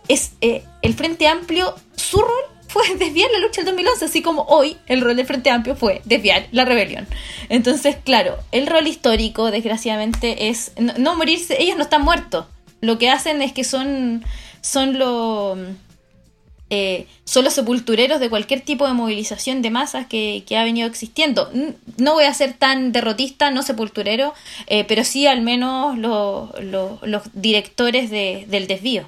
es 0.08 0.32
eh, 0.42 0.64
el 0.82 0.94
Frente 0.96 1.28
Amplio, 1.28 1.76
su 1.96 2.18
rol 2.20 2.30
fue 2.68 2.84
desviar 2.98 3.30
la 3.32 3.40
lucha 3.40 3.62
del 3.62 3.76
2011, 3.76 4.06
así 4.06 4.22
como 4.22 4.44
hoy 4.44 4.78
el 4.88 5.02
rol 5.02 5.16
del 5.16 5.28
Frente 5.28 5.50
Amplio 5.52 5.76
fue 5.76 6.02
desviar 6.06 6.48
la 6.52 6.66
rebelión. 6.66 7.08
Entonces, 7.50 7.98
claro, 8.04 8.38
el 8.52 8.66
rol 8.66 8.88
histórico, 8.88 9.52
desgraciadamente, 9.52 10.50
es 10.50 10.72
no, 10.80 10.94
no 10.98 11.16
morirse. 11.16 11.62
Ellos 11.62 11.78
no 11.78 11.84
están 11.84 12.02
muertos. 12.04 12.46
Lo 12.80 12.98
que 12.98 13.12
hacen 13.12 13.44
es 13.44 13.54
que 13.54 13.64
son, 13.64 14.26
son 14.62 14.98
los 14.98 15.60
eh, 16.74 17.06
son 17.26 17.44
los 17.44 17.54
sepultureros 17.54 18.20
de 18.20 18.30
cualquier 18.30 18.62
tipo 18.62 18.88
de 18.88 18.94
movilización 18.94 19.62
de 19.62 19.70
masas 19.70 20.08
que, 20.08 20.44
que 20.48 20.58
ha 20.58 20.64
venido 20.64 20.88
existiendo. 20.88 21.52
No 21.98 22.14
voy 22.14 22.24
a 22.24 22.34
ser 22.34 22.54
tan 22.54 22.92
derrotista, 22.94 23.52
no 23.52 23.62
sepulturero, 23.62 24.34
eh, 24.68 24.86
pero 24.88 25.04
sí 25.04 25.28
al 25.28 25.42
menos 25.42 25.98
lo- 25.98 26.52
lo- 26.62 27.00
los 27.04 27.24
directores 27.34 28.10
de- 28.10 28.46
del 28.50 28.68
desvío. 28.68 29.04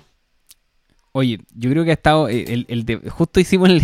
Oye, 1.14 1.40
yo 1.56 1.70
creo 1.70 1.84
que 1.86 1.92
ha 1.92 1.94
estado. 1.94 2.28
eh, 2.28 2.44
El, 2.48 2.66
el 2.70 2.86
de- 2.86 2.98
justo 3.10 3.40
hicimos 3.40 3.70
el, 3.70 3.82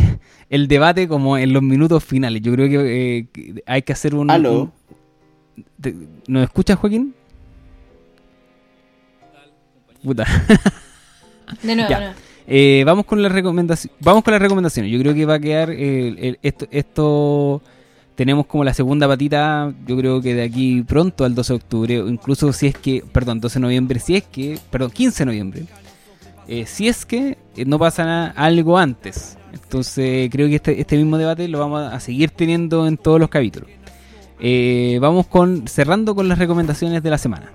el 0.49 0.67
debate 0.67 1.07
como 1.07 1.37
en 1.37 1.53
los 1.53 1.61
minutos 1.63 2.03
finales. 2.03 2.41
Yo 2.41 2.51
creo 2.53 2.67
que, 2.67 3.17
eh, 3.19 3.61
hay 3.65 3.81
que 3.83 3.93
hacer 3.93 4.13
un. 4.15 4.29
Aló. 4.31 4.61
un- 4.63 4.73
te- 5.79 5.95
¿Nos 6.27 6.43
escuchas, 6.43 6.77
Joaquín? 6.79 7.13
Puta. 10.03 10.25
De 11.63 11.75
nuevo, 11.75 11.89
Ya. 11.89 11.99
de 11.99 12.05
nuevo. 12.07 12.19
Eh, 12.51 12.83
vamos 12.85 13.05
con 13.05 13.21
las 13.21 13.31
recomendaciones. 13.31 13.95
Vamos 14.01 14.23
con 14.23 14.31
las 14.33 14.41
recomendaciones. 14.41 14.91
Yo 14.91 14.99
creo 14.99 15.13
que 15.13 15.25
va 15.25 15.35
a 15.35 15.39
quedar 15.39 15.69
eh, 15.71 16.07
el- 16.29 16.39
esto, 16.41 16.67
esto. 16.71 17.61
Tenemos 18.15 18.47
como 18.47 18.63
la 18.63 18.73
segunda 18.73 19.07
patita. 19.07 19.71
Yo 19.87 19.95
creo 19.97 20.19
que 20.21 20.33
de 20.33 20.41
aquí 20.43 20.81
pronto 20.81 21.23
al 21.25 21.35
12 21.35 21.53
de 21.53 21.57
octubre, 21.57 22.01
o 22.01 22.09
incluso 22.09 22.51
si 22.51 22.67
es 22.67 22.75
que, 22.75 23.03
perdón, 23.13 23.39
12 23.39 23.59
de 23.59 23.61
noviembre, 23.61 23.99
si 23.99 24.15
es 24.17 24.23
que, 24.23 24.57
perdón, 24.71 24.91
15 24.91 25.19
de 25.19 25.25
noviembre. 25.25 25.65
eh, 26.51 26.65
si 26.65 26.87
es 26.87 27.05
que 27.05 27.37
eh, 27.55 27.65
no 27.65 27.77
pasa 27.77 28.03
na- 28.05 28.33
algo 28.35 28.77
antes. 28.79 29.37
Entonces 29.53 30.29
creo 30.31 30.47
que 30.47 30.55
este, 30.55 30.81
este 30.81 30.97
mismo 30.97 31.17
debate 31.19 31.47
lo 31.47 31.59
vamos 31.59 31.81
a 31.93 31.99
seguir 31.99 32.31
teniendo 32.31 32.87
en 32.87 32.97
todos 32.97 33.19
los 33.19 33.29
capítulos. 33.29 33.69
Vamos 34.99 35.27
con 35.27 35.67
cerrando 35.67 36.15
con 36.15 36.27
las 36.27 36.39
recomendaciones 36.39 37.03
de 37.03 37.09
la 37.11 37.17
semana. 37.19 37.51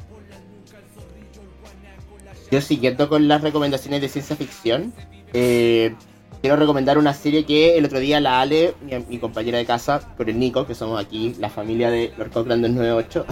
Yo 2.55 2.61
siguiendo 2.61 3.09
con 3.09 3.27
las 3.27 3.43
recomendaciones 3.43 4.01
de 4.01 4.09
ciencia 4.09 4.37
ficción, 4.37 4.93
eh, 5.33 5.93
quiero 6.41 6.55
recomendar 6.55 6.99
una 6.99 7.13
serie 7.13 7.45
que 7.45 7.77
el 7.77 7.85
otro 7.85 7.99
día 7.99 8.21
la 8.21 8.41
Ale, 8.41 8.75
mi, 9.09 9.19
compañera 9.19 9.59
de 9.59 9.67
casa, 9.67 10.15
con 10.17 10.29
el 10.29 10.39
Nico, 10.39 10.65
que 10.65 10.77
somos 10.77 11.05
aquí 11.05 11.35
la 11.41 11.51
familia 11.51 11.91
de 11.91 12.13
Lord 12.17 12.31
Cochran 12.31 12.63
del 12.63 12.77
98, 12.77 13.27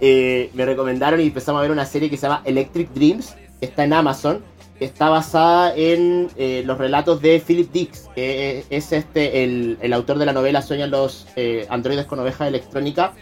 eh, 0.00 0.48
me 0.54 0.64
recomendaron 0.64 1.20
y 1.20 1.24
empezamos 1.24 1.58
a 1.58 1.62
ver 1.62 1.70
una 1.70 1.84
serie 1.84 2.08
que 2.08 2.16
se 2.16 2.22
llama 2.22 2.40
Electric 2.46 2.88
Dreams, 2.94 3.36
que 3.60 3.66
está 3.66 3.84
en 3.84 3.92
Amazon, 3.92 4.42
está 4.80 5.10
basada 5.10 5.76
en 5.76 6.30
eh, 6.38 6.62
los 6.64 6.78
relatos 6.78 7.20
de 7.20 7.42
Philip 7.46 7.70
Dix, 7.70 8.08
que 8.14 8.64
es 8.70 8.92
este 8.92 9.44
el, 9.44 9.76
el 9.82 9.92
autor 9.92 10.16
de 10.16 10.24
la 10.24 10.32
novela 10.32 10.62
Sueñan 10.62 10.90
los 10.90 11.26
eh, 11.36 11.66
androides 11.68 12.06
con 12.06 12.18
oveja 12.18 12.48
electrónica, 12.48 13.12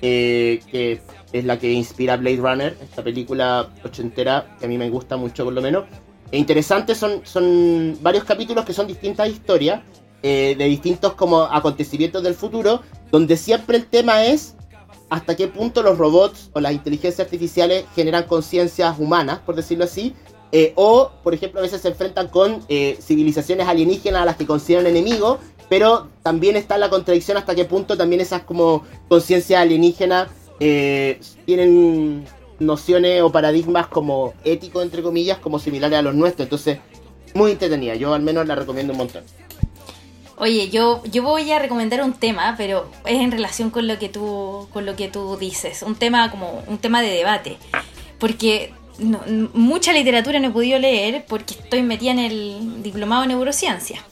que 0.00 1.02
es 1.32 1.44
la 1.44 1.58
que 1.58 1.72
inspira 1.72 2.16
Blade 2.16 2.36
Runner, 2.36 2.76
esta 2.82 3.02
película 3.02 3.68
ochentera 3.84 4.56
que 4.58 4.66
a 4.66 4.68
mí 4.68 4.78
me 4.78 4.90
gusta 4.90 5.16
mucho 5.16 5.44
por 5.44 5.52
lo 5.52 5.62
menos. 5.62 5.84
E 6.30 6.38
interesante 6.38 6.94
son, 6.94 7.22
son 7.24 7.98
varios 8.02 8.24
capítulos 8.24 8.64
que 8.64 8.72
son 8.72 8.86
distintas 8.86 9.28
historias 9.28 9.82
eh, 10.22 10.54
de 10.58 10.64
distintos 10.64 11.14
como 11.14 11.42
acontecimientos 11.42 12.22
del 12.22 12.34
futuro, 12.34 12.82
donde 13.10 13.36
siempre 13.36 13.76
el 13.76 13.86
tema 13.86 14.24
es 14.24 14.54
hasta 15.10 15.36
qué 15.36 15.48
punto 15.48 15.82
los 15.82 15.96
robots 15.96 16.50
o 16.52 16.60
las 16.60 16.72
inteligencias 16.72 17.24
artificiales 17.24 17.84
generan 17.94 18.24
conciencias 18.24 18.98
humanas, 18.98 19.38
por 19.38 19.54
decirlo 19.54 19.84
así, 19.84 20.14
eh, 20.52 20.72
o, 20.76 21.10
por 21.22 21.34
ejemplo, 21.34 21.60
a 21.60 21.62
veces 21.62 21.82
se 21.82 21.88
enfrentan 21.88 22.28
con 22.28 22.62
eh, 22.68 22.98
civilizaciones 23.00 23.68
alienígenas 23.68 24.22
a 24.22 24.24
las 24.24 24.36
que 24.36 24.46
consideran 24.46 24.86
enemigos, 24.86 25.38
pero 25.68 26.08
también 26.22 26.56
está 26.56 26.78
la 26.78 26.88
contradicción 26.88 27.36
hasta 27.36 27.54
qué 27.54 27.64
punto 27.64 27.96
también 27.96 28.20
esas 28.20 28.42
como 28.42 28.84
conciencias 29.08 29.60
alienígenas 29.60 30.28
eh, 30.60 31.20
tienen 31.46 32.24
nociones 32.58 33.22
o 33.22 33.30
paradigmas 33.30 33.86
como 33.86 34.34
éticos, 34.44 34.82
entre 34.82 35.02
comillas, 35.02 35.38
como 35.38 35.58
similares 35.58 35.98
a 35.98 36.02
los 36.02 36.14
nuestros. 36.14 36.46
Entonces, 36.46 36.78
muy 37.34 37.52
entretenida. 37.52 37.94
Yo 37.94 38.14
al 38.14 38.22
menos 38.22 38.46
la 38.46 38.54
recomiendo 38.54 38.92
un 38.92 38.98
montón. 38.98 39.22
Oye, 40.40 40.68
yo, 40.70 41.02
yo 41.10 41.22
voy 41.24 41.50
a 41.50 41.58
recomendar 41.58 42.02
un 42.02 42.12
tema, 42.12 42.54
pero 42.56 42.88
es 43.04 43.18
en 43.20 43.32
relación 43.32 43.70
con 43.70 43.88
lo 43.88 43.98
que 43.98 44.08
tú, 44.08 44.68
con 44.72 44.86
lo 44.86 44.94
que 44.94 45.08
tú 45.08 45.36
dices. 45.36 45.82
Un 45.82 45.96
tema 45.96 46.30
como 46.30 46.62
un 46.68 46.78
tema 46.78 47.02
de 47.02 47.10
debate. 47.10 47.56
Porque 48.18 48.72
no- 48.98 49.20
mucha 49.52 49.92
literatura 49.92 50.38
no 50.38 50.48
he 50.48 50.50
podido 50.52 50.78
leer 50.78 51.24
porque 51.28 51.54
estoy 51.54 51.82
metida 51.82 52.12
en 52.12 52.18
el 52.20 52.82
diplomado 52.82 53.22
en 53.24 53.30
neurociencia. 53.30 54.04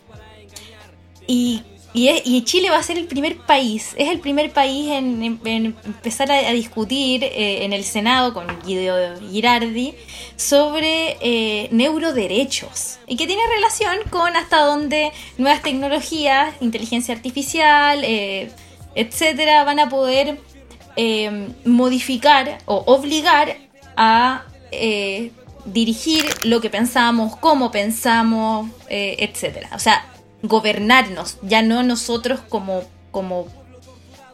Y, 1.29 1.63
y, 1.97 2.09
es- 2.09 2.23
y 2.27 2.45
Chile 2.45 2.69
va 2.69 2.77
a 2.77 2.83
ser 2.83 2.99
el 2.99 3.07
primer 3.07 3.39
país, 3.39 3.95
es 3.97 4.11
el 4.11 4.21
primer 4.21 4.53
país 4.53 4.91
en, 4.91 5.41
empezar 5.47 6.31
a, 6.31 6.53
discutir 6.53 7.25
eh, 7.25 7.65
en 7.65 7.73
el 7.73 7.85
Senado 7.85 8.35
con 8.35 8.47
Guido 8.67 8.95
Girardi 9.31 9.95
sobre 10.37 11.17
eh, 11.23 11.69
neuroderechos 11.73 12.99
y 13.07 13.17
que 13.17 13.27
tiene 13.27 13.41
relación 13.55 13.97
con 14.11 14.37
hasta 14.37 14.59
donde 14.59 15.11
nuevas 15.39 15.63
tecnologías, 15.63 16.55
inteligencia 16.61 17.15
artificial, 17.15 18.05
eh, 18.05 18.51
etcétera, 18.95 19.65
van 19.65 19.81
a 19.81 19.89
poder 19.89 20.39
eh, 20.97 21.49
modificar 21.65 22.59
o 22.67 22.77
obligar 22.87 23.57
a 23.97 24.45
dirigir 25.65 26.27
lo 26.43 26.61
que 26.61 26.69
pensamos, 26.69 27.37
cómo 27.37 27.71
pensamos, 27.71 28.69
etcétera. 28.91 29.71
O 29.75 29.79
sea, 29.79 30.05
gobernarnos, 30.49 31.39
ya 31.43 31.63
no 31.63 31.83
nosotros 31.83 32.41
como, 32.49 32.83
como 33.11 33.47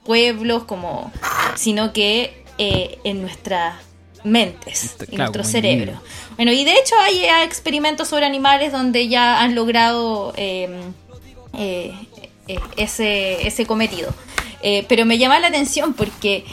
pueblos, 0.05 0.64
como, 0.64 1.12
sino 1.56 1.93
que 1.93 2.44
eh, 2.59 2.98
en 3.05 3.22
nuestras 3.22 3.76
mentes 4.24 4.94
y 5.02 5.16
claro, 5.16 5.32
nuestro 5.32 5.44
cerebro. 5.44 6.01
Bueno, 6.36 6.52
y 6.52 6.64
de 6.64 6.72
hecho 6.74 6.94
hay, 7.01 7.24
eh, 7.24 7.43
experimentos 7.44 8.09
sobre 8.09 8.24
animales 8.26 8.72
donde 8.72 9.09
ya 9.09 9.40
han 9.40 9.55
logrado 9.55 10.32
eh, 10.36 10.90
ese, 12.76 13.47
ese 13.47 13.66
cometido. 13.66 14.12
Pero 14.89 15.05
me 15.05 15.18
llama 15.18 15.40
la 15.40 15.48
atención 15.48 15.93
porque 15.93 16.44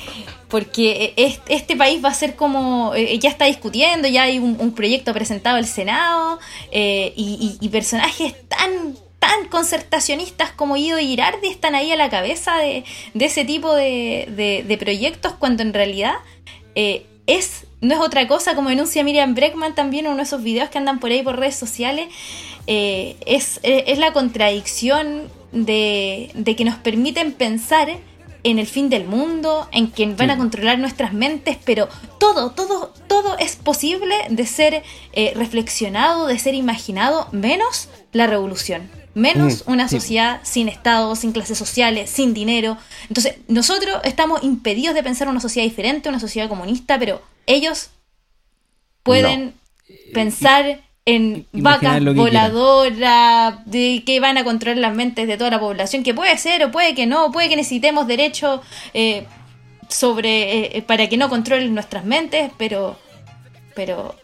porque 0.48 1.14
es- 1.16 1.42
este 1.48 1.76
país 1.76 2.04
va 2.04 2.10
a 2.10 2.14
ser 2.16 2.36
como, 2.36 2.96
ya 2.96 3.30
está 3.30 3.46
discutiendo, 3.46 4.08
ya 4.08 4.24
hay 4.24 4.40
un, 4.40 4.58
un 4.60 4.74
proyecto 4.74 5.14
presentado 5.14 5.58
al 5.58 5.68
Senado 5.68 6.40
eh, 6.72 7.14
y, 7.16 7.58
y- 7.62 7.64
y 7.64 7.70
personajes 7.70 8.34
tan 8.48 8.96
tan 9.20 9.46
concertacionistas 9.50 10.52
como 10.52 10.78
Ido 10.78 10.98
Girardi 10.98 11.48
están 11.48 11.76
ahí 11.76 11.92
a 11.92 11.96
la 11.96 12.10
cabeza 12.10 12.58
de, 12.58 12.84
de 13.14 13.26
ese 13.26 13.46
tipo 13.46 13.74
de, 13.76 14.28
de- 14.36 14.64
de 14.68 14.78
proyectos 14.78 15.34
cuando 15.34 15.62
en 15.64 15.74
realidad 15.74 16.14
eh, 16.76 17.06
es 17.28 17.66
no 17.82 17.94
es 17.94 18.00
otra 18.02 18.28
cosa 18.28 18.56
como 18.56 18.70
denuncia 18.70 19.04
Miriam 19.04 19.36
Breckman 19.36 19.74
también 19.76 20.06
en 20.06 20.12
uno 20.12 20.18
de 20.18 20.24
esos 20.24 20.44
videos 20.44 20.70
que 20.70 20.78
andan 20.78 21.00
por 21.00 21.12
ahí 21.12 21.22
por 21.24 21.38
redes 21.40 21.56
sociales 21.56 22.08
eh, 22.68 23.16
es, 23.26 23.60
eh, 23.64 23.86
es 23.88 23.98
la 24.00 24.12
contradicción 24.14 25.30
de, 25.52 26.32
que 26.58 26.66
nos 26.66 26.76
permiten 26.76 27.32
pensar 27.32 27.90
en 28.44 28.58
el 28.60 28.68
fin 28.68 28.90
del 28.90 29.04
mundo, 29.06 29.68
en 29.74 29.92
que 29.92 30.06
van 30.08 30.30
a 30.30 30.38
controlar 30.38 30.80
nuestras 30.80 31.12
mentes, 31.12 31.58
pero 31.66 31.90
todo, 32.20 32.52
todo, 32.52 32.94
todo 33.08 33.38
es 33.38 33.56
posible 33.58 34.16
de 34.30 34.46
ser 34.46 34.84
eh, 35.14 35.34
reflexionado, 35.36 36.26
de 36.28 36.40
ser 36.40 36.54
imaginado, 36.54 37.28
menos 37.32 37.90
la 38.14 38.28
revolución, 38.28 38.90
menos 39.14 39.66
Mm, 39.66 39.72
una 39.72 39.88
sí. 39.88 40.00
sociedad 40.00 40.40
sin 40.44 40.70
Estado, 40.70 41.16
sin 41.16 41.32
clases 41.32 41.58
sociales, 41.58 42.10
sin 42.10 42.34
dinero. 42.34 42.78
Entonces, 43.08 43.36
nosotros 43.48 44.00
estamos 44.04 44.44
impedidos 44.44 44.96
de 44.96 45.04
pensar 45.04 45.28
una 45.28 45.40
sociedad 45.40 45.68
diferente, 45.68 46.10
una 46.10 46.20
sociedad 46.20 46.50
comunista, 46.50 47.00
pero 47.00 47.22
ellos 47.46 47.90
pueden 49.04 49.54
pensar 50.14 50.82
en 51.06 51.48
Imaginar 51.54 52.04
vacas 52.04 52.16
voladoras, 52.16 53.66
de 53.66 54.04
que 54.06 54.20
van 54.20 54.38
a 54.38 54.44
controlar 54.44 54.78
las 54.78 54.96
mentes 54.96 55.28
de 55.28 55.38
toda 55.38 55.50
la 55.50 55.60
población, 55.60 56.04
que 56.04 56.14
puede 56.14 56.38
ser 56.38 56.64
o 56.64 56.72
puede 56.72 56.94
que 56.94 57.08
no, 57.08 57.32
puede 57.32 57.50
que 57.50 57.56
necesitemos 57.56 58.06
derechos 58.06 58.62
eh, 58.94 59.26
sobre 59.88 60.78
eh, 60.78 60.82
para 60.84 61.10
que 61.10 61.18
no 61.18 61.30
controlen 61.30 61.74
nuestras 61.74 62.06
mentes, 62.06 62.52
pero 62.58 62.98
pero 63.74 64.16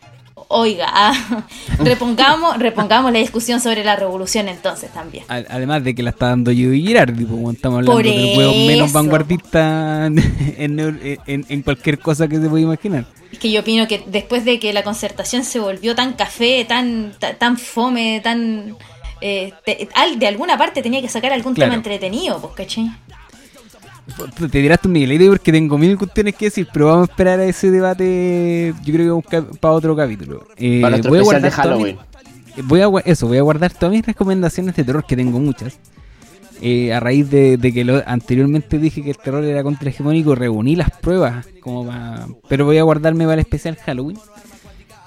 oiga, 0.48 0.88
ah, 0.92 1.46
repongamos 1.80 2.58
repongamos 2.58 3.12
la 3.12 3.20
discusión 3.20 3.60
sobre 3.60 3.84
la 3.84 3.96
revolución 3.96 4.48
entonces 4.48 4.92
también. 4.92 5.24
Además 5.28 5.84
de 5.84 5.96
que 5.96 6.04
la 6.04 6.12
está 6.12 6.28
dando 6.30 6.52
Guido 6.52 6.74
Girardi, 6.74 7.26
pues, 7.26 7.40
bueno, 7.40 7.52
estamos 7.52 7.78
hablando 7.78 7.92
Por 7.94 8.04
del 8.04 8.38
huevo 8.38 8.54
menos 8.68 8.92
vanguardista 8.94 10.06
en, 10.08 10.20
en- 10.58 11.46
en- 11.50 11.62
cualquier 11.64 12.00
cosa 12.00 12.28
que 12.28 12.38
se 12.40 12.48
pueda 12.50 12.64
imaginar. 12.64 13.06
Es 13.32 13.40
que 13.40 13.52
yo 13.52 13.62
opino 13.62 13.88
que 13.88 14.04
después 14.08 14.46
de 14.46 14.60
que 14.60 14.72
la 14.72 14.84
concertación 14.84 15.44
se 15.44 15.60
volvió 15.60 15.96
tan 15.96 16.14
café, 16.14 16.64
tan, 16.66 17.14
ta- 17.20 17.34
tan 17.34 17.58
fome, 17.58 18.22
tan... 18.24 18.78
eh, 19.22 19.52
te- 19.66 19.90
de 20.18 20.28
alguna 20.28 20.58
parte 20.58 20.82
tenía 20.82 21.02
que 21.02 21.10
sacar 21.10 21.34
algún 21.34 21.54
Claro. 21.54 21.72
tema 21.72 21.76
entretenido, 21.78 22.40
pues, 22.40 22.54
¿cachai? 22.56 22.92
Te 24.52 24.62
dirás 24.62 24.80
tú, 24.82 24.88
Miguelito, 24.90 25.32
porque 25.32 25.52
tengo 25.52 25.78
mil 25.78 25.98
cuestiones 25.98 26.36
que 26.36 26.46
decir, 26.46 26.68
pero 26.72 26.88
vamos 26.88 27.10
a 27.10 27.12
esperar 27.12 27.40
a 27.40 27.46
ese 27.46 27.72
debate, 27.72 28.74
yo 28.84 28.94
creo 28.94 29.22
que 29.22 29.42
para 29.42 29.74
otro 29.74 29.96
capítulo. 29.96 30.48
Eh, 30.58 30.80
Para 30.82 30.98
nuestro 30.98 31.10
voy 31.10 31.36
a 31.36 31.40
de 31.40 31.46
mis- 31.48 31.54
Halloween. 31.54 31.98
voy 32.66 32.82
a 32.82 32.90
eso, 33.06 33.28
voy 33.28 33.38
a 33.40 33.42
guardar 33.42 33.74
todas 33.74 33.92
mis 33.96 34.06
recomendaciones 34.06 34.76
de 34.76 34.84
terror, 34.84 35.04
que 35.08 35.16
tengo 35.16 35.40
muchas. 35.40 35.80
Eh, 36.62 36.94
a 36.94 37.00
raíz 37.00 37.30
de, 37.30 37.58
de 37.58 37.74
que 37.74 37.84
lo, 37.84 38.02
anteriormente 38.06 38.78
dije 38.78 39.02
que 39.04 39.10
el 39.10 39.18
terror 39.18 39.44
era 39.44 39.64
contrahegemónico, 39.64 40.36
reuní 40.36 40.76
las 40.76 40.92
pruebas, 40.92 41.46
como 41.60 41.88
pa- 41.88 42.28
pero 42.48 42.64
voy 42.66 42.78
a 42.78 42.84
guardarme 42.84 43.24
para 43.26 43.34
el 43.36 43.40
especial 43.42 43.76
Halloween. 43.78 44.18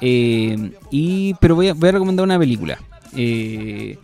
Eh, 0.01 0.73
y 0.91 1.35
pero 1.41 1.55
voy 1.55 1.69
a, 1.69 1.75
voy 1.75 1.89
a 1.89 1.93
recomendar 1.93 2.25
una 2.25 2.39
película. 2.39 2.79
Eh, 3.17 3.97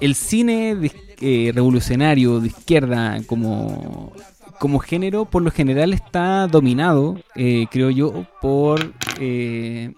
el 0.00 0.14
cine 0.14 0.74
de- 0.74 0.92
eh, 1.20 1.52
revolucionario 1.54 2.40
de 2.40 2.48
izquierda 2.48 3.18
como, 3.26 4.12
como 4.58 4.78
género, 4.78 5.24
por 5.24 5.42
lo 5.42 5.50
general 5.50 5.92
está 5.92 6.46
dominado, 6.46 7.18
eh, 7.34 7.66
creo 7.70 7.90
yo, 7.90 8.24
por 8.40 8.92
eh, 9.20 9.92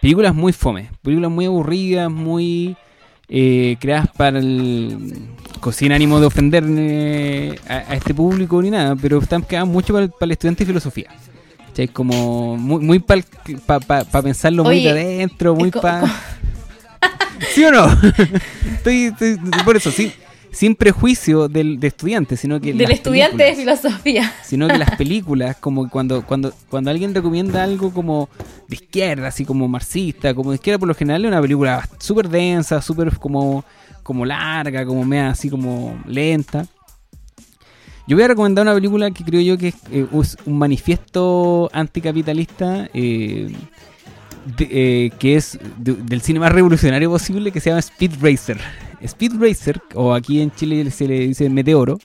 películas 0.00 0.34
muy 0.34 0.52
fome, 0.52 0.90
películas 1.02 1.30
muy 1.30 1.46
aburridas, 1.46 2.10
muy 2.10 2.76
eh, 3.28 3.76
creadas 3.80 4.08
para 4.16 4.38
el 4.38 5.14
sin 5.72 5.92
ánimo 5.92 6.18
de 6.18 6.26
ofender 6.26 6.64
a, 7.68 7.92
a 7.92 7.94
este 7.94 8.12
público 8.12 8.60
ni 8.60 8.70
nada, 8.70 8.96
pero 8.96 9.18
están 9.18 9.42
creadas 9.42 9.68
mucho 9.68 9.92
para 9.92 10.04
el, 10.06 10.10
para 10.10 10.24
el 10.26 10.32
estudiante 10.32 10.64
de 10.64 10.66
filosofía. 10.68 11.10
Como 11.94 12.56
muy, 12.58 12.84
muy 12.84 12.98
para 12.98 14.04
pensarlo 14.22 14.62
muy 14.64 14.82
de 14.82 14.90
adentro, 14.90 15.54
muy 15.54 15.70
para... 15.70 16.02
¿Sí 17.54 17.64
o 17.64 17.72
no? 17.72 17.86
estoy, 18.74 19.04
estoy- 19.06 19.38
por 19.64 19.76
eso, 19.76 19.90
sí, 19.90 20.12
sin 20.52 20.74
prejuicio 20.76 21.48
del 21.48 21.80
de 21.80 21.88
estudiante, 21.88 22.36
sino 22.36 22.60
que 22.60 22.72
Del 22.74 22.90
estudiante 22.90 23.42
de 23.42 23.54
filosofía. 23.56 24.32
sino 24.44 24.68
que 24.68 24.78
las 24.78 24.90
películas, 24.96 25.56
como 25.56 25.88
cuando, 25.88 26.24
cuando, 26.24 26.52
cuando 26.68 26.90
alguien 26.90 27.14
recomienda 27.14 27.62
algo 27.64 27.90
como 27.92 28.28
de 28.68 28.76
izquierda, 28.76 29.28
así 29.28 29.44
como 29.44 29.66
marxista, 29.66 30.34
como 30.34 30.50
de 30.50 30.56
izquierda 30.56 30.78
por 30.78 30.88
lo 30.88 30.94
general 30.94 31.24
es 31.24 31.28
una 31.28 31.40
película 31.40 31.88
súper 31.98 32.28
densa, 32.28 32.80
súper 32.82 33.16
como, 33.18 33.64
como 34.02 34.24
larga, 34.26 34.84
como 34.84 35.04
mea 35.04 35.30
así 35.30 35.48
como 35.50 35.98
lenta. 36.06 36.66
Yo 38.06 38.16
voy 38.16 38.24
a 38.24 38.28
recomendar 38.28 38.62
una 38.64 38.74
película 38.74 39.10
que 39.12 39.24
creo 39.24 39.40
yo 39.40 39.56
que 39.56 39.68
es 39.68 39.74
eh, 39.90 40.06
es 40.20 40.36
un 40.44 40.58
manifiesto 40.58 41.70
anticapitalista 41.72 42.88
eh, 42.92 43.52
de- 44.58 44.68
eh, 45.06 45.10
que 45.20 45.36
es 45.36 45.58
de- 45.78 45.94
del 45.94 46.20
cine 46.20 46.40
más 46.40 46.50
revolucionario 46.52 47.08
posible 47.10 47.52
que 47.52 47.60
se 47.60 47.70
llama 47.70 47.78
Speed 47.78 48.12
Racer. 48.20 48.58
Speed 49.02 49.32
Racer, 49.40 49.80
o 49.94 50.14
aquí 50.14 50.40
en 50.40 50.50
Chile 50.52 50.90
se 50.90 51.06
le 51.08 51.20
dice 51.20 51.48
Meteoro, 51.50 51.98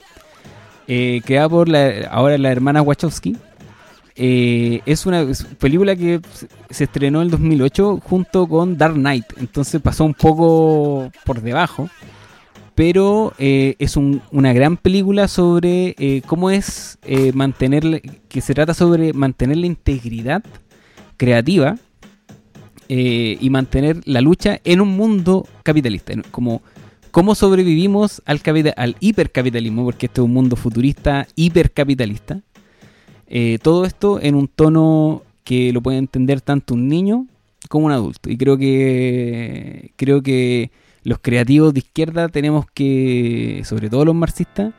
eh, 0.86 1.20
creada 1.24 1.48
por 1.48 1.68
la, 1.68 2.08
ahora 2.10 2.38
la 2.38 2.50
hermana 2.50 2.82
Wachowski. 2.82 3.36
Eh, 4.20 4.80
es 4.84 5.06
una 5.06 5.24
película 5.60 5.94
que 5.94 6.20
se- 6.70 6.84
estrenó 6.84 7.20
en 7.20 7.26
el 7.26 7.30
2008 7.30 8.00
junto 8.02 8.48
con 8.48 8.76
Dark 8.76 8.94
Knight, 8.94 9.26
entonces 9.38 9.80
pasó 9.80 10.04
un 10.04 10.14
poco 10.14 11.10
por 11.24 11.40
debajo, 11.40 11.88
pero 12.74 13.32
eh, 13.38 13.76
es 13.78 13.96
un- 13.96 14.20
una 14.32 14.52
gran 14.52 14.76
película 14.76 15.28
sobre 15.28 15.94
eh, 15.98 16.22
cómo 16.26 16.50
es 16.50 16.98
mantener, 17.34 18.02
que 18.28 18.40
se 18.40 18.54
trata 18.54 18.74
sobre 18.74 19.12
mantener 19.12 19.56
la 19.58 19.66
integridad 19.66 20.42
creativa 21.16 21.76
y 22.88 23.50
mantener 23.50 24.00
la 24.06 24.20
lucha 24.22 24.60
en 24.64 24.80
un 24.80 24.96
mundo 24.96 25.46
capitalista, 25.62 26.14
como 26.30 26.62
cómo 27.10 27.34
sobrevivimos 27.34 28.22
al, 28.26 28.40
capita- 28.42 28.74
al 28.76 28.96
hipercapitalismo, 29.00 29.84
porque 29.84 30.06
este 30.06 30.20
es 30.20 30.24
un 30.24 30.32
mundo 30.32 30.56
futurista 30.56 31.26
hipercapitalista. 31.36 32.40
Eh, 33.26 33.58
todo 33.62 33.84
esto 33.84 34.20
en 34.22 34.34
un 34.34 34.48
tono 34.48 35.22
que 35.44 35.72
lo 35.72 35.80
puede 35.82 35.98
entender 35.98 36.40
tanto 36.40 36.74
un 36.74 36.88
niño 36.88 37.26
como 37.68 37.86
un 37.86 37.92
adulto. 37.92 38.30
Y 38.30 38.36
creo 38.36 38.56
que 38.56 39.92
creo 39.96 40.22
que 40.22 40.70
los 41.04 41.18
creativos 41.20 41.72
de 41.74 41.80
izquierda 41.80 42.28
tenemos 42.28 42.66
que, 42.72 43.62
sobre 43.64 43.88
todo 43.90 44.04
los 44.04 44.14
marxistas, 44.14 44.72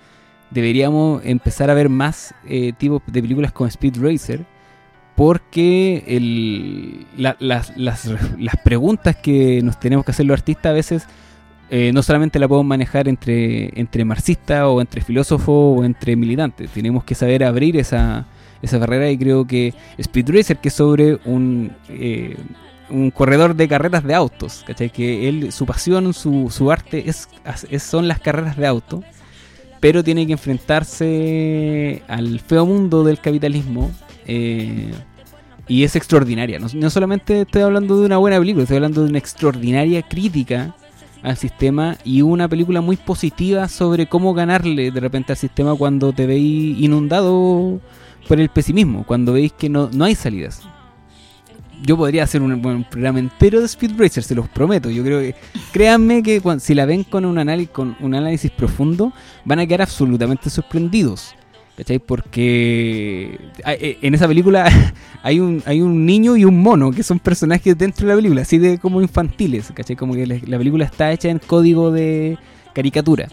deberíamos 0.51 1.21
empezar 1.25 1.69
a 1.69 1.73
ver 1.75 1.89
más 1.89 2.33
eh, 2.47 2.73
tipos 2.77 3.01
de 3.07 3.21
películas 3.21 3.51
como 3.51 3.67
Speed 3.67 3.97
Racer, 4.01 4.45
porque 5.15 6.03
el- 6.07 7.05
la- 7.17 7.35
las- 7.39 7.75
las 7.77 8.55
preguntas 8.63 9.15
que 9.17 9.61
nos 9.61 9.79
tenemos 9.79 10.05
que 10.05 10.11
hacer 10.11 10.25
los 10.25 10.39
artistas 10.39 10.67
a 10.67 10.73
veces 10.73 11.03
eh, 11.71 11.91
no 11.93 12.01
solamente 12.01 12.39
la 12.39 12.47
podemos 12.47 12.67
manejar 12.67 13.07
entre, 13.07 13.79
entre 13.79 14.03
marxistas 14.03 14.63
o 14.63 14.81
entre 14.81 15.01
filósofos 15.01 15.79
o 15.79 15.83
entre 15.83 16.15
militantes, 16.15 16.69
tenemos 16.71 17.03
que 17.03 17.13
saber 17.13 17.43
abrir 17.43 17.77
esa, 17.77 18.25
esa 18.61 18.79
barrera 18.79 19.09
y 19.11 19.17
creo 19.17 19.45
que 19.45 19.73
Speed 19.97 20.31
Racer, 20.31 20.57
que 20.57 20.69
es 20.69 20.73
sobre 20.73 21.19
un, 21.25 21.71
eh, 21.89 22.35
un 22.89 23.11
corredor 23.11 23.55
de 23.55 23.67
carreras 23.67 24.03
de 24.03 24.15
autos, 24.15 24.63
¿cachai? 24.65 24.89
que 24.89 25.29
él, 25.29 25.51
su 25.51 25.67
pasión, 25.67 26.11
su, 26.13 26.49
su 26.49 26.71
arte 26.71 27.07
es, 27.07 27.29
son 27.83 28.07
las 28.07 28.19
carreras 28.19 28.57
de 28.57 28.65
auto, 28.65 29.03
pero 29.79 30.03
tiene 30.03 30.25
que 30.25 30.33
enfrentarse 30.33 32.01
al 32.07 32.39
feo 32.39 32.65
mundo 32.65 33.03
del 33.03 33.19
capitalismo. 33.19 33.91
eh, 34.25 34.91
y 35.67 35.83
es 35.83 35.95
extraordinaria. 35.95 36.57
No, 36.57 36.65
no 36.73 36.89
solamente 36.89 37.41
estoy 37.41 37.61
hablando 37.61 37.99
de 37.99 38.07
una 38.07 38.17
buena 38.17 38.39
película, 38.39 38.63
estoy 38.63 38.77
hablando 38.77 39.03
de 39.03 39.09
una 39.09 39.19
extraordinaria 39.19 40.01
crítica 40.01 40.75
al 41.21 41.37
sistema 41.37 41.97
y 42.03 42.21
una 42.21 42.47
película 42.47 42.81
muy 42.81 42.95
positiva 42.97 43.67
sobre 43.67 44.07
cómo 44.07 44.33
ganarle 44.33 44.91
de 44.91 44.99
repente 44.99 45.33
al 45.33 45.37
sistema 45.37 45.75
cuando 45.75 46.13
te 46.13 46.25
veis 46.25 46.77
inundado 46.79 47.79
por 48.27 48.39
el 48.39 48.49
pesimismo, 48.49 49.05
cuando 49.05 49.33
veis 49.33 49.51
que 49.53 49.69
no, 49.69 49.89
no 49.91 50.05
hay 50.05 50.15
salidas. 50.15 50.61
Yo 51.81 51.95
podría 51.95 52.23
hacer 52.23 52.41
un, 52.41 52.61
buen 52.61 52.83
programa 52.83 53.19
entero 53.19 53.59
de 53.61 53.65
Speed 53.65 53.93
Racer, 53.97 54.21
se 54.23 54.35
los 54.35 54.49
prometo. 54.49 54.89
Yo 54.89 55.01
creo 55.03 55.19
que, 55.21 55.33
créanme 55.71 56.21
que 56.21 56.41
cuan- 56.41 56.59
si 56.59 56.75
la 56.75 56.85
ven 56.85 57.05
con 57.05 57.23
un 57.23 57.37
análisis, 57.37 57.71
con 57.71 57.95
un 58.01 58.15
análisis 58.15 58.51
profundo, 58.51 59.13
van 59.45 59.59
a 59.59 59.65
quedar 59.65 59.83
absolutamente 59.83 60.49
sorprendidos. 60.49 61.35
¿Cachai? 61.79 61.97
Porque 61.97 63.39
ah, 63.63 63.71
eh, 63.71 63.99
en 64.01 64.13
esa 64.13 64.27
película 64.27 64.69
hay 65.23 65.39
un, 65.39 65.63
hay 65.65 65.81
un 65.81 66.05
niño 66.05 66.35
y 66.35 66.43
un 66.43 66.61
mono 66.61 66.91
que 66.91 67.03
son 67.03 67.19
personajes 67.19 67.77
dentro 67.77 68.05
de 68.05 68.13
la 68.13 68.17
película, 68.17 68.41
así 68.41 68.57
de 68.57 68.79
como 68.79 69.01
infantiles, 69.01 69.71
¿cachai? 69.73 69.95
Como 69.95 70.13
que 70.13 70.27
la, 70.27 70.35
la 70.45 70.57
película 70.57 70.83
está 70.83 71.09
hecha 71.13 71.29
en 71.29 71.39
código 71.39 71.89
de 71.89 72.37
caricatura. 72.73 73.29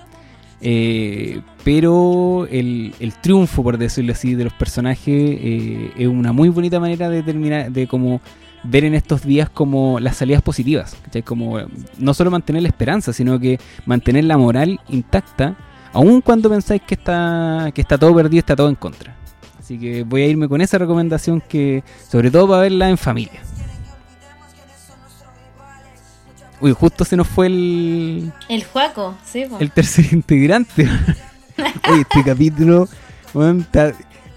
Eh, 0.60 1.40
pero 1.64 2.46
el, 2.48 2.94
el 3.00 3.14
triunfo, 3.14 3.64
por 3.64 3.78
decirlo 3.78 4.12
así, 4.12 4.36
de 4.36 4.44
los 4.44 4.52
personajes 4.52 5.08
eh, 5.08 5.90
es 5.98 6.06
una 6.06 6.32
muy 6.32 6.48
bonita 6.48 6.78
manera 6.78 7.10
de 7.10 7.24
terminar, 7.24 7.72
de 7.72 7.88
como 7.88 8.20
ver 8.62 8.84
en 8.84 8.94
estos 8.94 9.22
días 9.22 9.50
como 9.50 9.98
las 9.98 10.18
salidas 10.18 10.42
positivas, 10.42 10.96
¿cachai? 11.02 11.24
Como 11.24 11.58
no 11.98 12.14
solo 12.14 12.30
mantener 12.30 12.62
la 12.62 12.68
esperanza, 12.68 13.12
sino 13.12 13.40
que 13.40 13.58
mantener 13.86 14.22
la 14.22 14.38
moral 14.38 14.78
intacta, 14.88 15.56
aun 15.96 16.20
cuando 16.20 16.48
pensáis 16.48 16.82
que 16.82 16.94
está, 16.94 17.70
que 17.74 17.80
está 17.80 17.96
todo 17.98 18.14
perdido, 18.14 18.40
está 18.40 18.54
todo 18.56 18.68
en 18.68 18.74
contra. 18.74 19.14
Así 19.58 19.78
que 19.78 20.04
voy 20.04 20.22
a 20.22 20.26
irme 20.26 20.48
con 20.48 20.60
esa 20.60 20.78
recomendación 20.78 21.40
que, 21.40 21.82
sobre 22.08 22.30
todo 22.30 22.48
para 22.48 22.62
verla 22.62 22.88
en 22.88 22.98
familia. 22.98 23.40
Uy, 26.60 26.72
justo 26.72 27.04
se 27.04 27.16
nos 27.16 27.26
fue 27.28 27.46
el, 27.48 28.32
El 28.48 28.64
Juaco, 28.64 29.14
sí. 29.24 29.44
po. 29.48 29.58
el 29.60 29.70
tercer 29.72 30.06
integrante. 30.12 30.88
Oye, 31.90 32.00
este 32.02 32.24
capítulo, 32.24 32.88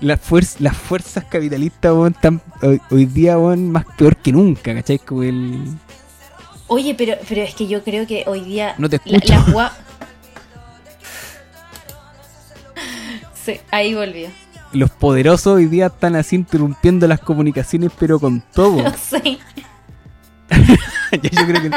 las, 0.01 0.19
fuer- 0.29 0.59
las 0.59 0.75
fuerzas 0.75 1.23
capitalistas, 1.25 1.91
hoy, 1.91 2.81
hoy 2.91 3.05
día, 3.05 3.37
weón, 3.37 3.71
más 3.71 3.85
peor 3.97 4.17
que 4.17 4.31
nunca, 4.33 4.73
¿cachai? 4.73 4.99
Como 4.99 5.23
el... 5.23 5.63
Oye, 6.67 6.93
pero, 6.95 7.15
pero 7.27 7.41
es 7.41 7.55
que 7.55 7.67
yo 7.67 7.83
creo 7.83 8.05
que 8.05 8.23
hoy 8.27 8.41
día. 8.41 8.75
No 8.77 8.89
te 8.89 8.99
la- 9.05 9.17
escucho. 9.17 9.33
gua- 9.53 9.71
Sí, 13.53 13.59
ahí 13.71 13.93
volvió. 13.93 14.29
Los 14.73 14.91
poderosos 14.91 15.55
hoy 15.55 15.65
día 15.65 15.87
están 15.87 16.15
así 16.15 16.35
interrumpiendo 16.35 17.07
las 17.07 17.19
comunicaciones, 17.19 17.91
pero 17.99 18.19
con 18.19 18.41
todo. 18.53 18.83
Sí. 19.09 19.39
Yo 21.11 21.45
creo 21.47 21.61
que... 21.61 21.71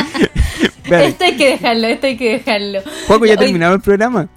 Esto 1.07 1.25
hay 1.25 1.37
que 1.37 1.49
dejarlo, 1.51 1.87
esto 1.87 2.07
hay 2.07 2.17
que 2.19 2.31
dejarlo. 2.33 2.81
Juaco, 3.07 3.25
ya 3.25 3.33
Hoy- 3.33 3.39
terminaba 3.39 3.75
el 3.75 3.81
programa. 3.81 4.29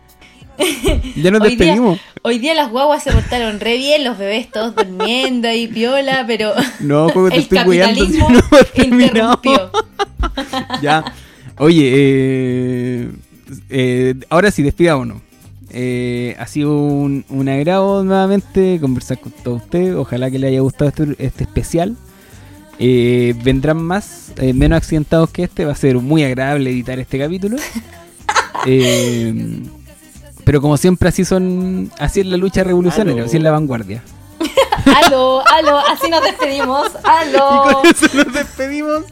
Ya 1.18 1.32
nos 1.32 1.42
Hoy 1.42 1.50
día, 1.50 1.58
despedimos. 1.58 2.00
hoy 2.22 2.40
día 2.40 2.54
las 2.54 2.70
guaguas 2.72 3.04
se 3.04 3.12
portaron 3.12 3.60
re 3.60 3.76
bien, 3.76 4.06
los 4.06 4.18
bebés 4.18 4.50
todos 4.50 4.74
durmiendo 4.74 5.50
ahí, 5.50 5.68
piola, 5.68 6.24
pero 6.26 6.54
No, 6.80 7.08
te 7.08 7.20
el 7.36 7.42
estoy 7.42 7.60
cuidando. 7.66 8.06
si 8.06 8.18
capitalismo 8.20 8.30
no 8.30 8.40
hemos 8.40 8.72
terminado. 8.72 9.42
interrumpió. 9.44 9.72
ya. 10.82 11.04
Oye, 11.58 11.92
eh, 11.94 13.10
eh, 13.70 14.14
ahora 14.30 14.50
sí, 14.52 14.64
despidámonos. 14.64 15.18
Eh, 15.72 16.36
ha 16.40 16.48
sido 16.48 16.74
un, 16.78 17.26
un 17.30 17.50
agrado 17.50 18.04
nuevamente 18.04 18.78
conversar 18.80 19.20
con 19.20 19.32
todos 19.32 19.64
ustedes. 19.64 19.96
Ojalá 19.96 20.30
que 20.32 20.40
les 20.40 20.50
haya 20.50 20.62
gustado 20.62 20.90
este, 20.90 21.16
este 21.20 21.44
especial. 21.44 21.96
Eh, 22.80 23.34
vendrán 23.44 23.78
más, 23.82 24.32
eh, 24.38 24.54
menos 24.54 24.78
accidentados 24.78 25.30
que 25.30 25.44
este. 25.44 25.66
Va 25.66 25.72
a 25.74 25.76
ser 25.76 25.96
muy 25.98 26.24
agradable 26.24 26.70
editar 26.70 27.00
este 27.00 27.20
capítulo. 27.20 27.58
Eh, 28.68 29.62
pero 30.44 30.60
como 30.60 30.76
siempre, 30.78 31.10
así 31.10 31.24
son. 31.24 31.92
Así 32.00 32.22
es 32.22 32.26
la 32.26 32.38
lucha 32.38 32.64
revolucionaria, 32.64 33.14
Aló. 33.22 33.26
así 33.28 33.38
es 33.38 33.44
la 33.44 33.52
vanguardia. 33.52 34.02
Aló, 35.06 35.44
aló, 35.48 35.78
así 35.78 36.10
nos 36.10 36.24
despedimos. 36.24 36.88
Y 37.04 37.08
Aló. 37.36 37.64
con 37.82 37.86
eso 37.86 38.08
nos 38.18 38.34
despedimos. 38.34 39.04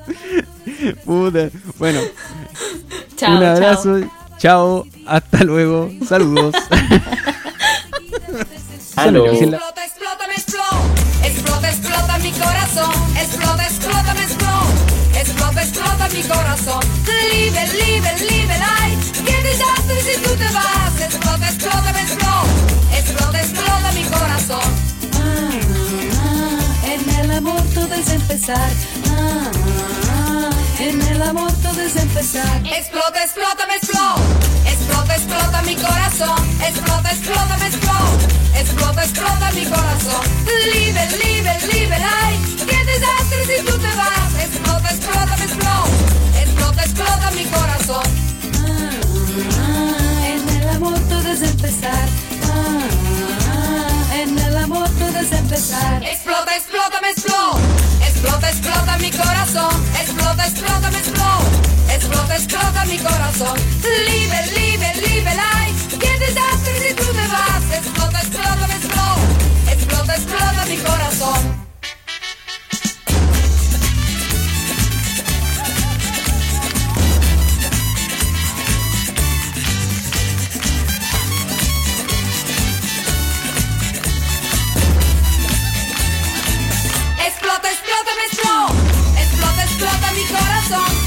Puta. 1.05 1.49
Bueno, 1.77 1.99
Chao, 3.15 3.37
un 3.37 3.43
abrazo. 3.43 3.99
chao. 3.99 4.09
Chao. 4.43 4.85
Hasta 5.07 5.45
luego. 5.45 5.89
Saludos. 6.05 6.53
Aló. 8.97 9.25
Explota, 9.31 9.85
explota, 9.85 10.27
me 10.27 10.33
explota. 10.33 10.79
Explota, 11.23 11.69
explota 11.69 12.17
mi 12.17 12.31
corazón. 12.33 12.91
Explota, 13.17 13.63
explota, 13.63 14.13
me 14.13 14.23
explota. 14.23 14.67
Explota, 15.15 15.61
explota 15.63 16.09
mi 16.09 16.23
corazón. 16.23 16.81
Liebe, 17.31 17.67
liebe, 17.71 18.09
liebe, 18.19 18.57
light. 18.59 18.99
¿Qué 19.25 19.43
desastre 19.43 20.01
si 20.01 20.19
tú 20.21 20.35
te 20.35 20.49
vas? 20.53 20.99
Explota, 20.99 21.47
explota, 21.47 21.93
me 21.93 22.01
explota. 22.01 22.43
Explota, 22.97 23.39
explota 23.39 23.91
mi 23.93 24.03
corazón. 24.03 24.69
Ah, 25.21 25.51
ah, 26.19 26.59
en 26.91 27.09
el 27.15 27.31
amor 27.31 27.61
todo 27.73 27.93
es 27.93 28.09
empezar. 28.11 28.71
Ah, 29.09 29.49
ah, 29.55 30.02
En 30.79 31.01
el 31.01 31.21
amor 31.21 31.51
todo 31.61 31.79
es 31.81 31.95
empezar. 31.95 32.61
Explota, 32.65 33.23
explota, 33.23 33.67
me 33.67 33.75
explota. 33.75 34.21
Explota, 34.65 35.15
explota 35.15 35.61
mi 35.61 35.75
corazón. 35.75 36.37
Explota, 36.61 37.11
explota, 37.11 37.57
me 37.57 37.67
explota. 37.67 38.59
Explota, 38.59 39.03
explota 39.03 39.51
mi 39.51 39.65
corazón. 39.65 40.21
Libre, 40.73 41.07
libre, 41.23 41.59
libre, 41.71 41.95
ay. 41.95 42.55
Qué 42.57 42.85
desastre 42.85 43.45
si 43.45 43.65
tú 43.65 43.77
te 43.77 43.95
vas. 43.95 44.43
Explota, 44.43 44.89
explota, 44.89 45.37
me 45.37 45.45
explota. 45.45 46.41
Explota, 46.41 46.83
explota 46.83 47.31
mi 47.31 47.45
corazón. 47.45 48.03
Ah, 49.59 50.27
en 50.27 50.49
el 50.49 50.69
amor 50.69 50.99
todo 51.07 51.31
es 51.31 51.41
empezar. 51.43 52.07
Ah, 52.51 54.15
en 54.15 54.39
el 54.39 54.57
amor 54.57 54.89
todo 54.89 55.19
es 55.19 55.31
empezar. 55.31 56.03
Explota, 56.03 56.55
explota, 56.55 57.01
me 57.01 57.09
explota. 57.09 57.92
Explota, 58.23 58.49
explota 58.49 58.97
mi 58.99 59.11
corazón. 59.11 59.85
Explota, 59.99 60.47
explota, 60.47 60.91
me 60.91 60.97
explota. 60.97 61.93
Explota, 61.93 62.35
explota 62.35 62.85
mi 62.85 62.97
corazón. 62.97 63.59
Libre, 63.83 64.47
libre, 64.55 64.93
libre, 64.95 65.33
ay. 65.53 65.73
Qué 65.99 66.19
desastre 66.19 66.87
si 66.87 66.93
tú 66.95 67.03
te 67.03 67.27
vas. 67.27 67.63
Explota, 67.79 68.19
explota, 68.19 68.67
me 68.67 68.75
explota. 68.75 69.73
Explota, 69.73 70.15
explota 70.15 70.65
mi 70.69 70.77
corazón. 70.77 71.62
Explota, 87.63 88.11
explota. 88.15 88.73
Explota, 89.17 89.63
explota 89.63 90.11
mi 90.11 90.23
corazón. 90.25 91.02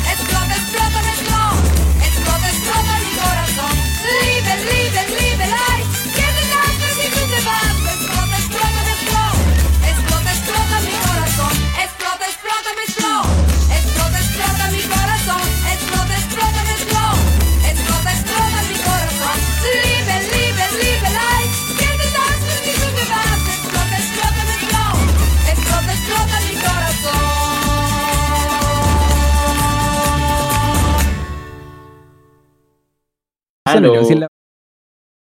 Esa 33.76 33.80
no 33.80 33.86
Aló. 33.88 33.92
creo 33.92 34.02
que 34.02 34.06
sí 34.06 34.12
es 34.14 34.20
la- 34.20 34.28